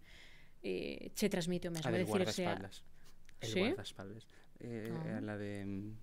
eh, 0.66 1.14
che 1.14 1.30
transmite 1.30 1.70
o 1.70 1.72
mesmo. 1.72 1.86
A 1.86 1.94
del 1.94 2.10
guardaespaldas. 2.10 2.82
Sea... 2.82 3.46
El 3.46 3.50
¿Sí? 3.54 3.60
guardaespaldas. 3.62 4.24
Eh, 4.60 4.90
ah. 4.90 5.18
Oh. 5.18 5.22
La 5.22 5.38
de... 5.38 5.66
Mm, 5.66 5.94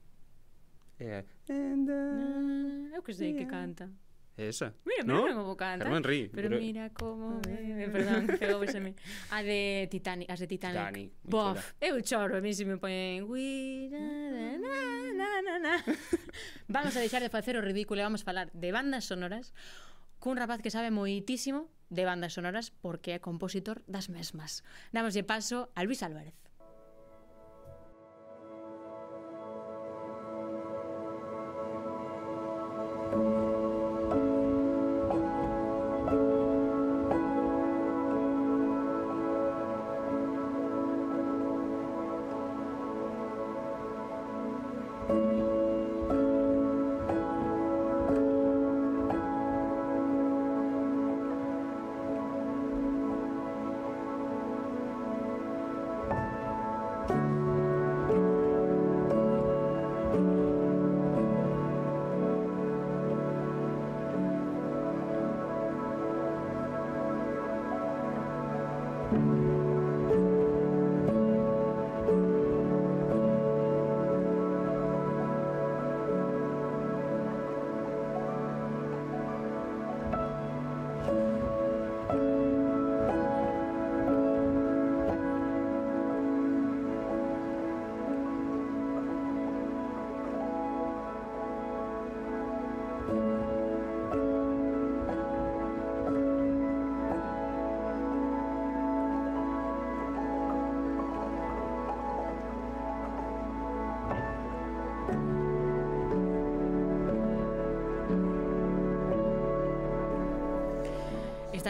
eh, 1.03 1.24
and, 1.51 1.89
uh, 1.91 2.95
eu 2.95 3.03
que 3.03 3.12
sei 3.12 3.35
yeah. 3.35 3.43
que 3.43 3.47
canta. 3.51 3.91
Esa. 4.49 4.74
Mira, 4.84 5.05
¿no? 5.05 5.22
mira 5.22 5.34
como 5.34 5.57
canta. 5.57 5.84
Germán 5.84 6.05
Rí. 6.05 6.30
Pero, 6.32 6.49
pero, 6.49 6.61
mira 6.61 6.90
como 6.90 7.40
me... 7.47 7.88
Perdón, 7.88 8.26
pegóveseme. 8.38 8.95
A 9.30 9.38
ah, 9.38 9.43
de 9.43 9.88
Titanic, 9.90 10.30
as 10.30 10.40
de 10.40 10.47
Titanic. 10.47 10.78
Titanic 10.78 11.12
Bof, 11.22 11.72
eu 11.80 12.01
choro, 12.03 12.36
a 12.36 12.40
mí 12.40 12.55
se 12.55 12.64
me 12.64 12.76
ponen... 12.76 13.26
vamos 16.68 16.97
a 16.97 17.01
deixar 17.01 17.22
de 17.22 17.28
facer 17.28 17.57
o 17.57 17.62
ridículo 17.62 18.01
e 18.01 18.05
vamos 18.05 18.22
a 18.22 18.24
falar 18.24 18.51
de 18.53 18.72
bandas 18.72 19.05
sonoras 19.05 19.53
cun 20.22 20.38
rapaz 20.38 20.62
que 20.62 20.70
sabe 20.70 20.95
moitísimo 20.95 21.66
de 21.90 22.07
bandas 22.07 22.38
sonoras 22.38 22.70
porque 22.70 23.12
é 23.12 23.18
compositor 23.18 23.82
das 23.90 24.07
mesmas. 24.07 24.62
Damoslle 24.95 25.26
paso 25.26 25.74
a 25.74 25.82
Luis 25.82 26.07
Álvarez. 26.07 26.38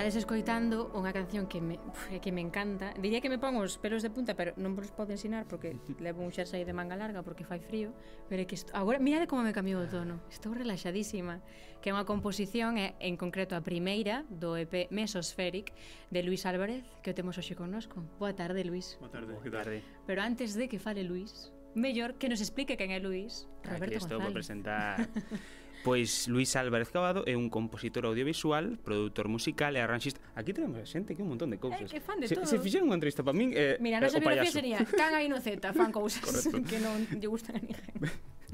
Estades 0.02 0.26
escoitando 0.26 0.90
unha 0.98 1.14
canción 1.14 1.46
que 1.46 1.62
me, 1.62 1.78
que 2.18 2.34
me 2.34 2.42
encanta. 2.42 2.90
Diría 2.98 3.22
que 3.22 3.30
me 3.30 3.38
pon 3.38 3.54
os 3.62 3.78
pelos 3.78 4.02
de 4.02 4.10
punta, 4.10 4.34
pero 4.34 4.50
non 4.58 4.74
vos 4.74 4.90
podo 4.90 5.14
ensinar 5.14 5.46
porque 5.46 5.78
levo 6.02 6.26
un 6.26 6.34
xersei 6.34 6.66
de 6.66 6.74
manga 6.74 6.98
larga 6.98 7.22
porque 7.22 7.46
fai 7.46 7.62
frío, 7.62 7.94
pero 8.26 8.42
é 8.42 8.46
que 8.50 8.58
isto, 8.58 8.74
agora 8.74 8.98
mirade 8.98 9.30
como 9.30 9.46
me 9.46 9.54
cambiou 9.54 9.78
o 9.78 9.86
tono. 9.86 10.18
Estou 10.26 10.58
relaxadísima, 10.58 11.38
que 11.78 11.86
é 11.86 11.94
unha 11.94 12.02
composición 12.02 12.82
é 12.82 12.98
en 12.98 13.14
concreto 13.14 13.54
a 13.54 13.62
primeira 13.62 14.26
do 14.26 14.58
EP 14.58 14.90
Mesospheric 14.90 15.70
de 16.10 16.26
Luis 16.26 16.50
Álvarez, 16.50 16.82
que 17.06 17.14
o 17.14 17.14
temos 17.14 17.38
hoxe 17.38 17.54
connosco. 17.54 18.02
Boa 18.18 18.34
tarde, 18.34 18.66
Luis. 18.66 18.98
Boa 18.98 19.14
tarde, 19.14 19.38
que 19.38 19.54
tarde. 19.54 19.86
Pero 20.02 20.18
antes 20.26 20.58
de 20.58 20.66
que 20.66 20.82
fale 20.82 21.06
Luis, 21.06 21.54
mellor 21.78 22.18
que 22.18 22.26
nos 22.26 22.42
explique 22.42 22.74
quen 22.74 22.90
é 22.90 22.98
Luis 22.98 23.46
Roberto 23.62 23.94
Aquí 23.94 24.02
estou 24.02 24.18
González. 24.18 24.26
para 24.26 24.34
presentar 24.34 24.94
Pois 25.82 26.28
Luis 26.28 26.54
Álvarez 26.54 26.94
Cavado 26.94 27.26
é 27.26 27.34
un 27.34 27.50
compositor 27.50 28.06
audiovisual, 28.06 28.78
produtor 28.86 29.26
musical 29.26 29.74
e 29.74 29.82
arranxista. 29.82 30.22
Aquí 30.38 30.54
tenemos 30.54 30.78
a 30.78 30.86
xente 30.86 31.18
que 31.18 31.26
un 31.26 31.34
montón 31.34 31.50
de 31.50 31.58
cousas. 31.58 31.90
É 31.90 31.98
que 31.98 31.98
fan 31.98 32.22
de 32.22 32.30
se, 32.30 32.38
todo. 32.38 32.46
Se 32.46 32.62
fixeron 32.62 32.86
unha 32.86 32.98
entrevista 33.02 33.26
para 33.26 33.34
min 33.34 33.50
eh, 33.50 33.82
Mira, 33.82 33.98
eh, 33.98 34.06
nosa 34.06 34.22
biografía 34.22 34.54
sería 34.54 34.78
Can 34.86 35.18
aí 35.18 35.26
no 35.26 35.42
Z, 35.42 35.58
fan 35.74 35.90
cousas 35.90 36.22
Correcto. 36.26 36.62
que 36.70 36.78
non 36.78 37.02
lle 37.18 37.26
gustan 37.26 37.58
a 37.58 37.60
ninguén. 37.66 37.82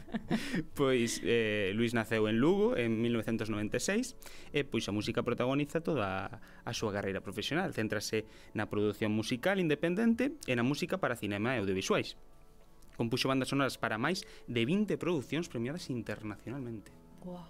pois 0.79 1.20
eh, 1.20 1.72
Luis 1.76 1.93
naceu 1.93 2.33
en 2.33 2.41
Lugo 2.41 2.81
en 2.81 2.97
1996 2.97 4.16
e 4.57 4.64
pois 4.64 4.89
a 4.89 4.93
música 4.97 5.20
protagoniza 5.20 5.85
toda 5.85 6.41
a 6.41 6.72
súa 6.72 6.97
carreira 6.97 7.20
profesional. 7.20 7.76
Céntrase 7.76 8.24
na 8.57 8.72
produción 8.72 9.12
musical 9.12 9.61
independente 9.61 10.33
e 10.49 10.57
na 10.57 10.64
música 10.64 10.97
para 10.97 11.12
cinema 11.12 11.57
e 11.57 11.61
audiovisuais. 11.61 12.16
Compuxo 12.97 13.29
bandas 13.29 13.53
sonoras 13.53 13.76
para 13.76 14.01
máis 14.01 14.24
de 14.49 14.64
20 14.64 14.97
producións 14.97 15.47
premiadas 15.53 15.93
internacionalmente. 15.93 16.91
Wow. 17.25 17.43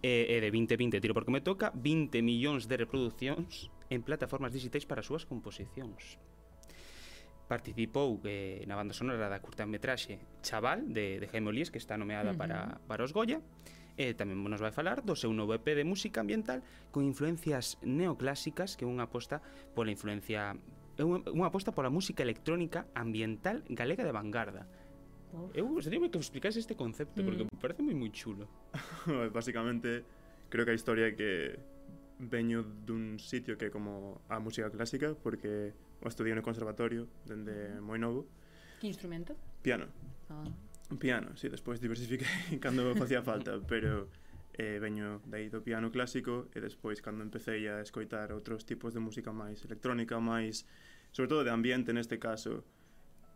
E, 0.00 0.32
e 0.32 0.36
de 0.40 0.48
2020 0.48 1.00
tiro 1.00 1.12
porque 1.12 1.32
me 1.34 1.44
toca 1.44 1.72
20 1.76 2.24
millóns 2.24 2.64
de 2.64 2.80
reproduccións 2.80 3.68
en 3.92 4.00
plataformas 4.00 4.54
digitais 4.54 4.88
para 4.88 5.04
as 5.04 5.08
súas 5.08 5.28
composicións 5.28 6.16
participou 7.50 8.22
eh, 8.22 8.62
na 8.70 8.78
banda 8.78 8.94
sonora 8.94 9.26
da 9.26 9.42
curtametraxe 9.42 10.22
Chaval 10.40 10.86
de, 10.86 11.18
de 11.18 11.26
Jaime 11.26 11.50
Olís 11.50 11.74
que 11.74 11.82
está 11.82 11.98
nomeada 11.98 12.30
uh 12.30 12.38
-huh. 12.38 12.40
para, 12.40 12.58
para 12.86 13.02
os 13.02 13.10
Goya 13.10 13.42
e 13.98 14.08
eh, 14.08 14.12
tamén 14.14 14.38
nos 14.38 14.62
vai 14.62 14.70
falar 14.70 15.02
do 15.02 15.18
seu 15.18 15.34
novo 15.34 15.52
EP 15.52 15.66
de 15.74 15.82
música 15.82 16.22
ambiental 16.22 16.62
con 16.94 17.02
influencias 17.02 17.76
neoclásicas 17.82 18.78
que 18.78 18.86
é 18.86 18.88
unha 18.88 19.10
aposta 19.10 19.42
pola 19.74 19.90
influencia 19.90 20.54
é 20.94 21.02
unha, 21.02 21.26
unha 21.34 21.50
aposta 21.50 21.74
pola 21.74 21.90
música 21.90 22.22
electrónica 22.22 22.86
ambiental 22.94 23.66
galega 23.68 24.06
de 24.06 24.14
vanguarda 24.14 24.70
Uf. 25.32 25.54
Eu 25.54 25.68
gostaría 25.68 26.00
que 26.00 26.18
explicase 26.18 26.58
este 26.58 26.74
concepto, 26.74 27.22
mm. 27.22 27.24
porque 27.24 27.42
me 27.46 27.54
mm. 27.54 27.60
parece 27.60 27.80
moi 27.82 27.94
moi 27.94 28.10
chulo. 28.10 28.50
Básicamente, 29.36 30.02
creo 30.50 30.66
que 30.66 30.72
a 30.74 30.78
historia 30.78 31.10
é 31.10 31.14
que 31.14 31.58
veño 32.20 32.62
dun 32.62 33.16
sitio 33.16 33.56
que 33.56 33.68
é 33.68 33.70
como 33.70 34.20
a 34.28 34.42
música 34.42 34.68
clásica, 34.68 35.14
porque 35.14 35.72
o 36.02 36.08
estudiei 36.08 36.34
no 36.34 36.42
conservatorio 36.42 37.06
dende 37.24 37.78
mm. 37.78 37.84
moi 37.84 37.98
novo. 37.98 38.26
Que 38.82 38.90
instrumento? 38.90 39.38
Piano. 39.62 39.86
Ah. 40.28 40.44
Piano, 40.98 41.36
sí, 41.38 41.46
despois 41.48 41.78
diversifiquei 41.78 42.58
cando 42.64 42.94
facía 42.98 43.22
falta, 43.22 43.62
pero 43.62 44.10
eh, 44.58 44.82
veño 44.82 45.22
dai 45.24 45.46
do 45.48 45.62
piano 45.62 45.94
clásico 45.94 46.50
e 46.50 46.58
despois 46.58 46.98
cando 46.98 47.22
empecé 47.22 47.62
a 47.70 47.78
escoitar 47.80 48.34
outros 48.34 48.66
tipos 48.66 48.90
de 48.90 49.00
música 49.00 49.30
máis 49.30 49.62
electrónica, 49.62 50.18
máis 50.18 50.66
sobre 51.14 51.30
todo 51.30 51.46
de 51.46 51.54
ambiente 51.54 51.94
neste 51.94 52.18
caso, 52.18 52.66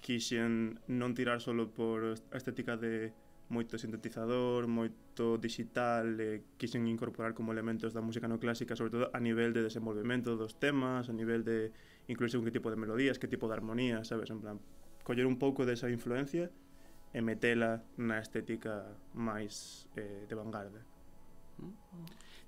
quixen 0.05 0.77
non 0.93 1.17
tirar 1.17 1.41
solo 1.41 1.73
por 1.73 2.05
a 2.13 2.37
estética 2.37 2.77
de 2.77 3.17
moito 3.49 3.81
sintetizador, 3.81 4.69
moito 4.69 5.41
digital, 5.41 6.13
e 6.21 6.45
quixen 6.61 6.85
incorporar 6.85 7.33
como 7.33 7.57
elementos 7.57 7.97
da 7.97 8.05
música 8.05 8.29
no 8.29 8.37
clásica, 8.37 8.77
sobre 8.77 8.93
todo 8.93 9.05
a 9.17 9.21
nivel 9.21 9.57
de 9.57 9.65
desenvolvemento 9.65 10.37
dos 10.37 10.61
temas, 10.61 11.09
a 11.09 11.17
nivel 11.17 11.41
de 11.41 11.73
incluirse 12.09 12.37
un 12.37 12.45
que 12.45 12.53
tipo 12.53 12.69
de 12.69 12.77
melodías, 12.77 13.17
que 13.17 13.33
tipo 13.33 13.49
de 13.49 13.57
armonía, 13.57 14.05
sabes, 14.05 14.29
en 14.29 14.45
plan, 14.45 14.61
coller 15.09 15.25
un 15.25 15.41
pouco 15.41 15.65
desa 15.65 15.89
influencia 15.89 16.53
e 17.17 17.25
metela 17.25 17.81
na 17.97 18.21
estética 18.21 18.85
máis 19.17 19.89
eh, 19.97 20.29
de 20.29 20.35
vanguarda. 20.37 20.85
Mm. 21.57 21.73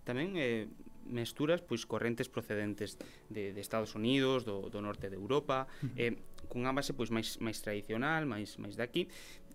Tamén 0.05 0.29
eh, 0.37 0.69
mesturas 1.09 1.63
pois 1.63 1.87
correntes 1.87 2.29
procedentes 2.29 2.99
de, 3.31 3.53
de 3.53 3.61
Estados 3.61 3.95
Unidos, 3.95 4.45
do, 4.45 4.69
do 4.69 4.81
norte 4.83 5.11
de 5.11 5.17
Europa, 5.17 5.67
eh, 5.97 6.19
cunha 6.51 6.71
base 6.71 6.95
pois 6.95 7.11
máis 7.11 7.39
máis 7.43 7.63
tradicional, 7.63 8.27
máis 8.27 8.59
máis 8.59 8.75
daqui. 8.75 9.09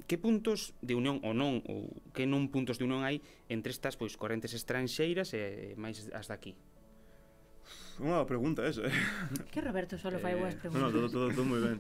Que 0.10 0.18
puntos 0.18 0.74
de 0.82 0.97
unión 0.97 1.22
ou 1.24 1.32
non 1.36 1.64
ou 1.68 1.91
que 2.12 2.28
non 2.28 2.49
puntos 2.49 2.80
de 2.80 2.88
unión 2.88 3.04
hai 3.04 3.22
entre 3.47 3.72
estas 3.72 3.95
pois 3.95 4.16
correntes 4.20 4.52
estranxeiras 4.56 5.32
e 5.36 5.76
máis 5.80 6.08
as 6.12 6.28
daqui? 6.28 6.56
Unha 8.02 8.26
pregunta 8.26 8.66
esa, 8.66 8.89
eh? 8.89 8.95
Que 9.54 9.62
Roberto 9.62 9.95
solo 9.99 10.18
fai 10.18 10.34
boas 10.34 10.58
eh, 10.58 10.60
preguntas. 10.60 10.82
No, 10.82 10.89
no, 10.89 10.95
todo, 10.95 11.08
todo, 11.12 11.28
todo 11.36 11.45
moi 11.45 11.62
ben. 11.62 11.78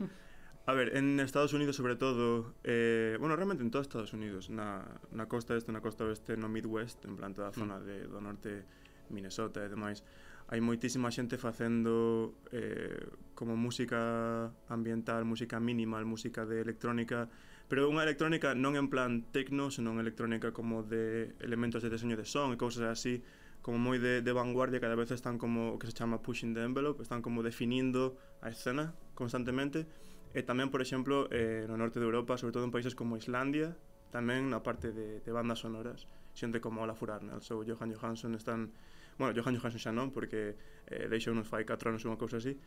A 0.69 0.73
ver, 0.73 0.95
en 0.95 1.19
Estados 1.19 1.53
Unidos 1.53 1.75
sobre 1.75 1.95
todo, 1.95 2.53
eh, 2.63 3.17
bueno, 3.19 3.35
realmente 3.35 3.63
en 3.63 3.71
todos 3.71 3.87
Estados 3.87 4.13
Unidos, 4.13 4.49
na, 4.49 4.85
na 5.09 5.25
costa 5.25 5.57
este, 5.57 5.73
na 5.73 5.81
costa 5.81 6.05
oeste, 6.05 6.37
no 6.37 6.53
Midwest, 6.53 7.01
en 7.09 7.17
plan 7.17 7.33
toda 7.33 7.49
a 7.49 7.55
mm. 7.55 7.57
zona 7.57 7.81
de, 7.81 8.05
do 8.05 8.21
norte 8.21 8.69
Minnesota 9.09 9.65
e 9.65 9.69
demais, 9.71 10.05
hai 10.51 10.59
moitísima 10.59 11.07
xente 11.07 11.39
facendo 11.39 12.35
eh, 12.51 13.07
como 13.33 13.55
música 13.55 14.51
ambiental, 14.67 15.23
música 15.23 15.63
minimal, 15.63 16.03
música 16.03 16.45
de 16.45 16.59
electrónica, 16.59 17.31
pero 17.71 17.87
unha 17.87 18.03
electrónica 18.03 18.51
non 18.51 18.75
en 18.75 18.91
plan 18.91 19.23
tecno, 19.31 19.71
senón 19.71 20.03
electrónica 20.03 20.51
como 20.51 20.83
de 20.83 21.33
elementos 21.39 21.79
de 21.79 21.87
deseño 21.87 22.19
de 22.19 22.27
son 22.27 22.51
e 22.51 22.59
cousas 22.59 22.83
así, 22.91 23.23
como 23.63 23.79
moi 23.79 23.95
de, 23.95 24.19
de 24.19 24.31
vanguardia, 24.35 24.83
cada 24.83 24.99
vez 24.99 25.15
están 25.15 25.39
como 25.39 25.71
o 25.71 25.79
que 25.79 25.87
se 25.87 25.95
chama 25.95 26.19
pushing 26.19 26.51
the 26.51 26.67
envelope, 26.67 26.99
están 26.99 27.23
como 27.23 27.47
definindo 27.47 28.19
a 28.43 28.51
escena 28.51 28.91
constantemente, 29.15 29.87
e 30.35 30.43
tamén, 30.43 30.67
por 30.67 30.83
exemplo, 30.83 31.31
eh, 31.31 31.63
no 31.71 31.79
norte 31.79 32.03
de 32.03 32.07
Europa, 32.11 32.35
sobre 32.35 32.51
todo 32.51 32.67
en 32.67 32.75
países 32.75 32.91
como 32.91 33.15
Islandia, 33.15 33.71
tamén 34.11 34.51
na 34.51 34.59
parte 34.59 34.91
de, 34.91 35.23
de 35.23 35.31
bandas 35.31 35.63
sonoras, 35.63 36.11
xente 36.35 36.59
como 36.59 36.83
Olafur 36.83 37.15
Arnalds 37.15 37.47
ou 37.55 37.63
Johan 37.63 37.91
Johansson 37.95 38.35
están 38.35 38.75
Bueno, 39.21 39.37
Johan 39.37 39.53
Johansson 39.53 39.77
xa 39.77 39.93
non, 39.93 40.09
porque 40.09 40.57
eh, 40.89 41.05
deixou 41.05 41.37
nos 41.37 41.45
fai 41.45 41.61
4 41.61 41.93
anos 41.93 42.01
unha 42.09 42.17
cousa 42.17 42.41
así, 42.41 42.57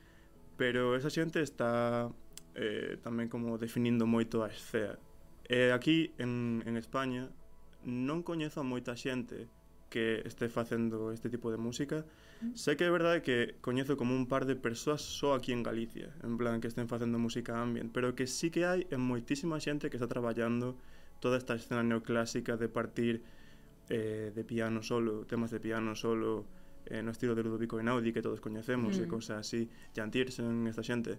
pero 0.55 0.95
esa 0.95 1.11
xente 1.11 1.43
está 1.43 2.07
eh, 2.55 2.95
tamén 3.03 3.27
como 3.27 3.59
definindo 3.59 4.07
moito 4.07 4.47
a 4.47 4.55
escena. 4.55 4.95
E 5.51 5.75
aquí, 5.75 6.15
en, 6.15 6.63
en 6.63 6.79
España, 6.79 7.27
non 7.83 8.23
coñezo 8.23 8.63
a 8.63 8.67
moita 8.71 8.95
xente 8.95 9.51
que 9.91 10.23
este 10.23 10.47
facendo 10.47 11.11
este 11.11 11.27
tipo 11.27 11.51
de 11.51 11.59
música. 11.59 12.07
Mm. 12.39 12.55
Sei 12.55 12.79
que 12.79 12.87
é 12.87 12.93
verdade 12.95 13.27
que 13.27 13.59
coñezo 13.59 13.99
como 13.99 14.15
un 14.15 14.31
par 14.31 14.47
de 14.47 14.55
persoas 14.55 15.03
só 15.03 15.35
aquí 15.35 15.51
en 15.51 15.67
Galicia, 15.67 16.15
en 16.23 16.39
plan 16.39 16.63
que 16.63 16.71
estén 16.71 16.87
facendo 16.87 17.19
música 17.19 17.59
ambient, 17.59 17.91
pero 17.91 18.15
que 18.15 18.31
sí 18.31 18.55
que 18.55 18.63
hai 18.63 18.87
en 18.95 19.03
moitísima 19.03 19.59
xente 19.59 19.91
que 19.91 19.99
está 19.99 20.07
traballando 20.07 20.79
toda 21.19 21.35
esta 21.35 21.59
escena 21.59 21.83
neoclásica 21.83 22.55
de 22.55 22.71
partir 22.71 23.27
eh, 23.89 24.33
de 24.35 24.45
piano 24.45 24.83
solo, 24.83 25.27
temas 25.27 25.51
de 25.51 25.61
piano 25.61 25.95
solo 25.95 26.47
eh, 26.87 27.03
no 27.03 27.11
estilo 27.11 27.35
de 27.35 27.43
Ludovico 27.43 27.79
Einaudi 27.79 28.13
que 28.13 28.23
todos 28.23 28.41
coñecemos 28.41 28.99
mm. 28.99 29.03
e 29.03 29.07
cosas 29.09 29.45
así, 29.45 29.69
Jan 29.97 30.11
Tiersen, 30.11 30.67
esta 30.69 30.85
xente 30.85 31.19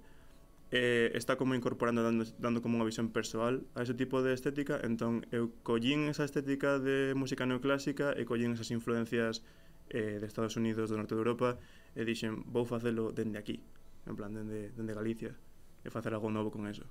eh, 0.72 1.12
está 1.14 1.38
como 1.38 1.56
incorporando 1.56 2.04
dando, 2.04 2.26
dando 2.38 2.62
como 2.62 2.78
unha 2.78 2.86
visión 2.86 3.14
persoal 3.14 3.64
a 3.78 3.86
ese 3.86 3.94
tipo 3.94 4.26
de 4.26 4.34
estética. 4.34 4.82
Entón 4.82 5.24
eu 5.30 5.54
collín 5.62 6.10
esa 6.10 6.26
estética 6.26 6.82
de 6.82 7.14
música 7.14 7.46
neoclásica 7.46 8.14
e 8.18 8.26
collín 8.26 8.58
esas 8.58 8.74
influencias 8.74 9.46
eh, 9.94 10.18
de 10.18 10.26
Estados 10.26 10.58
Unidos, 10.58 10.90
do 10.90 10.98
norte 10.98 11.14
de 11.14 11.22
Europa 11.22 11.62
e 11.94 12.02
dixen, 12.04 12.44
vou 12.50 12.66
facelo 12.66 13.14
dende 13.14 13.38
aquí 13.38 13.62
en 14.06 14.16
plan, 14.16 14.34
dende, 14.34 14.70
dende 14.74 14.94
Galicia 14.94 15.34
e 15.86 15.90
facer 15.90 16.14
algo 16.14 16.30
novo 16.30 16.50
con 16.50 16.66
eso. 16.66 16.86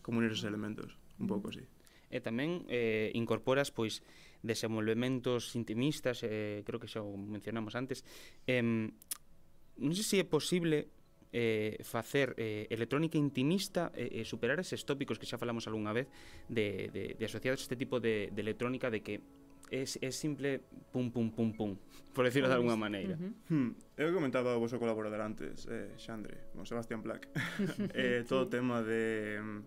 Como 0.00 0.20
unir 0.20 0.32
esos 0.32 0.48
elementos, 0.48 0.96
un 1.20 1.28
mm. 1.28 1.30
pouco 1.30 1.52
así. 1.52 1.64
E 2.10 2.18
tamén 2.18 2.66
eh, 2.66 3.12
incorporas 3.14 3.70
pois 3.70 4.02
desenvolvementos 4.42 5.54
intimistas, 5.56 6.24
eh, 6.24 6.62
creo 6.64 6.80
que 6.80 6.88
xa 6.88 7.04
o 7.04 7.16
mencionamos 7.16 7.76
antes, 7.76 8.04
eh, 8.46 8.60
non 8.60 9.92
sei 9.96 10.04
se 10.04 10.16
é 10.20 10.26
posible 10.28 10.92
eh, 11.32 11.78
facer 11.82 12.34
eh, 12.36 12.66
electrónica 12.70 13.16
intimista 13.16 13.92
e 13.94 14.20
eh, 14.20 14.20
eh, 14.20 14.24
superar 14.26 14.58
eses 14.58 14.82
tópicos 14.82 15.16
que 15.18 15.26
xa 15.26 15.38
falamos 15.38 15.70
algunha 15.70 15.94
vez 15.94 16.10
de, 16.50 16.90
de, 16.90 17.14
de 17.14 17.24
asociados 17.24 17.62
a 17.62 17.64
este 17.70 17.78
tipo 17.78 18.02
de, 18.02 18.34
de 18.34 18.40
electrónica 18.42 18.90
de 18.90 19.00
que 19.00 19.22
é, 19.70 19.86
é 19.86 20.10
simple 20.10 20.66
pum 20.90 21.10
pum 21.10 21.30
pum 21.30 21.52
pum, 21.54 21.76
por 22.12 22.24
decirlo 22.26 22.48
de 22.48 22.54
alguna 22.58 22.76
maneira. 22.76 23.14
Uh 23.14 23.30
-huh. 23.30 23.34
hmm. 23.54 23.70
Eu 23.96 24.12
comentaba 24.12 24.56
o 24.56 24.60
vosso 24.60 24.78
colaborador 24.82 25.22
antes, 25.22 25.66
eh, 25.70 25.94
Xandre, 25.96 26.50
con 26.52 26.66
Sebastián 26.66 27.02
Black, 27.02 27.30
eh, 27.94 28.26
todo 28.26 28.42
o 28.42 28.48
tema 28.50 28.82
de 28.82 29.38
mm, 29.38 29.60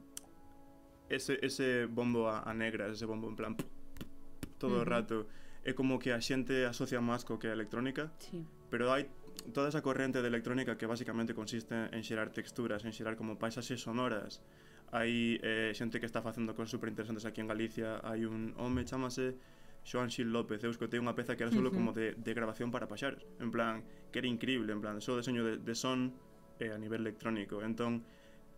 ese, 1.08 1.40
ese 1.40 1.88
bombo 1.88 2.28
a, 2.28 2.44
a 2.44 2.52
negras, 2.54 2.92
ese 2.92 3.08
bombo 3.08 3.32
en 3.32 3.36
plan 3.36 3.56
todo 4.64 4.80
uh 4.80 4.80
-huh. 4.80 4.88
o 4.88 4.94
rato. 4.96 5.18
É 5.68 5.72
como 5.76 6.00
que 6.00 6.16
a 6.16 6.20
xente 6.24 6.64
asocia 6.64 7.04
máis 7.04 7.28
co 7.28 7.40
que 7.40 7.52
a 7.52 7.56
electrónica 7.56 8.12
sí. 8.20 8.40
pero 8.72 8.92
hai 8.96 9.12
toda 9.52 9.68
esa 9.68 9.84
corrente 9.84 10.24
de 10.24 10.28
electrónica 10.32 10.80
que 10.80 10.88
basicamente 10.88 11.36
consiste 11.36 11.76
en 11.92 12.02
xerar 12.08 12.32
texturas 12.32 12.88
en 12.88 12.96
xerar 12.96 13.16
como 13.20 13.40
paisaxes 13.40 13.84
sonoras. 13.84 14.40
Hai 14.94 15.42
eh, 15.42 15.72
xente 15.74 16.00
que 16.00 16.08
está 16.08 16.22
facendo 16.22 16.56
cosas 16.56 16.72
super 16.72 16.88
interesantes 16.88 17.26
aquí 17.26 17.42
en 17.42 17.50
Galicia. 17.52 18.00
Hai 18.04 18.24
un 18.24 18.54
home 18.56 18.86
chamase 18.86 19.36
Joan 19.84 20.12
Xil 20.12 20.32
López, 20.32 20.64
eu 20.64 20.72
escotei 20.72 21.00
unha 21.00 21.12
peza 21.12 21.36
que 21.36 21.44
era 21.44 21.52
solo 21.52 21.72
como 21.76 21.92
de, 21.92 22.16
de 22.16 22.32
grabación 22.32 22.72
para 22.72 22.88
paxaros 22.88 23.28
en 23.44 23.52
plan, 23.52 23.84
que 24.12 24.24
era 24.24 24.30
increíble, 24.32 24.72
en 24.72 24.80
plan, 24.80 25.04
só 25.04 25.20
deseño 25.20 25.44
de, 25.44 25.60
de 25.60 25.76
son 25.76 26.16
eh, 26.64 26.72
a 26.72 26.80
nivel 26.80 27.04
electrónico. 27.04 27.60
Entón, 27.60 28.08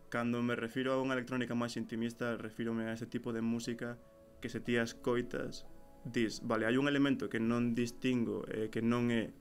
cando 0.09 0.41
me 0.45 0.53
refiro 0.53 0.93
a 0.93 1.01
unha 1.01 1.17
electrónica 1.17 1.57
máis 1.57 1.77
intimista 1.81 2.37
refírome 2.37 2.85
a 2.89 2.93
ese 2.93 3.09
tipo 3.09 3.33
de 3.33 3.41
música 3.41 3.97
que 4.37 4.53
se 4.53 4.61
tías 4.61 4.93
coitas 4.93 5.65
dis, 6.05 6.41
vale, 6.45 6.69
hai 6.69 6.77
un 6.77 6.85
elemento 6.85 7.25
que 7.25 7.41
non 7.41 7.73
distingo 7.73 8.45
e 8.45 8.65
eh, 8.65 8.67
que 8.69 8.85
non 8.85 9.09
é 9.09 9.33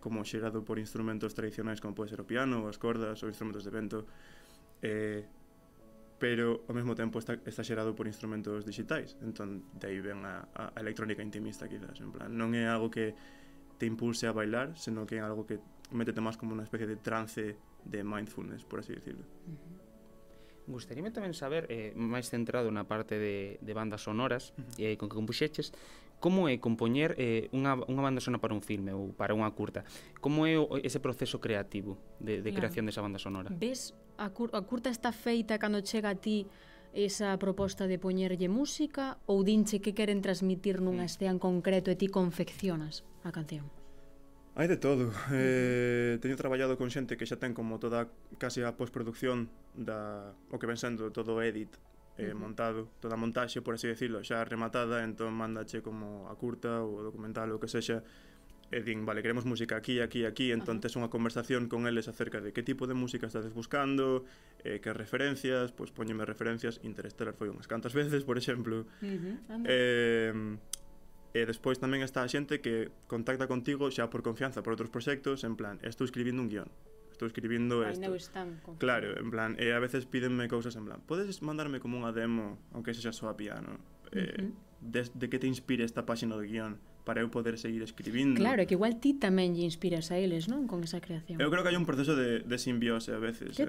como 0.00 0.24
xerado 0.24 0.64
por 0.64 0.80
instrumentos 0.80 1.32
tradicionais 1.32 1.80
como 1.80 1.96
pode 1.96 2.12
ser 2.12 2.20
o 2.20 2.28
piano, 2.28 2.68
as 2.68 2.76
cordas 2.76 3.20
ou 3.24 3.28
instrumentos 3.32 3.64
de 3.64 3.72
vento 3.72 3.98
eh, 4.84 5.24
pero 6.20 6.64
ao 6.68 6.76
mesmo 6.76 6.92
tempo 6.94 7.18
está, 7.18 7.40
está 7.48 7.64
xerado 7.64 7.96
por 7.96 8.04
instrumentos 8.04 8.68
digitais 8.68 9.16
entón 9.24 9.64
de 9.80 9.88
aí 9.88 10.00
ven 10.04 10.20
a, 10.28 10.44
a 10.52 10.76
electrónica 10.76 11.24
intimista 11.24 11.64
quizás 11.64 11.96
en 12.04 12.12
plan, 12.12 12.28
non 12.28 12.52
é 12.52 12.68
algo 12.68 12.92
que 12.92 13.16
te 13.80 13.88
impulse 13.88 14.28
a 14.28 14.36
bailar 14.36 14.76
senón 14.76 15.08
que 15.08 15.16
é 15.16 15.24
algo 15.24 15.48
que 15.48 15.56
métete 15.96 16.20
máis 16.20 16.36
como 16.36 16.52
unha 16.52 16.64
especie 16.64 16.84
de 16.84 17.00
trance 17.00 17.56
de 17.80 18.00
mindfulness, 18.04 18.68
por 18.68 18.84
así 18.84 18.92
decirlo 18.92 19.24
uh 19.24 19.56
-huh. 19.56 19.80
Gustaríame 20.70 21.10
tamén 21.10 21.34
saber, 21.34 21.66
eh, 21.66 21.90
máis 21.96 22.30
centrado 22.30 22.70
na 22.70 22.86
parte 22.86 23.18
de, 23.18 23.58
de 23.58 23.72
bandas 23.74 24.06
sonoras 24.06 24.54
uh 24.54 24.62
-huh. 24.62 24.92
eh, 24.92 24.94
con 25.00 25.08
que 25.08 25.16
compuxeches, 25.16 25.72
Como 26.20 26.52
é 26.52 26.60
compoñer 26.60 27.16
eh, 27.16 27.48
unha, 27.56 27.80
unha 27.88 28.04
banda 28.04 28.20
sonora 28.20 28.44
para 28.44 28.52
un 28.52 28.60
filme 28.60 28.92
ou 28.92 29.16
para 29.16 29.32
unha 29.32 29.48
curta? 29.56 29.88
Como 30.20 30.44
é 30.44 30.60
o, 30.60 30.76
ese 30.84 31.00
proceso 31.00 31.40
creativo 31.40 31.96
de, 32.20 32.44
de 32.44 32.52
claro. 32.52 32.68
creación 32.68 32.84
desa 32.84 33.00
banda 33.00 33.16
sonora? 33.16 33.48
Ves, 33.48 33.96
a, 34.20 34.28
cur 34.28 34.52
a 34.52 34.60
curta 34.60 34.92
está 34.92 35.16
feita 35.16 35.56
cando 35.56 35.80
chega 35.80 36.12
a 36.12 36.16
ti 36.20 36.44
esa 36.92 37.32
proposta 37.38 37.88
de 37.88 37.96
poñerlle 37.96 38.52
música 38.52 39.16
ou 39.24 39.40
dinche 39.40 39.80
que 39.80 39.96
queren 39.96 40.20
transmitir 40.20 40.84
nunha 40.84 41.06
mm. 41.06 41.10
estea 41.10 41.32
en 41.32 41.40
concreto 41.40 41.88
e 41.88 41.96
ti 41.96 42.12
confeccionas 42.12 43.00
a 43.24 43.32
canción? 43.32 43.72
Hai 44.58 44.68
de 44.68 44.76
todo. 44.76 45.08
Eh, 45.32 46.18
teño 46.20 46.36
traballado 46.36 46.76
con 46.76 46.90
xente 46.90 47.16
que 47.16 47.24
xa 47.24 47.38
ten 47.38 47.54
como 47.54 47.78
toda 47.78 48.10
casi 48.36 48.60
a 48.60 48.76
postproducción 48.76 49.48
da 49.72 50.34
o 50.50 50.58
que 50.58 50.66
ven 50.66 50.76
sendo 50.76 51.14
todo 51.14 51.40
edit 51.40 51.70
eh, 52.20 52.28
uh 52.28 52.36
-huh. 52.36 52.36
montado, 52.36 52.80
toda 53.00 53.16
a 53.16 53.20
montaxe, 53.20 53.64
por 53.64 53.80
así 53.80 53.88
decirlo, 53.88 54.20
xa 54.20 54.44
rematada, 54.44 55.00
entón 55.00 55.32
mandache 55.32 55.80
como 55.80 56.28
a 56.28 56.36
curta 56.36 56.84
ou 56.84 57.00
o 57.00 57.02
documental 57.02 57.48
ou 57.48 57.56
que 57.56 57.72
sexa 57.72 58.04
e 58.70 58.86
din, 58.86 59.02
vale, 59.02 59.18
queremos 59.18 59.42
música 59.50 59.74
aquí, 59.74 59.98
aquí, 59.98 60.22
aquí, 60.22 60.54
entón 60.54 60.78
tes 60.78 60.94
unha 60.94 61.10
conversación 61.10 61.66
con 61.66 61.90
eles 61.90 62.06
acerca 62.06 62.38
de 62.38 62.54
que 62.54 62.62
tipo 62.62 62.86
de 62.86 62.94
música 62.94 63.26
estades 63.26 63.50
buscando, 63.50 64.22
eh, 64.62 64.78
que 64.78 64.94
referencias, 64.94 65.74
pois 65.74 65.90
póñeme 65.90 66.22
referencias, 66.22 66.78
Interstellar 66.86 67.34
foi 67.34 67.50
unhas 67.50 67.66
cantas 67.66 67.90
veces, 67.98 68.22
por 68.22 68.38
exemplo. 68.38 68.86
Uh 69.02 69.34
-huh. 69.50 69.64
eh, 69.66 70.54
e 71.30 71.46
despois 71.46 71.78
tamén 71.78 72.02
está 72.02 72.26
a 72.26 72.30
xente 72.30 72.58
que 72.58 72.90
contacta 73.06 73.46
contigo 73.46 73.86
xa 73.90 74.10
por 74.10 74.22
confianza 74.22 74.62
por 74.62 74.74
outros 74.74 74.90
proxectos, 74.90 75.46
en 75.46 75.54
plan, 75.54 75.78
estou 75.86 76.02
escribindo 76.06 76.42
un 76.42 76.50
guión, 76.50 76.70
estou 77.20 77.28
escribindo 77.28 77.84
isto. 77.84 78.00
esto. 78.16 78.80
Claro, 78.80 79.12
en 79.20 79.28
plan, 79.28 79.52
e 79.60 79.76
a 79.76 79.78
veces 79.78 80.08
pídenme 80.08 80.48
cousas 80.48 80.72
en 80.80 80.88
plan, 80.88 81.04
podes 81.04 81.44
mandarme 81.44 81.76
como 81.76 82.00
unha 82.00 82.16
demo, 82.16 82.56
aunque 82.72 82.96
sexa 82.96 83.12
só 83.12 83.28
a 83.28 83.36
piano, 83.36 83.76
eh, 84.16 84.24
uh 84.24 84.48
-huh. 84.48 84.52
des, 84.80 85.12
de 85.12 85.28
que 85.28 85.36
te 85.36 85.44
inspire 85.44 85.84
esta 85.84 86.08
páxina 86.08 86.32
do 86.32 86.40
guión? 86.40 86.80
para 87.04 87.20
eu 87.20 87.28
poder 87.32 87.56
seguir 87.56 87.82
escribindo. 87.82 88.36
Claro, 88.36 88.64
que 88.66 88.74
igual 88.76 89.00
ti 89.00 89.16
tamén 89.16 89.56
lle 89.56 89.64
inspiras 89.64 90.12
a 90.12 90.20
eles, 90.20 90.46
non? 90.46 90.68
Con 90.68 90.84
esa 90.84 91.00
creación. 91.00 91.40
Eu 91.40 91.48
creo 91.48 91.64
que 91.64 91.70
hai 91.72 91.78
un 91.78 91.88
proceso 91.88 92.14
de, 92.14 92.44
de 92.44 92.56
simbiose 92.60 93.16
a 93.16 93.20
veces 93.20 93.56
eh, 93.58 93.66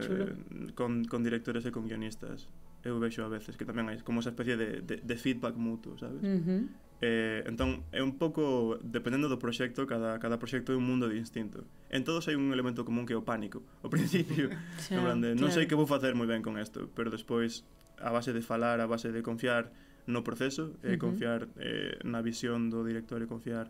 con, 0.76 1.08
con 1.08 1.24
directores 1.24 1.64
e 1.64 1.72
con 1.72 1.88
guionistas. 1.88 2.52
Eu 2.84 3.00
vexo 3.00 3.24
a 3.24 3.32
veces 3.32 3.56
que 3.56 3.64
tamén 3.64 3.88
hai 3.88 3.98
como 4.04 4.20
esa 4.20 4.36
especie 4.36 4.60
de, 4.60 4.84
de, 4.84 5.00
de 5.00 5.16
feedback 5.16 5.56
mutuo, 5.56 5.96
sabes? 5.98 6.22
Uh 6.22 6.42
-huh. 6.42 6.64
Eh, 7.02 7.42
entón, 7.50 7.82
é 7.90 8.06
un 8.06 8.22
pouco, 8.22 8.78
dependendo 8.86 9.26
do 9.26 9.42
proxecto, 9.42 9.90
cada, 9.90 10.22
cada 10.22 10.38
proxecto 10.38 10.70
é 10.70 10.78
un 10.78 10.86
mundo 10.86 11.10
distinto. 11.10 11.66
En 11.90 12.06
todos 12.06 12.30
hai 12.30 12.38
un 12.38 12.54
elemento 12.54 12.86
común 12.86 13.10
que 13.10 13.18
é 13.18 13.20
o 13.20 13.26
pánico, 13.26 13.66
ao 13.82 13.90
principio. 13.96 14.54
xa, 14.78 15.02
no 15.02 15.10
de, 15.18 15.34
non 15.34 15.50
claro. 15.50 15.56
sei 15.58 15.66
que 15.66 15.74
vou 15.74 15.90
facer 15.90 16.14
moi 16.14 16.30
ben 16.30 16.46
con 16.46 16.62
isto, 16.62 16.94
pero 16.94 17.10
despois, 17.10 17.66
a 17.98 18.14
base 18.14 18.38
de 18.38 18.46
falar, 18.46 18.78
a 18.78 18.86
base 18.86 19.10
de 19.10 19.26
confiar, 19.26 19.74
no 20.08 20.24
proceso 20.24 20.78
eh, 20.82 20.94
e 20.94 20.96
uh 20.96 20.98
-huh. 20.98 21.06
confiar 21.06 21.50
eh, 21.60 21.98
na 22.06 22.22
visión 22.22 22.70
do 22.70 22.86
director 22.86 23.22
e 23.22 23.28
confiar 23.28 23.70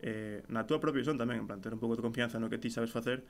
eh, 0.00 0.42
na 0.46 0.66
túa 0.66 0.78
propia 0.78 1.02
visión 1.02 1.18
tamén, 1.18 1.42
en 1.42 1.46
plan, 1.46 1.58
ter 1.58 1.74
un 1.74 1.82
pouco 1.82 1.98
de 1.98 2.02
confianza 2.02 2.38
no 2.38 2.50
que 2.50 2.58
ti 2.58 2.70
sabes 2.70 2.90
facer 2.90 3.26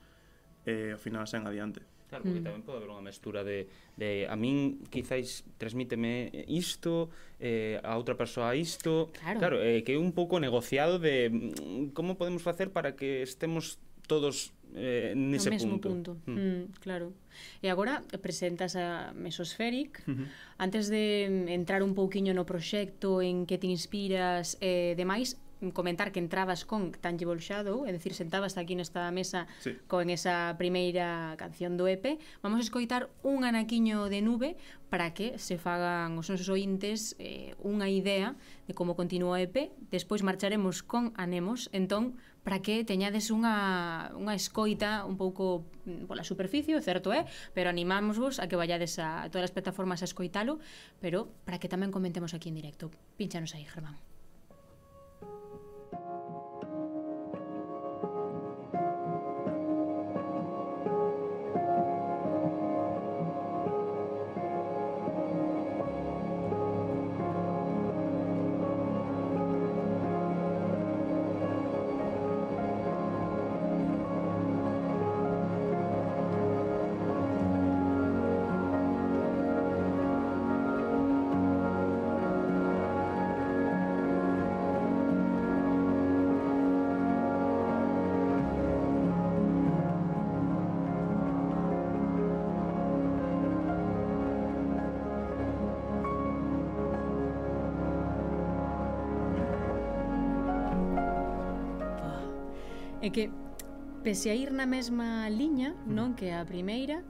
e 0.69 0.93
eh, 0.93 0.97
ao 0.97 1.01
final 1.01 1.25
sen 1.25 1.49
adiante. 1.49 1.81
Claro, 2.09 2.25
porque 2.25 2.41
mm. 2.41 2.49
tamén 2.49 2.65
pode 2.65 2.81
haber 2.81 2.89
unha 2.93 3.05
mestura 3.05 3.45
de, 3.45 3.69
de 4.01 4.25
a 4.25 4.37
min 4.37 4.81
quizáis 4.89 5.45
transmíteme 5.61 6.33
isto, 6.49 7.13
eh, 7.37 7.77
a 7.85 7.97
outra 8.01 8.17
persoa 8.17 8.57
isto. 8.57 9.13
Claro, 9.13 9.39
claro 9.39 9.57
eh, 9.61 9.85
que 9.85 9.97
é 9.97 10.01
un 10.01 10.17
pouco 10.17 10.41
negociado 10.41 10.97
de 10.97 11.29
mm, 11.29 11.93
como 11.93 12.17
podemos 12.17 12.41
facer 12.41 12.73
para 12.73 12.97
que 12.97 13.21
estemos 13.21 13.77
todos 14.09 14.57
eh, 14.75 15.15
nese 15.17 15.49
no 15.49 15.55
mesmo 15.57 15.75
punto. 15.81 16.17
punto. 16.17 16.31
Mm. 16.31 16.37
Mm, 16.37 16.63
claro. 16.81 17.13
E 17.63 17.71
agora 17.71 18.03
presentas 18.21 18.77
a 18.77 19.15
Mesospheric. 19.15 20.03
Uh 20.05 20.13
-huh. 20.13 20.27
Antes 20.59 20.89
de 20.89 21.29
mm, 21.29 21.49
entrar 21.49 21.81
un 21.83 21.95
pouquiño 21.95 22.35
no 22.35 22.45
proxecto, 22.45 23.23
en 23.23 23.47
que 23.47 23.57
te 23.57 23.69
inspiras 23.69 24.59
e 24.61 24.93
eh, 24.93 24.99
demais, 24.99 25.39
comentar 25.73 26.13
que 26.13 26.21
entrabas 26.21 26.65
con 26.65 26.93
Tangible 26.93 27.41
Shadow, 27.41 27.87
é 27.87 27.91
dicir, 27.91 28.15
sentabas 28.15 28.55
aquí 28.55 28.79
nesta 28.79 29.11
mesa 29.11 29.51
sí. 29.59 29.75
con 29.91 30.07
esa 30.11 30.55
primeira 30.55 31.35
canción 31.35 31.75
do 31.75 31.91
EP. 31.91 32.23
Vamos 32.43 32.63
a 32.63 32.65
escoitar 32.65 33.11
un 33.27 33.43
anaquiño 33.43 34.07
de 34.07 34.23
nube 34.23 34.55
para 34.89 35.13
que 35.15 35.37
se 35.43 35.59
fagan 35.59 36.15
os 36.15 36.31
nosos 36.31 36.49
ointes 36.49 37.19
eh, 37.19 37.59
unha 37.59 37.91
idea 37.91 38.39
de 38.71 38.73
como 38.73 38.95
continúa 38.95 39.35
o 39.35 39.41
EP. 39.43 39.75
Despois 39.91 40.23
marcharemos 40.23 40.87
con 40.87 41.11
Anemos. 41.19 41.67
Entón, 41.75 42.15
para 42.43 42.65
que 42.65 42.81
teñades 42.87 43.29
unha, 43.29 44.11
unha 44.17 44.33
escoita 44.33 45.05
un 45.05 45.21
pouco 45.21 45.69
mm, 45.85 46.09
pola 46.09 46.25
superficie, 46.25 46.73
certo 46.81 47.13
é, 47.13 47.29
pero 47.53 47.69
animámosvos 47.69 48.41
a 48.41 48.49
que 48.49 48.57
vayades 48.57 48.97
a, 48.97 49.27
a 49.27 49.29
todas 49.29 49.53
as 49.53 49.55
plataformas 49.55 50.01
a 50.01 50.09
escoitalo, 50.09 50.57
pero 51.03 51.29
para 51.45 51.61
que 51.61 51.69
tamén 51.69 51.93
comentemos 51.93 52.33
aquí 52.33 52.49
en 52.49 52.57
directo. 52.57 52.89
Pínchanos 53.21 53.53
aí, 53.53 53.69
Germán. 53.69 54.08
É 103.09 103.11
que 103.11 103.31
pese 104.05 104.29
a 104.29 104.37
ir 104.37 104.53
na 104.53 104.69
mesma 104.69 105.33
liña, 105.33 105.73
mm. 105.73 105.97
non, 105.97 106.13
que 106.13 106.29
a 106.29 106.45
primeira, 106.45 107.01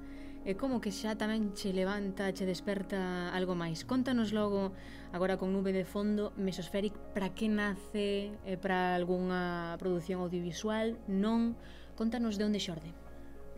é 0.47 0.55
como 0.55 0.79
que 0.79 0.95
xa 0.95 1.19
tamén 1.19 1.51
che 1.59 1.75
levanta, 1.75 2.31
che 2.31 2.47
desperta 2.47 3.35
algo 3.35 3.59
máis. 3.59 3.83
Contanos 3.83 4.31
logo, 4.31 4.71
agora 5.11 5.43
con 5.43 5.51
nube 5.51 5.75
de 5.75 5.83
fondo, 5.83 6.31
Mesospheric, 6.39 6.95
para 7.19 7.35
que 7.35 7.51
nace, 7.51 8.31
eh, 8.47 8.55
é 8.55 8.55
para 8.55 8.95
algunha 8.95 9.75
produción 9.83 10.23
audiovisual, 10.23 10.95
non? 11.11 11.59
Contanos 11.99 12.39
de 12.39 12.47
onde 12.47 12.63
xorde. 12.63 12.95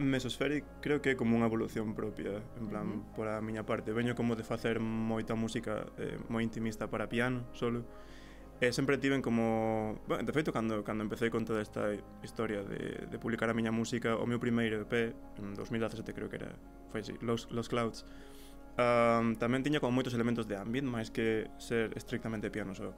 Mesospheric 0.01 0.65
creo 0.81 1.05
que 1.05 1.13
é 1.13 1.17
como 1.21 1.37
unha 1.37 1.45
evolución 1.45 1.93
propia, 1.93 2.41
en 2.57 2.73
plan, 2.73 2.89
uh 2.89 2.93
-huh. 3.05 3.21
por 3.21 3.29
a 3.29 3.45
miña 3.45 3.69
parte. 3.69 3.93
Veño 3.93 4.17
como 4.17 4.33
de 4.33 4.49
facer 4.49 4.81
moita 4.81 5.37
música 5.37 5.93
eh, 6.01 6.17
moi 6.33 6.41
intimista 6.41 6.89
para 6.89 7.05
piano, 7.05 7.45
solo, 7.53 7.85
E 8.61 8.77
sempre 8.77 9.01
tiven 9.01 9.25
como... 9.25 9.97
Bueno, 10.05 10.21
de 10.21 10.33
feito, 10.37 10.53
cando, 10.53 10.85
cando 10.85 11.01
empecé 11.01 11.33
con 11.33 11.49
toda 11.49 11.65
esta 11.65 11.97
historia 12.23 12.61
de, 12.61 13.09
de 13.09 13.17
publicar 13.19 13.49
a 13.49 13.57
miña 13.57 13.73
música, 13.73 14.21
o 14.21 14.29
meu 14.29 14.37
primeiro 14.37 14.85
EP, 14.85 15.17
en 15.41 15.57
2017 15.57 16.13
creo 16.13 16.29
que 16.29 16.37
era, 16.37 16.53
foi 16.93 17.01
así, 17.01 17.17
Los, 17.25 17.49
Los 17.49 17.73
Clouds, 17.73 18.05
um, 18.77 19.33
tamén 19.41 19.65
tiña 19.65 19.81
como 19.81 19.97
moitos 19.97 20.13
elementos 20.13 20.45
de 20.45 20.61
ambient, 20.61 20.85
máis 20.85 21.09
que 21.09 21.49
ser 21.57 21.97
estrictamente 21.97 22.53
piano 22.53 22.77
só. 22.77 22.93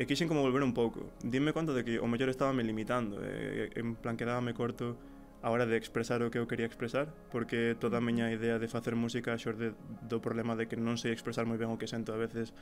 E 0.00 0.08
quixen 0.08 0.32
como 0.32 0.40
volver 0.40 0.64
un 0.64 0.72
pouco. 0.72 1.12
Dime 1.20 1.52
conta 1.52 1.76
de 1.76 1.84
que 1.84 2.00
o 2.00 2.08
mellor 2.08 2.32
estaba 2.32 2.56
me 2.56 2.64
limitando, 2.64 3.20
e, 3.20 3.68
en 3.76 3.92
plan 4.00 4.16
quedábame 4.16 4.56
corto 4.56 4.96
a 5.42 5.50
hora 5.50 5.66
de 5.66 5.76
expresar 5.76 6.22
o 6.22 6.30
que 6.30 6.38
eu 6.38 6.46
quería 6.46 6.66
expresar, 6.66 7.10
porque 7.34 7.74
toda 7.74 7.98
a 7.98 8.02
miña 8.02 8.30
idea 8.30 8.62
de 8.62 8.70
facer 8.70 8.94
música 8.94 9.34
xorde 9.34 9.74
do 10.06 10.22
problema 10.22 10.54
de 10.54 10.70
que 10.70 10.78
non 10.78 10.94
sei 10.94 11.10
expresar 11.10 11.44
moi 11.50 11.58
ben 11.58 11.68
o 11.74 11.76
que 11.76 11.90
sento 11.90 12.14
a 12.14 12.18
veces 12.18 12.54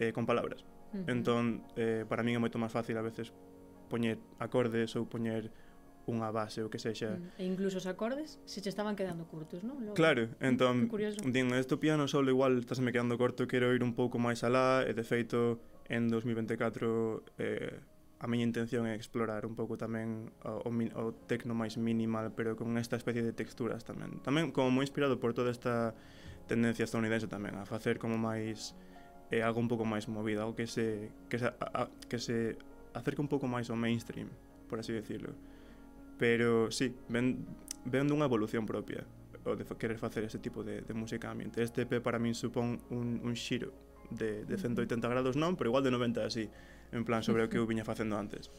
eh, 0.00 0.10
con 0.16 0.24
palabras. 0.24 0.64
Uh 0.64 1.04
-huh. 1.04 1.12
Entón, 1.12 1.44
eh, 1.76 2.08
para 2.08 2.24
min 2.24 2.34
é 2.36 2.40
moito 2.40 2.56
máis 2.56 2.72
fácil 2.72 2.96
a 2.96 3.04
veces 3.04 3.28
poñer 3.92 4.16
acordes 4.40 4.96
ou 4.96 5.04
poñer 5.04 5.52
unha 6.04 6.28
base 6.32 6.60
ou 6.60 6.68
que 6.68 6.80
sexa. 6.80 7.16
E 7.40 7.44
incluso 7.44 7.80
os 7.80 7.88
acordes 7.88 8.40
se 8.44 8.60
che 8.60 8.68
estaban 8.68 8.96
quedando 8.96 9.24
curtos, 9.28 9.64
non? 9.64 9.80
Logo, 9.80 9.96
claro, 9.96 10.28
entón, 10.40 10.88
din, 11.28 11.52
este 11.56 11.76
piano 11.76 12.08
solo 12.08 12.28
igual 12.32 12.60
estaseme 12.60 12.92
quedando 12.92 13.16
corto, 13.16 13.48
quero 13.48 13.72
ir 13.72 13.80
un 13.80 13.96
pouco 13.96 14.20
máis 14.20 14.44
alá, 14.44 14.84
e 14.84 14.92
de 14.92 15.04
feito, 15.04 15.60
en 15.88 16.08
2024 16.08 17.24
eh, 17.40 17.80
a 18.20 18.26
miña 18.26 18.46
intención 18.46 18.86
é 18.86 18.94
explorar 18.94 19.44
un 19.44 19.58
pouco 19.58 19.74
tamén 19.76 20.30
o, 20.46 20.64
o, 20.64 20.70
o 20.70 21.04
tecno 21.26 21.52
máis 21.52 21.76
minimal, 21.76 22.32
pero 22.32 22.54
con 22.54 22.78
esta 22.78 22.96
especie 22.96 23.20
de 23.20 23.34
texturas 23.34 23.82
tamén. 23.82 24.22
Tamén 24.22 24.54
como 24.54 24.70
moi 24.70 24.86
inspirado 24.86 25.18
por 25.18 25.34
toda 25.34 25.50
esta 25.50 25.92
tendencia 26.46 26.86
estadounidense 26.86 27.26
tamén, 27.26 27.58
a 27.58 27.66
facer 27.66 27.98
como 27.98 28.16
máis 28.16 28.72
eh, 29.34 29.42
algo 29.42 29.58
un 29.60 29.68
pouco 29.68 29.84
máis 29.84 30.06
movido, 30.06 30.40
algo 30.46 30.54
que 30.54 30.70
se, 30.70 31.10
que 31.28 31.36
se, 31.42 31.50
a, 31.50 31.90
que 32.08 32.18
se 32.22 32.56
acerca 32.94 33.20
un 33.20 33.28
pouco 33.28 33.50
máis 33.50 33.68
ao 33.68 33.76
mainstream, 33.76 34.30
por 34.70 34.78
así 34.78 34.94
decirlo. 34.94 35.34
Pero 36.16 36.70
sí, 36.70 36.94
ven, 37.10 37.42
ven 37.84 38.06
dunha 38.06 38.30
evolución 38.30 38.64
propia 38.64 39.02
o 39.44 39.52
de 39.52 39.68
querer 39.76 39.98
facer 40.00 40.24
ese 40.24 40.40
tipo 40.40 40.64
de, 40.64 40.80
de 40.80 40.94
música 40.94 41.28
ambiente. 41.28 41.60
Este 41.60 41.84
EP 41.84 42.00
para 42.00 42.16
min 42.16 42.32
supón 42.32 42.80
un, 42.88 43.20
un 43.20 43.34
xiro 43.36 43.83
de, 44.14 44.44
de 44.44 44.56
180 44.56 45.06
grados 45.08 45.34
non, 45.36 45.58
pero 45.58 45.70
igual 45.70 45.84
de 45.84 45.92
90 45.92 46.24
así, 46.24 46.48
en 46.92 47.04
plan 47.04 47.22
sobre 47.22 47.44
o 47.44 47.50
que 47.50 47.58
eu 47.58 47.66
viña 47.66 47.84
facendo 47.84 48.16
antes. 48.16 48.50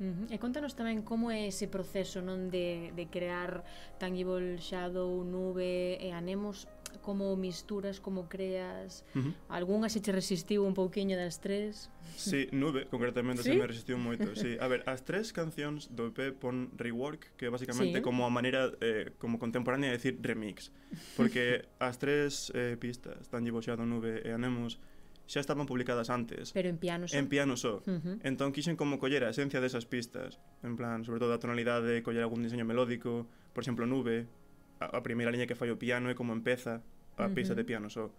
Uh. 0.00 0.26
E 0.32 0.36
contanos 0.40 0.74
tamén 0.74 1.04
como 1.04 1.30
é 1.30 1.46
ese 1.46 1.68
proceso 1.68 2.24
non 2.24 2.50
de, 2.50 2.90
de 2.96 3.04
crear 3.06 3.62
Tangible 4.02 4.58
Shadow, 4.58 5.22
Nube 5.22 6.00
e 6.00 6.10
Anemos 6.10 6.66
como 7.00 7.36
misturas, 7.36 8.00
como 8.00 8.28
creas 8.28 9.04
uh 9.14 9.20
-huh. 9.20 9.32
algunha 9.48 9.88
se 9.88 10.00
che 10.00 10.12
resistiu 10.12 10.64
un 10.64 10.74
pouquiño 10.74 11.16
das 11.16 11.40
tres 11.40 11.88
Si, 12.16 12.30
sí, 12.30 12.48
nube, 12.52 12.86
concretamente 12.90 13.42
¿Sí? 13.42 13.52
se 13.52 13.56
me 13.56 13.66
resistiu 13.66 13.96
moito 13.96 14.36
sí. 14.36 14.58
A 14.60 14.68
ver, 14.68 14.84
as 14.84 15.00
tres 15.06 15.32
cancións 15.32 15.88
do 15.88 16.12
EP 16.12 16.36
pon 16.36 16.68
rework 16.76 17.32
que 17.38 17.46
é 17.46 17.50
basicamente 17.50 17.98
sí. 18.00 18.04
como 18.04 18.26
a 18.26 18.30
maneira 18.30 18.74
eh, 18.84 19.12
como 19.16 19.38
contemporánea 19.38 19.88
de 19.92 19.96
decir 19.96 20.18
remix 20.20 20.72
porque 21.16 21.64
as 21.78 21.96
tres 21.96 22.52
eh, 22.52 22.76
pistas 22.76 23.28
Tangible 23.32 23.62
Shadow, 23.64 23.86
Nube 23.86 24.20
e 24.24 24.30
Anemos 24.34 24.76
xa 25.32 25.40
estaban 25.40 25.64
publicadas 25.64 26.12
antes. 26.12 26.52
Pero 26.52 26.68
en 26.68 26.76
piano 26.76 27.08
só. 27.08 27.16
En 27.16 27.26
piano 27.32 27.56
só. 27.56 27.80
Uh 27.88 27.96
-huh. 27.96 28.20
Entón 28.20 28.52
quixen 28.52 28.76
como 28.76 29.00
coller 29.00 29.24
a 29.24 29.32
esencia 29.32 29.64
desas 29.64 29.88
pistas, 29.88 30.36
en 30.60 30.76
plan, 30.76 31.08
sobre 31.08 31.24
todo 31.24 31.32
a 31.32 31.40
tonalidade, 31.40 32.04
coller 32.04 32.20
algún 32.20 32.44
diseño 32.44 32.68
melódico, 32.68 33.24
por 33.56 33.64
exemplo, 33.64 33.88
Nube, 33.88 34.28
a, 34.76 34.92
a 34.92 35.00
primeira 35.00 35.32
liña 35.32 35.48
que 35.48 35.56
fai 35.56 35.72
o 35.72 35.80
piano 35.80 36.12
e 36.12 36.14
como 36.14 36.36
empeza 36.36 36.84
a 37.16 37.32
pista 37.32 37.56
uh 37.56 37.56
-huh. 37.56 37.64
de 37.64 37.64
piano 37.64 37.88
só. 37.88 38.12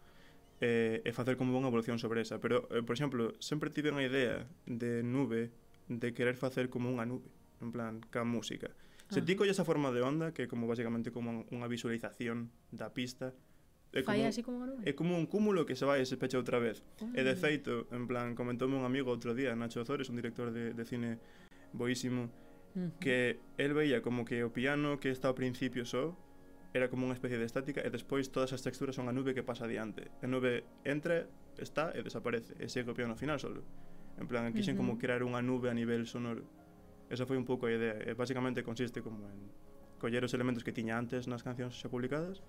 E, 0.58 1.06
e 1.06 1.12
facer 1.14 1.38
como 1.38 1.54
unha 1.54 1.70
evolución 1.70 2.02
sobre 2.02 2.26
esa. 2.26 2.42
Pero, 2.42 2.66
eh, 2.74 2.82
por 2.82 2.98
exemplo, 2.98 3.38
sempre 3.38 3.70
tive 3.70 3.94
unha 3.94 4.02
idea 4.02 4.50
de 4.66 5.06
Nube 5.06 5.54
de 5.86 6.18
querer 6.18 6.34
facer 6.34 6.74
como 6.74 6.90
unha 6.90 7.06
nube, 7.06 7.30
en 7.62 7.70
plan, 7.70 8.02
ca 8.10 8.26
música. 8.26 8.74
Ah. 8.74 9.14
Se 9.14 9.22
ti 9.22 9.36
colles 9.38 9.60
a 9.60 9.68
forma 9.68 9.94
de 9.94 10.02
onda, 10.02 10.34
que 10.34 10.48
como 10.50 10.66
basicamente 10.66 11.12
como 11.14 11.46
unha 11.52 11.68
visualización 11.70 12.50
da 12.74 12.90
pista, 12.90 13.36
É 13.94 14.02
como, 14.02 14.26
así 14.26 14.42
como 14.42 14.66
nube. 14.66 14.82
É 14.90 14.98
como 14.98 15.14
un 15.14 15.30
cúmulo 15.30 15.70
que 15.70 15.78
se 15.78 15.86
vai 15.86 16.02
e 16.02 16.06
se 16.10 16.18
pecha 16.18 16.42
outra 16.42 16.58
vez. 16.58 16.82
Oh. 16.98 17.14
E 17.14 17.22
de 17.22 17.34
ah. 17.34 17.38
feito, 17.38 17.86
en 17.94 18.10
plan, 18.10 18.34
comentoume 18.34 18.74
un 18.74 18.90
amigo 18.90 19.14
outro 19.14 19.38
día, 19.38 19.54
Nacho 19.54 19.86
Ozores, 19.86 20.10
un 20.10 20.18
director 20.18 20.50
de, 20.50 20.74
de 20.74 20.84
cine 20.84 21.22
boísimo, 21.78 22.34
que 23.00 23.38
el 23.62 23.78
veía 23.78 24.02
como 24.02 24.26
que 24.26 24.42
o 24.42 24.50
piano 24.50 24.98
que 24.98 25.14
está 25.14 25.30
ao 25.30 25.38
principio 25.38 25.86
só 25.86 26.18
era 26.74 26.90
como 26.90 27.06
unha 27.06 27.14
especie 27.14 27.38
de 27.38 27.46
estática 27.46 27.86
e 27.86 27.90
despois 27.94 28.34
todas 28.34 28.50
as 28.50 28.66
texturas 28.66 28.98
son 28.98 29.06
a 29.06 29.14
nube 29.14 29.38
que 29.38 29.46
pasa 29.46 29.70
adiante. 29.70 30.10
A 30.26 30.28
nube 30.28 30.66
entra, 30.82 31.30
está 31.62 31.94
e 31.94 32.02
desaparece 32.02 32.58
e 32.58 32.66
segue 32.66 32.90
o 32.90 32.98
piano 32.98 33.14
ao 33.14 33.22
final 33.22 33.38
solo. 33.38 33.62
En 34.18 34.26
plan, 34.26 34.50
quixen 34.58 34.74
uh 34.74 34.82
-huh. 34.82 34.98
como 34.98 34.98
crear 34.98 35.22
unha 35.22 35.46
nube 35.46 35.70
a 35.70 35.78
nivel 35.78 36.10
sonoro. 36.10 36.42
Esa 37.14 37.30
foi 37.30 37.38
un 37.38 37.46
pouco 37.46 37.70
a 37.70 37.72
idea. 37.78 37.94
E 38.02 38.18
basicamente 38.18 38.66
consiste 38.66 39.06
como 39.06 39.30
en 39.30 39.54
coller 40.02 40.26
os 40.26 40.34
elementos 40.34 40.66
que 40.66 40.74
tiña 40.74 40.98
antes 40.98 41.30
nas 41.30 41.46
cancións 41.46 41.78
xa 41.78 41.94
publicadas 41.94 42.42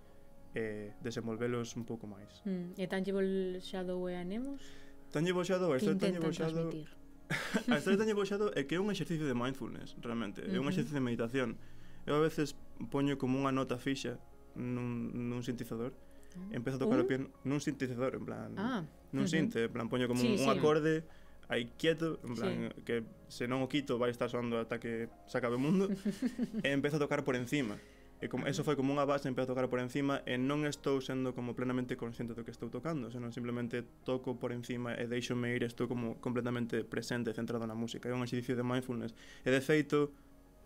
e 0.54 0.94
desenvolvelos 1.02 1.74
un 1.74 1.84
pouco 1.84 2.06
máis. 2.06 2.30
Mm. 2.46 2.78
E 2.78 2.86
Tangible 2.86 3.58
Shadow 3.58 4.06
e 4.06 4.14
Anemos? 4.14 4.62
Tangible 5.10 5.42
Shadow, 5.42 5.74
a 5.74 5.76
historia 5.76 5.98
Tangible 5.98 6.32
Shadow... 6.32 6.70
a 7.68 7.76
historia 7.76 7.98
Tangible 7.98 8.24
Shadow 8.24 8.48
é 8.54 8.62
que 8.62 8.78
é 8.78 8.80
un 8.80 8.90
exercicio 8.90 9.26
de 9.26 9.34
mindfulness, 9.34 9.98
realmente. 9.98 10.46
É 10.46 10.58
un 10.62 10.70
exercicio 10.70 10.94
de 10.94 11.04
meditación. 11.04 11.58
Eu 12.06 12.16
a 12.16 12.22
veces 12.22 12.54
poño 12.90 13.18
como 13.18 13.40
unha 13.42 13.50
nota 13.50 13.80
fixa 13.80 14.20
nun, 14.54 15.10
nun 15.10 15.42
sintetizador 15.42 15.90
oh. 15.90 16.54
empezo 16.54 16.76
a 16.76 16.80
tocar 16.86 17.00
¿Un? 17.00 17.02
o 17.02 17.06
uh. 17.06 17.10
piano 17.10 17.26
nun 17.42 17.58
sintetizador, 17.58 18.14
en 18.14 18.24
plan, 18.24 18.50
ah. 18.58 18.82
nun 19.10 19.24
uh 19.24 19.26
-huh. 19.26 19.30
sinte, 19.30 19.66
en 19.66 19.72
plan 19.72 19.88
poño 19.88 20.06
como 20.06 20.20
sí, 20.20 20.34
un, 20.34 20.38
sí. 20.38 20.44
un 20.44 20.50
acorde 20.50 21.04
aí 21.48 21.70
quieto, 21.76 22.20
en 22.24 22.34
plan 22.34 22.54
sí. 22.54 22.82
que 22.84 22.96
se 23.28 23.44
non 23.48 23.64
o 23.64 23.68
quito 23.68 23.98
vai 23.98 24.10
estar 24.10 24.30
soando 24.30 24.60
ata 24.60 24.80
que 24.80 25.08
se 25.26 25.36
acabe 25.38 25.56
o 25.56 25.62
mundo 25.62 25.90
e 26.64 26.68
empezo 26.72 26.96
a 26.96 27.02
tocar 27.02 27.24
por 27.24 27.36
encima. 27.36 27.76
E 28.22 28.28
como, 28.30 28.46
eso 28.46 28.62
foi 28.62 28.78
como 28.78 28.94
unha 28.94 29.04
base, 29.04 29.26
empezo 29.26 29.50
a 29.50 29.58
tocar 29.58 29.66
por 29.68 29.82
encima 29.82 30.22
e 30.24 30.38
non 30.38 30.64
estou 30.64 31.02
sendo 31.02 31.34
como 31.34 31.52
plenamente 31.52 31.98
consciente 31.98 32.32
do 32.32 32.46
que 32.46 32.54
estou 32.54 32.70
tocando, 32.70 33.10
senón 33.10 33.34
simplemente 33.34 33.82
toco 34.06 34.38
por 34.38 34.54
encima 34.54 34.94
e 34.94 35.04
deixome 35.10 35.52
ir, 35.52 35.66
estou 35.66 35.90
como 35.90 36.16
completamente 36.22 36.86
presente 36.86 37.34
centrado 37.34 37.66
na 37.66 37.76
música. 37.76 38.08
É 38.08 38.14
un 38.14 38.24
exercicio 38.24 38.54
de 38.56 38.64
mindfulness. 38.64 39.12
E 39.44 39.50
de 39.50 39.60
feito, 39.60 40.14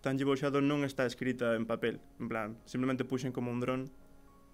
Tangible 0.00 0.36
Shadow 0.38 0.62
non 0.62 0.86
está 0.86 1.08
escrita 1.08 1.58
en 1.58 1.66
papel, 1.66 1.98
en 2.22 2.26
plan, 2.30 2.48
simplemente 2.68 3.02
puxen 3.02 3.34
como 3.34 3.50
un 3.50 3.58
dron 3.58 3.80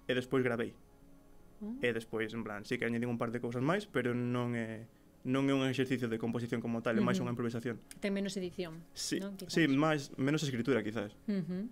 e 0.09 0.13
despois 0.17 0.41
gravei. 0.41 0.73
Mm. 1.61 1.85
E 1.85 1.89
despois, 1.93 2.33
en 2.33 2.43
plan, 2.45 2.65
sí 2.65 2.81
que 2.81 2.89
añadín 2.89 3.13
un 3.13 3.21
par 3.21 3.31
de 3.35 3.41
cousas 3.41 3.61
máis, 3.61 3.85
pero 3.85 4.17
non 4.17 4.57
é... 4.57 4.89
Non 5.25 5.49
é 5.49 5.57
un 5.57 5.65
exercicio 5.65 6.05
de 6.05 6.21
composición 6.21 6.61
como 6.61 6.85
tal, 6.85 6.97
é 6.97 7.03
máis 7.05 7.17
unha 7.17 7.33
improvisación. 7.33 7.81
Ten 7.97 8.13
menos 8.13 8.37
edición, 8.37 8.85
sí, 8.93 9.17
non? 9.25 9.41
Quizás. 9.41 9.57
Sí, 9.57 9.65
máis, 9.73 10.13
menos 10.21 10.45
escritura, 10.45 10.85
quizás. 10.85 11.17
Uh 11.25 11.41
-huh. 11.41 11.65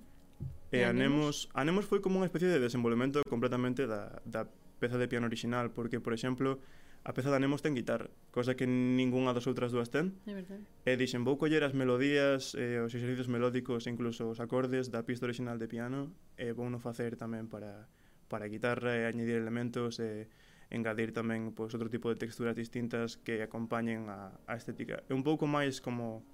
Eh, 0.72 0.80
e 0.80 0.84
Anemos, 0.88 1.52
Anemos 1.52 1.84
foi 1.84 2.00
como 2.00 2.16
unha 2.16 2.26
especie 2.26 2.48
de 2.48 2.56
desenvolvemento 2.56 3.20
completamente 3.28 3.84
da, 3.84 4.24
da 4.24 4.48
peza 4.80 4.96
de 4.96 5.06
piano 5.06 5.28
original, 5.28 5.68
porque, 5.76 6.00
por 6.00 6.16
exemplo, 6.16 6.58
a 7.04 7.12
peza 7.12 7.28
de 7.28 7.36
Anemos 7.36 7.60
ten 7.60 7.76
guitarra, 7.76 8.08
cosa 8.32 8.56
que 8.56 8.64
ningunha 8.64 9.36
das 9.36 9.44
outras 9.44 9.68
dúas 9.68 9.92
ten. 9.92 10.16
É 10.24 10.32
verdade. 10.32 10.64
E 10.88 10.96
dixen, 10.96 11.28
vou 11.28 11.36
coller 11.36 11.60
as 11.60 11.76
melodías, 11.76 12.56
e 12.56 12.80
os 12.80 12.88
exercicios 12.96 13.28
melódicos 13.28 13.84
e 13.84 13.92
incluso 13.92 14.32
os 14.32 14.40
acordes 14.40 14.88
da 14.88 15.04
pista 15.04 15.28
original 15.28 15.60
de 15.60 15.68
piano, 15.68 16.16
e 16.40 16.56
vou 16.56 16.72
no 16.72 16.80
facer 16.80 17.20
tamén 17.20 17.52
para, 17.52 17.84
para 18.32 18.48
guitarra 18.48 18.96
e 18.96 19.04
añadir 19.04 19.36
elementos 19.36 20.00
e 20.00 20.32
engadir 20.72 21.12
tamén 21.12 21.52
pois, 21.52 21.76
outro 21.76 21.92
tipo 21.92 22.08
de 22.08 22.16
texturas 22.16 22.56
distintas 22.56 23.20
que 23.20 23.44
acompañen 23.44 24.08
a, 24.08 24.32
a 24.48 24.56
estética. 24.56 25.04
É 25.04 25.12
un 25.12 25.20
pouco 25.20 25.44
máis 25.44 25.84
como 25.84 26.24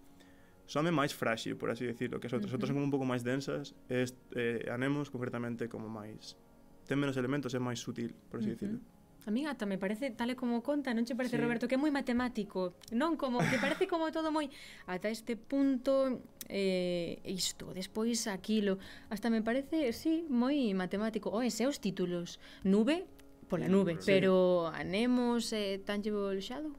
soame 0.69 0.93
máis 0.93 1.17
fráxil, 1.17 1.57
por 1.57 1.73
así 1.73 1.89
decirlo, 1.89 2.21
que 2.21 2.29
as 2.29 2.37
outras. 2.37 2.53
Uh 2.53 2.61
-huh. 2.61 2.61
outras 2.61 2.69
son 2.69 2.77
como 2.77 2.87
un 2.87 2.93
pouco 2.93 3.09
máis 3.09 3.25
densas, 3.25 3.73
e 3.89 4.05
eh, 4.37 4.69
Anemos 4.69 5.09
concretamente 5.09 5.67
como 5.73 5.89
máis... 5.89 6.37
Ten 6.85 7.01
menos 7.01 7.17
elementos, 7.17 7.53
é 7.57 7.61
máis 7.61 7.81
sutil, 7.81 8.13
por 8.29 8.45
así 8.45 8.53
uh 8.53 8.55
-huh. 8.55 8.61
decirlo. 8.61 8.81
A 9.29 9.31
mí 9.31 9.45
ata 9.45 9.67
me 9.67 9.77
parece, 9.77 10.11
tal 10.11 10.33
e 10.33 10.37
como 10.41 10.65
conta, 10.65 10.97
non 10.97 11.05
che 11.05 11.13
parece, 11.13 11.37
sí. 11.37 11.43
Roberto, 11.45 11.69
que 11.69 11.77
é 11.77 11.81
moi 11.81 11.93
matemático. 11.93 12.81
Non 12.97 13.21
como, 13.21 13.45
que 13.45 13.61
parece 13.61 13.85
como 13.85 14.09
todo 14.09 14.33
moi... 14.33 14.49
Ata 14.89 15.13
este 15.13 15.37
punto, 15.37 16.25
eh, 16.49 17.21
isto, 17.29 17.77
despois 17.77 18.25
aquilo. 18.25 18.81
Hasta 19.13 19.29
me 19.29 19.45
parece, 19.45 19.93
sí, 19.93 20.25
moi 20.33 20.73
matemático. 20.73 21.29
O 21.29 21.45
ese 21.45 21.69
os 21.69 21.77
títulos. 21.77 22.41
Nube, 22.65 23.05
pola 23.53 23.69
nube. 23.69 24.01
Sí. 24.01 24.09
Pero 24.09 24.73
anemos, 24.73 25.53
eh, 25.53 25.77
tangible 25.85 26.41
shadow. 26.41 26.73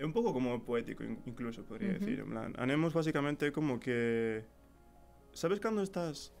É 0.00 0.04
un 0.08 0.16
pouco 0.16 0.32
como 0.32 0.64
poético 0.64 1.04
incluso, 1.04 1.60
podría 1.68 1.92
uh 1.92 1.92
-huh. 1.92 2.00
decir. 2.00 2.16
En 2.24 2.30
plan, 2.32 2.56
Anemos 2.56 2.96
basicamente 2.96 3.52
como 3.52 3.76
que... 3.76 4.48
Sabes 5.36 5.60
cando 5.60 5.84
estás 5.84 6.32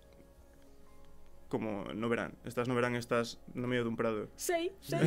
como 1.50 1.84
no 1.92 2.08
verán. 2.08 2.38
Estás 2.44 2.68
no 2.68 2.74
verán, 2.74 2.96
estás 2.96 3.38
no 3.52 3.68
medio 3.68 3.84
dun 3.84 4.00
prado. 4.00 4.30
Sei, 4.38 4.72
sei. 4.80 5.02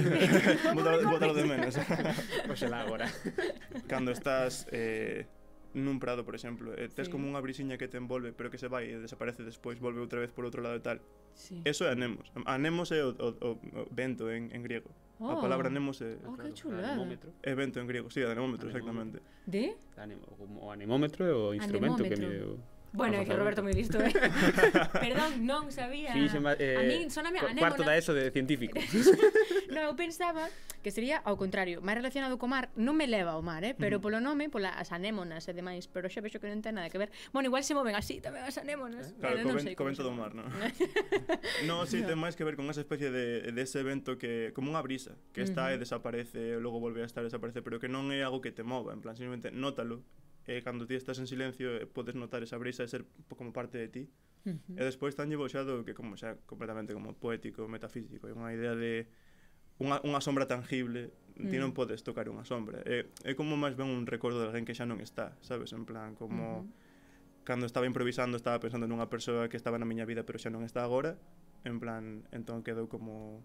Botalo 0.75 1.33
de 1.33 1.43
menos. 1.47 1.73
Pois 2.45 2.61
ela 2.61 2.83
agora. 2.83 3.09
Cando 3.89 4.11
estás 4.11 4.67
eh, 4.69 5.25
nun 5.73 5.97
prado, 5.97 6.21
por 6.21 6.35
exemplo, 6.37 6.75
e 6.77 6.85
eh, 6.85 6.89
tes 6.91 7.07
sí. 7.07 7.11
como 7.11 7.25
unha 7.25 7.41
brisiña 7.41 7.81
que 7.81 7.89
te 7.89 7.97
envolve, 7.97 8.35
pero 8.35 8.53
que 8.53 8.61
se 8.61 8.69
vai 8.69 8.91
e 8.93 8.99
desaparece 9.01 9.41
despois, 9.41 9.81
volve 9.81 10.03
outra 10.03 10.21
vez 10.21 10.29
por 10.29 10.45
outro 10.45 10.61
lado 10.61 10.77
e 10.77 10.83
tal. 10.83 11.01
Sí. 11.33 11.63
Eso 11.65 11.89
é 11.89 11.95
anemos. 11.95 12.29
Anemos 12.45 12.93
é 12.93 13.01
o, 13.01 13.15
o, 13.17 13.57
o 13.57 13.81
vento 13.89 14.29
en, 14.29 14.53
en 14.53 14.61
griego. 14.61 14.93
Oh. 15.23 15.31
A 15.31 15.39
palabra 15.39 15.69
Nemos 15.69 16.01
é 16.01 16.17
oh, 16.27 16.35
claro, 16.35 16.51
chulada. 16.53 16.87
anemómetro. 16.89 17.31
É 17.41 17.55
vento 17.55 17.79
en 17.79 17.87
griego, 17.87 18.09
si, 18.11 18.19
sí, 18.19 18.25
anemómetro, 18.25 18.67
anemómetro. 18.67 18.67
exactamente. 18.67 19.17
De? 19.47 19.77
Anemo, 19.95 20.27
o 20.59 20.69
anemómetro 20.69 21.23
é 21.23 21.33
o 21.33 21.53
instrumento 21.53 22.03
anemómetro. 22.03 22.11
que 22.11 22.19
mide 22.19 22.43
o 22.43 22.59
Bueno, 22.93 23.17
é 23.17 23.25
que 23.25 23.33
Roberto 23.33 23.65
moi 23.65 23.73
listo, 23.73 23.97
eh? 23.97 24.13
Perdón, 25.01 25.49
non 25.49 25.73
sabía. 25.73 26.13
Sí, 26.13 26.29
xema, 26.29 26.53
eh, 26.61 26.77
a 26.77 26.85
min 26.85 27.09
soname 27.09 27.41
cu 27.41 27.49
anémona. 27.49 27.73
Cuarto 27.73 27.81
da 27.81 27.97
eso 27.97 28.13
de 28.13 28.29
científico. 28.29 28.77
no, 29.73 29.89
eu 29.89 29.97
pensaba 29.97 30.45
que 30.85 30.93
sería 30.93 31.17
ao 31.25 31.33
contrario, 31.33 31.81
máis 31.81 31.97
relacionado 31.97 32.37
co 32.37 32.45
mar, 32.45 32.69
non 32.77 32.93
me 32.93 33.09
leva 33.09 33.33
ao 33.33 33.41
mar, 33.41 33.65
eh? 33.65 33.73
pero 33.73 33.97
polo 33.97 34.21
nome, 34.21 34.53
pola 34.53 34.77
as 34.77 34.93
anémonas 34.93 35.49
e 35.49 35.57
demais, 35.57 35.89
pero 35.89 36.05
xa 36.05 36.21
vexo 36.21 36.37
que 36.37 36.45
non 36.53 36.61
ten 36.61 36.77
nada 36.77 36.93
que 36.93 37.01
ver. 37.01 37.09
Bueno, 37.33 37.49
igual 37.49 37.65
se 37.65 37.73
moven 37.73 37.97
así 37.97 38.21
tamén 38.21 38.45
as 38.45 38.61
anémonas, 38.61 39.09
eh? 39.09 39.17
claro, 39.17 39.41
pero 39.41 39.49
non 39.49 39.57
sei. 39.57 39.73
Comento 39.73 40.05
do 40.05 40.13
mar, 40.13 40.37
non? 40.37 40.45
no, 41.69 41.89
sí, 41.89 42.05
no. 42.05 42.13
ten 42.13 42.21
máis 42.21 42.37
que 42.37 42.45
ver 42.45 42.53
con 42.53 42.69
esa 42.69 42.85
especie 42.85 43.09
de, 43.09 43.49
de 43.49 43.61
ese 43.65 43.81
evento 43.81 44.21
que 44.21 44.53
como 44.53 44.69
unha 44.69 44.85
brisa, 44.85 45.17
que 45.33 45.41
está 45.41 45.65
uh 45.65 45.73
-huh. 45.73 45.81
e 45.81 45.81
desaparece, 45.81 46.61
logo 46.61 46.77
volve 46.77 47.01
a 47.01 47.09
estar, 47.09 47.25
desaparece, 47.25 47.65
pero 47.65 47.81
que 47.81 47.89
non 47.89 48.13
é 48.13 48.21
algo 48.21 48.37
que 48.37 48.53
te 48.53 48.61
mova, 48.61 48.93
en 48.93 49.01
plan, 49.01 49.17
simplemente 49.17 49.49
nótalo 49.49 50.05
e 50.45 50.59
cando 50.61 50.83
ti 50.83 50.95
estás 50.95 51.19
en 51.19 51.27
silencio 51.27 51.79
eh, 51.79 51.87
podes 51.87 52.15
notar 52.15 52.43
esa 52.43 52.59
brisa 52.59 52.83
e 52.83 52.89
ser 52.91 53.07
como 53.31 53.55
parte 53.55 53.77
de 53.79 53.87
ti. 53.87 54.03
Uh 54.43 54.59
-huh. 54.59 54.79
E 54.79 54.81
despois 54.83 55.15
tan 55.15 55.31
llevoxado 55.31 55.87
que 55.87 55.95
como 55.95 56.19
xa 56.19 56.35
completamente 56.43 56.91
como 56.91 57.15
poético, 57.15 57.67
metafísico, 57.71 58.27
é 58.27 58.33
unha 58.35 58.51
idea 58.51 58.75
de 58.75 59.07
unha, 59.79 60.03
unha 60.03 60.19
sombra 60.19 60.45
tangible, 60.45 61.15
ti 61.33 61.57
non 61.57 61.71
mm. 61.71 61.77
podes 61.77 62.03
tocar 62.03 62.27
unha 62.27 62.43
sombra. 62.43 62.83
É, 62.83 63.07
é 63.23 63.31
como 63.33 63.55
máis 63.55 63.73
ben 63.73 63.87
un 63.87 64.03
recordo 64.05 64.43
de 64.43 64.51
alguén 64.51 64.67
que 64.67 64.75
xa 64.75 64.83
non 64.83 64.99
está, 64.99 65.33
sabes? 65.41 65.71
En 65.71 65.87
plan, 65.87 66.13
como... 66.19 66.43
Uh 66.43 66.67
-huh. 66.67 66.81
Cando 67.43 67.67
estaba 67.67 67.83
improvisando 67.83 68.39
estaba 68.39 68.55
pensando 68.63 68.87
nunha 68.87 69.11
persoa 69.11 69.51
que 69.51 69.59
estaba 69.59 69.75
na 69.75 69.83
miña 69.83 70.07
vida 70.07 70.23
pero 70.23 70.39
xa 70.39 70.47
non 70.47 70.63
está 70.63 70.79
agora, 70.87 71.19
en 71.67 71.75
plan, 71.79 72.23
entón 72.31 72.63
quedou 72.63 72.87
como 72.87 73.43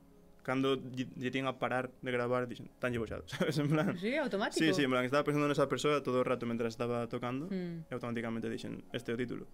cando 0.49 0.80
lle 0.96 1.28
tin 1.28 1.44
a 1.44 1.61
parar 1.61 1.92
de 2.01 2.09
gravar, 2.09 2.49
dixen, 2.49 2.72
tan 2.80 2.96
lle 2.96 3.05
sabes? 3.28 3.61
En 3.61 3.68
plan... 3.68 3.92
Sí, 4.01 4.16
automático. 4.16 4.64
Sí, 4.64 4.72
sí, 4.72 4.88
en 4.88 4.90
plan, 4.96 5.05
estaba 5.05 5.20
pensando 5.28 5.44
nesa 5.44 5.68
persoa 5.68 6.01
todo 6.01 6.24
o 6.24 6.24
rato 6.24 6.49
mentras 6.49 6.72
estaba 6.72 7.05
tocando 7.05 7.53
mm. 7.53 7.84
e 7.84 7.92
automáticamente 7.92 8.49
dixen, 8.49 8.80
este 8.96 9.12
é 9.12 9.14
o 9.14 9.20
título. 9.20 9.44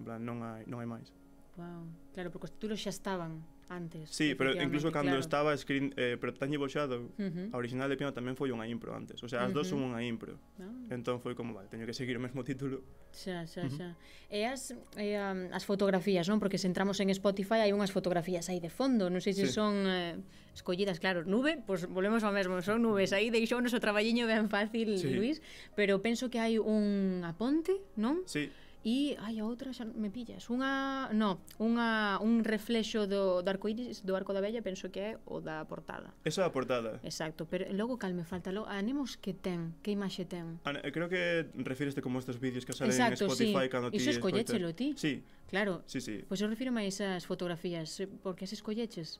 En 0.00 0.08
plan, 0.08 0.24
non 0.24 0.40
hai, 0.40 0.64
non 0.64 0.80
hai 0.80 0.88
máis. 0.88 1.12
Wow. 1.60 1.84
Claro, 2.16 2.32
porque 2.32 2.48
os 2.48 2.52
títulos 2.56 2.80
xa 2.80 2.88
estaban 2.88 3.44
antes. 3.68 4.10
Sí, 4.10 4.34
pero 4.34 4.52
incluso 4.60 4.90
cando 4.90 5.12
claro. 5.12 5.20
estaba 5.20 5.56
Screen, 5.56 5.92
eh, 5.96 6.16
pero 6.20 6.32
Shadow, 6.68 7.02
uh 7.02 7.12
-huh. 7.16 7.50
a 7.52 7.56
original 7.56 7.88
de 7.88 7.96
piano 7.96 8.12
tamén 8.12 8.34
foi 8.36 8.50
unha 8.50 8.64
impro 8.68 8.96
antes. 8.96 9.20
O 9.22 9.28
sea, 9.28 9.44
as 9.44 9.52
uh 9.52 9.56
-huh. 9.56 9.62
dous 9.62 9.68
son 9.68 9.84
unha 9.84 10.00
impro. 10.00 10.40
Ah. 10.58 10.94
Entón 10.94 11.20
foi 11.20 11.36
como, 11.36 11.52
vale, 11.52 11.68
teño 11.68 11.84
que 11.84 11.92
seguir 11.92 12.16
o 12.16 12.22
mesmo 12.22 12.40
título. 12.44 12.80
Xa, 13.12 13.44
xa, 13.44 13.68
xa. 13.68 13.96
E 14.28 14.44
eh, 14.44 14.48
as, 14.48 14.72
e, 14.96 15.16
eh, 15.16 15.20
um, 15.20 15.52
as 15.52 15.64
fotografías, 15.64 16.28
non? 16.28 16.40
Porque 16.40 16.56
se 16.56 16.68
entramos 16.68 17.00
en 17.00 17.12
Spotify 17.12 17.64
hai 17.64 17.72
unhas 17.72 17.92
fotografías 17.92 18.48
aí 18.48 18.60
de 18.60 18.72
fondo. 18.72 19.12
Non 19.12 19.20
sei 19.20 19.36
se 19.36 19.48
sí. 19.48 19.52
son 19.52 19.84
eh, 19.84 20.16
escollidas, 20.56 20.98
claro, 20.98 21.22
nube, 21.28 21.60
pois 21.62 21.84
pues, 21.84 21.92
volvemos 21.92 22.24
ao 22.24 22.32
mesmo, 22.32 22.58
son 22.64 22.82
nubes. 22.82 23.12
Aí 23.12 23.28
deixou 23.28 23.60
o 23.60 23.80
traballiño 23.80 24.24
ben 24.26 24.48
fácil, 24.48 24.96
sí. 24.96 25.12
Luis. 25.12 25.44
Pero 25.76 26.00
penso 26.00 26.32
que 26.32 26.40
hai 26.40 26.56
un 26.58 27.22
aponte, 27.24 27.78
non? 27.94 28.24
Sí. 28.24 28.48
E 28.86 29.18
hai 29.18 29.42
a 29.42 29.44
outra 29.44 29.74
xa 29.74 29.82
me 29.84 30.06
pillas. 30.08 30.46
Unha, 30.46 31.10
no, 31.10 31.42
unha 31.58 32.22
un 32.22 32.46
reflexo 32.46 33.10
do 33.10 33.42
do 33.42 33.48
arco 33.50 33.66
iris 33.66 34.06
do 34.06 34.14
arco 34.14 34.30
da 34.30 34.38
vella, 34.38 34.62
penso 34.62 34.94
que 34.94 35.00
é 35.00 35.10
o 35.26 35.42
da 35.42 35.66
portada. 35.66 36.14
Esa 36.22 36.46
da 36.46 36.54
portada. 36.54 37.02
Exacto, 37.02 37.50
pero 37.50 37.66
logo 37.74 37.98
cal 37.98 38.14
me 38.14 38.22
falta, 38.22 38.54
logo 38.54 38.70
anemos 38.70 39.18
que 39.18 39.34
ten, 39.34 39.74
que 39.82 39.90
imaxe 39.90 40.30
ten. 40.30 40.62
Ana, 40.62 40.78
creo 40.94 41.10
que 41.10 41.50
refíreste 41.58 41.98
como 41.98 42.22
estes 42.22 42.38
vídeos 42.38 42.62
que 42.62 42.70
salen 42.70 42.94
Exacto, 42.94 43.26
en 43.26 43.30
Spotify 43.34 43.66
sí. 43.66 43.68
cando 43.68 43.90
ti 43.90 43.98
Iso 43.98 44.10
escolléchelo 44.14 44.70
ti? 44.74 44.94
Sí. 44.94 45.26
Claro. 45.50 45.82
Sí, 45.86 46.00
sí. 46.00 46.22
Pois 46.28 46.38
pues 46.38 46.40
eu 46.42 46.48
refiro 46.48 46.70
a 46.70 46.84
esas 46.84 47.26
fotografías, 47.26 47.98
porque 48.22 48.46
as 48.46 48.52
escolleches. 48.54 49.18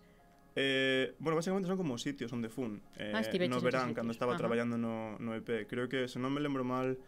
Eh, 0.54 1.14
bueno, 1.18 1.36
basicamente 1.36 1.68
son 1.68 1.76
como 1.76 1.98
sitios 1.98 2.32
onde 2.32 2.48
fun 2.48 2.82
eh, 2.96 3.12
ah, 3.14 3.22
No 3.46 3.60
verán, 3.60 3.94
cando 3.94 4.10
estaba 4.10 4.32
Ajá. 4.32 4.38
traballando 4.38 4.76
no, 4.76 5.16
no 5.20 5.34
EP 5.36 5.68
Creo 5.68 5.88
que, 5.88 6.08
se 6.08 6.18
non 6.18 6.34
me 6.34 6.40
lembro 6.42 6.64
mal 6.66 6.98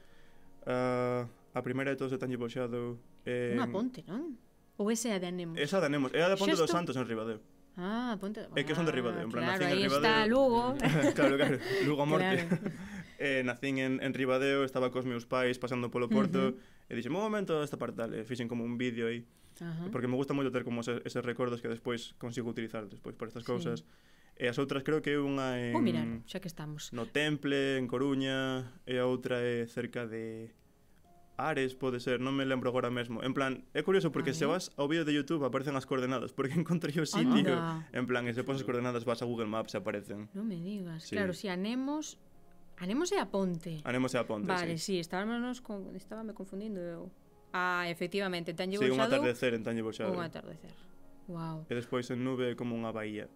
uh, 0.71 1.27
A 1.55 1.63
primeira 1.63 1.91
de 1.91 1.99
todos 1.99 2.13
de 2.15 2.19
Tanlle 2.19 2.39
Boxado 2.39 2.99
eh, 3.27 3.57
Unha 3.59 3.67
ponte, 3.67 4.07
non? 4.07 4.39
Ou 4.81 4.89
esa 4.89 5.13
é 5.13 5.15
a 5.17 5.21
de 5.21 5.29
Anemos? 5.29 5.59
Esa 5.59 5.83
de 5.83 5.87
Anemos, 5.91 6.11
é 6.15 6.23
a 6.23 6.31
da 6.31 6.39
Ponte 6.39 6.55
Xesto... 6.55 6.65
dos 6.65 6.73
Santos 6.73 6.95
en 6.97 7.05
Ribadeo 7.05 7.41
Ah, 7.77 8.17
ponte... 8.21 8.45
É 8.57 8.63
que 8.67 8.75
son 8.75 8.85
de 8.85 8.93
Ribadeo, 8.93 9.25
en 9.25 9.31
plan, 9.31 9.47
ah, 9.47 9.57
claro, 9.57 9.73
nacín 9.73 9.79
en 9.79 9.85
Ribadeo... 9.89 10.11
está 10.11 10.27
Lugo. 10.27 10.63
claro, 11.17 11.35
claro, 11.39 11.57
Lugo 11.87 12.05
Morte. 12.05 12.45
Claro. 12.45 12.75
eh, 13.19 13.43
nacín 13.45 13.79
en, 13.79 14.03
en 14.03 14.13
Ribadeo, 14.13 14.65
estaba 14.65 14.91
cos 14.91 15.07
meus 15.07 15.25
pais 15.25 15.57
pasando 15.57 15.89
polo 15.89 16.11
Porto, 16.11 16.41
uh 16.41 16.53
-huh. 16.53 16.91
e 16.91 16.93
dixen, 16.99 17.15
un 17.15 17.23
momento, 17.23 17.63
esta 17.63 17.79
parte 17.79 18.05
tal, 18.05 18.11
e 18.13 18.27
fixen 18.27 18.51
como 18.51 18.67
un 18.67 18.77
vídeo 18.77 19.07
aí. 19.07 19.25
Uh 19.61 19.65
-huh. 19.65 19.89
Porque 19.95 20.09
me 20.11 20.17
gusta 20.19 20.35
moito 20.35 20.51
ter 20.51 20.67
como 20.67 20.83
ese, 20.83 21.01
eses 21.07 21.23
recordos 21.25 21.63
que 21.63 21.71
despois 21.71 22.13
consigo 22.19 22.51
utilizar 22.51 22.85
despois 22.91 23.15
para 23.15 23.29
estas 23.31 23.45
sí. 23.45 23.51
cousas. 23.53 23.87
E 24.41 24.49
as 24.49 24.57
outras 24.57 24.83
creo 24.83 25.05
que 25.05 25.17
é 25.17 25.21
unha 25.21 25.57
en... 25.61 25.73
Vou 25.77 25.85
mirar, 25.85 26.09
xa 26.25 26.41
que 26.41 26.49
estamos. 26.49 26.93
No 26.97 27.05
Temple, 27.09 27.77
en 27.77 27.85
Coruña, 27.89 28.73
e 28.89 28.97
a 28.97 29.05
outra 29.05 29.37
é 29.41 29.69
cerca 29.69 30.09
de... 30.09 30.53
Ares 31.49 31.73
pode 31.73 32.03
ser, 32.05 32.21
non 32.21 32.37
me 32.37 32.45
lembro 32.45 32.69
agora 32.69 32.93
mesmo. 32.93 33.25
En 33.25 33.33
plan, 33.33 33.65
é 33.73 33.81
curioso 33.81 34.13
porque 34.13 34.37
se 34.37 34.45
vas 34.45 34.69
ao 34.77 34.85
vídeo 34.91 35.09
de 35.09 35.17
YouTube 35.17 35.47
aparecen 35.47 35.73
as 35.79 35.89
coordenadas, 35.89 36.37
porque 36.37 36.53
encontrei 36.61 36.97
o 37.01 37.07
sitio. 37.09 37.57
Anda. 37.57 37.89
En 37.97 38.05
plan, 38.05 38.29
e 38.29 38.33
se 38.37 38.45
pon 38.45 38.59
as 38.59 38.65
coordenadas 38.67 39.09
vas 39.09 39.23
a 39.23 39.27
Google 39.29 39.49
Maps 39.49 39.73
e 39.73 39.81
aparecen. 39.81 40.29
Non 40.37 40.45
me 40.45 40.61
digas. 40.61 41.09
Sí. 41.09 41.17
Claro, 41.17 41.33
se 41.33 41.47
si 41.47 41.47
anemos 41.49 42.21
Anemos 42.81 43.13
é 43.13 43.21
a 43.21 43.29
ponte. 43.29 43.77
Anemos 43.85 44.17
e 44.17 44.19
a 44.19 44.25
ponte, 44.25 44.49
Vale, 44.49 44.81
sí, 44.81 44.97
sí 44.97 45.05
estábamos 45.05 45.61
con... 45.61 45.93
estábame 45.95 46.33
confundindo 46.33 46.81
eu. 46.81 47.13
Ah, 47.53 47.85
efectivamente, 47.93 48.57
tanlle 48.57 48.81
sí, 48.81 48.89
boxado... 48.89 48.97
Sí, 48.97 49.05
un 49.05 49.21
atardecer 49.21 49.53
en 49.53 49.63
tanlle 49.63 49.83
boxado. 49.85 50.13
Un 50.17 50.25
atardecer. 50.25 50.73
Wow. 51.29 51.69
E 51.69 51.75
despois 51.77 52.09
en 52.09 52.25
nube 52.25 52.57
como 52.57 52.73
unha 52.73 52.89
baía. 52.89 53.29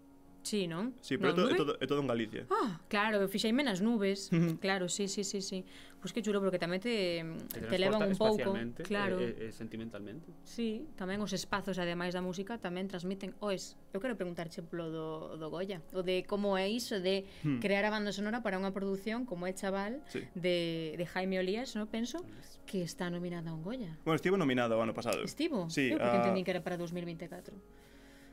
Sí, 0.45 0.69
non? 0.69 0.93
Sí, 1.01 1.17
pero 1.17 1.33
é 1.33 1.35
todo, 1.35 1.49
é, 1.49 1.57
todo, 1.57 1.73
é 1.81 1.87
todo 1.89 2.01
en 2.05 2.09
Galicia. 2.09 2.45
Ah, 2.53 2.77
claro, 2.93 3.25
eu 3.25 3.29
fixeime 3.33 3.65
nas 3.65 3.81
nubes. 3.81 4.29
claro, 4.65 4.93
sí, 4.93 5.09
sí, 5.09 5.25
sí, 5.25 5.41
sí. 5.41 5.65
Pois 6.05 6.13
pues 6.13 6.21
que 6.21 6.29
chulo 6.29 6.45
porque 6.45 6.61
tamén 6.61 6.85
te 6.85 7.25
te, 7.49 7.65
te 7.65 7.81
levan 7.81 8.05
un 8.05 8.13
pouco, 8.13 8.53
claro. 8.85 9.17
E, 9.25 9.49
e, 9.49 9.57
sentimentalmente. 9.57 10.37
Sí, 10.45 10.85
tamén 11.01 11.25
os 11.25 11.33
espazos 11.33 11.81
ademais 11.81 12.13
da 12.13 12.21
música 12.21 12.61
tamén 12.61 12.93
transmiten 12.93 13.33
oes. 13.41 13.81
Eu 13.97 14.05
quero 14.05 14.13
preguntarche 14.13 14.61
polo 14.61 14.93
do 14.93 15.41
do 15.41 15.49
Goya, 15.49 15.81
o 15.97 16.05
de 16.05 16.29
como 16.29 16.61
é 16.61 16.69
iso 16.69 17.01
de 17.01 17.25
hmm. 17.41 17.65
crear 17.65 17.89
a 17.89 17.91
banda 17.91 18.13
sonora 18.13 18.45
para 18.45 18.61
unha 18.61 18.69
produción 18.69 19.25
como 19.25 19.49
é 19.49 19.57
Chaval 19.57 20.05
sí. 20.13 20.29
de 20.37 20.93
de 21.01 21.05
Jaime 21.09 21.41
Olías, 21.41 21.73
no 21.73 21.89
penso, 21.89 22.21
que 22.69 22.85
está 22.85 23.09
nominada 23.09 23.49
a 23.49 23.57
un 23.57 23.65
Goya. 23.65 23.97
Bueno, 24.05 24.21
estivo 24.21 24.37
nominado 24.37 24.77
o 24.77 24.85
ano 24.85 24.93
pasado. 24.93 25.25
Estivo? 25.25 25.73
Sí, 25.73 25.89
eu 25.89 25.97
porque 25.97 26.21
a... 26.21 26.21
entendí 26.21 26.45
que 26.45 26.53
era 26.53 26.61
para 26.61 26.77
2024. 26.77 27.57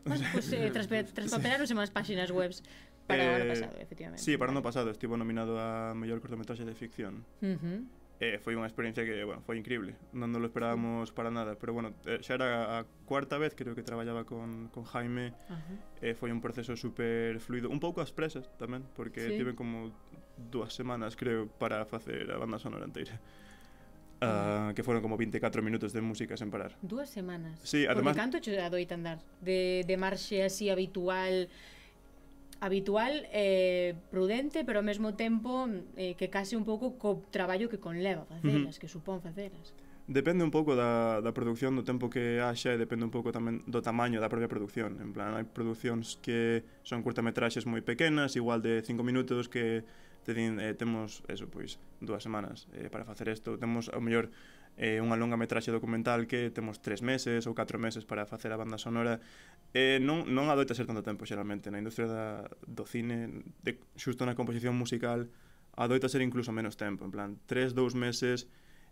Bueno, 0.06 0.26
pues, 0.34 0.52
eh, 0.54 0.72
traspapelaronse 1.16 1.74
máis 1.78 1.92
páxinas 1.94 2.30
webs 2.34 2.64
para 3.06 3.24
eh, 3.24 3.30
o 3.30 3.36
ano 3.36 3.48
pasado, 3.54 3.76
efectivamente. 3.78 4.22
Sí, 4.24 4.38
para 4.38 4.50
o 4.50 4.54
ano 4.54 4.64
pasado 4.66 4.90
estivo 4.90 5.18
nominado 5.18 5.60
a 5.60 5.94
mellor 5.94 6.22
cortometraxe 6.22 6.66
de 6.66 6.76
ficción. 6.76 7.26
Uh 7.42 7.58
-huh. 7.58 7.80
Eh, 8.22 8.38
foi 8.38 8.54
unha 8.54 8.70
experiencia 8.70 9.02
que, 9.02 9.26
bueno, 9.26 9.42
foi 9.42 9.58
increíble. 9.58 9.98
Non 10.14 10.30
nos 10.30 10.46
lo 10.46 10.48
esperábamos 10.50 11.10
para 11.10 11.34
nada, 11.34 11.58
pero 11.58 11.74
bueno, 11.74 11.98
eh, 12.06 12.22
xa 12.22 12.38
era 12.38 12.78
a 12.78 12.86
cuarta 13.10 13.42
vez 13.42 13.58
creo 13.58 13.74
que 13.74 13.82
traballaba 13.82 14.30
con, 14.30 14.70
con 14.70 14.86
Jaime. 14.86 15.34
Uh 15.50 15.58
-huh. 15.58 15.78
eh, 16.06 16.14
foi 16.14 16.30
un 16.30 16.38
proceso 16.38 16.78
super 16.78 17.42
fluido, 17.42 17.74
un 17.74 17.82
pouco 17.82 17.98
ás 17.98 18.14
presas 18.14 18.46
tamén, 18.62 18.86
porque 18.94 19.26
sí. 19.26 19.42
tiven 19.42 19.58
como 19.58 19.90
dúas 20.38 20.70
semanas, 20.78 21.18
creo, 21.18 21.50
para 21.58 21.82
facer 21.90 22.30
a 22.30 22.38
banda 22.38 22.62
sonora 22.62 22.86
inteira. 22.86 23.18
Uh, 24.22 24.70
que 24.78 24.86
foron 24.86 25.02
como 25.02 25.18
24 25.18 25.66
minutos 25.66 25.98
de 25.98 26.02
música 26.06 26.38
sen 26.38 26.54
parar. 26.54 26.78
Dúas 26.86 27.10
semanas. 27.10 27.58
Sí, 27.66 27.90
además... 27.90 28.14
Canto 28.14 28.38
che 28.38 28.54
adoita 28.62 28.94
andar 28.94 29.18
de, 29.42 29.82
de 29.82 29.96
marxe 29.98 30.46
así 30.46 30.70
habitual 30.70 31.50
habitual, 32.62 33.28
eh, 33.34 33.96
prudente, 34.12 34.64
pero 34.64 34.80
ao 34.80 34.86
mesmo 34.86 35.18
tempo 35.18 35.66
eh, 35.98 36.14
que 36.14 36.30
case 36.30 36.54
un 36.54 36.62
pouco 36.64 36.94
co 37.02 37.26
traballo 37.34 37.66
que 37.66 37.82
conleva 37.82 38.30
facelas, 38.30 38.78
uh 38.78 38.78
-huh. 38.78 38.80
que 38.80 38.88
supón 38.88 39.26
facelas. 39.26 39.74
Depende 40.06 40.46
un 40.46 40.54
pouco 40.54 40.78
da, 40.78 41.22
da 41.26 41.34
producción, 41.34 41.74
do 41.74 41.82
tempo 41.82 42.14
que 42.14 42.38
haxa 42.38 42.74
e 42.74 42.78
depende 42.78 43.02
un 43.02 43.14
pouco 43.14 43.34
tamén 43.34 43.66
do 43.66 43.82
tamaño 43.82 44.22
da 44.22 44.30
propia 44.30 44.46
producción. 44.46 45.02
En 45.02 45.10
plan, 45.10 45.34
hai 45.34 45.46
produccións 45.50 46.22
que 46.22 46.62
son 46.86 47.02
curtametraxes 47.02 47.66
moi 47.66 47.82
pequenas, 47.82 48.38
igual 48.38 48.62
de 48.62 48.86
5 48.86 49.02
minutos, 49.02 49.50
que 49.50 49.82
Te 50.24 50.34
din, 50.34 50.60
eh, 50.60 50.74
temos, 50.74 51.24
eso, 51.28 51.50
pois, 51.50 51.80
dúas 52.00 52.22
semanas 52.22 52.70
eh, 52.74 52.90
para 52.90 53.06
facer 53.06 53.30
isto. 53.30 53.58
Temos, 53.58 53.90
ao 53.90 54.02
mellor, 54.02 54.30
eh, 54.78 55.02
unha 55.02 55.18
longa 55.18 55.36
metraxe 55.36 55.74
documental 55.74 56.30
que 56.30 56.54
temos 56.54 56.78
tres 56.78 57.02
meses 57.02 57.50
ou 57.50 57.58
catro 57.58 57.82
meses 57.82 58.06
para 58.06 58.30
facer 58.30 58.54
a 58.54 58.58
banda 58.62 58.78
sonora. 58.78 59.18
Eh, 59.74 59.98
non, 59.98 60.30
non 60.30 60.54
adoita 60.54 60.78
ser 60.78 60.86
tanto 60.86 61.02
tempo, 61.02 61.26
xeralmente. 61.26 61.74
Na 61.74 61.82
industria 61.82 62.06
da, 62.06 62.26
do 62.70 62.86
cine, 62.86 63.46
de, 63.66 63.82
xusto 63.98 64.24
na 64.30 64.38
composición 64.38 64.78
musical, 64.78 65.26
adoita 65.74 66.06
ser 66.06 66.22
incluso 66.22 66.54
menos 66.54 66.78
tempo. 66.78 67.02
En 67.02 67.12
plan, 67.12 67.30
tres, 67.50 67.74
dous 67.74 67.98
meses... 67.98 68.46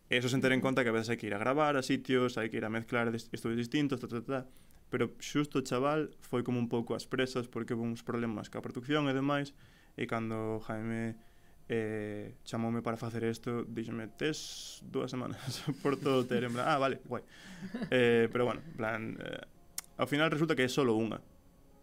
Eso 0.09 0.25
sen 0.25 0.41
ter 0.41 0.49
en 0.57 0.61
conta 0.65 0.81
que 0.81 0.89
a 0.89 0.95
veces 0.97 1.13
hai 1.13 1.21
que 1.21 1.29
ir 1.29 1.37
a 1.37 1.41
gravar 1.41 1.77
a 1.77 1.85
sitios, 1.85 2.41
hai 2.41 2.49
que 2.49 2.57
ir 2.57 2.65
a 2.65 2.73
mezclar 2.73 3.13
estudios 3.13 3.61
distintos, 3.61 4.01
ta, 4.01 4.09
ta, 4.09 4.25
ta, 4.25 4.49
pero 4.89 5.13
xusto 5.21 5.61
o 5.61 5.65
chaval 5.65 6.09
foi 6.19 6.41
como 6.41 6.57
un 6.57 6.65
pouco 6.65 6.97
as 6.97 7.05
presas 7.05 7.45
porque 7.45 7.77
houve 7.77 7.85
uns 7.85 8.01
problemas 8.01 8.49
ca 8.49 8.57
producción 8.57 9.05
e 9.05 9.13
demais 9.13 9.53
E 9.97 10.05
cando 10.05 10.59
Jaime 10.67 11.15
eh, 11.69 12.33
chamoume 12.43 12.81
para 12.81 12.97
facer 12.97 13.23
isto, 13.23 13.63
díxeme, 13.69 14.09
tes 14.17 14.81
dúas 14.89 15.13
semanas 15.13 15.61
por 15.85 15.95
todo 15.97 16.25
ter, 16.25 16.43
en 16.43 16.53
plan, 16.53 16.65
ah, 16.67 16.77
vale, 16.81 16.99
guai. 17.05 17.23
Eh, 17.91 18.27
pero 18.31 18.45
bueno, 18.45 18.61
en 18.65 18.75
plan, 18.77 19.01
eh, 19.21 19.45
ao 19.97 20.07
final 20.07 20.31
resulta 20.33 20.55
que 20.55 20.65
é 20.65 20.71
solo 20.71 20.97
unha, 20.97 21.21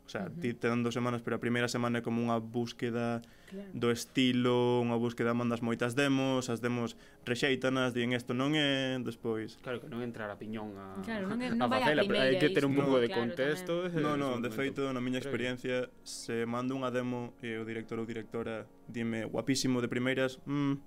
O 0.06 0.08
sea, 0.08 0.22
uh 0.22 0.30
-huh. 0.30 0.40
ti 0.40 0.54
te 0.54 0.68
dan 0.70 0.86
dos 0.86 0.94
semanas, 0.94 1.20
pero 1.20 1.34
a 1.34 1.42
primeira 1.42 1.66
semana 1.66 1.98
é 1.98 2.02
como 2.02 2.22
unha 2.22 2.38
búsqueda 2.38 3.26
claro. 3.50 3.70
do 3.74 3.90
estilo, 3.90 4.78
unha 4.78 4.94
búsqueda 4.94 5.34
mandas 5.34 5.66
moitas 5.66 5.98
demos, 5.98 6.46
as 6.46 6.62
demos 6.62 6.94
rexeitanas, 7.26 7.90
din 7.90 8.14
isto 8.14 8.30
non 8.30 8.54
é, 8.54 9.02
despois... 9.02 9.58
Claro 9.66 9.82
que 9.82 9.90
non 9.90 10.06
entrar 10.06 10.30
a 10.30 10.38
piñón 10.38 10.78
a, 10.78 11.02
claro, 11.02 11.26
non, 11.26 11.42
é, 11.42 11.50
non 11.58 11.66
a 11.66 11.82
facela, 11.82 12.06
pero 12.06 12.22
hai 12.22 12.38
que 12.38 12.54
ter 12.54 12.62
un 12.62 12.78
pouco 12.78 12.96
no, 12.96 13.02
de 13.02 13.10
claro, 13.10 13.26
contexto. 13.26 13.90
Tamén. 13.90 14.02
No, 14.06 14.14
no, 14.14 14.38
de 14.38 14.50
feito, 14.54 14.86
na 14.94 15.02
miña 15.02 15.18
experiencia, 15.18 15.90
se 16.06 16.46
mando 16.46 16.78
unha 16.78 16.94
demo 16.94 17.34
e 17.42 17.58
o 17.58 17.66
director 17.66 17.98
ou 17.98 18.06
directora 18.06 18.70
dime 18.86 19.26
guapísimo 19.26 19.82
de 19.82 19.90
primeiras, 19.90 20.38
mm, 20.46 20.78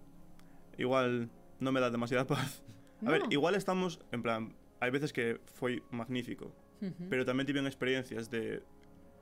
igual 0.79 1.27
non 1.59 1.75
me 1.75 1.83
dá 1.83 1.91
demasiada 1.91 2.23
paz. 2.23 2.63
No. 3.03 3.11
A 3.11 3.19
ver, 3.19 3.27
igual 3.35 3.59
estamos, 3.59 3.99
en 4.15 4.23
plan, 4.23 4.55
hai 4.79 4.91
veces 4.95 5.11
que 5.11 5.43
foi 5.51 5.83
magnífico, 5.91 6.55
uh 6.79 6.87
-huh. 6.87 7.07
pero 7.11 7.27
tamén 7.27 7.43
tiven 7.43 7.67
experiencias 7.67 8.31
de 8.31 8.63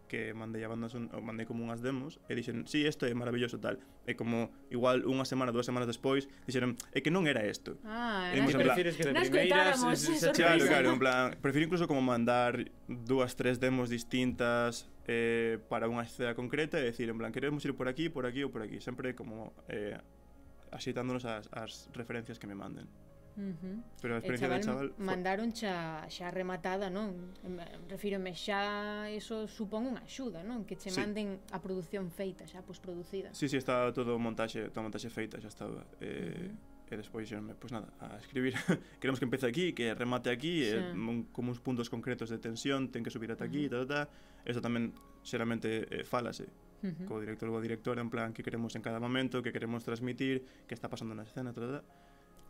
que 0.08 0.34
mandei 0.34 0.64
a 0.64 0.72
bandas 0.72 0.96
un, 0.96 1.12
mandei 1.22 1.46
como 1.46 1.62
unhas 1.62 1.84
demos 1.84 2.18
e 2.26 2.34
dixen, 2.34 2.66
sí, 2.66 2.88
isto 2.88 3.06
é 3.06 3.14
maravilloso 3.14 3.60
tal. 3.60 3.78
E 4.08 4.16
como 4.16 4.50
igual 4.72 5.04
unha 5.04 5.28
semana, 5.28 5.52
dúas 5.52 5.68
semanas 5.68 5.86
despois, 5.86 6.26
dixeron, 6.48 6.80
é 6.96 7.04
que 7.04 7.12
non 7.12 7.28
era 7.28 7.44
isto. 7.44 7.76
Ah, 7.84 8.32
e, 8.32 8.40
en 8.40 8.48
plan, 8.48 8.64
prefires 8.64 8.96
que 8.96 9.04
de 9.06 9.14
primeiras... 9.14 9.84
se 10.00 10.32
Claro, 10.32 10.64
claro, 10.66 10.88
en 10.96 11.00
plan, 11.00 11.24
prefiro 11.44 11.68
incluso 11.68 11.86
como 11.86 12.00
mandar 12.00 12.72
dúas, 12.88 13.36
tres 13.36 13.60
demos 13.60 13.92
distintas 13.92 14.88
eh, 15.06 15.60
para 15.68 15.92
unha 15.92 16.08
escena 16.08 16.34
concreta 16.34 16.80
e 16.80 16.88
decir, 16.88 17.12
en 17.12 17.20
plan, 17.20 17.36
queremos 17.36 17.64
ir 17.68 17.76
por 17.76 17.92
aquí, 17.92 18.08
por 18.08 18.24
aquí 18.24 18.44
ou 18.44 18.52
por 18.52 18.64
aquí. 18.64 18.80
Sempre 18.80 19.14
como 19.14 19.52
eh, 19.68 20.00
axeitándonos 20.72 21.24
as, 21.28 21.48
as 21.52 21.92
referencias 21.96 22.40
que 22.40 22.48
me 22.48 22.56
manden. 22.56 22.88
Uh 23.38 23.54
-huh. 23.54 23.84
Pero 24.02 24.16
a 24.16 24.18
experiencia 24.18 24.50
chaval 24.50 24.62
do 24.62 24.66
chaval 24.66 24.88
mandaron 24.98 25.54
xa, 25.54 26.02
xa 26.10 26.34
rematada, 26.34 26.90
non? 26.90 27.38
Refírome 27.86 28.34
xa 28.34 29.06
eso 29.14 29.46
supón 29.46 29.86
unha 29.94 30.02
axuda, 30.02 30.42
non? 30.42 30.66
Que 30.66 30.74
che 30.74 30.90
sí. 30.90 30.98
manden 30.98 31.38
a 31.54 31.62
produción 31.62 32.10
feita, 32.10 32.50
xa 32.50 32.66
pois 32.66 32.82
producida. 32.82 33.30
Sí, 33.38 33.46
sí, 33.46 33.62
está 33.62 33.94
todo 33.94 34.18
o 34.18 34.20
montaxe, 34.20 34.74
toda 34.74 34.90
montaxe 34.90 35.14
feita, 35.14 35.38
xa 35.38 35.54
estaba. 35.54 35.86
Eh, 36.02 36.10
uh 36.10 36.50
-huh. 36.50 36.76
E 36.88 36.96
despois, 36.96 37.28
pois 37.60 37.72
nada, 37.76 37.92
a 38.00 38.16
escribir 38.16 38.56
Queremos 39.04 39.20
que 39.20 39.28
empece 39.28 39.46
aquí, 39.46 39.76
que 39.76 39.92
remate 39.92 40.32
aquí 40.32 40.64
eh, 40.64 40.72
sí. 40.72 40.96
eh, 40.96 41.24
Como 41.36 41.52
uns 41.52 41.60
puntos 41.60 41.92
concretos 41.92 42.32
de 42.32 42.40
tensión 42.40 42.88
Ten 42.96 43.04
que 43.04 43.12
subir 43.12 43.28
ata 43.28 43.44
aquí, 43.44 43.68
uh 43.68 43.76
-huh. 43.76 43.84
ta, 43.84 44.08
ta, 44.08 44.08
ta 44.08 44.48
Eso 44.48 44.64
tamén 44.64 44.96
xeramente 45.20 45.84
eh, 45.92 46.08
falase 46.08 46.48
uh 46.48 46.88
-huh. 46.88 47.04
Co 47.04 47.20
director 47.20 47.52
ou 47.52 47.60
a 47.60 47.62
directora 47.62 48.00
En 48.00 48.08
plan, 48.08 48.32
que 48.32 48.40
queremos 48.40 48.72
en 48.80 48.84
cada 48.88 49.04
momento 49.04 49.44
Que 49.44 49.52
queremos 49.52 49.84
transmitir 49.84 50.48
Que 50.64 50.80
está 50.80 50.88
pasando 50.88 51.12
na 51.12 51.28
escena, 51.28 51.52
ta, 51.52 51.60
ta, 51.60 51.84
ta 51.84 52.07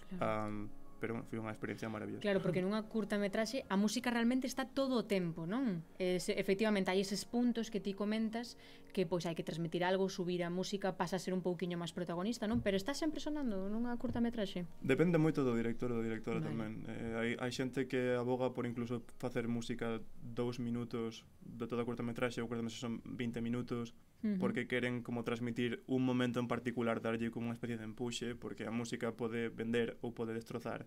Claro. 0.09 0.47
Um, 0.47 0.69
pero 0.99 1.13
bueno, 1.13 1.27
foi 1.29 1.37
unha 1.37 1.53
experiencia 1.53 1.85
maravillosa. 1.89 2.25
Claro, 2.25 2.41
porque 2.41 2.61
nunha 2.61 2.81
curta 2.89 3.21
metraxe 3.21 3.63
a 3.69 3.77
música 3.77 4.09
realmente 4.09 4.49
está 4.49 4.65
todo 4.65 4.97
o 4.97 5.05
tempo, 5.05 5.45
non? 5.45 5.85
Es, 6.01 6.29
efectivamente, 6.33 6.89
hai 6.89 6.99
eses 7.01 7.21
puntos 7.23 7.69
que 7.69 7.77
ti 7.77 7.93
comentas 7.93 8.57
que 8.91 9.05
pois 9.05 9.25
hai 9.25 9.35
que 9.35 9.43
transmitir 9.43 9.83
algo, 9.83 10.09
subir 10.09 10.43
a 10.43 10.49
música, 10.49 10.95
pasa 10.95 11.17
a 11.17 11.21
ser 11.21 11.33
un 11.33 11.41
pouquiño 11.41 11.77
máis 11.77 11.93
protagonista, 11.95 12.45
non? 12.45 12.61
Pero 12.61 12.75
está 12.79 12.93
sempre 12.93 13.19
sonando 13.19 13.67
nunha 13.67 13.93
curta 13.99 14.19
metraxe. 14.23 14.65
Depende 14.81 15.19
moito 15.19 15.43
do 15.43 15.53
director 15.55 15.91
ou 15.91 15.99
da 15.99 16.05
directora 16.05 16.39
vale. 16.39 16.47
tamén. 16.49 16.71
Eh, 16.87 17.13
hai, 17.17 17.29
hai 17.37 17.51
xente 17.51 17.85
que 17.85 18.15
aboga 18.15 18.51
por 18.55 18.65
incluso 18.65 19.03
facer 19.17 19.45
música 19.47 19.99
dous 20.21 20.57
minutos 20.57 21.27
de 21.41 21.65
toda 21.67 21.83
a 21.83 21.87
curtametraxe 21.87 22.43
ou 22.43 22.47
curtametraxe 22.49 22.81
son 22.81 22.99
20 23.03 23.39
minutos 23.41 23.93
uh 24.23 24.35
-huh. 24.35 24.37
porque 24.39 24.67
queren 24.67 25.03
como 25.03 25.23
transmitir 25.23 25.83
un 25.87 26.03
momento 26.03 26.39
en 26.39 26.47
particular 26.47 26.99
darlle 27.01 27.31
como 27.31 27.47
unha 27.47 27.57
especie 27.57 27.77
de 27.77 27.85
empuxe 27.85 28.35
porque 28.35 28.67
a 28.67 28.73
música 28.73 29.13
pode 29.15 29.49
vender 29.49 29.97
ou 30.01 30.11
pode 30.11 30.33
destrozar 30.35 30.85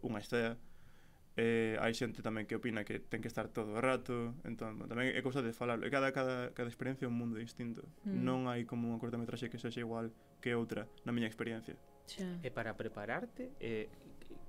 unha 0.00 0.20
escena 0.22 0.56
eh, 1.38 1.78
hai 1.78 1.94
xente 1.94 2.22
tamén 2.22 2.48
que 2.48 2.58
opina 2.58 2.82
que 2.82 2.98
ten 2.98 3.22
que 3.22 3.30
estar 3.30 3.46
todo 3.50 3.78
o 3.78 3.80
rato 3.80 4.34
entón, 4.42 4.82
tamén 4.90 5.14
é 5.14 5.20
cousa 5.22 5.44
de 5.44 5.54
falarlo 5.54 5.86
e 5.86 5.90
cada, 5.90 6.10
cada, 6.10 6.50
cada 6.50 6.68
experiencia 6.68 7.06
é 7.06 7.10
un 7.10 7.18
mundo 7.18 7.38
distinto 7.38 7.86
mm. 8.02 8.18
non 8.18 8.50
hai 8.50 8.66
como 8.66 8.90
unha 8.90 8.98
cortometraxe 8.98 9.46
que 9.46 9.58
sexa 9.58 9.78
igual 9.78 10.10
que 10.42 10.58
outra 10.58 10.90
na 11.06 11.14
miña 11.14 11.30
experiencia 11.30 11.78
Xa. 12.10 12.26
E 12.42 12.50
para 12.50 12.74
prepararte, 12.74 13.54
eh, 13.62 13.86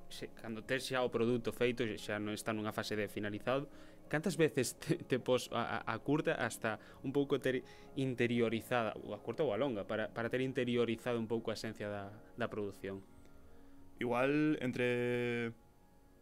se, 0.10 0.34
cando 0.34 0.64
tes 0.66 0.90
xa 0.90 1.06
o 1.06 1.14
produto 1.14 1.54
feito, 1.54 1.86
xa 2.02 2.18
non 2.18 2.34
está 2.34 2.52
nunha 2.52 2.74
fase 2.74 2.98
de 2.98 3.06
finalizado, 3.06 3.70
cantas 4.10 4.36
veces 4.36 4.76
te, 4.82 4.98
te 4.98 5.18
pos 5.22 5.48
a, 5.54 5.86
a 5.86 5.96
curta 6.02 6.36
hasta 6.42 6.82
un 7.06 7.14
pouco 7.14 7.38
ter 7.38 7.64
interiorizada, 7.96 8.98
ou 9.06 9.14
a 9.14 9.20
curta 9.22 9.46
ou 9.46 9.54
a 9.54 9.58
longa, 9.62 9.86
para, 9.86 10.10
para 10.10 10.28
ter 10.34 10.42
interiorizado 10.42 11.22
un 11.22 11.30
pouco 11.30 11.54
a 11.54 11.56
esencia 11.56 11.88
da, 11.88 12.10
da 12.36 12.50
produción? 12.50 13.06
Igual 14.02 14.58
entre 14.66 15.54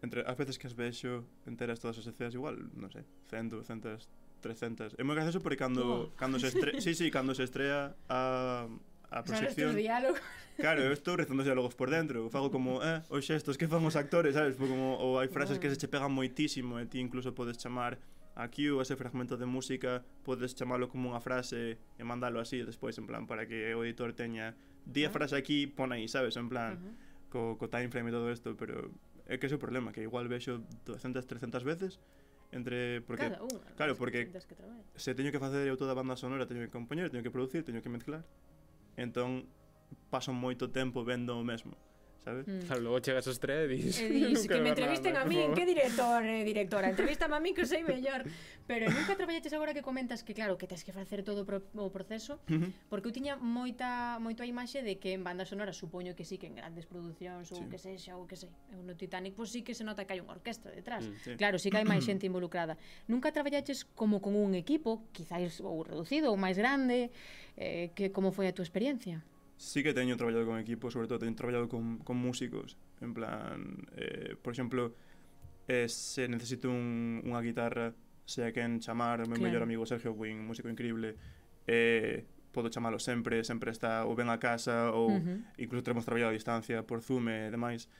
entre 0.01 0.23
as 0.23 0.35
veces 0.37 0.57
que 0.57 0.67
as 0.67 0.75
vexo 0.75 1.25
enteras 1.45 1.79
todas 1.79 1.97
as 1.99 2.07
escenas 2.07 2.33
igual, 2.33 2.55
non 2.75 2.89
sei, 2.91 3.03
100, 3.27 3.63
200, 3.63 4.07
300. 4.39 4.95
É 4.95 5.03
moi 5.03 5.15
gracioso 5.15 5.43
porque 5.43 5.59
cando 5.59 5.83
oh. 5.83 6.15
cando 6.15 6.39
se 6.39 6.47
estre... 6.51 6.79
sí, 6.79 6.95
sí, 6.95 7.11
cando 7.11 7.35
se 7.35 7.43
estrea 7.43 7.95
a 8.07 8.67
a 9.11 9.23
proxección. 9.23 9.73
Claro, 9.73 9.81
diálogos. 9.81 10.21
Claro, 10.59 10.81
eu 10.83 10.91
estou 10.91 11.15
rezando 11.15 11.41
diálogos 11.41 11.73
por 11.73 11.89
dentro, 11.89 12.19
eu 12.19 12.29
fago 12.29 12.51
como, 12.51 12.83
eh, 12.83 13.01
os 13.09 13.23
xestos 13.25 13.57
que 13.57 13.65
fan 13.65 13.81
os 13.81 13.95
actores, 13.95 14.35
sabes, 14.35 14.59
como 14.59 14.99
ou 14.99 15.17
hai 15.17 15.31
frases 15.31 15.57
bueno. 15.57 15.61
que 15.63 15.69
se 15.71 15.79
che 15.79 15.87
pegan 15.87 16.11
moitísimo 16.11 16.77
e 16.77 16.85
ti 16.85 16.99
incluso 16.99 17.33
podes 17.33 17.57
chamar 17.57 17.97
a 18.35 18.47
ou 18.47 18.79
ese 18.79 18.95
fragmento 18.95 19.35
de 19.35 19.45
música 19.45 20.03
podes 20.23 20.55
chamalo 20.55 20.87
como 20.87 21.11
unha 21.11 21.19
frase 21.19 21.75
e 21.99 22.03
mandalo 22.07 22.39
así 22.39 22.63
despois 22.63 22.95
en 22.95 23.03
plan 23.03 23.27
para 23.27 23.43
que 23.43 23.75
o 23.75 23.83
editor 23.83 24.15
teña 24.15 24.55
día 24.87 25.11
frase 25.11 25.35
aquí, 25.35 25.67
pon 25.67 25.91
aí, 25.91 26.07
sabes, 26.07 26.39
en 26.39 26.47
plan 26.47 26.75
uh 26.75 26.79
-huh. 26.79 26.93
co, 27.31 27.39
co 27.59 27.65
time 27.67 27.91
frame 27.91 28.11
e 28.11 28.15
todo 28.15 28.31
isto, 28.31 28.55
pero 28.55 28.91
É 29.29 29.37
que 29.37 29.45
ese 29.45 29.53
é 29.53 29.59
o 29.59 29.61
problema, 29.61 29.93
que 29.93 30.01
igual 30.01 30.25
vexo 30.25 30.65
200, 30.89 31.21
300 31.29 31.61
veces 31.61 32.01
entre 32.49 33.05
porque 33.05 33.29
Cada 33.29 33.45
unha, 33.45 33.61
claro, 33.77 33.93
porque 33.93 34.25
que 34.25 34.41
se 34.97 35.13
teño 35.13 35.29
que 35.29 35.37
facer 35.37 35.69
eu 35.69 35.77
toda 35.77 35.93
a 35.93 35.99
banda 36.01 36.17
sonora, 36.17 36.49
teño 36.49 36.65
que 36.65 36.73
compoñer, 36.73 37.13
teño 37.13 37.21
que 37.21 37.29
producir, 37.29 37.61
teño 37.61 37.85
que 37.85 37.93
mezclar. 37.93 38.25
Entón 38.97 39.45
paso 40.09 40.33
moito 40.33 40.73
tempo 40.73 41.05
vendo 41.05 41.37
o 41.37 41.45
mesmo 41.45 41.77
sabes? 42.23 42.47
Mm. 42.47 42.59
Claro, 42.67 42.81
logo 42.81 42.99
chegas 42.99 43.25
os 43.27 43.39
tres 43.39 43.65
e 43.65 43.67
dis... 43.67 43.99
E 43.99 44.09
dis 44.09 44.47
que 44.47 44.59
me 44.59 44.69
entrevisten 44.75 45.13
nada, 45.15 45.25
a 45.25 45.29
mí, 45.29 45.39
que 45.55 45.65
director, 45.65 46.21
eh, 46.23 46.43
directora, 46.43 46.89
entrevístame 46.89 47.35
a 47.35 47.41
mí 47.41 47.53
que 47.53 47.65
sei 47.65 47.83
mellor. 47.83 48.27
Pero 48.69 48.85
nunca 48.91 49.17
traballaches 49.17 49.53
agora 49.53 49.73
que 49.73 49.81
comentas 49.81 50.21
que, 50.21 50.37
claro, 50.37 50.57
que 50.59 50.67
tens 50.67 50.85
que 50.85 50.93
facer 50.93 51.23
todo 51.23 51.41
pro, 51.41 51.63
o 51.73 51.89
proceso, 51.89 52.37
uh 52.45 52.53
-huh. 52.53 52.69
porque 52.91 53.09
eu 53.09 53.13
tiña 53.15 53.33
moita 53.39 54.19
moito 54.21 54.43
a 54.43 54.47
imaxe 54.47 54.85
de 54.85 55.01
que 55.01 55.17
en 55.17 55.25
banda 55.25 55.47
sonora 55.47 55.73
supoño 55.73 56.13
que 56.13 56.27
sí, 56.27 56.37
que 56.37 56.45
en 56.45 56.55
grandes 56.59 56.85
producións 56.85 57.49
ou 57.49 57.63
sí. 57.63 57.65
que 57.71 57.79
sexa, 57.81 58.13
ou 58.13 58.29
que 58.29 58.37
sei, 58.37 58.51
no 58.85 58.93
Titanic, 58.93 59.33
pois 59.33 59.49
pues 59.49 59.57
sí 59.57 59.59
que 59.65 59.73
se 59.73 59.81
nota 59.81 60.05
que 60.05 60.13
hai 60.13 60.21
unha 60.21 60.35
orquestra 60.35 60.69
detrás. 60.69 61.07
Mm, 61.07 61.15
sí. 61.25 61.31
Claro, 61.39 61.57
sí 61.57 61.73
que 61.73 61.81
hai 61.81 61.87
máis 61.87 62.05
xente 62.09 62.29
involucrada. 62.29 62.77
Nunca 63.09 63.33
traballaches 63.33 63.89
como 63.97 64.21
con 64.21 64.37
un 64.37 64.53
equipo, 64.53 65.01
quizáis 65.15 65.57
ou 65.65 65.81
reducido 65.81 66.29
ou 66.29 66.37
máis 66.37 66.59
grande, 66.59 67.09
eh, 67.57 67.89
que 67.97 68.13
como 68.13 68.29
foi 68.29 68.45
a 68.45 68.53
túa 68.53 68.67
experiencia? 68.67 69.25
sí 69.59 69.83
que 69.83 69.93
teño 69.93 70.15
traballado 70.15 70.47
con 70.47 70.57
equipos, 70.57 70.93
sobre 70.93 71.07
todo 71.07 71.19
teño 71.19 71.35
traballado 71.35 71.67
con, 71.67 71.99
con 71.99 72.15
músicos, 72.15 72.77
en 73.01 73.13
plan, 73.13 73.85
eh, 73.97 74.35
por 74.41 74.53
exemplo, 74.53 74.95
eh, 75.67 75.89
se 75.89 76.31
necesito 76.31 76.71
un, 76.71 77.19
unha 77.27 77.43
guitarra, 77.43 77.91
se 78.23 78.47
a 78.47 78.55
quen 78.55 78.79
chamar, 78.79 79.19
o 79.19 79.27
meu 79.27 79.35
claro. 79.35 79.43
mellor 79.43 79.63
amigo 79.67 79.83
Sergio 79.83 80.15
Win, 80.15 80.47
músico 80.47 80.71
increíble, 80.71 81.19
eh, 81.67 82.23
podo 82.55 82.71
chamalo 82.71 83.03
sempre, 83.03 83.43
sempre 83.43 83.75
está 83.75 84.07
ou 84.07 84.15
ben 84.15 84.31
a 84.31 84.39
casa 84.39 84.95
ou 84.95 85.11
uh 85.11 85.19
-huh. 85.19 85.59
incluso 85.59 85.83
teremos 85.83 86.07
traballado 86.07 86.31
a 86.31 86.39
distancia 86.39 86.79
por 86.87 87.03
Zoom 87.03 87.27
e 87.27 87.51
demais. 87.51 87.91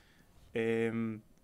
Eh, 0.56 0.90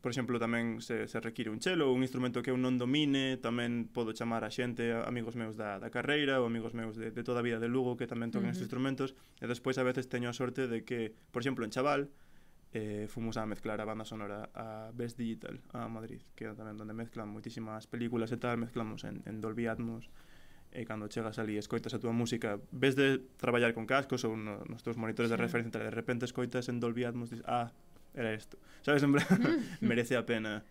por 0.06 0.14
exemplo, 0.14 0.38
tamén 0.38 0.86
se, 0.86 1.10
se 1.10 1.18
require 1.18 1.50
un 1.50 1.58
chelo, 1.58 1.90
un 1.90 2.06
instrumento 2.06 2.46
que 2.46 2.54
eu 2.54 2.62
non 2.62 2.78
domine, 2.78 3.42
tamén 3.42 3.90
podo 3.90 4.14
chamar 4.14 4.46
a 4.46 4.54
xente, 4.54 4.94
a 4.94 5.02
amigos 5.10 5.34
meus 5.34 5.58
da, 5.58 5.82
da 5.82 5.90
carreira, 5.90 6.38
ou 6.38 6.46
amigos 6.46 6.78
meus 6.78 6.94
de, 6.94 7.10
de 7.10 7.26
toda 7.26 7.42
a 7.42 7.46
vida 7.50 7.58
de 7.58 7.66
Lugo 7.66 7.98
que 7.98 8.06
tamén 8.06 8.30
toquen 8.30 8.46
uh 8.46 8.54
-huh. 8.54 8.62
estes 8.62 8.70
instrumentos, 8.70 9.18
e 9.42 9.50
despois 9.50 9.82
a 9.82 9.84
veces 9.84 10.06
teño 10.06 10.30
a 10.30 10.38
sorte 10.38 10.70
de 10.70 10.86
que, 10.86 11.10
por 11.34 11.42
exemplo, 11.42 11.66
en 11.66 11.74
Chaval, 11.74 12.14
eh, 12.78 13.10
fomos 13.10 13.34
a 13.42 13.50
mezclar 13.50 13.82
a 13.82 13.86
banda 13.90 14.06
sonora 14.06 14.54
a 14.54 14.94
Best 14.94 15.18
Digital 15.18 15.58
a 15.74 15.90
Madrid, 15.90 16.22
que 16.38 16.46
é 16.46 16.54
tamén 16.54 16.78
onde 16.78 16.94
mezclan 16.94 17.26
moitísimas 17.26 17.90
películas 17.90 18.30
e 18.30 18.38
tal, 18.38 18.62
mezclamos 18.62 19.10
en, 19.10 19.26
en 19.26 19.42
Dolby 19.42 19.66
Atmos, 19.66 20.14
e 20.70 20.86
cando 20.86 21.10
chegas 21.10 21.42
ali 21.42 21.58
escoitas 21.58 21.96
a 21.96 22.00
túa 22.04 22.14
música, 22.14 22.62
ves 22.70 22.94
de 22.94 23.26
traballar 23.42 23.74
con 23.74 23.90
cascos 23.90 24.22
ou 24.22 24.38
no, 24.38 24.62
nos 24.70 24.86
teus 24.86 25.02
monitores 25.02 25.32
sí. 25.32 25.34
de 25.34 25.42
referencia, 25.42 25.82
de 25.82 25.90
repente 25.90 26.30
escoitas 26.30 26.70
en 26.70 26.78
Dolby 26.78 27.10
Atmos, 27.10 27.34
dis, 27.34 27.42
ah, 27.50 27.74
era 28.16 28.34
isto. 28.34 28.58
Sabes, 28.82 29.04
en 29.04 29.14
plan, 29.14 29.28
merece 29.82 30.16
a 30.16 30.26
pena 30.26 30.64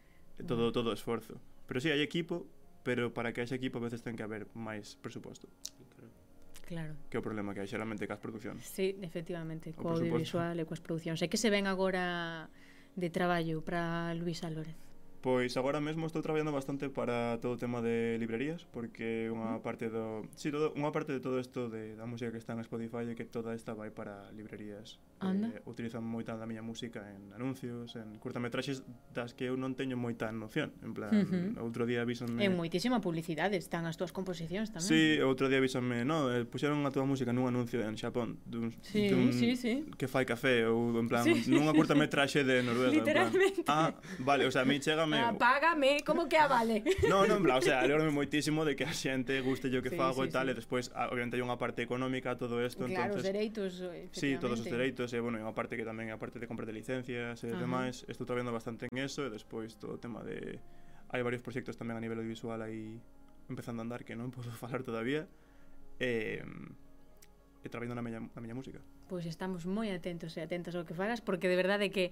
todo, 0.48 0.72
todo 0.72 0.90
o 0.90 0.94
esforzo. 0.96 1.38
Pero 1.68 1.80
sí, 1.80 1.92
hai 1.92 2.00
equipo, 2.00 2.48
pero 2.82 3.12
para 3.12 3.32
que 3.32 3.44
haxa 3.44 3.54
equipo 3.54 3.78
a 3.78 3.84
veces 3.86 4.02
ten 4.02 4.16
que 4.16 4.24
haber 4.24 4.48
máis 4.56 4.96
presuposto. 4.98 5.48
Claro. 6.64 6.96
Que 7.12 7.16
é 7.16 7.20
o 7.20 7.24
problema 7.24 7.52
que 7.52 7.60
hai 7.60 7.68
xeralmente 7.68 8.08
cas 8.08 8.20
producións. 8.20 8.64
Sí, 8.64 8.96
efectivamente, 9.04 9.76
co 9.76 9.92
audiovisual 9.92 10.56
e 10.56 10.64
coas 10.64 10.80
producións. 10.80 11.20
E 11.20 11.28
que 11.28 11.36
se 11.36 11.52
ven 11.52 11.68
agora 11.68 12.48
de 12.96 13.08
traballo 13.12 13.60
para 13.60 14.16
Luis 14.16 14.40
Álvarez? 14.44 14.74
Pois 15.24 15.56
agora 15.56 15.80
mesmo 15.80 16.04
estou 16.04 16.20
traballando 16.20 16.52
bastante 16.52 16.92
para 16.92 17.40
todo 17.40 17.56
o 17.56 17.60
tema 17.60 17.80
de 17.80 18.20
librerías, 18.20 18.68
porque 18.68 19.32
unha 19.32 19.56
parte 19.64 19.88
do, 19.88 20.28
si 20.36 20.48
sí, 20.48 20.52
todo, 20.52 20.76
unha 20.76 20.92
parte 20.92 21.16
de 21.16 21.20
todo 21.24 21.40
isto 21.40 21.72
de 21.72 21.96
da 21.96 22.04
música 22.04 22.28
que 22.28 22.36
está 22.36 22.52
en 22.52 22.60
Spotify 22.60 23.08
é 23.08 23.16
que 23.16 23.24
toda 23.24 23.56
esta 23.56 23.72
vai 23.72 23.88
para 23.88 24.28
librerías 24.36 25.00
Anda. 25.24 25.48
Eh, 25.48 25.62
utilizan 25.64 26.04
moita 26.04 26.36
da 26.36 26.44
miña 26.44 26.60
música 26.60 27.02
en 27.08 27.32
anuncios, 27.32 27.96
en 27.96 28.20
curtametraxes 28.20 28.84
das 29.16 29.32
que 29.32 29.48
eu 29.48 29.56
non 29.56 29.72
teño 29.72 29.96
moita 29.96 30.28
noción. 30.30 30.76
En 30.84 30.92
plan, 30.92 31.12
uh 31.12 31.24
-huh. 31.24 31.64
outro 31.64 31.88
día 31.88 32.04
avísanme 32.04 32.44
En 32.44 32.52
moitísima 32.54 33.00
publicidade 33.00 33.56
están 33.56 33.88
as 33.88 33.96
túas 33.96 34.12
composicións 34.12 34.70
tamén. 34.70 34.86
Sí, 34.86 35.18
outro 35.24 35.48
día 35.48 35.58
avísanme 35.58 36.04
no, 36.04 36.28
eh, 36.28 36.44
puxeron 36.44 36.84
a 36.84 36.90
túa 36.92 37.08
música 37.08 37.32
nun 37.32 37.48
anuncio 37.48 37.80
en 37.80 37.96
Xapón 37.96 38.38
dun, 38.44 38.70
sí, 38.84 39.08
dun 39.08 39.32
sí, 39.32 39.56
sí. 39.56 39.88
que 39.96 40.06
fai 40.06 40.28
café 40.28 40.68
ou 40.68 40.92
en 41.00 41.08
plan, 41.08 41.24
sí. 41.24 41.48
nunha 41.48 41.72
curtametraxe 41.72 42.44
de 42.44 42.62
Noruega. 42.62 42.92
Literalmente. 42.92 43.62
Plan, 43.64 43.94
ah, 43.94 43.94
vale, 44.20 44.44
o 44.46 44.52
sea, 44.52 44.62
a 44.62 44.68
mí 44.68 44.78
chégame... 44.78 45.18
Ah, 45.18 45.32
págame, 45.32 46.04
como 46.04 46.28
que 46.28 46.36
a 46.36 46.46
vale 46.46 46.84
no, 47.08 47.26
no, 47.26 47.36
en 47.36 47.42
plan, 47.42 47.58
o 47.58 47.62
sea, 47.62 47.80
alegrome 47.80 48.10
moitísimo 48.10 48.64
de 48.64 48.76
que 48.76 48.84
a 48.84 48.92
xente 48.92 49.40
guste 49.40 49.70
yo 49.70 49.80
que 49.80 49.90
sí, 49.90 49.96
fago 49.96 50.22
sí, 50.22 50.28
e 50.28 50.32
tal, 50.32 50.46
sí. 50.46 50.52
e 50.52 50.54
despois, 50.54 50.90
obviamente, 50.94 51.38
hai 51.38 51.42
unha 51.44 51.56
parte 51.56 51.80
económica 51.82 52.36
todo 52.36 52.60
isto, 52.60 52.84
claro, 52.84 53.16
entonces... 53.16 53.24
Os 53.24 53.30
dereitos, 53.30 53.70
eh, 53.80 54.08
Sí, 54.12 54.36
todos 54.36 54.60
os 54.60 54.68
dereitos, 54.68 55.13
e, 55.14 55.22
bueno, 55.22 55.38
e 55.38 55.42
unha 55.46 55.54
parte 55.54 55.78
que 55.78 55.86
tamén 55.86 56.10
é 56.10 56.14
a 56.14 56.20
parte 56.20 56.42
de 56.42 56.46
compra 56.50 56.66
de 56.66 56.74
licencias 56.74 57.40
e 57.40 57.48
uh 57.48 57.54
-huh. 57.54 57.62
demais, 57.62 58.02
estou 58.10 58.26
traballando 58.26 58.52
bastante 58.52 58.90
en 58.90 58.96
eso 58.98 59.22
e 59.24 59.30
despois 59.30 59.78
todo 59.78 59.96
o 59.96 60.00
tema 60.02 60.26
de 60.26 60.58
hai 61.14 61.22
varios 61.22 61.40
proxectos 61.40 61.78
tamén 61.78 61.94
a 61.96 62.02
nivel 62.02 62.18
audiovisual 62.18 62.58
aí 62.58 62.98
empezando 63.48 63.80
a 63.80 63.84
andar 63.86 64.02
que 64.02 64.18
non 64.18 64.28
podo 64.36 64.50
falar 64.52 64.82
todavía 64.82 65.30
e, 66.02 66.42
e 67.62 67.66
traballando 67.70 67.96
na 67.96 68.04
miña, 68.04 68.20
na 68.20 68.40
miña 68.42 68.58
música. 68.58 68.82
Pois 69.06 69.24
pues 69.24 69.30
estamos 69.30 69.62
moi 69.64 69.94
atentos 69.94 70.34
e 70.34 70.40
atentos 70.42 70.74
ao 70.74 70.82
que 70.82 70.96
fagas 70.98 71.22
porque 71.22 71.46
de 71.46 71.56
verdade 71.56 71.94
que 71.94 72.10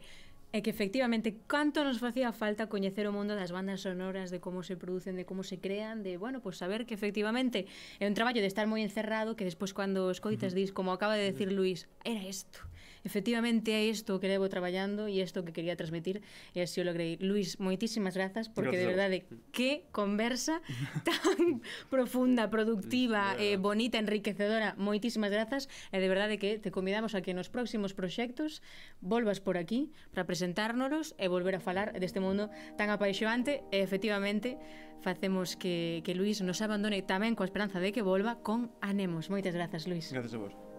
É 0.53 0.61
que 0.61 0.69
efectivamente, 0.69 1.41
canto 1.49 1.81
nos 1.81 1.97
facía 1.97 2.29
falta 2.29 2.69
coñecer 2.69 3.09
o 3.09 3.13
mundo 3.17 3.33
das 3.33 3.57
bandas 3.57 3.89
sonoras, 3.89 4.29
de 4.29 4.37
como 4.37 4.61
se 4.61 4.77
producen, 4.77 5.17
de 5.17 5.25
como 5.25 5.49
se 5.49 5.57
crean, 5.65 6.05
de, 6.05 6.21
bueno, 6.21 6.45
pois 6.45 6.61
pues 6.61 6.61
saber 6.61 6.85
que 6.85 6.93
efectivamente 6.93 7.65
é 7.97 8.05
un 8.05 8.13
traballo 8.13 8.45
de 8.45 8.53
estar 8.53 8.69
moi 8.69 8.85
encerrado 8.85 9.33
que 9.33 9.49
despois 9.49 9.73
cando 9.73 10.13
escoitas 10.13 10.53
dis, 10.53 10.69
como 10.69 10.93
acaba 10.93 11.17
de 11.17 11.25
decir 11.25 11.49
Luis 11.57 11.89
era 12.05 12.21
isto 12.21 12.69
efectivamente 13.05 13.73
é 13.73 13.85
isto 13.87 14.19
que 14.21 14.29
levo 14.29 14.49
traballando 14.49 15.07
e 15.09 15.23
isto 15.23 15.45
que 15.45 15.53
quería 15.53 15.77
transmitir 15.77 16.23
e 16.55 16.63
así 16.63 16.81
o 16.81 16.85
logrei. 16.87 17.19
Luis, 17.19 17.59
moitísimas 17.59 18.15
grazas 18.15 18.49
porque 18.49 18.79
gracias. 18.79 18.83
de 18.83 18.91
verdade 18.91 19.17
que 19.51 19.87
conversa 19.91 20.63
tan 21.07 21.63
profunda, 21.91 22.49
productiva, 22.51 23.35
eh, 23.39 23.57
bonita, 23.59 23.99
enriquecedora. 23.99 24.75
Moitísimas 24.79 25.31
grazas 25.31 25.67
e 25.91 25.99
de 25.99 26.09
verdade 26.09 26.39
que 26.39 26.59
te 26.59 26.71
convidamos 26.71 27.15
a 27.15 27.21
que 27.21 27.35
nos 27.35 27.51
próximos 27.51 27.95
proxectos 27.95 28.63
volvas 29.03 29.43
por 29.43 29.59
aquí 29.59 29.91
para 30.15 30.27
presentárnolos 30.27 31.15
e 31.19 31.27
volver 31.27 31.59
a 31.59 31.63
falar 31.63 31.95
deste 31.99 32.23
mundo 32.23 32.51
tan 32.79 32.91
apaixonante 32.91 33.63
e 33.75 33.83
efectivamente 33.83 34.57
facemos 35.03 35.57
que, 35.59 36.01
que 36.07 36.15
Luis 36.15 36.41
nos 36.41 36.63
abandone 36.63 37.03
tamén 37.03 37.35
coa 37.35 37.49
esperanza 37.49 37.83
de 37.83 37.91
que 37.91 38.07
volva 38.07 38.39
con 38.41 38.71
Anemos. 38.81 39.29
Moitas 39.29 39.53
grazas, 39.53 39.91
Luis. 39.91 40.15
Gracias 40.15 40.35
a 40.35 40.41
vos. 40.41 40.72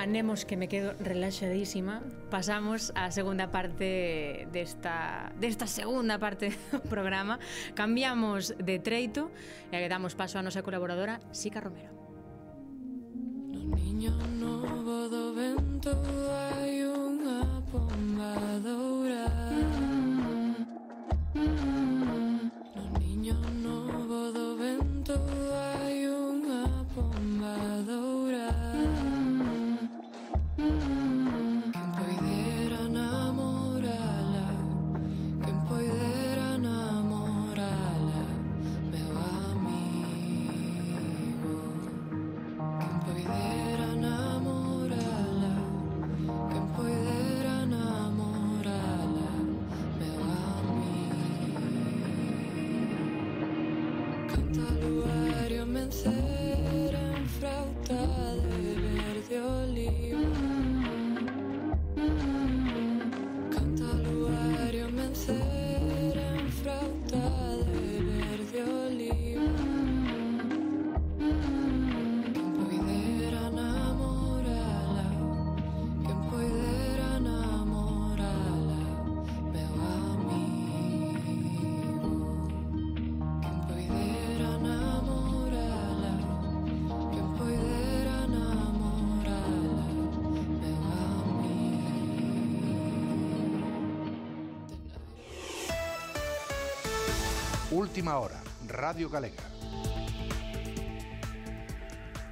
Con 0.00 0.08
Anemos 0.08 0.44
que 0.44 0.56
me 0.56 0.68
quedo 0.68 0.94
relaxadísima 0.98 2.00
pasamos 2.32 2.88
á 2.96 3.12
segunda 3.12 3.52
parte 3.52 4.48
desta, 4.48 5.28
desta 5.36 5.68
segunda 5.68 6.16
parte 6.16 6.56
do 6.72 6.80
programa. 6.80 7.36
Cambiamos 7.76 8.56
de 8.56 8.80
treito 8.80 9.28
e 9.68 9.76
damos 9.92 10.16
paso 10.16 10.40
á 10.40 10.42
nosa 10.42 10.64
colaboradora 10.64 11.20
Sica 11.36 11.60
Romero 11.60 11.99
Última 97.80 98.18
hora, 98.18 98.36
Radio 98.66 99.08
Galega. 99.08 99.42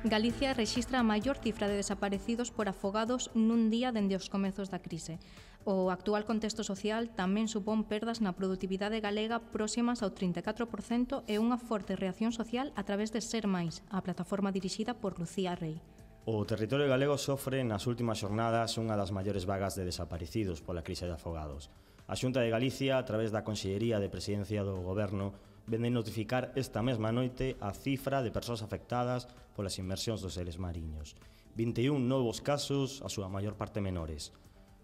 Galicia 0.05 0.53
rexistra 0.53 1.01
a 1.01 1.03
maior 1.03 1.39
cifra 1.41 1.73
de 1.73 1.81
desaparecidos 1.81 2.53
por 2.53 2.69
afogados 2.69 3.33
nun 3.33 3.73
día 3.73 3.89
dende 3.89 4.13
os 4.13 4.29
comezos 4.29 4.69
da 4.69 4.85
crise. 4.85 5.17
O 5.65 5.89
actual 5.89 6.29
contexto 6.29 6.69
social 6.69 7.09
tamén 7.17 7.49
supón 7.49 7.89
perdas 7.89 8.21
na 8.21 8.37
produtividade 8.37 9.01
galega 9.01 9.41
próximas 9.41 10.05
ao 10.05 10.13
34% 10.13 11.25
e 11.25 11.41
unha 11.41 11.57
forte 11.57 11.97
reacción 11.97 12.37
social 12.37 12.69
a 12.77 12.85
través 12.85 13.09
de 13.17 13.25
Ser 13.25 13.49
Mais, 13.49 13.81
a 13.89 14.05
plataforma 14.05 14.53
dirixida 14.53 15.01
por 15.01 15.17
Lucía 15.17 15.57
Rey. 15.57 15.81
O 16.29 16.45
territorio 16.45 16.93
galego 16.93 17.17
sofre 17.17 17.65
nas 17.65 17.89
últimas 17.89 18.21
xornadas 18.21 18.77
unha 18.77 19.01
das 19.01 19.17
maiores 19.17 19.49
vagas 19.49 19.73
de 19.81 19.89
desaparecidos 19.89 20.61
pola 20.61 20.85
crise 20.85 21.09
de 21.09 21.17
afogados. 21.17 21.73
A 22.09 22.17
Xunta 22.17 22.41
de 22.41 22.49
Galicia, 22.49 22.97
a 22.97 23.05
través 23.05 23.29
da 23.37 23.45
Consellería 23.45 24.01
de 24.01 24.09
Presidencia 24.09 24.65
do 24.65 24.81
Goberno, 24.81 25.37
vende 25.69 25.93
notificar 25.93 26.57
esta 26.57 26.81
mesma 26.81 27.13
noite 27.13 27.61
a 27.61 27.77
cifra 27.77 28.25
de 28.25 28.33
persoas 28.33 28.65
afectadas 28.65 29.29
polas 29.53 29.77
inmersións 29.77 30.25
dos 30.25 30.41
seres 30.41 30.57
mariños. 30.57 31.21
21 31.61 32.01
novos 32.01 32.41
casos, 32.41 33.05
a 33.05 33.13
súa 33.13 33.29
maior 33.29 33.61
parte 33.61 33.85
menores. 33.85 34.33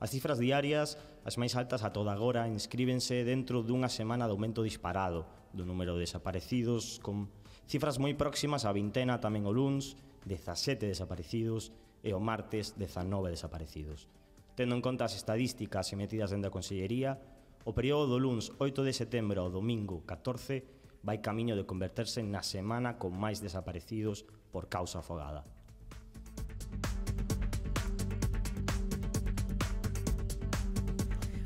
As 0.04 0.12
cifras 0.12 0.36
diarias, 0.36 1.00
as 1.24 1.40
máis 1.40 1.56
altas 1.56 1.80
a 1.80 1.96
toda 1.96 2.12
agora, 2.12 2.44
inscríbense 2.44 3.24
dentro 3.24 3.64
dunha 3.64 3.88
semana 3.88 4.28
de 4.28 4.36
aumento 4.36 4.60
disparado 4.60 5.24
do 5.56 5.64
número 5.64 5.96
de 5.96 6.04
desaparecidos, 6.04 7.00
con 7.00 7.32
cifras 7.64 7.96
moi 7.96 8.12
próximas 8.12 8.68
a 8.68 8.76
vintena 8.76 9.16
tamén 9.16 9.48
o 9.48 9.52
luns, 9.56 9.96
17 10.28 10.84
desaparecidos 10.84 11.72
e 12.04 12.12
o 12.12 12.20
martes 12.20 12.76
19 12.76 13.32
desaparecidos. 13.32 14.12
Tendo 14.54 14.78
en 14.78 14.82
conta 14.82 15.10
as 15.10 15.18
estadísticas 15.18 15.90
emitidas 15.90 16.30
dende 16.30 16.46
a 16.46 16.54
Consellería, 16.54 17.18
o 17.66 17.74
período 17.74 18.06
do 18.06 18.22
luns 18.22 18.54
8 18.62 18.86
de 18.86 18.94
setembro 18.94 19.42
ao 19.42 19.50
domingo 19.50 20.06
14 20.06 20.62
vai 21.02 21.18
camiño 21.18 21.58
de 21.58 21.66
converterse 21.66 22.22
na 22.22 22.40
semana 22.46 22.94
con 22.94 23.12
máis 23.18 23.42
desaparecidos 23.42 24.22
por 24.54 24.70
causa 24.70 25.02
afogada. 25.02 25.42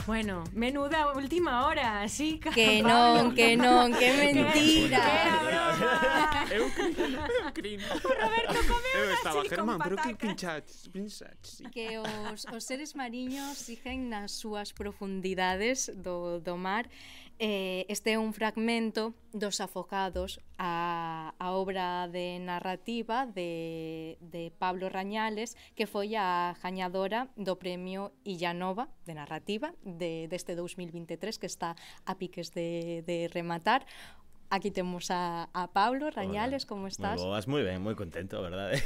Bueno, 0.08 0.42
menuda 0.54 1.12
última 1.12 1.66
hora, 1.66 2.00
así 2.00 2.40
Que 2.40 2.82
no, 2.82 3.34
que 3.34 3.58
no, 3.58 3.90
que 3.98 4.10
mentira. 4.14 5.04
Eu, 6.50 6.62
eu 6.62 7.52
crin. 7.52 7.78
Roberto, 8.02 8.56
come 8.66 8.88
eh, 8.94 9.02
eu 9.02 9.12
estaba, 9.12 9.44
Germán, 9.46 9.78
pero 9.78 9.96
que 9.98 10.14
pinchats, 10.14 10.88
pinchats. 10.88 11.62
Que 11.70 11.98
os, 11.98 12.46
os 12.46 12.64
seres 12.64 12.94
mariños 12.94 13.58
siguen 13.58 14.08
nas 14.08 14.32
súas 14.32 14.72
profundidades 14.72 15.92
do, 15.92 16.40
do 16.40 16.56
mar 16.56 16.88
Eh, 17.40 17.86
este 17.86 18.12
é 18.12 18.18
un 18.18 18.34
fragmento 18.34 19.14
dos 19.30 19.60
afocados 19.60 20.42
a, 20.58 21.34
a 21.38 21.54
obra 21.54 22.10
de 22.10 22.42
narrativa 22.42 23.26
de, 23.30 24.18
de 24.18 24.50
Pablo 24.58 24.90
Rañales 24.90 25.54
que 25.78 25.86
foi 25.86 26.18
a 26.18 26.58
gañadora 26.58 27.30
do 27.38 27.54
premio 27.54 28.10
Illanova 28.26 28.90
de 29.06 29.14
narrativa 29.14 29.70
de, 29.86 30.26
deste 30.26 30.58
2023 30.58 31.38
que 31.38 31.46
está 31.46 31.78
a 32.02 32.18
piques 32.18 32.50
de, 32.50 33.06
de 33.06 33.30
rematar. 33.30 33.86
Aquí 34.50 34.70
temos 34.70 35.10
a, 35.10 35.50
a 35.52 35.68
Pablo 35.68 36.10
Rañales, 36.10 36.64
Hola. 36.64 36.68
como 36.68 36.86
estás? 36.88 37.20
Moi 37.20 37.28
boas, 37.28 37.44
moi 37.44 37.62
ben, 37.68 37.84
moi 37.84 37.92
contento, 37.92 38.40
a 38.40 38.42
verdade. 38.48 38.80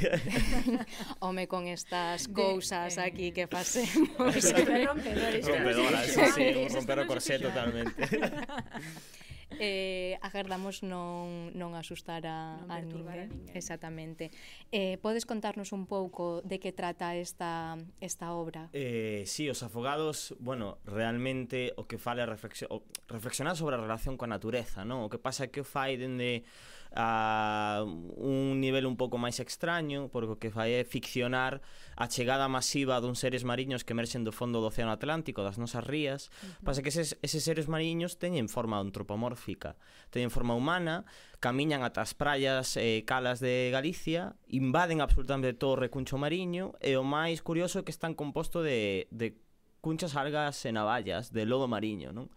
Home, 1.23 1.47
con 1.47 1.71
estas 1.71 2.27
cousas 2.27 2.99
aquí 2.99 3.31
que 3.31 3.47
facemos. 3.55 4.11
Rompedores. 4.19 5.47
Rompedoras, 5.47 6.03
sí, 6.11 6.21
sí, 6.35 6.67
romper 6.67 6.99
o 6.99 7.07
corsé 7.07 7.39
totalmente. 7.39 7.95
eh, 9.59 10.17
agardamos 10.21 10.81
non, 10.81 11.51
non 11.53 11.73
asustar 11.77 12.25
a, 12.25 12.57
non 12.61 12.71
a, 12.71 12.81
ninguén. 12.81 13.05
a 13.05 13.25
ninguén. 13.29 13.55
Exactamente. 13.57 14.29
Eh, 14.71 14.97
podes 15.01 15.25
contarnos 15.25 15.71
un 15.71 15.85
pouco 15.85 16.41
de 16.41 16.57
que 16.59 16.71
trata 16.71 17.15
esta, 17.15 17.77
esta 17.99 18.33
obra? 18.33 18.69
Eh, 18.73 19.23
sí, 19.25 19.49
os 19.49 19.61
afogados, 19.61 20.33
bueno, 20.39 20.77
realmente 20.85 21.73
o 21.77 21.85
que 21.85 21.97
fala 21.97 22.25
reflexio, 22.25 22.69
reflexionar 23.09 23.57
sobre 23.57 23.75
a 23.75 23.81
relación 23.81 24.17
coa 24.17 24.29
natureza, 24.29 24.85
non? 24.85 25.05
O 25.05 25.09
que 25.09 25.21
pasa 25.21 25.49
que 25.49 25.61
o 25.61 25.67
fai 25.67 25.95
dende 25.97 26.45
a 26.95 27.83
un 27.85 28.61
nivel 28.61 28.85
un 28.85 28.97
pouco 28.97 29.17
máis 29.17 29.41
extraño, 29.41 30.09
porque 30.13 30.33
o 30.33 30.39
que 30.39 30.53
fai 30.53 30.77
é 30.77 30.85
ficcionar 30.85 31.61
a 31.97 32.05
chegada 32.09 32.45
masiva 32.49 33.01
duns 33.01 33.17
seres 33.17 33.41
mariños 33.41 33.81
que 33.81 33.93
emerxen 33.97 34.21
do 34.21 34.33
fondo 34.33 34.61
do 34.61 34.69
Océano 34.69 34.93
Atlántico, 34.93 35.41
das 35.41 35.57
nosas 35.57 35.81
rías. 35.85 36.29
Uh 36.29 36.61
-huh. 36.61 36.65
Pasa 36.69 36.81
que 36.85 36.93
eses, 36.93 37.17
eses 37.25 37.41
seres 37.41 37.65
mariños 37.65 38.21
teñen 38.21 38.49
forma 38.49 38.77
antropomórfica, 38.77 39.75
teñen 40.13 40.29
forma 40.29 40.53
humana, 40.53 41.05
camiñan 41.41 41.81
ata 41.81 42.05
as 42.05 42.13
praias 42.13 42.77
e 42.77 43.01
eh, 43.01 43.05
calas 43.05 43.41
de 43.41 43.73
Galicia, 43.73 44.37
invaden 44.47 45.01
absolutamente 45.01 45.57
todo 45.57 45.73
o 45.73 45.81
recuncho 45.81 46.21
mariño, 46.21 46.77
e 46.79 46.93
o 46.97 47.03
máis 47.03 47.41
curioso 47.41 47.81
é 47.81 47.85
que 47.85 47.93
están 47.93 48.13
composto 48.13 48.61
de, 48.61 49.09
de 49.09 49.37
cunchas 49.83 50.15
algas 50.15 50.63
e 50.63 50.71
navallas 50.71 51.35
de 51.35 51.43
lodo 51.43 51.67
mariño, 51.67 52.15
non? 52.15 52.31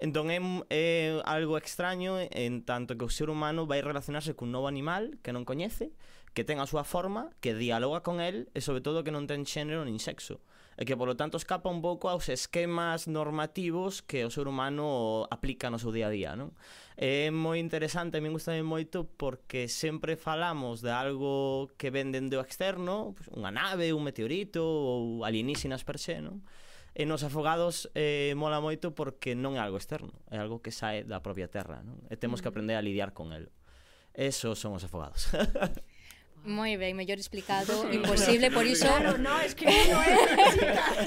Entón 0.00 0.32
é, 0.32 0.40
é 0.72 1.20
algo 1.28 1.60
extraño 1.60 2.16
en 2.16 2.64
tanto 2.64 2.96
que 2.96 3.04
o 3.04 3.12
ser 3.12 3.28
humano 3.28 3.68
vai 3.68 3.84
relacionarse 3.84 4.32
cun 4.32 4.48
novo 4.48 4.64
animal 4.64 5.20
que 5.20 5.28
non 5.36 5.44
coñece, 5.44 5.92
que 6.32 6.40
ten 6.40 6.56
a 6.56 6.64
súa 6.64 6.88
forma, 6.88 7.28
que 7.44 7.52
dialoga 7.52 8.00
con 8.00 8.24
el 8.24 8.48
e 8.56 8.64
sobre 8.64 8.80
todo 8.80 9.04
que 9.04 9.12
non 9.12 9.28
ten 9.28 9.44
xénero 9.44 9.84
nin 9.84 10.00
sexo. 10.00 10.40
E 10.80 10.88
que 10.88 10.96
polo 10.96 11.20
tanto 11.20 11.36
escapa 11.36 11.68
un 11.68 11.84
pouco 11.84 12.08
aos 12.08 12.32
esquemas 12.32 13.12
normativos 13.12 14.00
que 14.00 14.24
o 14.24 14.32
ser 14.32 14.48
humano 14.48 15.28
aplica 15.28 15.68
no 15.68 15.76
seu 15.76 15.92
día 15.92 16.08
a 16.08 16.14
día, 16.16 16.32
non? 16.32 16.56
É 16.96 17.28
moi 17.28 17.60
interesante, 17.60 18.24
me 18.24 18.32
gusta 18.32 18.56
moito 18.64 19.04
porque 19.04 19.68
sempre 19.68 20.16
falamos 20.16 20.80
de 20.80 20.96
algo 20.96 21.68
que 21.76 21.92
ven 21.92 22.08
dende 22.08 22.40
o 22.40 22.44
externo, 22.44 23.12
pues, 23.12 23.28
unha 23.36 23.52
nave, 23.52 23.92
un 23.92 24.00
meteorito 24.00 24.64
ou 24.64 25.28
alienígenas 25.28 25.84
per 25.84 26.00
se, 26.00 26.24
non? 26.24 26.40
E 27.00 27.08
nos 27.08 27.24
afogados 27.24 27.88
eh, 27.96 28.36
mola 28.36 28.60
moito 28.60 28.92
porque 28.92 29.32
non 29.32 29.56
é 29.56 29.60
algo 29.64 29.80
externo, 29.80 30.12
é 30.28 30.36
algo 30.36 30.60
que 30.60 30.68
sae 30.68 31.00
da 31.00 31.24
propia 31.24 31.48
terra, 31.48 31.80
non? 31.80 31.96
E 32.12 32.20
temos 32.20 32.44
que 32.44 32.48
mm. 32.48 32.52
aprender 32.52 32.76
a 32.76 32.84
lidiar 32.84 33.16
con 33.16 33.32
el. 33.32 33.48
Esos 34.12 34.60
son 34.60 34.76
os 34.76 34.84
afogados. 34.84 35.32
Moi 36.44 36.76
ben, 36.80 36.96
mellor 36.96 37.20
explicado, 37.20 37.84
imposible, 37.92 38.50
por 38.50 38.64
iso... 38.64 38.86
Claro, 38.86 39.18
no, 39.18 39.40
es 39.40 39.54
que 39.54 39.68
non 39.68 40.00
é 40.00 40.16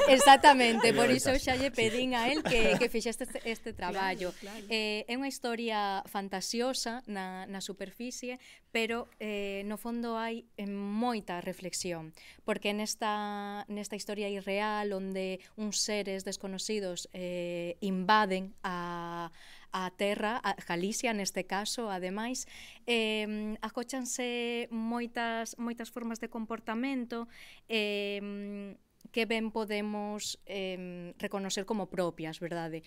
Exactamente, 0.15 0.93
por 0.93 1.09
iso 1.09 1.33
xa 1.37 1.57
lle 1.57 1.73
pedín 1.73 2.13
a 2.13 2.29
el 2.29 2.45
que, 2.45 2.77
que 2.77 2.87
fixeste 2.89 3.25
este, 3.25 3.39
este 3.49 3.71
traballo. 3.73 4.29
Claro, 4.37 4.61
claro. 4.61 4.73
Eh, 4.73 5.09
é 5.09 5.13
unha 5.17 5.29
historia 5.29 6.05
fantasiosa 6.05 7.01
na, 7.09 7.49
na 7.49 7.61
superficie, 7.65 8.37
pero 8.73 9.09
eh, 9.17 9.61
no 9.65 9.77
fondo 9.77 10.17
hai 10.17 10.49
eh, 10.57 10.69
moita 10.69 11.41
reflexión, 11.41 12.13
porque 12.45 12.73
nesta, 12.73 13.65
nesta 13.69 13.97
historia 13.97 14.29
irreal 14.29 14.93
onde 14.93 15.41
uns 15.57 15.81
seres 15.81 16.25
desconocidos 16.25 17.09
eh, 17.13 17.77
invaden 17.81 18.53
a 18.61 19.29
a 19.73 19.89
terra, 19.89 20.39
a 20.45 20.53
Galicia 20.61 21.11
neste 21.11 21.43
caso, 21.43 21.89
ademais, 21.89 22.45
eh, 22.85 23.57
acóchanse 23.59 24.69
moitas, 24.69 25.57
moitas 25.57 25.89
formas 25.89 26.21
de 26.21 26.29
comportamento, 26.29 27.27
eh, 27.67 28.77
que 29.11 29.25
ben 29.25 29.51
podemos 29.51 30.39
eh, 30.45 31.11
reconocer 31.19 31.65
como 31.65 31.89
propias, 31.89 32.39
verdade? 32.39 32.85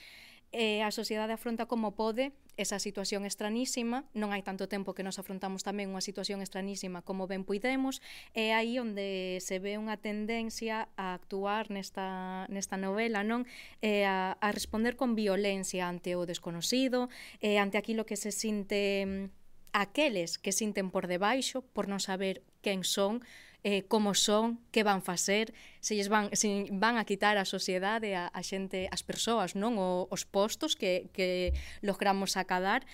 E 0.55 0.83
a 0.83 0.95
sociedade 0.95 1.35
afronta 1.35 1.67
como 1.67 1.99
pode 1.99 2.33
esa 2.57 2.81
situación 2.81 3.29
estranísima, 3.29 4.09
non 4.17 4.33
hai 4.33 4.41
tanto 4.41 4.65
tempo 4.65 4.97
que 4.97 5.05
nos 5.05 5.21
afrontamos 5.21 5.61
tamén 5.61 5.93
unha 5.93 6.01
situación 6.01 6.41
estranísima 6.41 7.05
como 7.05 7.29
ben 7.29 7.45
puidemos, 7.45 8.01
e 8.33 8.57
aí 8.57 8.81
onde 8.81 9.39
se 9.45 9.61
ve 9.61 9.77
unha 9.77 10.01
tendencia 10.01 10.89
a 10.97 11.13
actuar 11.13 11.69
nesta, 11.69 12.49
nesta 12.49 12.81
novela, 12.81 13.21
non? 13.21 13.45
E 13.85 14.09
a, 14.09 14.41
a 14.41 14.49
responder 14.57 14.97
con 14.97 15.13
violencia 15.13 15.85
ante 15.85 16.17
o 16.17 16.25
desconocido, 16.25 17.13
e 17.45 17.61
ante 17.61 17.77
aquilo 17.77 18.09
que 18.09 18.17
se 18.17 18.33
sinte 18.33 19.05
mm, 19.05 19.47
aqueles 19.77 20.41
que 20.41 20.57
sinten 20.57 20.89
por 20.89 21.05
debaixo, 21.05 21.61
por 21.77 21.85
non 21.85 22.01
saber 22.01 22.41
quen 22.65 22.81
son, 22.81 23.21
eh, 23.67 23.83
como 23.89 24.15
son, 24.15 24.61
que 24.71 24.85
van 24.85 25.03
facer, 25.03 25.53
se 25.81 25.97
lles 25.97 26.09
van, 26.09 26.31
se 26.37 26.69
van 26.71 26.99
a 26.99 27.05
quitar 27.05 27.35
a 27.37 27.45
sociedade, 27.45 28.15
a, 28.15 28.31
a 28.31 28.43
xente, 28.47 28.87
as 28.95 29.03
persoas, 29.03 29.59
non 29.59 29.75
o, 29.83 30.07
os 30.07 30.23
postos 30.23 30.79
que, 30.79 31.11
que 31.11 31.51
logramos 31.83 32.39
acadar, 32.39 32.87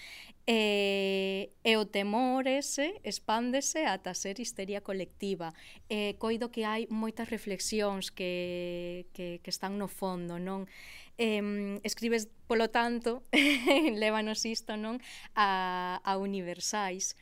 e, 0.49 1.53
eh, 1.61 1.77
e 1.77 1.77
o 1.77 1.85
temor 1.85 2.49
ese 2.49 2.97
expándese 3.05 3.85
ata 3.85 4.16
ser 4.16 4.40
histeria 4.40 4.81
colectiva. 4.81 5.53
E 5.93 5.93
eh, 5.93 6.12
coido 6.16 6.49
que 6.49 6.65
hai 6.65 6.89
moitas 6.89 7.28
reflexións 7.28 8.09
que, 8.09 9.05
que, 9.12 9.44
que 9.44 9.51
están 9.53 9.77
no 9.77 9.93
fondo, 9.93 10.40
non? 10.40 10.65
eh, 11.20 11.77
escribes, 11.85 12.32
polo 12.49 12.73
tanto, 12.73 13.20
lévanos 14.01 14.49
isto 14.49 14.81
non 14.81 15.05
a, 15.36 16.01
a 16.01 16.16
universais, 16.16 17.12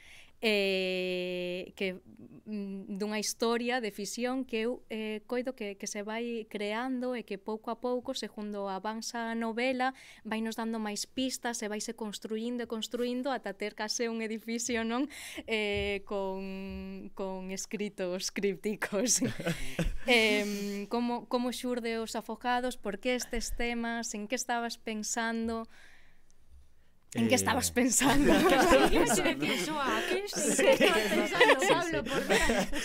eh, 0.40 1.72
que 1.76 2.00
mm, 2.46 2.96
dunha 2.96 3.20
historia 3.20 3.80
de 3.80 3.92
fisión 3.92 4.48
que 4.48 4.64
eu 4.64 4.80
eh, 4.88 5.20
coido 5.28 5.52
que, 5.52 5.76
que 5.76 5.86
se 5.86 6.00
vai 6.00 6.48
creando 6.48 7.12
e 7.12 7.22
que 7.22 7.36
pouco 7.36 7.68
a 7.68 7.76
pouco, 7.76 8.16
segundo 8.16 8.64
avanza 8.68 9.30
a 9.30 9.36
novela, 9.36 9.92
vai 10.24 10.40
nos 10.40 10.56
dando 10.56 10.80
máis 10.80 11.04
pistas 11.04 11.60
e 11.60 11.68
vai 11.68 11.84
se 11.84 11.92
construindo 11.92 12.64
e 12.64 12.70
construindo 12.70 13.28
ata 13.28 13.52
ter 13.52 13.76
case 13.76 14.08
un 14.08 14.24
edificio 14.24 14.80
non 14.80 15.06
eh, 15.44 16.00
con, 16.08 17.12
con 17.12 17.52
escritos 17.52 18.32
crípticos. 18.32 19.20
eh, 20.08 20.88
como, 20.88 21.28
como 21.28 21.52
xurde 21.52 22.00
os 22.00 22.16
afogados, 22.16 22.80
por 22.80 22.96
que 22.96 23.12
estes 23.12 23.52
temas, 23.52 24.16
en 24.16 24.24
que 24.24 24.40
estabas 24.40 24.80
pensando... 24.80 25.68
En 27.14 27.26
eh... 27.26 27.28
que 27.30 27.34
estabas 27.34 27.70
pensando? 27.74 28.32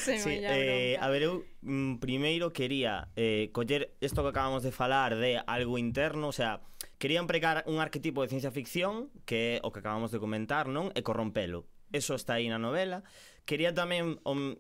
Eh, 0.08 0.98
a 1.00 1.08
ver, 1.10 1.22
eu 1.24 1.46
mm, 1.62 2.02
primeiro 2.02 2.50
quería 2.50 3.10
eh, 3.16 3.50
coller 3.54 3.94
isto 4.02 4.24
que 4.24 4.30
acabamos 4.30 4.64
de 4.64 4.72
falar 4.72 5.16
de 5.16 5.42
algo 5.46 5.78
interno, 5.78 6.30
o 6.30 6.36
sea, 6.36 6.62
quería 6.98 7.20
empregar 7.20 7.64
un 7.68 7.80
arquetipo 7.80 8.22
de 8.22 8.30
ciencia 8.30 8.50
ficción 8.50 9.14
que 9.26 9.58
é 9.58 9.62
o 9.62 9.70
que 9.70 9.80
acabamos 9.80 10.10
de 10.10 10.18
comentar, 10.18 10.66
non? 10.66 10.90
E 10.98 11.06
corrompelo. 11.06 11.70
Eso 11.94 12.18
está 12.18 12.42
aí 12.42 12.50
na 12.50 12.58
novela. 12.58 13.06
Quería 13.46 13.78
tamén, 13.78 14.18
om, 14.26 14.58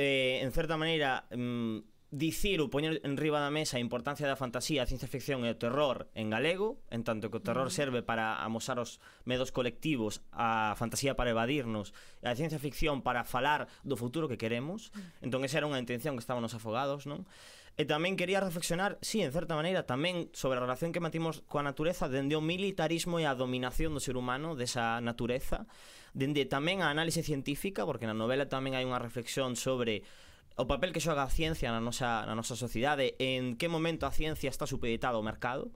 eh, 0.00 0.40
en 0.40 0.50
certa 0.50 0.80
maneira, 0.80 1.28
mm, 1.28 1.93
dicir 2.14 2.62
ou 2.62 2.70
poñer 2.70 3.02
en 3.02 3.18
riba 3.18 3.42
da 3.42 3.50
mesa 3.50 3.76
a 3.76 3.82
importancia 3.82 4.30
da 4.30 4.38
fantasía, 4.38 4.86
a 4.86 4.88
ciencia 4.88 5.10
ficción 5.10 5.42
e 5.42 5.50
o 5.50 5.58
terror 5.58 6.06
en 6.14 6.30
galego, 6.30 6.78
en 6.94 7.02
tanto 7.02 7.26
que 7.26 7.42
o 7.42 7.44
terror 7.44 7.74
serve 7.74 8.06
para 8.06 8.38
amosar 8.38 8.78
os 8.78 9.02
medos 9.26 9.50
colectivos, 9.50 10.22
a 10.30 10.78
fantasía 10.78 11.18
para 11.18 11.34
evadirnos, 11.34 11.90
a 12.22 12.38
ciencia 12.38 12.62
ficción 12.62 13.02
para 13.02 13.26
falar 13.26 13.66
do 13.82 13.98
futuro 13.98 14.30
que 14.30 14.38
queremos. 14.38 14.94
Entón 15.26 15.42
esa 15.42 15.58
era 15.58 15.66
unha 15.66 15.82
intención 15.82 16.14
que 16.14 16.22
estábamos 16.22 16.54
afogados, 16.54 17.10
non? 17.10 17.26
E 17.74 17.82
tamén 17.82 18.14
quería 18.14 18.38
reflexionar, 18.38 19.02
sí, 19.02 19.18
en 19.18 19.34
certa 19.34 19.58
maneira, 19.58 19.82
tamén 19.82 20.30
sobre 20.30 20.62
a 20.62 20.64
relación 20.64 20.94
que 20.94 21.02
mantimos 21.02 21.42
coa 21.50 21.66
natureza 21.66 22.06
dende 22.06 22.38
o 22.38 22.42
militarismo 22.44 23.18
e 23.18 23.26
a 23.26 23.34
dominación 23.34 23.90
do 23.90 23.98
ser 23.98 24.14
humano 24.14 24.54
desa 24.54 25.02
natureza, 25.02 25.66
dende 26.14 26.46
tamén 26.46 26.86
a 26.86 26.94
análise 26.94 27.26
científica, 27.26 27.82
porque 27.82 28.06
na 28.06 28.14
novela 28.14 28.46
tamén 28.46 28.78
hai 28.78 28.86
unha 28.86 29.02
reflexión 29.02 29.58
sobre 29.58 30.06
o 30.54 30.64
papel 30.70 30.94
que 30.94 31.02
xoga 31.02 31.26
a 31.26 31.30
ciencia 31.30 31.74
na 31.74 31.82
nosa, 31.82 32.22
na 32.26 32.38
nosa 32.38 32.54
sociedade, 32.54 33.18
en 33.18 33.58
que 33.58 33.66
momento 33.66 34.06
a 34.06 34.14
ciencia 34.14 34.50
está 34.50 34.66
supeditada 34.66 35.18
ao 35.18 35.26
mercado, 35.26 35.74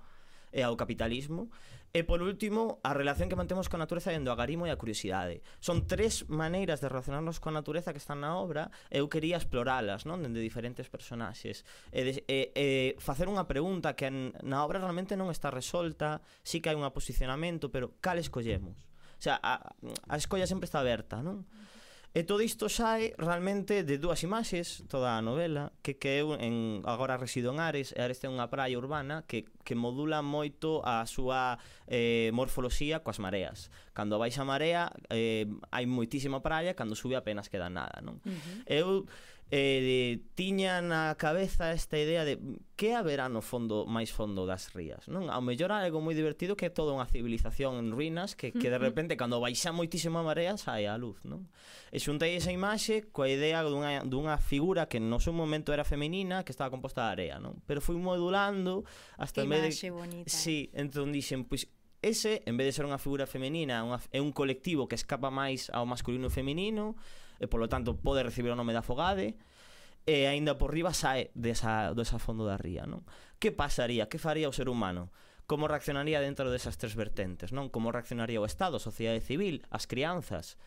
e 0.53 0.65
ao 0.65 0.77
capitalismo. 0.77 1.51
E 1.97 2.05
por 2.05 2.21
último 2.21 2.85
a 2.85 2.93
relación 2.93 3.33
que 3.33 3.39
mantemos 3.41 3.73
coa 3.73 3.81
natureza 3.81 4.13
dentro 4.13 4.29
do 4.29 4.37
agarimo 4.37 4.69
e 4.69 4.71
a 4.71 4.77
curiosidade. 4.77 5.41
Son 5.57 5.89
tres 5.89 6.29
maneiras 6.29 6.85
de 6.85 6.93
relacionarnos 6.93 7.41
coa 7.41 7.57
natureza 7.57 7.97
que 7.97 8.03
están 8.03 8.21
na 8.21 8.37
obra 8.37 8.69
e 8.93 9.01
eu 9.01 9.09
quería 9.09 9.41
exploralas 9.41 10.05
non 10.05 10.21
dende 10.21 10.45
diferentes 10.45 10.93
personaxes. 10.93 11.65
E, 11.89 12.01
de, 12.05 12.13
e, 12.29 12.53
e 12.53 12.67
facer 13.01 13.25
unha 13.25 13.49
pregunta 13.49 13.97
que 13.97 14.13
na 14.13 14.59
obra 14.61 14.85
realmente 14.85 15.17
non 15.17 15.33
está 15.33 15.49
resolta 15.49 16.21
sí 16.45 16.61
que 16.61 16.69
hai 16.69 16.77
un 16.77 16.85
posicionamento 16.93 17.73
pero 17.73 17.97
cal 18.05 18.21
escollemos? 18.21 18.77
O 19.17 19.23
sea, 19.25 19.41
a, 19.41 19.73
a 19.73 20.15
escolla 20.21 20.45
sempre 20.45 20.69
está 20.69 20.85
aberta 20.85 21.25
non? 21.25 21.49
E 22.19 22.27
todo 22.27 22.43
isto 22.43 22.67
sae 22.67 23.15
realmente 23.15 23.87
de 23.87 23.95
dúas 23.95 24.27
imaxes 24.27 24.83
toda 24.91 25.15
a 25.15 25.23
novela 25.23 25.71
que 25.87 26.03
que 26.03 26.19
eu 26.19 26.35
en 26.35 26.83
agora 26.83 27.15
resido 27.15 27.55
en 27.55 27.63
Ares, 27.63 27.95
e 27.95 28.03
Ares 28.03 28.19
ten 28.19 28.35
unha 28.35 28.51
praia 28.51 28.75
urbana 28.75 29.23
que 29.31 29.47
que 29.63 29.79
modula 29.79 30.19
moito 30.19 30.83
a 30.83 31.07
súa 31.07 31.63
eh, 31.87 32.35
morfoloxía 32.35 33.07
coas 33.07 33.23
mareas. 33.23 33.71
Cando 33.95 34.19
baixa 34.19 34.43
a 34.43 34.51
marea 34.51 34.91
eh, 35.15 35.47
hai 35.71 35.87
moitísima 35.87 36.43
praia, 36.43 36.75
cando 36.75 36.99
sube 36.99 37.15
apenas 37.15 37.47
queda 37.47 37.71
nada, 37.71 38.03
non? 38.03 38.19
Uh 38.27 38.35
-huh. 38.35 38.59
Eu 38.67 38.87
eh, 39.51 40.21
tiñan 40.35 40.93
na 40.93 41.17
cabeza 41.17 41.73
esta 41.73 41.97
idea 41.97 42.25
de 42.25 42.37
que 42.77 42.95
haberá 42.95 43.33
no 43.33 43.41
fondo 43.41 43.89
máis 43.89 44.13
fondo 44.13 44.45
das 44.45 44.77
rías, 44.77 45.09
non? 45.09 45.33
Ao 45.33 45.41
mellor 45.41 45.73
algo 45.73 46.05
moi 46.05 46.13
divertido 46.13 46.53
que 46.53 46.69
é 46.69 46.73
toda 46.73 46.93
unha 46.93 47.09
civilización 47.09 47.81
en 47.81 47.89
ruínas 47.89 48.37
que, 48.37 48.53
que 48.53 48.69
de 48.69 48.77
repente 48.77 49.17
cando 49.17 49.41
baixa 49.41 49.73
moitísima 49.73 50.21
marea 50.21 50.61
sai 50.61 50.85
a 50.85 51.01
luz, 51.01 51.25
non? 51.25 51.49
E 51.89 51.97
xuntei 51.97 52.37
esa 52.37 52.53
imaxe 52.53 53.09
coa 53.09 53.27
idea 53.27 53.65
dunha, 53.65 54.05
dunha 54.05 54.37
figura 54.37 54.85
que 54.85 55.01
no 55.01 55.17
seu 55.17 55.33
momento 55.33 55.73
era 55.73 55.83
femenina 55.83 56.45
que 56.45 56.53
estaba 56.53 56.69
composta 56.69 57.09
de 57.09 57.11
area, 57.17 57.37
non? 57.41 57.57
Pero 57.65 57.81
fui 57.81 57.97
modulando 57.97 58.85
hasta 59.17 59.41
que 59.41 59.49
en 59.49 59.51
vez 59.57 59.81
de... 59.81 59.89
bonita. 59.89 60.29
Sí, 60.29 60.69
entón 60.77 61.09
dixen, 61.09 61.49
pois 61.49 61.73
ese, 62.05 62.43
en 62.47 62.61
vez 62.61 62.69
de 62.69 62.73
ser 62.77 62.87
unha 62.87 63.01
figura 63.01 63.25
femenina, 63.25 63.83
unha, 63.83 63.99
é 64.13 64.21
un 64.21 64.31
colectivo 64.31 64.87
que 64.87 64.95
escapa 64.95 65.33
máis 65.33 65.67
ao 65.73 65.89
masculino 65.89 66.29
e 66.29 66.37
femenino, 66.37 66.95
e 67.39 67.47
polo 67.47 67.71
tanto 67.71 67.97
pode 67.97 68.27
recibir 68.27 68.51
o 68.53 68.59
nome 68.59 68.75
da 68.75 68.85
Fogade 68.85 69.39
e 70.05 70.27
aínda 70.27 70.59
por 70.59 70.75
riba 70.75 70.93
sae 70.95 71.31
desa, 71.39 71.95
desa 71.95 72.19
fondo 72.19 72.45
da 72.45 72.59
ría 72.59 72.85
non? 72.85 73.07
que 73.39 73.55
pasaría, 73.55 74.11
que 74.11 74.19
faría 74.21 74.51
o 74.51 74.55
ser 74.55 74.69
humano 74.69 75.11
como 75.49 75.71
reaccionaría 75.71 76.21
dentro 76.21 76.53
desas 76.53 76.77
tres 76.77 76.99
vertentes 76.99 77.55
non 77.55 77.73
como 77.73 77.95
reaccionaría 77.95 78.43
o 78.43 78.49
Estado, 78.49 78.77
a 78.77 78.83
sociedade 78.83 79.25
civil 79.25 79.65
as 79.73 79.89
crianzas 79.89 80.61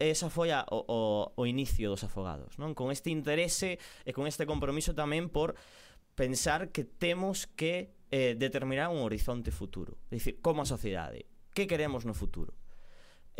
esa 0.00 0.32
foi 0.32 0.48
a, 0.48 0.64
o, 0.72 0.80
o, 0.88 1.00
o 1.36 1.42
inicio 1.44 1.92
dos 1.92 2.04
afogados 2.04 2.60
non 2.60 2.76
con 2.76 2.92
este 2.92 3.08
interese 3.12 3.80
e 4.04 4.10
con 4.12 4.26
este 4.26 4.48
compromiso 4.48 4.96
tamén 4.96 5.28
por 5.28 5.56
pensar 6.20 6.68
que 6.68 6.84
temos 6.84 7.46
que 7.46 7.96
eh, 8.10 8.34
determinar 8.36 8.88
un 8.90 9.00
horizonte 9.00 9.50
futuro. 9.50 9.96
É 10.10 10.20
dicir, 10.20 10.42
como 10.42 10.62
a 10.62 10.68
sociedade, 10.68 11.24
que 11.54 11.64
queremos 11.64 12.04
no 12.04 12.12
futuro? 12.12 12.59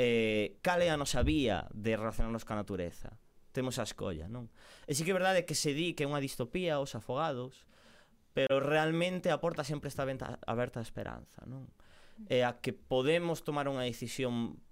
eh, 0.01 0.57
cal 0.65 0.81
é 0.81 0.89
a 0.89 0.97
nosa 0.97 1.21
vía 1.21 1.69
de 1.77 1.93
relacionarnos 1.93 2.49
ca 2.49 2.57
natureza 2.57 3.21
temos 3.53 3.79
a 3.79 3.85
escolla, 3.85 4.31
non? 4.31 4.49
E 4.87 4.95
sí 4.95 5.03
que 5.03 5.13
é 5.13 5.19
verdade 5.19 5.45
que 5.45 5.59
se 5.59 5.75
di 5.75 5.93
que 5.93 6.07
é 6.07 6.11
unha 6.11 6.23
distopía 6.23 6.79
os 6.79 6.95
afogados, 6.95 7.67
pero 8.33 8.63
realmente 8.63 9.29
a 9.35 9.43
porta 9.43 9.67
sempre 9.67 9.91
está 9.91 10.07
venta, 10.07 10.39
aberta 10.47 10.79
a 10.79 10.87
esperanza, 10.87 11.43
non? 11.45 11.67
E 12.31 12.47
a 12.47 12.63
que 12.63 12.73
podemos 12.73 13.43
tomar 13.43 13.67
unha 13.67 13.83
decisión 13.83 14.63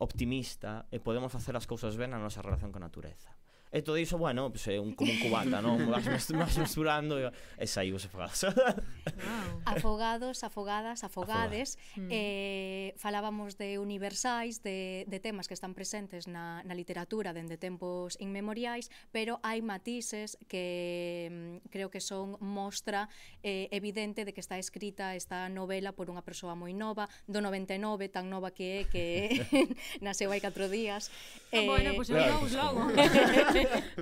optimista 0.00 0.88
e 0.92 1.00
podemos 1.00 1.32
facer 1.32 1.56
as 1.56 1.68
cousas 1.68 2.00
ben 2.00 2.12
na 2.12 2.20
nosa 2.20 2.40
relación 2.40 2.72
con 2.72 2.80
a 2.82 2.88
natureza. 2.88 3.36
E 3.76 3.84
todo 3.84 4.00
iso, 4.00 4.16
bueno, 4.16 4.48
pues, 4.48 4.72
é 4.72 4.80
un, 4.80 4.96
como 4.96 5.12
un 5.12 5.20
cubata, 5.20 5.60
non? 5.60 5.76
Vas, 5.92 6.00
vas 6.32 6.56
mesturando 6.56 7.20
e, 7.20 7.28
e 7.60 7.68
saímos 7.68 8.08
afogados. 8.08 8.48
Wow. 8.48 9.68
Afogados, 9.76 10.40
afogadas, 10.40 11.04
afogades. 11.04 11.76
Afogado. 11.76 12.08
Mm. 12.08 12.08
Eh, 12.08 12.94
falábamos 12.96 13.60
de 13.60 13.76
universais, 13.76 14.64
de, 14.64 15.04
de 15.04 15.20
temas 15.20 15.44
que 15.44 15.52
están 15.52 15.76
presentes 15.76 16.24
na, 16.24 16.64
na 16.64 16.72
literatura 16.72 17.36
dende 17.36 17.60
tempos 17.60 18.16
inmemoriais, 18.16 18.88
pero 19.12 19.44
hai 19.44 19.60
matices 19.60 20.40
que 20.48 21.28
mm, 21.28 21.68
creo 21.68 21.92
que 21.92 22.00
son 22.00 22.40
mostra 22.40 23.12
eh, 23.44 23.68
evidente 23.76 24.24
de 24.24 24.32
que 24.32 24.40
está 24.40 24.56
escrita 24.56 25.12
esta 25.12 25.52
novela 25.52 25.92
por 25.92 26.08
unha 26.08 26.24
persoa 26.24 26.56
moi 26.56 26.72
nova, 26.72 27.12
do 27.28 27.44
99, 27.44 28.08
tan 28.08 28.32
nova 28.32 28.56
que 28.56 28.80
é, 28.80 28.88
que 28.88 29.36
nasceu 30.00 30.32
hai 30.32 30.40
4 30.40 30.64
días. 30.72 31.12
Ah, 31.52 31.60
eh, 31.60 31.68
bueno, 31.68 31.92
pois 31.92 32.08
pues, 32.08 32.24
eu 32.24 32.56
logo. 32.56 32.80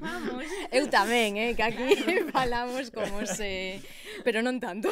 Vamos. 0.00 0.44
Eu 0.72 0.86
tamén, 0.90 1.36
eh, 1.36 1.52
que 1.56 1.64
aquí 1.64 1.86
falamos 2.36 2.90
como 2.90 3.24
se... 3.26 3.80
Pero 4.22 4.40
non 4.40 4.58
tanto. 4.58 4.90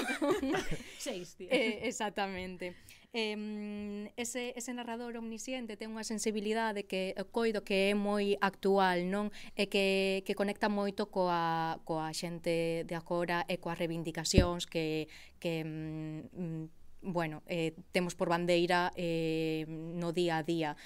Seis, 0.99 1.35
tío. 1.37 1.49
Eh, 1.51 1.87
exactamente. 1.89 2.77
Eh, 3.13 4.09
ese, 4.17 4.57
ese 4.57 4.73
narrador 4.73 5.21
omnisciente 5.21 5.77
ten 5.77 5.93
unha 5.93 6.01
sensibilidade 6.01 6.89
que 6.89 7.13
coido 7.29 7.61
que 7.61 7.93
é 7.93 7.95
moi 7.97 8.41
actual, 8.41 9.05
non? 9.05 9.29
E 9.53 9.69
que, 9.69 10.25
que 10.25 10.33
conecta 10.33 10.73
moito 10.73 11.13
coa, 11.13 11.77
coa 11.85 12.09
xente 12.17 12.89
de 12.89 12.95
agora 12.97 13.45
e 13.53 13.61
coas 13.61 13.77
reivindicacións 13.77 14.65
que, 14.65 15.13
que 15.37 15.61
mm, 15.61 16.21
mm 16.33 16.65
bueno, 17.03 17.43
eh, 17.47 17.75
temos 17.91 18.15
por 18.15 18.29
bandeira 18.29 18.93
eh, 18.95 19.67
no 19.69 20.13
día 20.13 20.39
a 20.39 20.43
día 20.43 20.77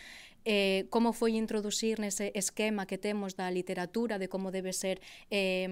eh, 0.46 0.86
como 0.94 1.10
foi 1.10 1.34
introducir 1.34 1.98
nese 1.98 2.30
esquema 2.38 2.86
que 2.86 3.02
temos 3.02 3.34
da 3.34 3.50
literatura 3.50 4.14
de 4.22 4.30
como 4.30 4.54
debe 4.54 4.70
ser 4.70 5.02
eh, 5.28 5.66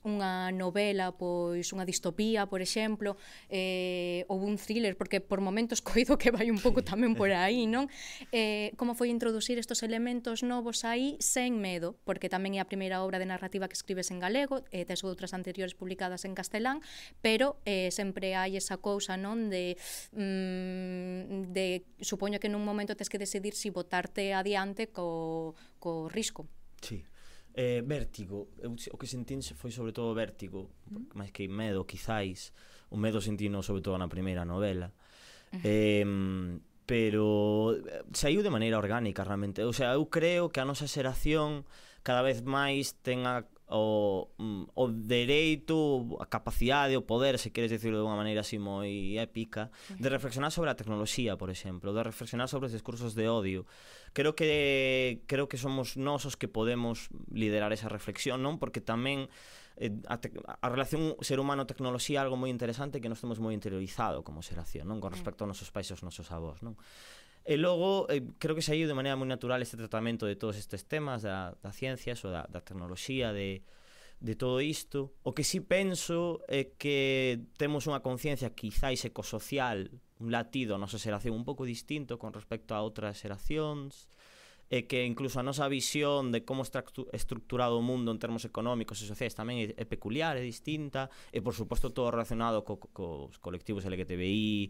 unha 0.00 0.48
novela, 0.56 1.12
pois 1.12 1.68
unha 1.76 1.84
distopía, 1.84 2.48
por 2.48 2.64
exemplo, 2.64 3.20
eh, 3.52 4.24
ou 4.32 4.40
un 4.40 4.56
thriller, 4.56 4.96
porque 4.96 5.20
por 5.20 5.44
momentos 5.44 5.84
coido 5.88 6.16
que 6.16 6.32
vai 6.32 6.48
un 6.48 6.56
pouco 6.56 6.80
tamén 6.80 7.12
por 7.12 7.28
aí, 7.28 7.68
non? 7.68 7.92
Eh, 8.32 8.72
como 8.80 8.96
foi 8.96 9.12
introducir 9.12 9.60
estos 9.60 9.84
elementos 9.84 10.40
novos 10.40 10.88
aí 10.88 11.20
sen 11.20 11.60
medo, 11.60 12.00
porque 12.08 12.32
tamén 12.32 12.56
é 12.56 12.60
a 12.64 12.66
primeira 12.66 13.04
obra 13.04 13.20
de 13.20 13.28
narrativa 13.28 13.68
que 13.68 13.76
escribes 13.76 14.08
en 14.08 14.24
galego, 14.24 14.64
eh, 14.72 14.88
tes 14.88 15.04
outras 15.04 15.36
anteriores 15.36 15.76
publicadas 15.76 16.24
en 16.24 16.32
castelán, 16.32 16.80
pero 17.20 17.60
eh, 17.68 17.92
sempre 17.92 18.32
hai 18.32 18.56
esa 18.56 18.80
cousa, 18.80 19.20
non, 19.20 19.52
de 19.52 19.76
mm, 20.16 21.52
de 21.52 21.84
supoño 22.00 22.40
que 22.40 22.48
nun 22.48 22.64
momento 22.64 22.96
tes 22.96 23.12
que 23.12 23.20
decidir 23.20 23.52
si 23.52 23.68
votar 23.68 23.97
pasarte 23.98 24.32
adiante 24.32 24.88
co, 24.88 25.54
co 25.78 26.08
risco. 26.08 26.46
Sí. 26.80 27.04
Eh, 27.54 27.82
vértigo, 27.84 28.50
eu, 28.62 28.70
o 28.70 28.96
que 28.96 29.10
sentín 29.10 29.42
foi 29.42 29.74
sobre 29.74 29.90
todo 29.90 30.14
vértigo, 30.14 30.70
mm. 30.86 31.18
máis 31.18 31.34
que 31.34 31.50
medo, 31.50 31.82
quizáis. 31.82 32.54
O 32.88 32.96
medo 32.96 33.18
sentino 33.18 33.60
sobre 33.66 33.82
todo 33.82 33.98
na 33.98 34.06
primeira 34.06 34.46
novela. 34.46 34.94
Eh, 35.66 36.06
pero 36.86 37.74
saiu 38.14 38.46
de 38.46 38.54
maneira 38.54 38.78
orgánica 38.78 39.26
realmente. 39.26 39.66
O 39.66 39.74
sea, 39.74 39.98
eu 39.98 40.06
creo 40.06 40.54
que 40.54 40.62
a 40.62 40.68
nosa 40.68 40.86
xeración 40.86 41.66
cada 42.06 42.22
vez 42.22 42.46
máis 42.46 42.94
ten 43.02 43.26
a, 43.26 43.42
o, 43.68 44.30
mm, 44.38 44.64
o 44.74 44.88
dereito, 44.88 46.16
a 46.20 46.26
capacidade, 46.26 46.96
o 46.96 47.04
poder, 47.04 47.38
se 47.38 47.52
queres 47.52 47.70
decirlo 47.70 48.00
de 48.00 48.08
unha 48.08 48.16
maneira 48.16 48.40
así 48.40 48.56
moi 48.56 49.20
épica, 49.20 49.68
de 50.00 50.08
reflexionar 50.08 50.48
sobre 50.48 50.72
a 50.72 50.78
tecnoloxía, 50.78 51.36
por 51.36 51.52
exemplo, 51.52 51.92
de 51.92 52.00
reflexionar 52.00 52.48
sobre 52.48 52.72
os 52.72 52.74
discursos 52.74 53.12
de 53.12 53.28
odio. 53.28 53.68
Creo 54.16 54.32
que 54.32 55.20
creo 55.28 55.52
que 55.52 55.60
somos 55.60 56.00
nós 56.00 56.24
os 56.24 56.34
que 56.34 56.48
podemos 56.48 57.12
liderar 57.28 57.76
esa 57.76 57.92
reflexión, 57.92 58.40
non? 58.40 58.56
Porque 58.56 58.80
tamén 58.80 59.28
eh, 59.76 59.92
a, 60.08 60.16
te, 60.18 60.32
a 60.34 60.68
relación 60.72 61.14
ser 61.20 61.38
humano-tecnoloxía 61.38 62.18
é 62.18 62.22
algo 62.24 62.40
moi 62.40 62.50
interesante 62.50 63.04
que 63.04 63.12
nós 63.12 63.20
temos 63.20 63.36
moi 63.38 63.52
interiorizado 63.52 64.24
como 64.24 64.40
xeración, 64.40 64.88
non? 64.88 64.98
Con 64.98 65.12
respecto 65.12 65.44
aos 65.44 65.52
nosos 65.54 65.68
pais 65.68 65.86
e 65.88 65.94
aos 65.94 66.02
nosos 66.02 66.26
avós, 66.32 66.64
non? 66.64 66.74
E 67.48 67.56
logo, 67.56 68.04
eh, 68.12 68.20
creo 68.36 68.52
que 68.52 68.60
saiu 68.60 68.84
de 68.84 68.92
maneira 68.92 69.16
moi 69.16 69.24
natural 69.24 69.64
este 69.64 69.80
tratamento 69.80 70.28
de 70.28 70.36
todos 70.36 70.60
estes 70.60 70.84
temas 70.84 71.24
da, 71.24 71.56
da 71.64 71.72
ciencia, 71.72 72.12
ou 72.12 72.28
da, 72.28 72.44
da 72.44 72.60
tecnoloxía, 72.60 73.32
de, 73.32 73.64
de 74.20 74.34
todo 74.36 74.60
isto. 74.60 75.16
O 75.24 75.32
que 75.32 75.48
sí 75.48 75.64
penso 75.64 76.44
é 76.44 76.76
que 76.76 77.40
temos 77.56 77.88
unha 77.88 78.04
conciencia 78.04 78.52
quizáis 78.52 79.00
ecosocial, 79.08 79.88
un 80.20 80.28
latido 80.28 80.76
a 80.76 80.82
nosa 80.82 81.00
xeración 81.00 81.32
un 81.32 81.48
pouco 81.48 81.64
distinto 81.64 82.20
con 82.20 82.36
respecto 82.36 82.76
a 82.76 82.84
outras 82.84 83.16
xeracións, 83.16 84.12
e 84.68 84.84
que 84.84 85.08
incluso 85.08 85.40
a 85.40 85.46
nosa 85.46 85.64
visión 85.72 86.28
de 86.28 86.44
como 86.44 86.60
está 86.60 86.84
estructurado 87.16 87.80
o 87.80 87.84
mundo 87.84 88.12
en 88.12 88.20
termos 88.20 88.44
económicos 88.44 89.00
e 89.00 89.08
sociais 89.08 89.32
tamén 89.32 89.72
é 89.72 89.84
peculiar, 89.88 90.36
é 90.36 90.44
distinta, 90.44 91.08
e 91.32 91.40
por 91.40 91.56
suposto 91.56 91.96
todo 91.96 92.12
relacionado 92.12 92.60
co, 92.60 92.76
co, 92.76 92.92
cos 92.92 93.40
colectivos 93.40 93.88
LGTBI 93.88 94.68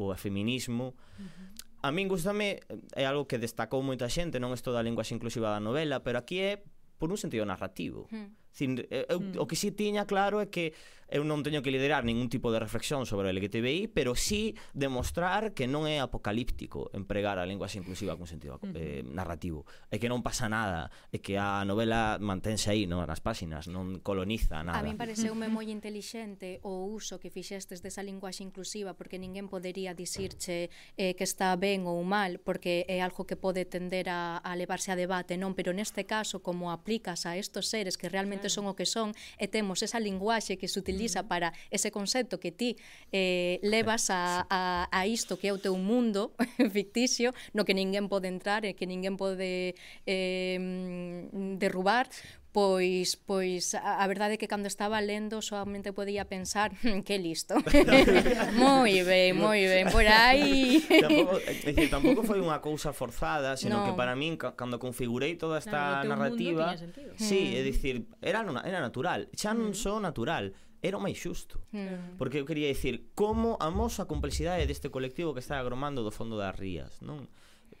ou 0.00 0.08
eh, 0.08 0.16
o 0.16 0.16
feminismo. 0.16 0.96
Uh 1.20 1.28
-huh. 1.28 1.63
A 1.84 1.92
min 1.92 2.08
gustame, 2.08 2.64
eh, 2.64 3.02
é 3.02 3.04
algo 3.04 3.28
que 3.28 3.36
destacou 3.36 3.84
moita 3.84 4.08
xente, 4.08 4.40
non 4.40 4.56
isto 4.56 4.72
da 4.72 4.80
linguaxe 4.80 5.12
inclusiva 5.12 5.52
da 5.52 5.60
novela, 5.60 6.00
pero 6.00 6.16
aquí 6.16 6.40
é 6.40 6.64
por 6.96 7.12
un 7.12 7.20
sentido 7.20 7.44
narrativo. 7.44 8.08
Mm 8.08 8.43
Sin, 8.54 8.78
eh, 8.78 8.86
eh, 9.02 9.06
eu, 9.10 9.18
mm. 9.18 9.42
O 9.42 9.50
que 9.50 9.58
si 9.58 9.68
sí 9.68 9.74
tiña 9.74 10.06
claro 10.06 10.38
é 10.38 10.46
que 10.46 10.78
eu 11.10 11.22
non 11.22 11.44
teño 11.44 11.60
que 11.60 11.70
liderar 11.70 12.02
ningún 12.02 12.32
tipo 12.32 12.48
de 12.50 12.58
reflexión 12.58 13.04
sobre 13.04 13.28
o 13.28 13.32
LGTBI, 13.32 13.92
pero 13.92 14.16
sí 14.16 14.56
demostrar 14.72 15.52
que 15.52 15.68
non 15.68 15.84
é 15.84 16.00
apocalíptico 16.00 16.88
empregar 16.96 17.36
a 17.36 17.44
linguaxe 17.44 17.76
inclusiva 17.78 18.16
con 18.16 18.26
sentido 18.26 18.58
mm. 18.62 18.74
eh, 18.74 19.02
narrativo. 19.04 19.68
É 19.92 20.00
que 20.00 20.08
non 20.08 20.24
pasa 20.24 20.48
nada, 20.48 20.88
é 21.12 21.20
que 21.20 21.36
a 21.36 21.62
novela 21.62 22.16
mantense 22.22 22.72
aí, 22.72 22.88
non 22.88 23.04
nas 23.04 23.20
páxinas, 23.20 23.68
non 23.68 24.00
coloniza 24.00 24.64
nada. 24.64 24.80
A 24.80 24.86
mí 24.86 24.96
pareceume 24.96 25.46
moi 25.52 25.68
intelixente 25.68 26.58
o 26.64 26.88
uso 26.88 27.20
que 27.20 27.28
fixestes 27.28 27.84
desa 27.84 28.00
linguaxe 28.00 28.42
inclusiva, 28.42 28.96
porque 28.96 29.20
ninguén 29.20 29.46
podería 29.46 29.92
dicirche 29.92 30.72
eh, 30.96 31.12
que 31.14 31.26
está 31.26 31.52
ben 31.54 31.84
ou 31.84 32.00
mal, 32.02 32.40
porque 32.40 32.88
é 32.88 33.04
algo 33.04 33.28
que 33.28 33.36
pode 33.36 33.68
tender 33.68 34.08
a, 34.08 34.40
a 34.40 34.52
levarse 34.56 34.90
a 34.90 34.96
debate, 34.96 35.36
non? 35.36 35.52
Pero 35.52 35.76
neste 35.76 36.08
caso, 36.08 36.40
como 36.40 36.72
aplicas 36.72 37.28
a 37.28 37.36
estos 37.36 37.68
seres 37.68 37.94
que 38.00 38.08
realmente 38.08 38.43
realmente 38.44 38.50
son 38.50 38.66
o 38.66 38.76
que 38.76 38.86
son 38.86 39.12
e 39.40 39.48
temos 39.48 39.80
esa 39.82 40.00
linguaxe 40.00 40.56
que 40.60 40.68
se 40.68 40.78
utiliza 40.78 41.24
mm. 41.24 41.28
para 41.28 41.48
ese 41.70 41.90
concepto 41.90 42.38
que 42.38 42.52
ti 42.52 42.76
eh, 43.12 43.58
levas 43.62 44.10
a, 44.10 44.46
a, 44.50 44.88
a 44.92 45.00
isto 45.06 45.38
que 45.40 45.48
é 45.48 45.52
o 45.52 45.58
teu 45.60 45.76
mundo 45.76 46.36
ficticio 46.76 47.32
no 47.56 47.64
que 47.64 47.72
ninguén 47.72 48.08
pode 48.08 48.28
entrar 48.28 48.64
e 48.64 48.76
que 48.76 48.86
ninguén 48.86 49.16
pode 49.16 49.74
eh, 50.04 50.56
mm, 50.60 51.56
derrubar 51.56 52.08
pois 52.54 53.18
pois 53.18 53.74
a, 53.74 53.98
a 53.98 54.06
verdade 54.06 54.38
é 54.38 54.38
que 54.38 54.46
cando 54.46 54.70
estaba 54.70 55.02
lendo 55.02 55.42
soamente 55.42 55.90
podía 55.90 56.30
pensar 56.30 56.70
hmm, 56.86 57.02
que 57.02 57.18
listo. 57.18 57.58
moi 58.62 58.94
ben, 59.02 59.34
moi 59.34 59.58
ben 59.66 59.90
por 59.90 60.06
aí. 60.22 60.78
tampouco, 60.86 61.34
decir, 61.42 61.90
tampouco 61.90 62.22
foi 62.22 62.38
unha 62.38 62.62
cousa 62.62 62.94
forzada, 62.94 63.58
senón 63.58 63.82
no. 63.82 63.86
que 63.90 63.94
para 63.98 64.14
min 64.14 64.38
cando 64.38 64.78
configurei 64.78 65.34
toda 65.34 65.58
esta 65.58 66.06
claro, 66.06 66.14
narrativa, 66.14 66.78
sí, 67.18 67.50
mm. 67.50 67.58
é 67.58 67.60
dicir, 67.66 67.96
era 68.22 68.46
era 68.62 68.78
natural, 68.78 69.26
xa 69.34 69.50
non 69.50 69.74
mm. 69.74 69.82
só 69.82 69.98
natural, 69.98 70.54
era 70.78 70.94
o 70.94 71.02
máis 71.02 71.18
xusto. 71.18 71.58
Mm. 71.74 72.14
Porque 72.14 72.38
eu 72.38 72.46
quería 72.46 72.70
dicir 72.70 73.10
como 73.18 73.58
amosa 73.58 74.06
a 74.06 74.10
complexidade 74.10 74.70
deste 74.70 74.94
colectivo 74.94 75.34
que 75.34 75.42
está 75.42 75.58
agromando 75.58 76.06
do 76.06 76.14
fondo 76.14 76.38
das 76.38 76.54
rías, 76.54 77.02
non? 77.02 77.26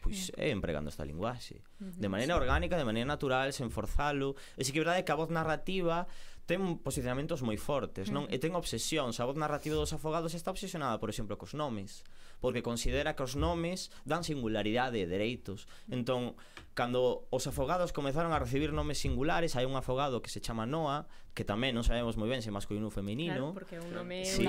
pois 0.04 0.28
é 0.36 0.52
eh, 0.52 0.52
empregando 0.52 0.92
esta 0.92 1.00
linguaxe. 1.00 1.64
Uh 1.80 1.88
-huh, 1.88 1.96
de 1.96 2.08
maneira 2.12 2.36
sí. 2.36 2.40
orgánica, 2.44 2.76
de 2.76 2.84
maneira 2.84 3.08
natural, 3.08 3.48
sen 3.56 3.72
forzalo. 3.72 4.36
E 4.60 4.62
si 4.62 4.70
que 4.76 4.78
é 4.78 4.84
verdade 4.84 5.00
que 5.00 5.12
a 5.12 5.16
voz 5.16 5.32
narrativa 5.32 6.04
ten 6.44 6.76
posicionamentos 6.84 7.40
moi 7.40 7.56
fortes, 7.56 8.12
non? 8.12 8.28
E 8.28 8.36
ten 8.36 8.52
obsesións. 8.52 9.16
A 9.16 9.24
voz 9.24 9.40
narrativa 9.40 9.80
dos 9.80 9.96
afogados 9.96 10.36
está 10.36 10.52
obsesionada, 10.52 11.00
por 11.00 11.08
exemplo, 11.08 11.40
cos 11.40 11.56
nomes, 11.56 12.04
porque 12.36 12.60
considera 12.60 13.16
que 13.16 13.24
os 13.24 13.32
nomes 13.32 13.88
dan 14.04 14.20
singularidade 14.20 15.00
e 15.00 15.08
dereitos. 15.08 15.64
Entón, 15.88 16.36
Cando 16.74 17.30
os 17.30 17.46
afogados 17.46 17.94
comezaron 17.94 18.34
a 18.34 18.42
recibir 18.42 18.74
nomes 18.74 18.98
singulares, 18.98 19.54
hai 19.54 19.62
un 19.62 19.78
afogado 19.78 20.18
que 20.18 20.26
se 20.26 20.42
chama 20.42 20.66
Noa, 20.66 21.06
que 21.30 21.46
tamén 21.46 21.70
non 21.70 21.86
sabemos 21.86 22.18
moi 22.18 22.26
ben 22.26 22.42
se 22.42 22.50
masculino 22.50 22.90
ou 22.90 22.94
feminino. 22.94 23.50
Claro, 23.50 23.54
porque 23.54 23.78
un 23.78 23.94
nome 23.94 24.26
sí. 24.26 24.42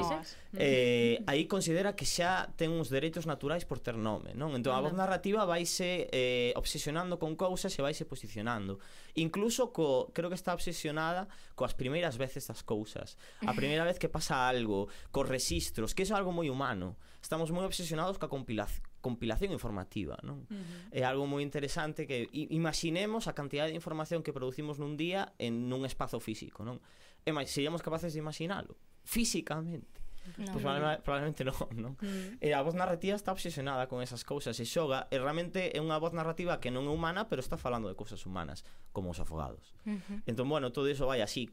Eh, 0.57 1.21
aí 1.29 1.45
considera 1.45 1.93
que 1.93 2.05
xa 2.05 2.49
ten 2.57 2.73
uns 2.73 2.89
dereitos 2.89 3.29
naturais 3.29 3.65
por 3.69 3.77
ter 3.77 3.93
nome, 3.93 4.33
non? 4.33 4.57
Entón 4.57 4.73
a 4.73 4.81
voz 4.81 4.97
narrativa 4.97 5.45
vaise 5.45 6.09
eh, 6.09 6.49
obsesionando 6.57 7.21
con 7.21 7.37
cousas 7.37 7.73
e 7.77 7.85
vaise 7.85 8.09
posicionando. 8.09 8.81
Incluso 9.13 9.69
co, 9.69 10.09
creo 10.09 10.33
que 10.33 10.37
está 10.37 10.53
obsesionada 10.57 11.29
coas 11.53 11.77
primeiras 11.77 12.17
veces 12.17 12.49
das 12.49 12.65
cousas. 12.65 13.21
A 13.45 13.53
primeira 13.53 13.85
vez 13.85 14.01
que 14.01 14.09
pasa 14.09 14.49
algo, 14.49 14.89
cos 15.13 15.29
registros, 15.29 15.93
que 15.93 16.01
é 16.01 16.09
algo 16.09 16.33
moi 16.33 16.49
humano. 16.49 16.97
Estamos 17.21 17.53
moi 17.53 17.69
obsesionados 17.69 18.17
ca 18.17 18.29
compilación 18.29 18.94
compilación 19.05 19.53
informativa, 19.53 20.17
non? 20.25 20.49
Uh 20.49 20.57
-huh. 20.57 20.99
É 20.99 21.05
algo 21.05 21.29
moi 21.29 21.45
interesante 21.45 22.09
que 22.09 22.25
imaginemos 22.33 23.29
a 23.29 23.37
cantidad 23.37 23.69
de 23.69 23.77
información 23.77 24.25
que 24.25 24.33
producimos 24.33 24.81
nun 24.81 24.97
día 24.97 25.37
en 25.37 25.69
nun 25.69 25.85
espazo 25.85 26.17
físico, 26.17 26.65
non? 26.65 26.81
E 27.21 27.29
máis, 27.29 27.53
seríamos 27.53 27.85
capaces 27.85 28.17
de 28.17 28.19
imaginalo 28.25 28.73
físicamente. 29.05 30.01
No, 30.37 30.53
pues, 30.53 30.65
no. 30.65 31.03
probablemente 31.05 31.45
non, 31.45 31.53
non? 31.77 31.93
Mm. 32.01 32.41
E 32.41 32.49
a 32.57 32.65
voz 32.65 32.73
narrativa 32.73 33.13
está 33.13 33.29
obsesionada 33.29 33.85
con 33.85 34.01
esas 34.01 34.25
cousas 34.25 34.57
e 34.57 34.65
xoga 34.65 35.05
e 35.13 35.21
realmente 35.21 35.69
é 35.69 35.77
unha 35.77 36.01
voz 36.01 36.17
narrativa 36.17 36.57
que 36.57 36.73
non 36.73 36.89
é 36.89 36.91
humana 36.91 37.29
pero 37.29 37.45
está 37.45 37.61
falando 37.61 37.85
de 37.85 37.93
cousas 37.93 38.25
humanas 38.25 38.65
como 38.89 39.13
os 39.13 39.21
afogados. 39.21 39.77
Uh 39.85 40.01
-huh. 40.01 40.25
Entón, 40.25 40.49
bueno, 40.49 40.73
todo 40.73 40.89
iso 40.89 41.05
vai 41.05 41.21
así 41.21 41.45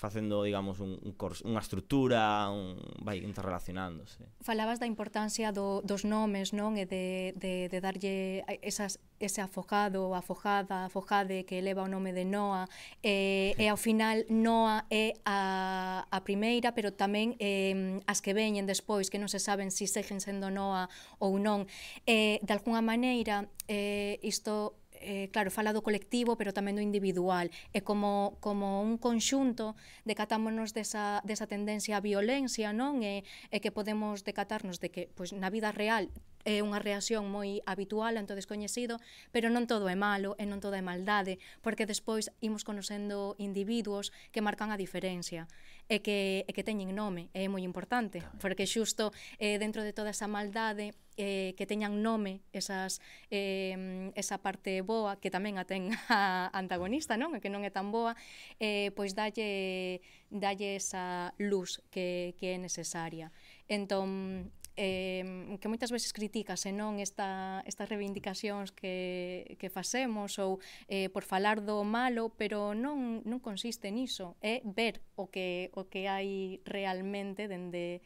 facendo, 0.00 0.42
digamos, 0.42 0.80
un, 0.80 0.96
un 0.96 1.12
cors, 1.12 1.44
unha 1.44 1.60
estrutura, 1.60 2.48
un, 2.48 2.80
vai 3.04 3.20
interrelacionándose. 3.20 4.24
Falabas 4.40 4.80
da 4.80 4.88
importancia 4.88 5.52
do, 5.52 5.84
dos 5.84 6.08
nomes, 6.08 6.56
non? 6.56 6.80
E 6.80 6.88
de, 6.88 7.36
de, 7.36 7.68
de 7.68 7.78
darlle 7.84 8.40
esas, 8.64 8.96
ese 9.20 9.44
afogado, 9.44 10.16
afogada, 10.16 10.88
afogade 10.88 11.44
que 11.44 11.60
eleva 11.60 11.84
o 11.84 11.90
nome 11.92 12.16
de 12.16 12.24
Noa. 12.24 12.64
E, 13.04 13.52
e 13.60 13.68
ao 13.68 13.76
final 13.76 14.24
Noa 14.32 14.88
é 14.88 15.20
a, 15.28 16.08
a 16.08 16.18
primeira, 16.24 16.72
pero 16.72 16.96
tamén 16.96 17.36
eh, 17.36 18.00
as 18.08 18.24
que 18.24 18.32
veñen 18.32 18.64
despois, 18.64 19.12
que 19.12 19.20
non 19.20 19.28
se 19.28 19.36
saben 19.36 19.68
se 19.68 19.84
si 19.84 20.00
seguen 20.00 20.24
sendo 20.24 20.48
Noa 20.48 20.88
ou 21.20 21.36
non. 21.36 21.68
E, 22.08 22.40
de 22.40 22.52
alguna 22.56 22.80
maneira, 22.80 23.52
eh, 23.68 24.16
isto 24.24 24.79
eh, 25.00 25.28
claro, 25.32 25.50
fala 25.50 25.72
do 25.72 25.82
colectivo, 25.82 26.36
pero 26.36 26.52
tamén 26.54 26.76
do 26.76 26.84
individual, 26.84 27.48
e 27.72 27.80
como, 27.80 28.36
como 28.44 28.84
un 28.84 29.00
conxunto 29.00 29.74
decatámonos 30.04 30.76
desa, 30.76 31.24
desa 31.24 31.48
tendencia 31.48 31.98
á 31.98 32.04
violencia, 32.04 32.70
non? 32.76 33.02
E, 33.02 33.24
eh, 33.50 33.56
e 33.56 33.58
que 33.58 33.74
podemos 33.74 34.22
decatarnos 34.22 34.78
de 34.78 34.92
que 34.92 35.02
pois, 35.16 35.32
na 35.32 35.48
vida 35.48 35.72
real 35.72 36.12
é 36.44 36.64
unha 36.64 36.80
reacción 36.80 37.28
moi 37.28 37.60
habitual 37.68 38.16
ante 38.16 38.32
o 38.32 38.38
descoñecido, 38.38 38.96
pero 39.28 39.52
non 39.52 39.68
todo 39.68 39.92
é 39.92 39.96
malo 39.96 40.36
e 40.40 40.48
non 40.48 40.62
todo 40.64 40.76
é 40.76 40.84
maldade, 40.84 41.36
porque 41.60 41.84
despois 41.84 42.32
imos 42.40 42.64
conocendo 42.64 43.36
individuos 43.36 44.12
que 44.32 44.40
marcan 44.40 44.72
a 44.72 44.80
diferencia 44.80 45.44
e 45.90 46.00
que, 46.00 46.48
e 46.48 46.50
que 46.54 46.64
teñen 46.64 46.96
nome, 46.96 47.28
é 47.36 47.44
moi 47.50 47.60
importante, 47.66 48.24
porque 48.40 48.64
xusto 48.64 49.12
eh, 49.36 49.60
dentro 49.60 49.84
de 49.84 49.92
toda 49.92 50.14
esa 50.14 50.30
maldade 50.30 50.96
eh, 51.20 51.52
que 51.52 51.68
teñan 51.68 52.00
nome 52.00 52.40
esas, 52.56 53.04
eh, 53.28 54.08
esa 54.16 54.40
parte 54.40 54.80
boa 54.80 55.20
que 55.20 55.28
tamén 55.28 55.60
a 55.60 55.68
ten 55.68 55.92
a 56.08 56.48
antagonista, 56.56 57.20
non? 57.20 57.36
que 57.44 57.52
non 57.52 57.60
é 57.68 57.70
tan 57.70 57.92
boa, 57.92 58.16
eh, 58.56 58.88
pois 58.96 59.12
dalle, 59.12 60.00
dalle 60.32 60.80
esa 60.80 61.36
luz 61.36 61.84
que, 61.92 62.32
que 62.40 62.56
é 62.56 62.58
necesaria. 62.58 63.28
Entón, 63.68 64.48
eh, 64.80 65.58
que 65.60 65.68
moitas 65.68 65.92
veces 65.92 66.16
critica 66.16 66.56
senón 66.56 67.04
esta, 67.04 67.60
estas 67.68 67.92
reivindicacións 67.92 68.72
que, 68.72 69.60
que 69.60 69.68
facemos 69.68 70.40
ou 70.40 70.56
eh, 70.88 71.12
por 71.12 71.28
falar 71.28 71.60
do 71.60 71.84
malo, 71.84 72.32
pero 72.32 72.72
non, 72.72 73.20
non 73.28 73.44
consiste 73.44 73.92
niso, 73.92 74.40
é 74.40 74.64
ver 74.64 75.04
o 75.20 75.28
que, 75.28 75.68
o 75.76 75.84
que 75.92 76.08
hai 76.08 76.64
realmente 76.64 77.44
dende, 77.44 78.00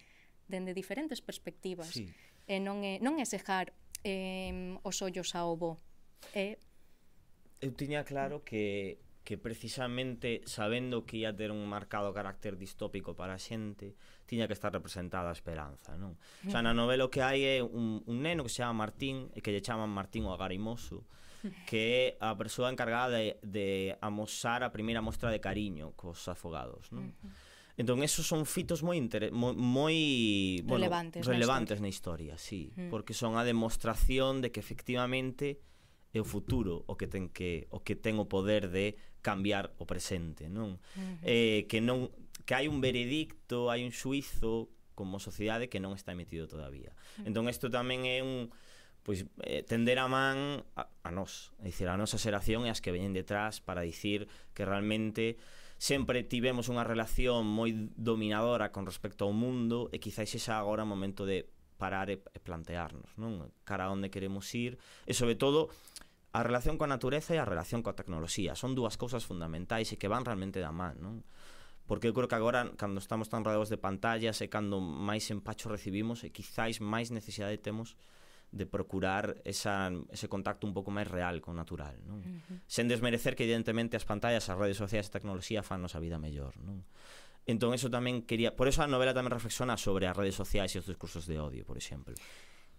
dende 0.51 0.75
diferentes 0.75 1.23
perspectivas. 1.23 1.95
Sí 1.95 2.11
e 2.47 2.61
non 2.61 2.85
é, 2.85 3.01
non 3.01 3.17
é 3.17 3.25
cejar 3.25 3.73
eh, 4.05 4.77
os 4.85 5.01
ollos 5.01 5.33
ao 5.33 5.57
bo. 5.57 5.81
É... 6.37 6.61
Eu 7.65 7.73
tiña 7.73 8.05
claro 8.05 8.45
que 8.45 9.01
que 9.25 9.39
precisamente 9.39 10.45
sabendo 10.45 11.09
que 11.09 11.25
ia 11.25 11.33
ter 11.33 11.49
un 11.49 11.65
marcado 11.65 12.13
carácter 12.13 12.61
distópico 12.61 13.17
para 13.17 13.33
a 13.33 13.41
xente, 13.41 13.97
tiña 14.29 14.45
que 14.45 14.53
estar 14.53 14.69
representada 14.69 15.33
a 15.33 15.37
esperanza, 15.37 15.97
non? 15.97 16.21
O 16.45 16.53
sea, 16.53 16.61
na 16.61 16.77
novela 16.77 17.09
que 17.09 17.25
hai 17.25 17.41
é 17.41 17.65
un, 17.65 18.05
un 18.05 18.17
neno 18.21 18.45
que 18.45 18.53
se 18.53 18.61
chama 18.61 18.85
Martín, 18.85 19.33
e 19.33 19.41
que 19.41 19.49
lle 19.49 19.65
chaman 19.65 19.89
Martín 19.89 20.29
o 20.29 20.37
agarimoso, 20.37 21.09
que 21.65 21.81
é 21.81 22.21
a 22.21 22.37
persoa 22.37 22.69
encargada 22.69 23.17
de, 23.17 23.41
de 23.41 23.97
amosar 24.05 24.61
a 24.61 24.69
primeira 24.69 25.01
mostra 25.01 25.33
de 25.33 25.41
cariño 25.41 25.97
cos 25.97 26.29
afogados, 26.29 26.93
non? 26.93 27.09
Uh 27.09 27.17
-huh 27.17 27.54
Entón, 27.77 28.07
esos 28.07 28.27
son 28.27 28.47
fitos 28.47 28.87
moi 28.87 28.95
inter... 28.95 29.35
moi, 29.35 29.51
moi 29.51 29.97
bueno, 30.63 30.87
relevantes, 30.87 31.27
na 31.27 31.39
historia, 31.43 31.81
na 31.83 31.91
historia 31.91 32.35
sí, 32.39 32.71
mm. 32.79 32.91
porque 32.91 33.19
son 33.19 33.35
a 33.35 33.43
demostración 33.43 34.39
de 34.39 34.55
que 34.55 34.63
efectivamente 34.63 35.59
é 36.15 36.23
o 36.23 36.27
futuro 36.27 36.87
o 36.87 36.95
que 36.95 37.11
ten 37.11 37.27
que 37.35 37.67
o 37.75 37.83
que 37.83 37.99
ten 37.99 38.23
o 38.23 38.31
poder 38.31 38.71
de 38.71 38.95
cambiar 39.19 39.75
o 39.83 39.85
presente, 39.91 40.47
non? 40.47 40.79
Eh, 41.27 41.67
que 41.67 41.83
non 41.83 42.15
que 42.47 42.55
hai 42.55 42.71
un 42.71 42.79
veredicto, 42.79 43.67
hai 43.75 43.83
un 43.83 43.91
xuizo 43.91 44.71
como 44.95 45.19
sociedade 45.19 45.67
que 45.67 45.83
non 45.83 45.99
está 45.99 46.15
emitido 46.15 46.47
todavía. 46.47 46.95
Hmm. 47.19 47.35
Entón 47.35 47.51
isto 47.51 47.67
tamén 47.67 48.07
é 48.07 48.23
un 48.23 48.55
pois 49.03 49.27
eh, 49.43 49.67
tender 49.67 49.99
a 49.99 50.07
man 50.07 50.63
a, 50.79 50.87
a 51.03 51.11
nós, 51.11 51.51
é 51.59 51.69
dicir, 51.69 51.91
a 51.91 51.99
nosa 51.99 52.17
xeración 52.17 52.65
e 52.65 52.71
as 52.71 52.79
que 52.79 52.95
veñen 52.95 53.11
detrás 53.11 53.59
para 53.59 53.83
dicir 53.83 54.31
que 54.55 54.63
realmente 54.63 55.37
sempre 55.85 56.25
tivemos 56.25 56.73
unha 56.73 56.81
relación 56.81 57.45
moi 57.45 57.69
dominadora 57.93 58.73
con 58.73 58.89
respecto 58.89 59.29
ao 59.29 59.37
mundo 59.37 59.93
e 59.93 60.01
quizáis 60.01 60.33
xa 60.33 60.57
agora 60.57 60.89
o 60.89 60.89
momento 60.89 61.29
de 61.29 61.45
parar 61.77 62.09
e, 62.09 62.25
e 62.25 62.41
plantearnos, 62.41 63.13
non? 63.21 63.53
Cara 63.69 63.85
a 63.85 63.93
onde 63.93 64.09
queremos 64.09 64.49
ir 64.57 64.81
e 65.05 65.13
sobre 65.13 65.37
todo 65.37 65.69
a 66.33 66.41
relación 66.41 66.81
coa 66.81 66.89
natureza 66.89 67.37
e 67.37 67.39
a 67.39 67.45
relación 67.45 67.85
coa 67.85 67.93
tecnoloxía 67.93 68.57
son 68.57 68.73
dúas 68.73 68.97
cousas 68.97 69.29
fundamentais 69.29 69.93
e 69.93 70.01
que 70.01 70.09
van 70.09 70.25
realmente 70.25 70.57
da 70.57 70.73
man, 70.73 70.97
non? 71.05 71.21
Porque 71.85 72.09
eu 72.09 72.17
creo 72.17 72.33
que 72.33 72.39
agora, 72.41 72.65
cando 72.81 72.97
estamos 72.97 73.29
tan 73.29 73.45
rodeados 73.45 73.69
de 73.69 73.77
pantallas 73.77 74.41
e 74.41 74.49
cando 74.49 74.81
máis 74.81 75.29
empacho 75.29 75.69
recibimos 75.69 76.25
e 76.25 76.33
quizáis 76.33 76.81
máis 76.81 77.13
necesidade 77.13 77.61
temos 77.61 77.93
de 77.93 78.24
de 78.51 78.67
procurar 78.67 79.41
esa, 79.45 79.91
ese 80.11 80.29
contacto 80.29 80.67
un 80.67 80.75
pouco 80.75 80.91
máis 80.91 81.07
real 81.07 81.41
con 81.41 81.57
natural, 81.57 81.99
non? 82.07 82.21
Uh 82.21 82.39
-huh. 82.39 82.59
Sen 82.67 82.87
desmerecer 82.87 83.35
que 83.35 83.45
evidentemente 83.45 83.97
as 83.97 84.07
pantallas, 84.07 84.47
as 84.47 84.59
redes 84.59 84.79
sociais 84.79 85.07
e 85.07 85.11
a 85.11 85.15
tecnoloxía 85.17 85.67
fannos 85.67 85.95
a 85.97 86.03
vida 86.03 86.19
mellor, 86.21 86.55
non? 86.63 86.87
Entón, 87.45 87.77
eso 87.77 87.93
tamén 87.93 88.25
quería... 88.25 88.57
Por 88.57 88.73
eso 88.73 88.81
a 88.81 88.89
novela 88.89 89.13
tamén 89.13 89.35
reflexiona 89.35 89.77
sobre 89.77 90.09
as 90.09 90.17
redes 90.17 90.37
sociais 90.39 90.73
e 90.73 90.81
os 90.81 90.89
discursos 90.89 91.29
de 91.29 91.37
odio, 91.37 91.69
por 91.69 91.77
exemplo. 91.77 92.17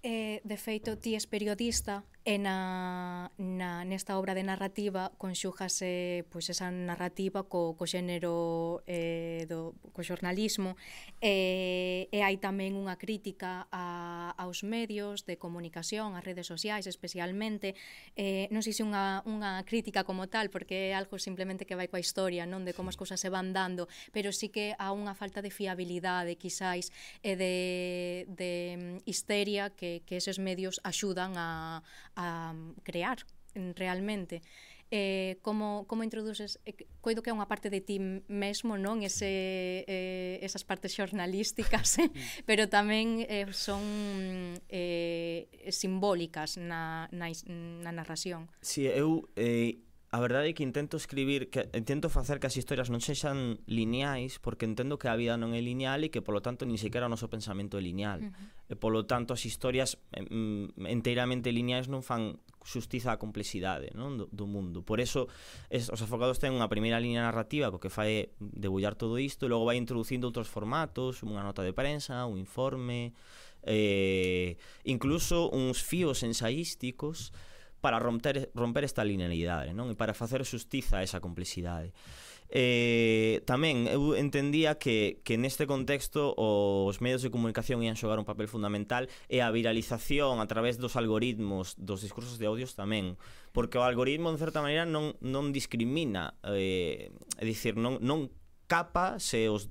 Eh, 0.07 0.39
de 0.43 0.55
feito, 0.55 0.93
ti 1.01 1.15
és 1.17 1.25
periodista 1.25 2.03
e 2.25 2.37
na, 2.41 3.29
na, 3.37 3.85
nesta 3.85 4.17
obra 4.17 4.33
de 4.33 4.41
narrativa 4.41 5.13
conxújase 5.21 6.25
pois, 6.33 6.49
esa 6.49 6.73
narrativa 6.73 7.45
co, 7.45 7.77
co 7.77 7.85
xénero 7.85 8.81
eh, 8.89 9.45
do, 9.45 9.77
co 9.93 10.01
xornalismo 10.01 10.73
eh, 11.21 12.09
e 12.09 12.19
hai 12.25 12.41
tamén 12.41 12.73
unha 12.73 12.97
crítica 12.97 13.69
a, 13.69 14.33
aos 14.41 14.65
medios 14.65 15.25
de 15.29 15.37
comunicación, 15.37 16.17
ás 16.17 16.25
redes 16.25 16.49
sociais 16.49 16.89
especialmente. 16.89 17.77
Eh, 18.17 18.49
non 18.49 18.65
sei 18.65 18.73
se 18.73 18.81
unha, 18.81 19.21
unha 19.29 19.61
crítica 19.69 20.01
como 20.01 20.25
tal 20.25 20.49
porque 20.49 20.89
é 20.89 20.97
algo 20.97 21.21
simplemente 21.21 21.69
que 21.69 21.77
vai 21.77 21.89
coa 21.89 22.01
historia 22.01 22.49
non 22.49 22.65
de 22.65 22.73
como 22.73 22.89
as 22.89 22.97
cousas 22.97 23.21
se 23.21 23.29
van 23.29 23.53
dando 23.53 23.85
pero 24.09 24.33
sí 24.33 24.49
que 24.49 24.73
há 24.81 24.89
unha 24.93 25.13
falta 25.13 25.45
de 25.45 25.53
fiabilidade 25.53 26.41
quizáis 26.41 26.89
e 27.21 27.37
de, 27.37 27.55
de 28.33 28.53
mm, 28.77 28.97
histeria 29.05 29.69
que 29.69 29.94
que, 30.03 30.17
eses 30.17 30.41
medios 30.41 30.81
axudan 30.83 31.37
a, 31.37 31.83
a 32.15 32.51
crear 32.83 33.23
realmente. 33.55 34.41
Eh, 34.91 35.39
como, 35.41 35.87
como 35.87 36.03
introduces, 36.03 36.59
eh, 36.63 36.85
coido 37.01 37.25
que 37.25 37.33
é 37.33 37.35
unha 37.35 37.49
parte 37.49 37.73
de 37.73 37.81
ti 37.81 37.97
mesmo, 38.29 38.77
non? 38.77 39.01
Ese, 39.01 39.81
eh, 39.89 40.37
esas 40.45 40.61
partes 40.61 40.93
xornalísticas, 40.93 41.97
eh, 41.97 42.13
pero 42.47 42.69
tamén 42.69 43.25
eh, 43.25 43.49
son 43.49 43.81
eh, 44.69 45.49
simbólicas 45.73 46.61
na, 46.61 47.09
na, 47.09 47.33
na 47.81 47.91
narración. 47.97 48.45
Si, 48.61 48.85
sí, 48.85 48.93
eu 48.93 49.25
eh, 49.33 49.81
A 50.15 50.19
verdade 50.23 50.47
é 50.47 50.53
que 50.55 50.63
intento 50.63 50.95
escribir, 50.95 51.51
que 51.51 51.67
intento 51.75 52.07
facer 52.07 52.39
que 52.39 52.47
as 52.47 52.55
historias 52.55 52.87
non 52.87 53.03
sexan 53.03 53.59
lineais, 53.67 54.39
porque 54.39 54.63
entendo 54.63 54.95
que 54.95 55.11
a 55.11 55.19
vida 55.19 55.35
non 55.35 55.51
é 55.51 55.59
lineal 55.59 56.07
e 56.07 56.09
que 56.13 56.23
polo 56.23 56.39
tanto 56.39 56.63
nin 56.63 56.79
sequera 56.79 57.03
o 57.03 57.11
noso 57.11 57.27
pensamento 57.27 57.75
é 57.75 57.83
lineal. 57.83 58.23
Uh 58.23 58.31
-huh. 58.31 58.71
E 58.71 58.75
polo 58.79 59.03
tanto 59.03 59.35
as 59.35 59.43
historias 59.43 59.99
mm, 60.15 60.87
enteiramente 60.87 61.51
lineais 61.51 61.91
non 61.91 61.99
fan 61.99 62.39
xustiza 62.63 63.11
a 63.11 63.19
complexidade 63.19 63.91
non? 63.91 64.15
Do, 64.15 64.31
do 64.31 64.47
mundo. 64.47 64.87
Por 64.87 65.03
eso 65.03 65.27
es, 65.67 65.91
os 65.91 65.99
afogados 65.99 66.39
ten 66.39 66.55
unha 66.55 66.71
primeira 66.71 66.95
liña 66.95 67.19
narrativa 67.19 67.67
co 67.67 67.83
que 67.83 67.91
fai 67.91 68.31
debullar 68.39 68.95
todo 68.95 69.19
isto 69.19 69.43
e 69.43 69.51
logo 69.51 69.67
vai 69.67 69.75
introducindo 69.75 70.31
outros 70.31 70.47
formatos, 70.47 71.27
unha 71.27 71.43
nota 71.43 71.59
de 71.59 71.75
prensa, 71.75 72.23
un 72.23 72.39
informe, 72.39 73.11
eh, 73.67 74.55
incluso 74.87 75.51
uns 75.51 75.83
fíos 75.83 76.23
ensaísticos 76.23 77.35
para 77.85 78.01
romper, 78.01 78.49
romper 78.57 78.81
esta 78.81 79.05
linealidade, 79.05 79.69
non? 79.77 79.93
E 79.93 79.95
para 79.95 80.17
facer 80.17 80.41
xustiza 80.41 80.97
a 80.97 81.05
esa 81.05 81.21
complexidade. 81.21 81.93
Eh, 82.49 83.45
tamén 83.45 83.85
eu 83.85 84.17
entendía 84.17 84.81
que, 84.81 85.21
que 85.21 85.37
neste 85.37 85.69
contexto 85.69 86.33
os 86.33 86.97
medios 86.97 87.21
de 87.21 87.29
comunicación 87.29 87.85
ian 87.85 87.93
xogar 87.93 88.17
un 88.17 88.25
papel 88.25 88.49
fundamental 88.49 89.05
e 89.29 89.45
a 89.45 89.53
viralización 89.53 90.41
a 90.41 90.49
través 90.49 90.81
dos 90.81 90.97
algoritmos 90.97 91.77
dos 91.77 92.01
discursos 92.01 92.41
de 92.41 92.49
audios 92.49 92.73
tamén 92.73 93.21
porque 93.53 93.77
o 93.77 93.85
algoritmo 93.85 94.33
en 94.33 94.41
certa 94.41 94.65
maneira 94.65 94.85
non, 94.85 95.13
non 95.21 95.53
discrimina 95.53 96.37
eh, 96.45 97.13
é 97.37 97.43
dicir, 97.45 97.77
non, 97.77 98.01
non 98.01 98.33
capa 98.65 99.21
se 99.21 99.49
os 99.49 99.69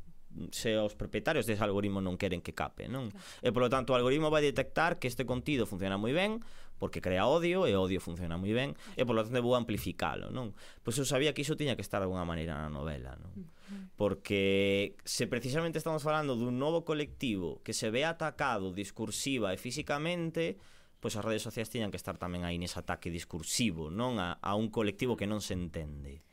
se 0.51 0.79
os 0.79 0.95
propietarios 0.95 1.47
dese 1.47 1.63
algoritmo 1.63 2.03
non 2.03 2.19
queren 2.19 2.43
que 2.43 2.55
cape, 2.55 2.91
non? 2.91 3.15
E 3.39 3.55
polo 3.55 3.71
tanto 3.71 3.95
o 3.95 3.99
algoritmo 3.99 4.35
vai 4.35 4.43
detectar 4.43 4.99
que 4.99 5.07
este 5.07 5.23
contido 5.23 5.63
funciona 5.67 5.95
moi 5.95 6.11
ben, 6.11 6.43
porque 6.79 7.01
crea 7.01 7.27
odio 7.27 7.67
e 7.67 7.73
o 7.75 7.81
odio 7.81 8.03
funciona 8.03 8.37
moi 8.37 8.51
ben 8.51 8.75
e 8.99 9.03
polo 9.07 9.23
tanto 9.23 9.41
vou 9.41 9.55
amplificalo, 9.55 10.29
non? 10.35 10.53
Pois 10.83 10.99
eu 10.99 11.07
sabía 11.07 11.33
que 11.33 11.47
iso 11.47 11.55
tiña 11.55 11.79
que 11.79 11.85
estar 11.87 12.03
de 12.03 12.11
alguna 12.11 12.27
maneira 12.27 12.59
na 12.59 12.71
novela, 12.71 13.15
non? 13.19 13.49
Porque 13.95 14.99
se 15.07 15.31
precisamente 15.31 15.79
estamos 15.79 16.03
falando 16.03 16.35
dun 16.35 16.59
novo 16.59 16.83
colectivo 16.83 17.63
que 17.63 17.73
se 17.73 17.89
ve 17.89 18.03
atacado 18.05 18.75
discursiva 18.75 19.55
e 19.55 19.59
físicamente, 19.59 20.59
pois 20.99 21.15
as 21.15 21.25
redes 21.25 21.45
sociais 21.47 21.71
tiñan 21.71 21.93
que 21.93 22.01
estar 22.01 22.19
tamén 22.19 22.43
aí 22.43 22.59
nese 22.59 22.81
ataque 22.81 23.13
discursivo, 23.13 23.89
non 23.89 24.19
a, 24.19 24.41
a 24.43 24.59
un 24.59 24.69
colectivo 24.69 25.15
que 25.15 25.31
non 25.31 25.39
se 25.41 25.55
entende 25.55 26.27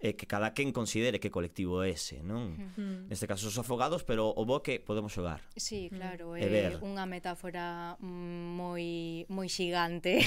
eh, 0.00 0.14
que 0.14 0.26
cada 0.26 0.54
quen 0.54 0.70
considere 0.70 1.18
que 1.18 1.30
colectivo 1.30 1.82
é 1.82 1.90
ese, 1.90 2.22
non? 2.22 2.54
Mm. 2.78 3.10
Neste 3.10 3.26
caso 3.26 3.50
os 3.50 3.58
afogados, 3.58 4.06
pero 4.06 4.30
o 4.30 4.46
bo 4.46 4.62
que 4.62 4.78
podemos 4.78 5.10
xogar. 5.10 5.42
Sí, 5.58 5.90
claro, 5.90 6.38
é 6.38 6.46
eh, 6.46 6.78
unha 6.78 7.02
metáfora 7.10 7.98
moi 7.98 9.26
moi 9.26 9.50
xigante. 9.50 10.22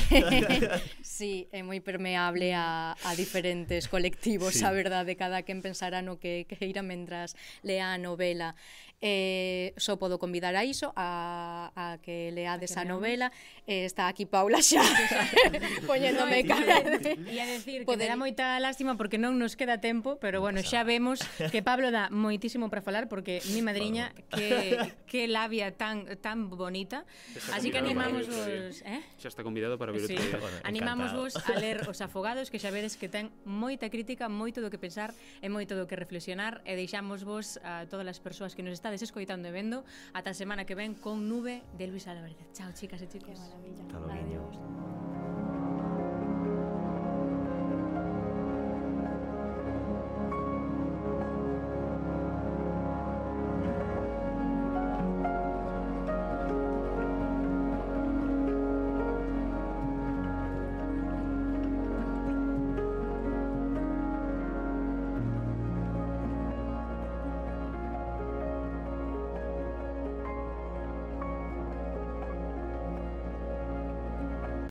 sí, 1.00 1.48
é 1.56 1.64
moi 1.64 1.80
permeable 1.80 2.52
a, 2.52 3.00
a 3.00 3.12
diferentes 3.16 3.88
colectivos, 3.88 4.60
sí. 4.60 4.68
a 4.68 4.76
verdade, 4.76 5.16
cada 5.16 5.48
quen 5.48 5.64
pensará 5.64 6.04
no 6.04 6.20
que 6.20 6.44
queira 6.52 6.84
mentras 6.84 7.40
lea 7.64 7.96
a 7.96 7.98
novela 7.98 8.60
eh, 9.02 9.74
só 9.78 9.98
podo 9.98 10.22
convidar 10.22 10.54
a 10.56 10.64
iso 10.64 10.94
a, 10.96 11.74
a 11.76 11.98
que 12.06 12.30
leades 12.32 12.78
a, 12.78 12.82
a 12.82 12.86
novela. 12.86 13.34
Eh, 13.66 13.86
está 13.86 14.08
aquí 14.08 14.26
Paula 14.26 14.62
xa 14.62 14.86
poñéndome 15.90 16.46
no, 16.46 16.50
cara 16.54 16.82
de... 17.02 17.18
e 17.26 17.38
a 17.42 17.46
decir 17.50 17.86
Poder... 17.86 18.10
que 18.10 18.14
me 18.14 18.30
moita 18.30 18.62
lástima 18.62 18.98
porque 18.98 19.18
non 19.18 19.42
nos 19.42 19.58
queda 19.58 19.82
tempo 19.82 20.22
pero 20.22 20.38
bueno, 20.38 20.62
xa 20.62 20.86
vemos 20.86 21.26
que 21.50 21.66
Pablo 21.70 21.90
dá 21.90 22.14
moitísimo 22.14 22.70
para 22.70 22.86
falar 22.86 23.10
porque 23.10 23.42
mi 23.50 23.66
madriña 23.66 24.14
que, 24.30 24.78
que 25.10 25.26
labia 25.26 25.74
tan 25.74 26.06
tan 26.22 26.54
bonita. 26.54 27.04
Así 27.54 27.74
que 27.74 27.82
animamos 27.82 28.30
vos 28.30 28.86
eh? 28.86 29.02
xa 29.18 29.30
está 29.34 29.42
convidado 29.42 29.82
para 29.82 29.90
vir 29.90 30.06
sí. 30.06 30.18
bueno, 30.18 30.62
animamos 30.62 31.10
vos 31.18 31.34
a 31.42 31.58
ler 31.58 31.90
Os 31.90 32.06
Afogados 32.06 32.54
que 32.54 32.62
xa 32.62 32.70
vedes 32.70 33.02
que 33.02 33.10
ten 33.10 33.34
moita 33.50 33.90
crítica 33.90 34.30
moito 34.30 34.62
do 34.62 34.70
que 34.70 34.78
pensar 34.78 35.10
e 35.42 35.50
moito 35.50 35.74
do 35.74 35.90
que 35.90 35.98
reflexionar 35.98 36.62
e 36.70 36.78
deixamos 36.78 37.26
vos 37.26 37.58
a 37.66 37.90
todas 37.90 38.06
as 38.06 38.22
persoas 38.22 38.54
que 38.54 38.62
nos 38.62 38.78
están 38.78 38.91
estades 38.92 39.08
escoitando 39.08 39.48
e 39.48 39.56
vendo. 39.56 39.88
Ata 40.12 40.32
a 40.32 40.36
semana 40.36 40.68
que 40.68 40.76
ven 40.76 41.00
con 41.00 41.32
Nube 41.32 41.64
de 41.80 41.88
Luis 41.88 42.12
Álvarez. 42.12 42.36
Chao, 42.52 42.76
chicas 42.76 43.00
e 43.00 43.08
chicos. 43.08 43.40
Que 43.40 43.48
maravilla. 43.48 43.80
Hasta 43.88 44.00
luego. 44.04 45.61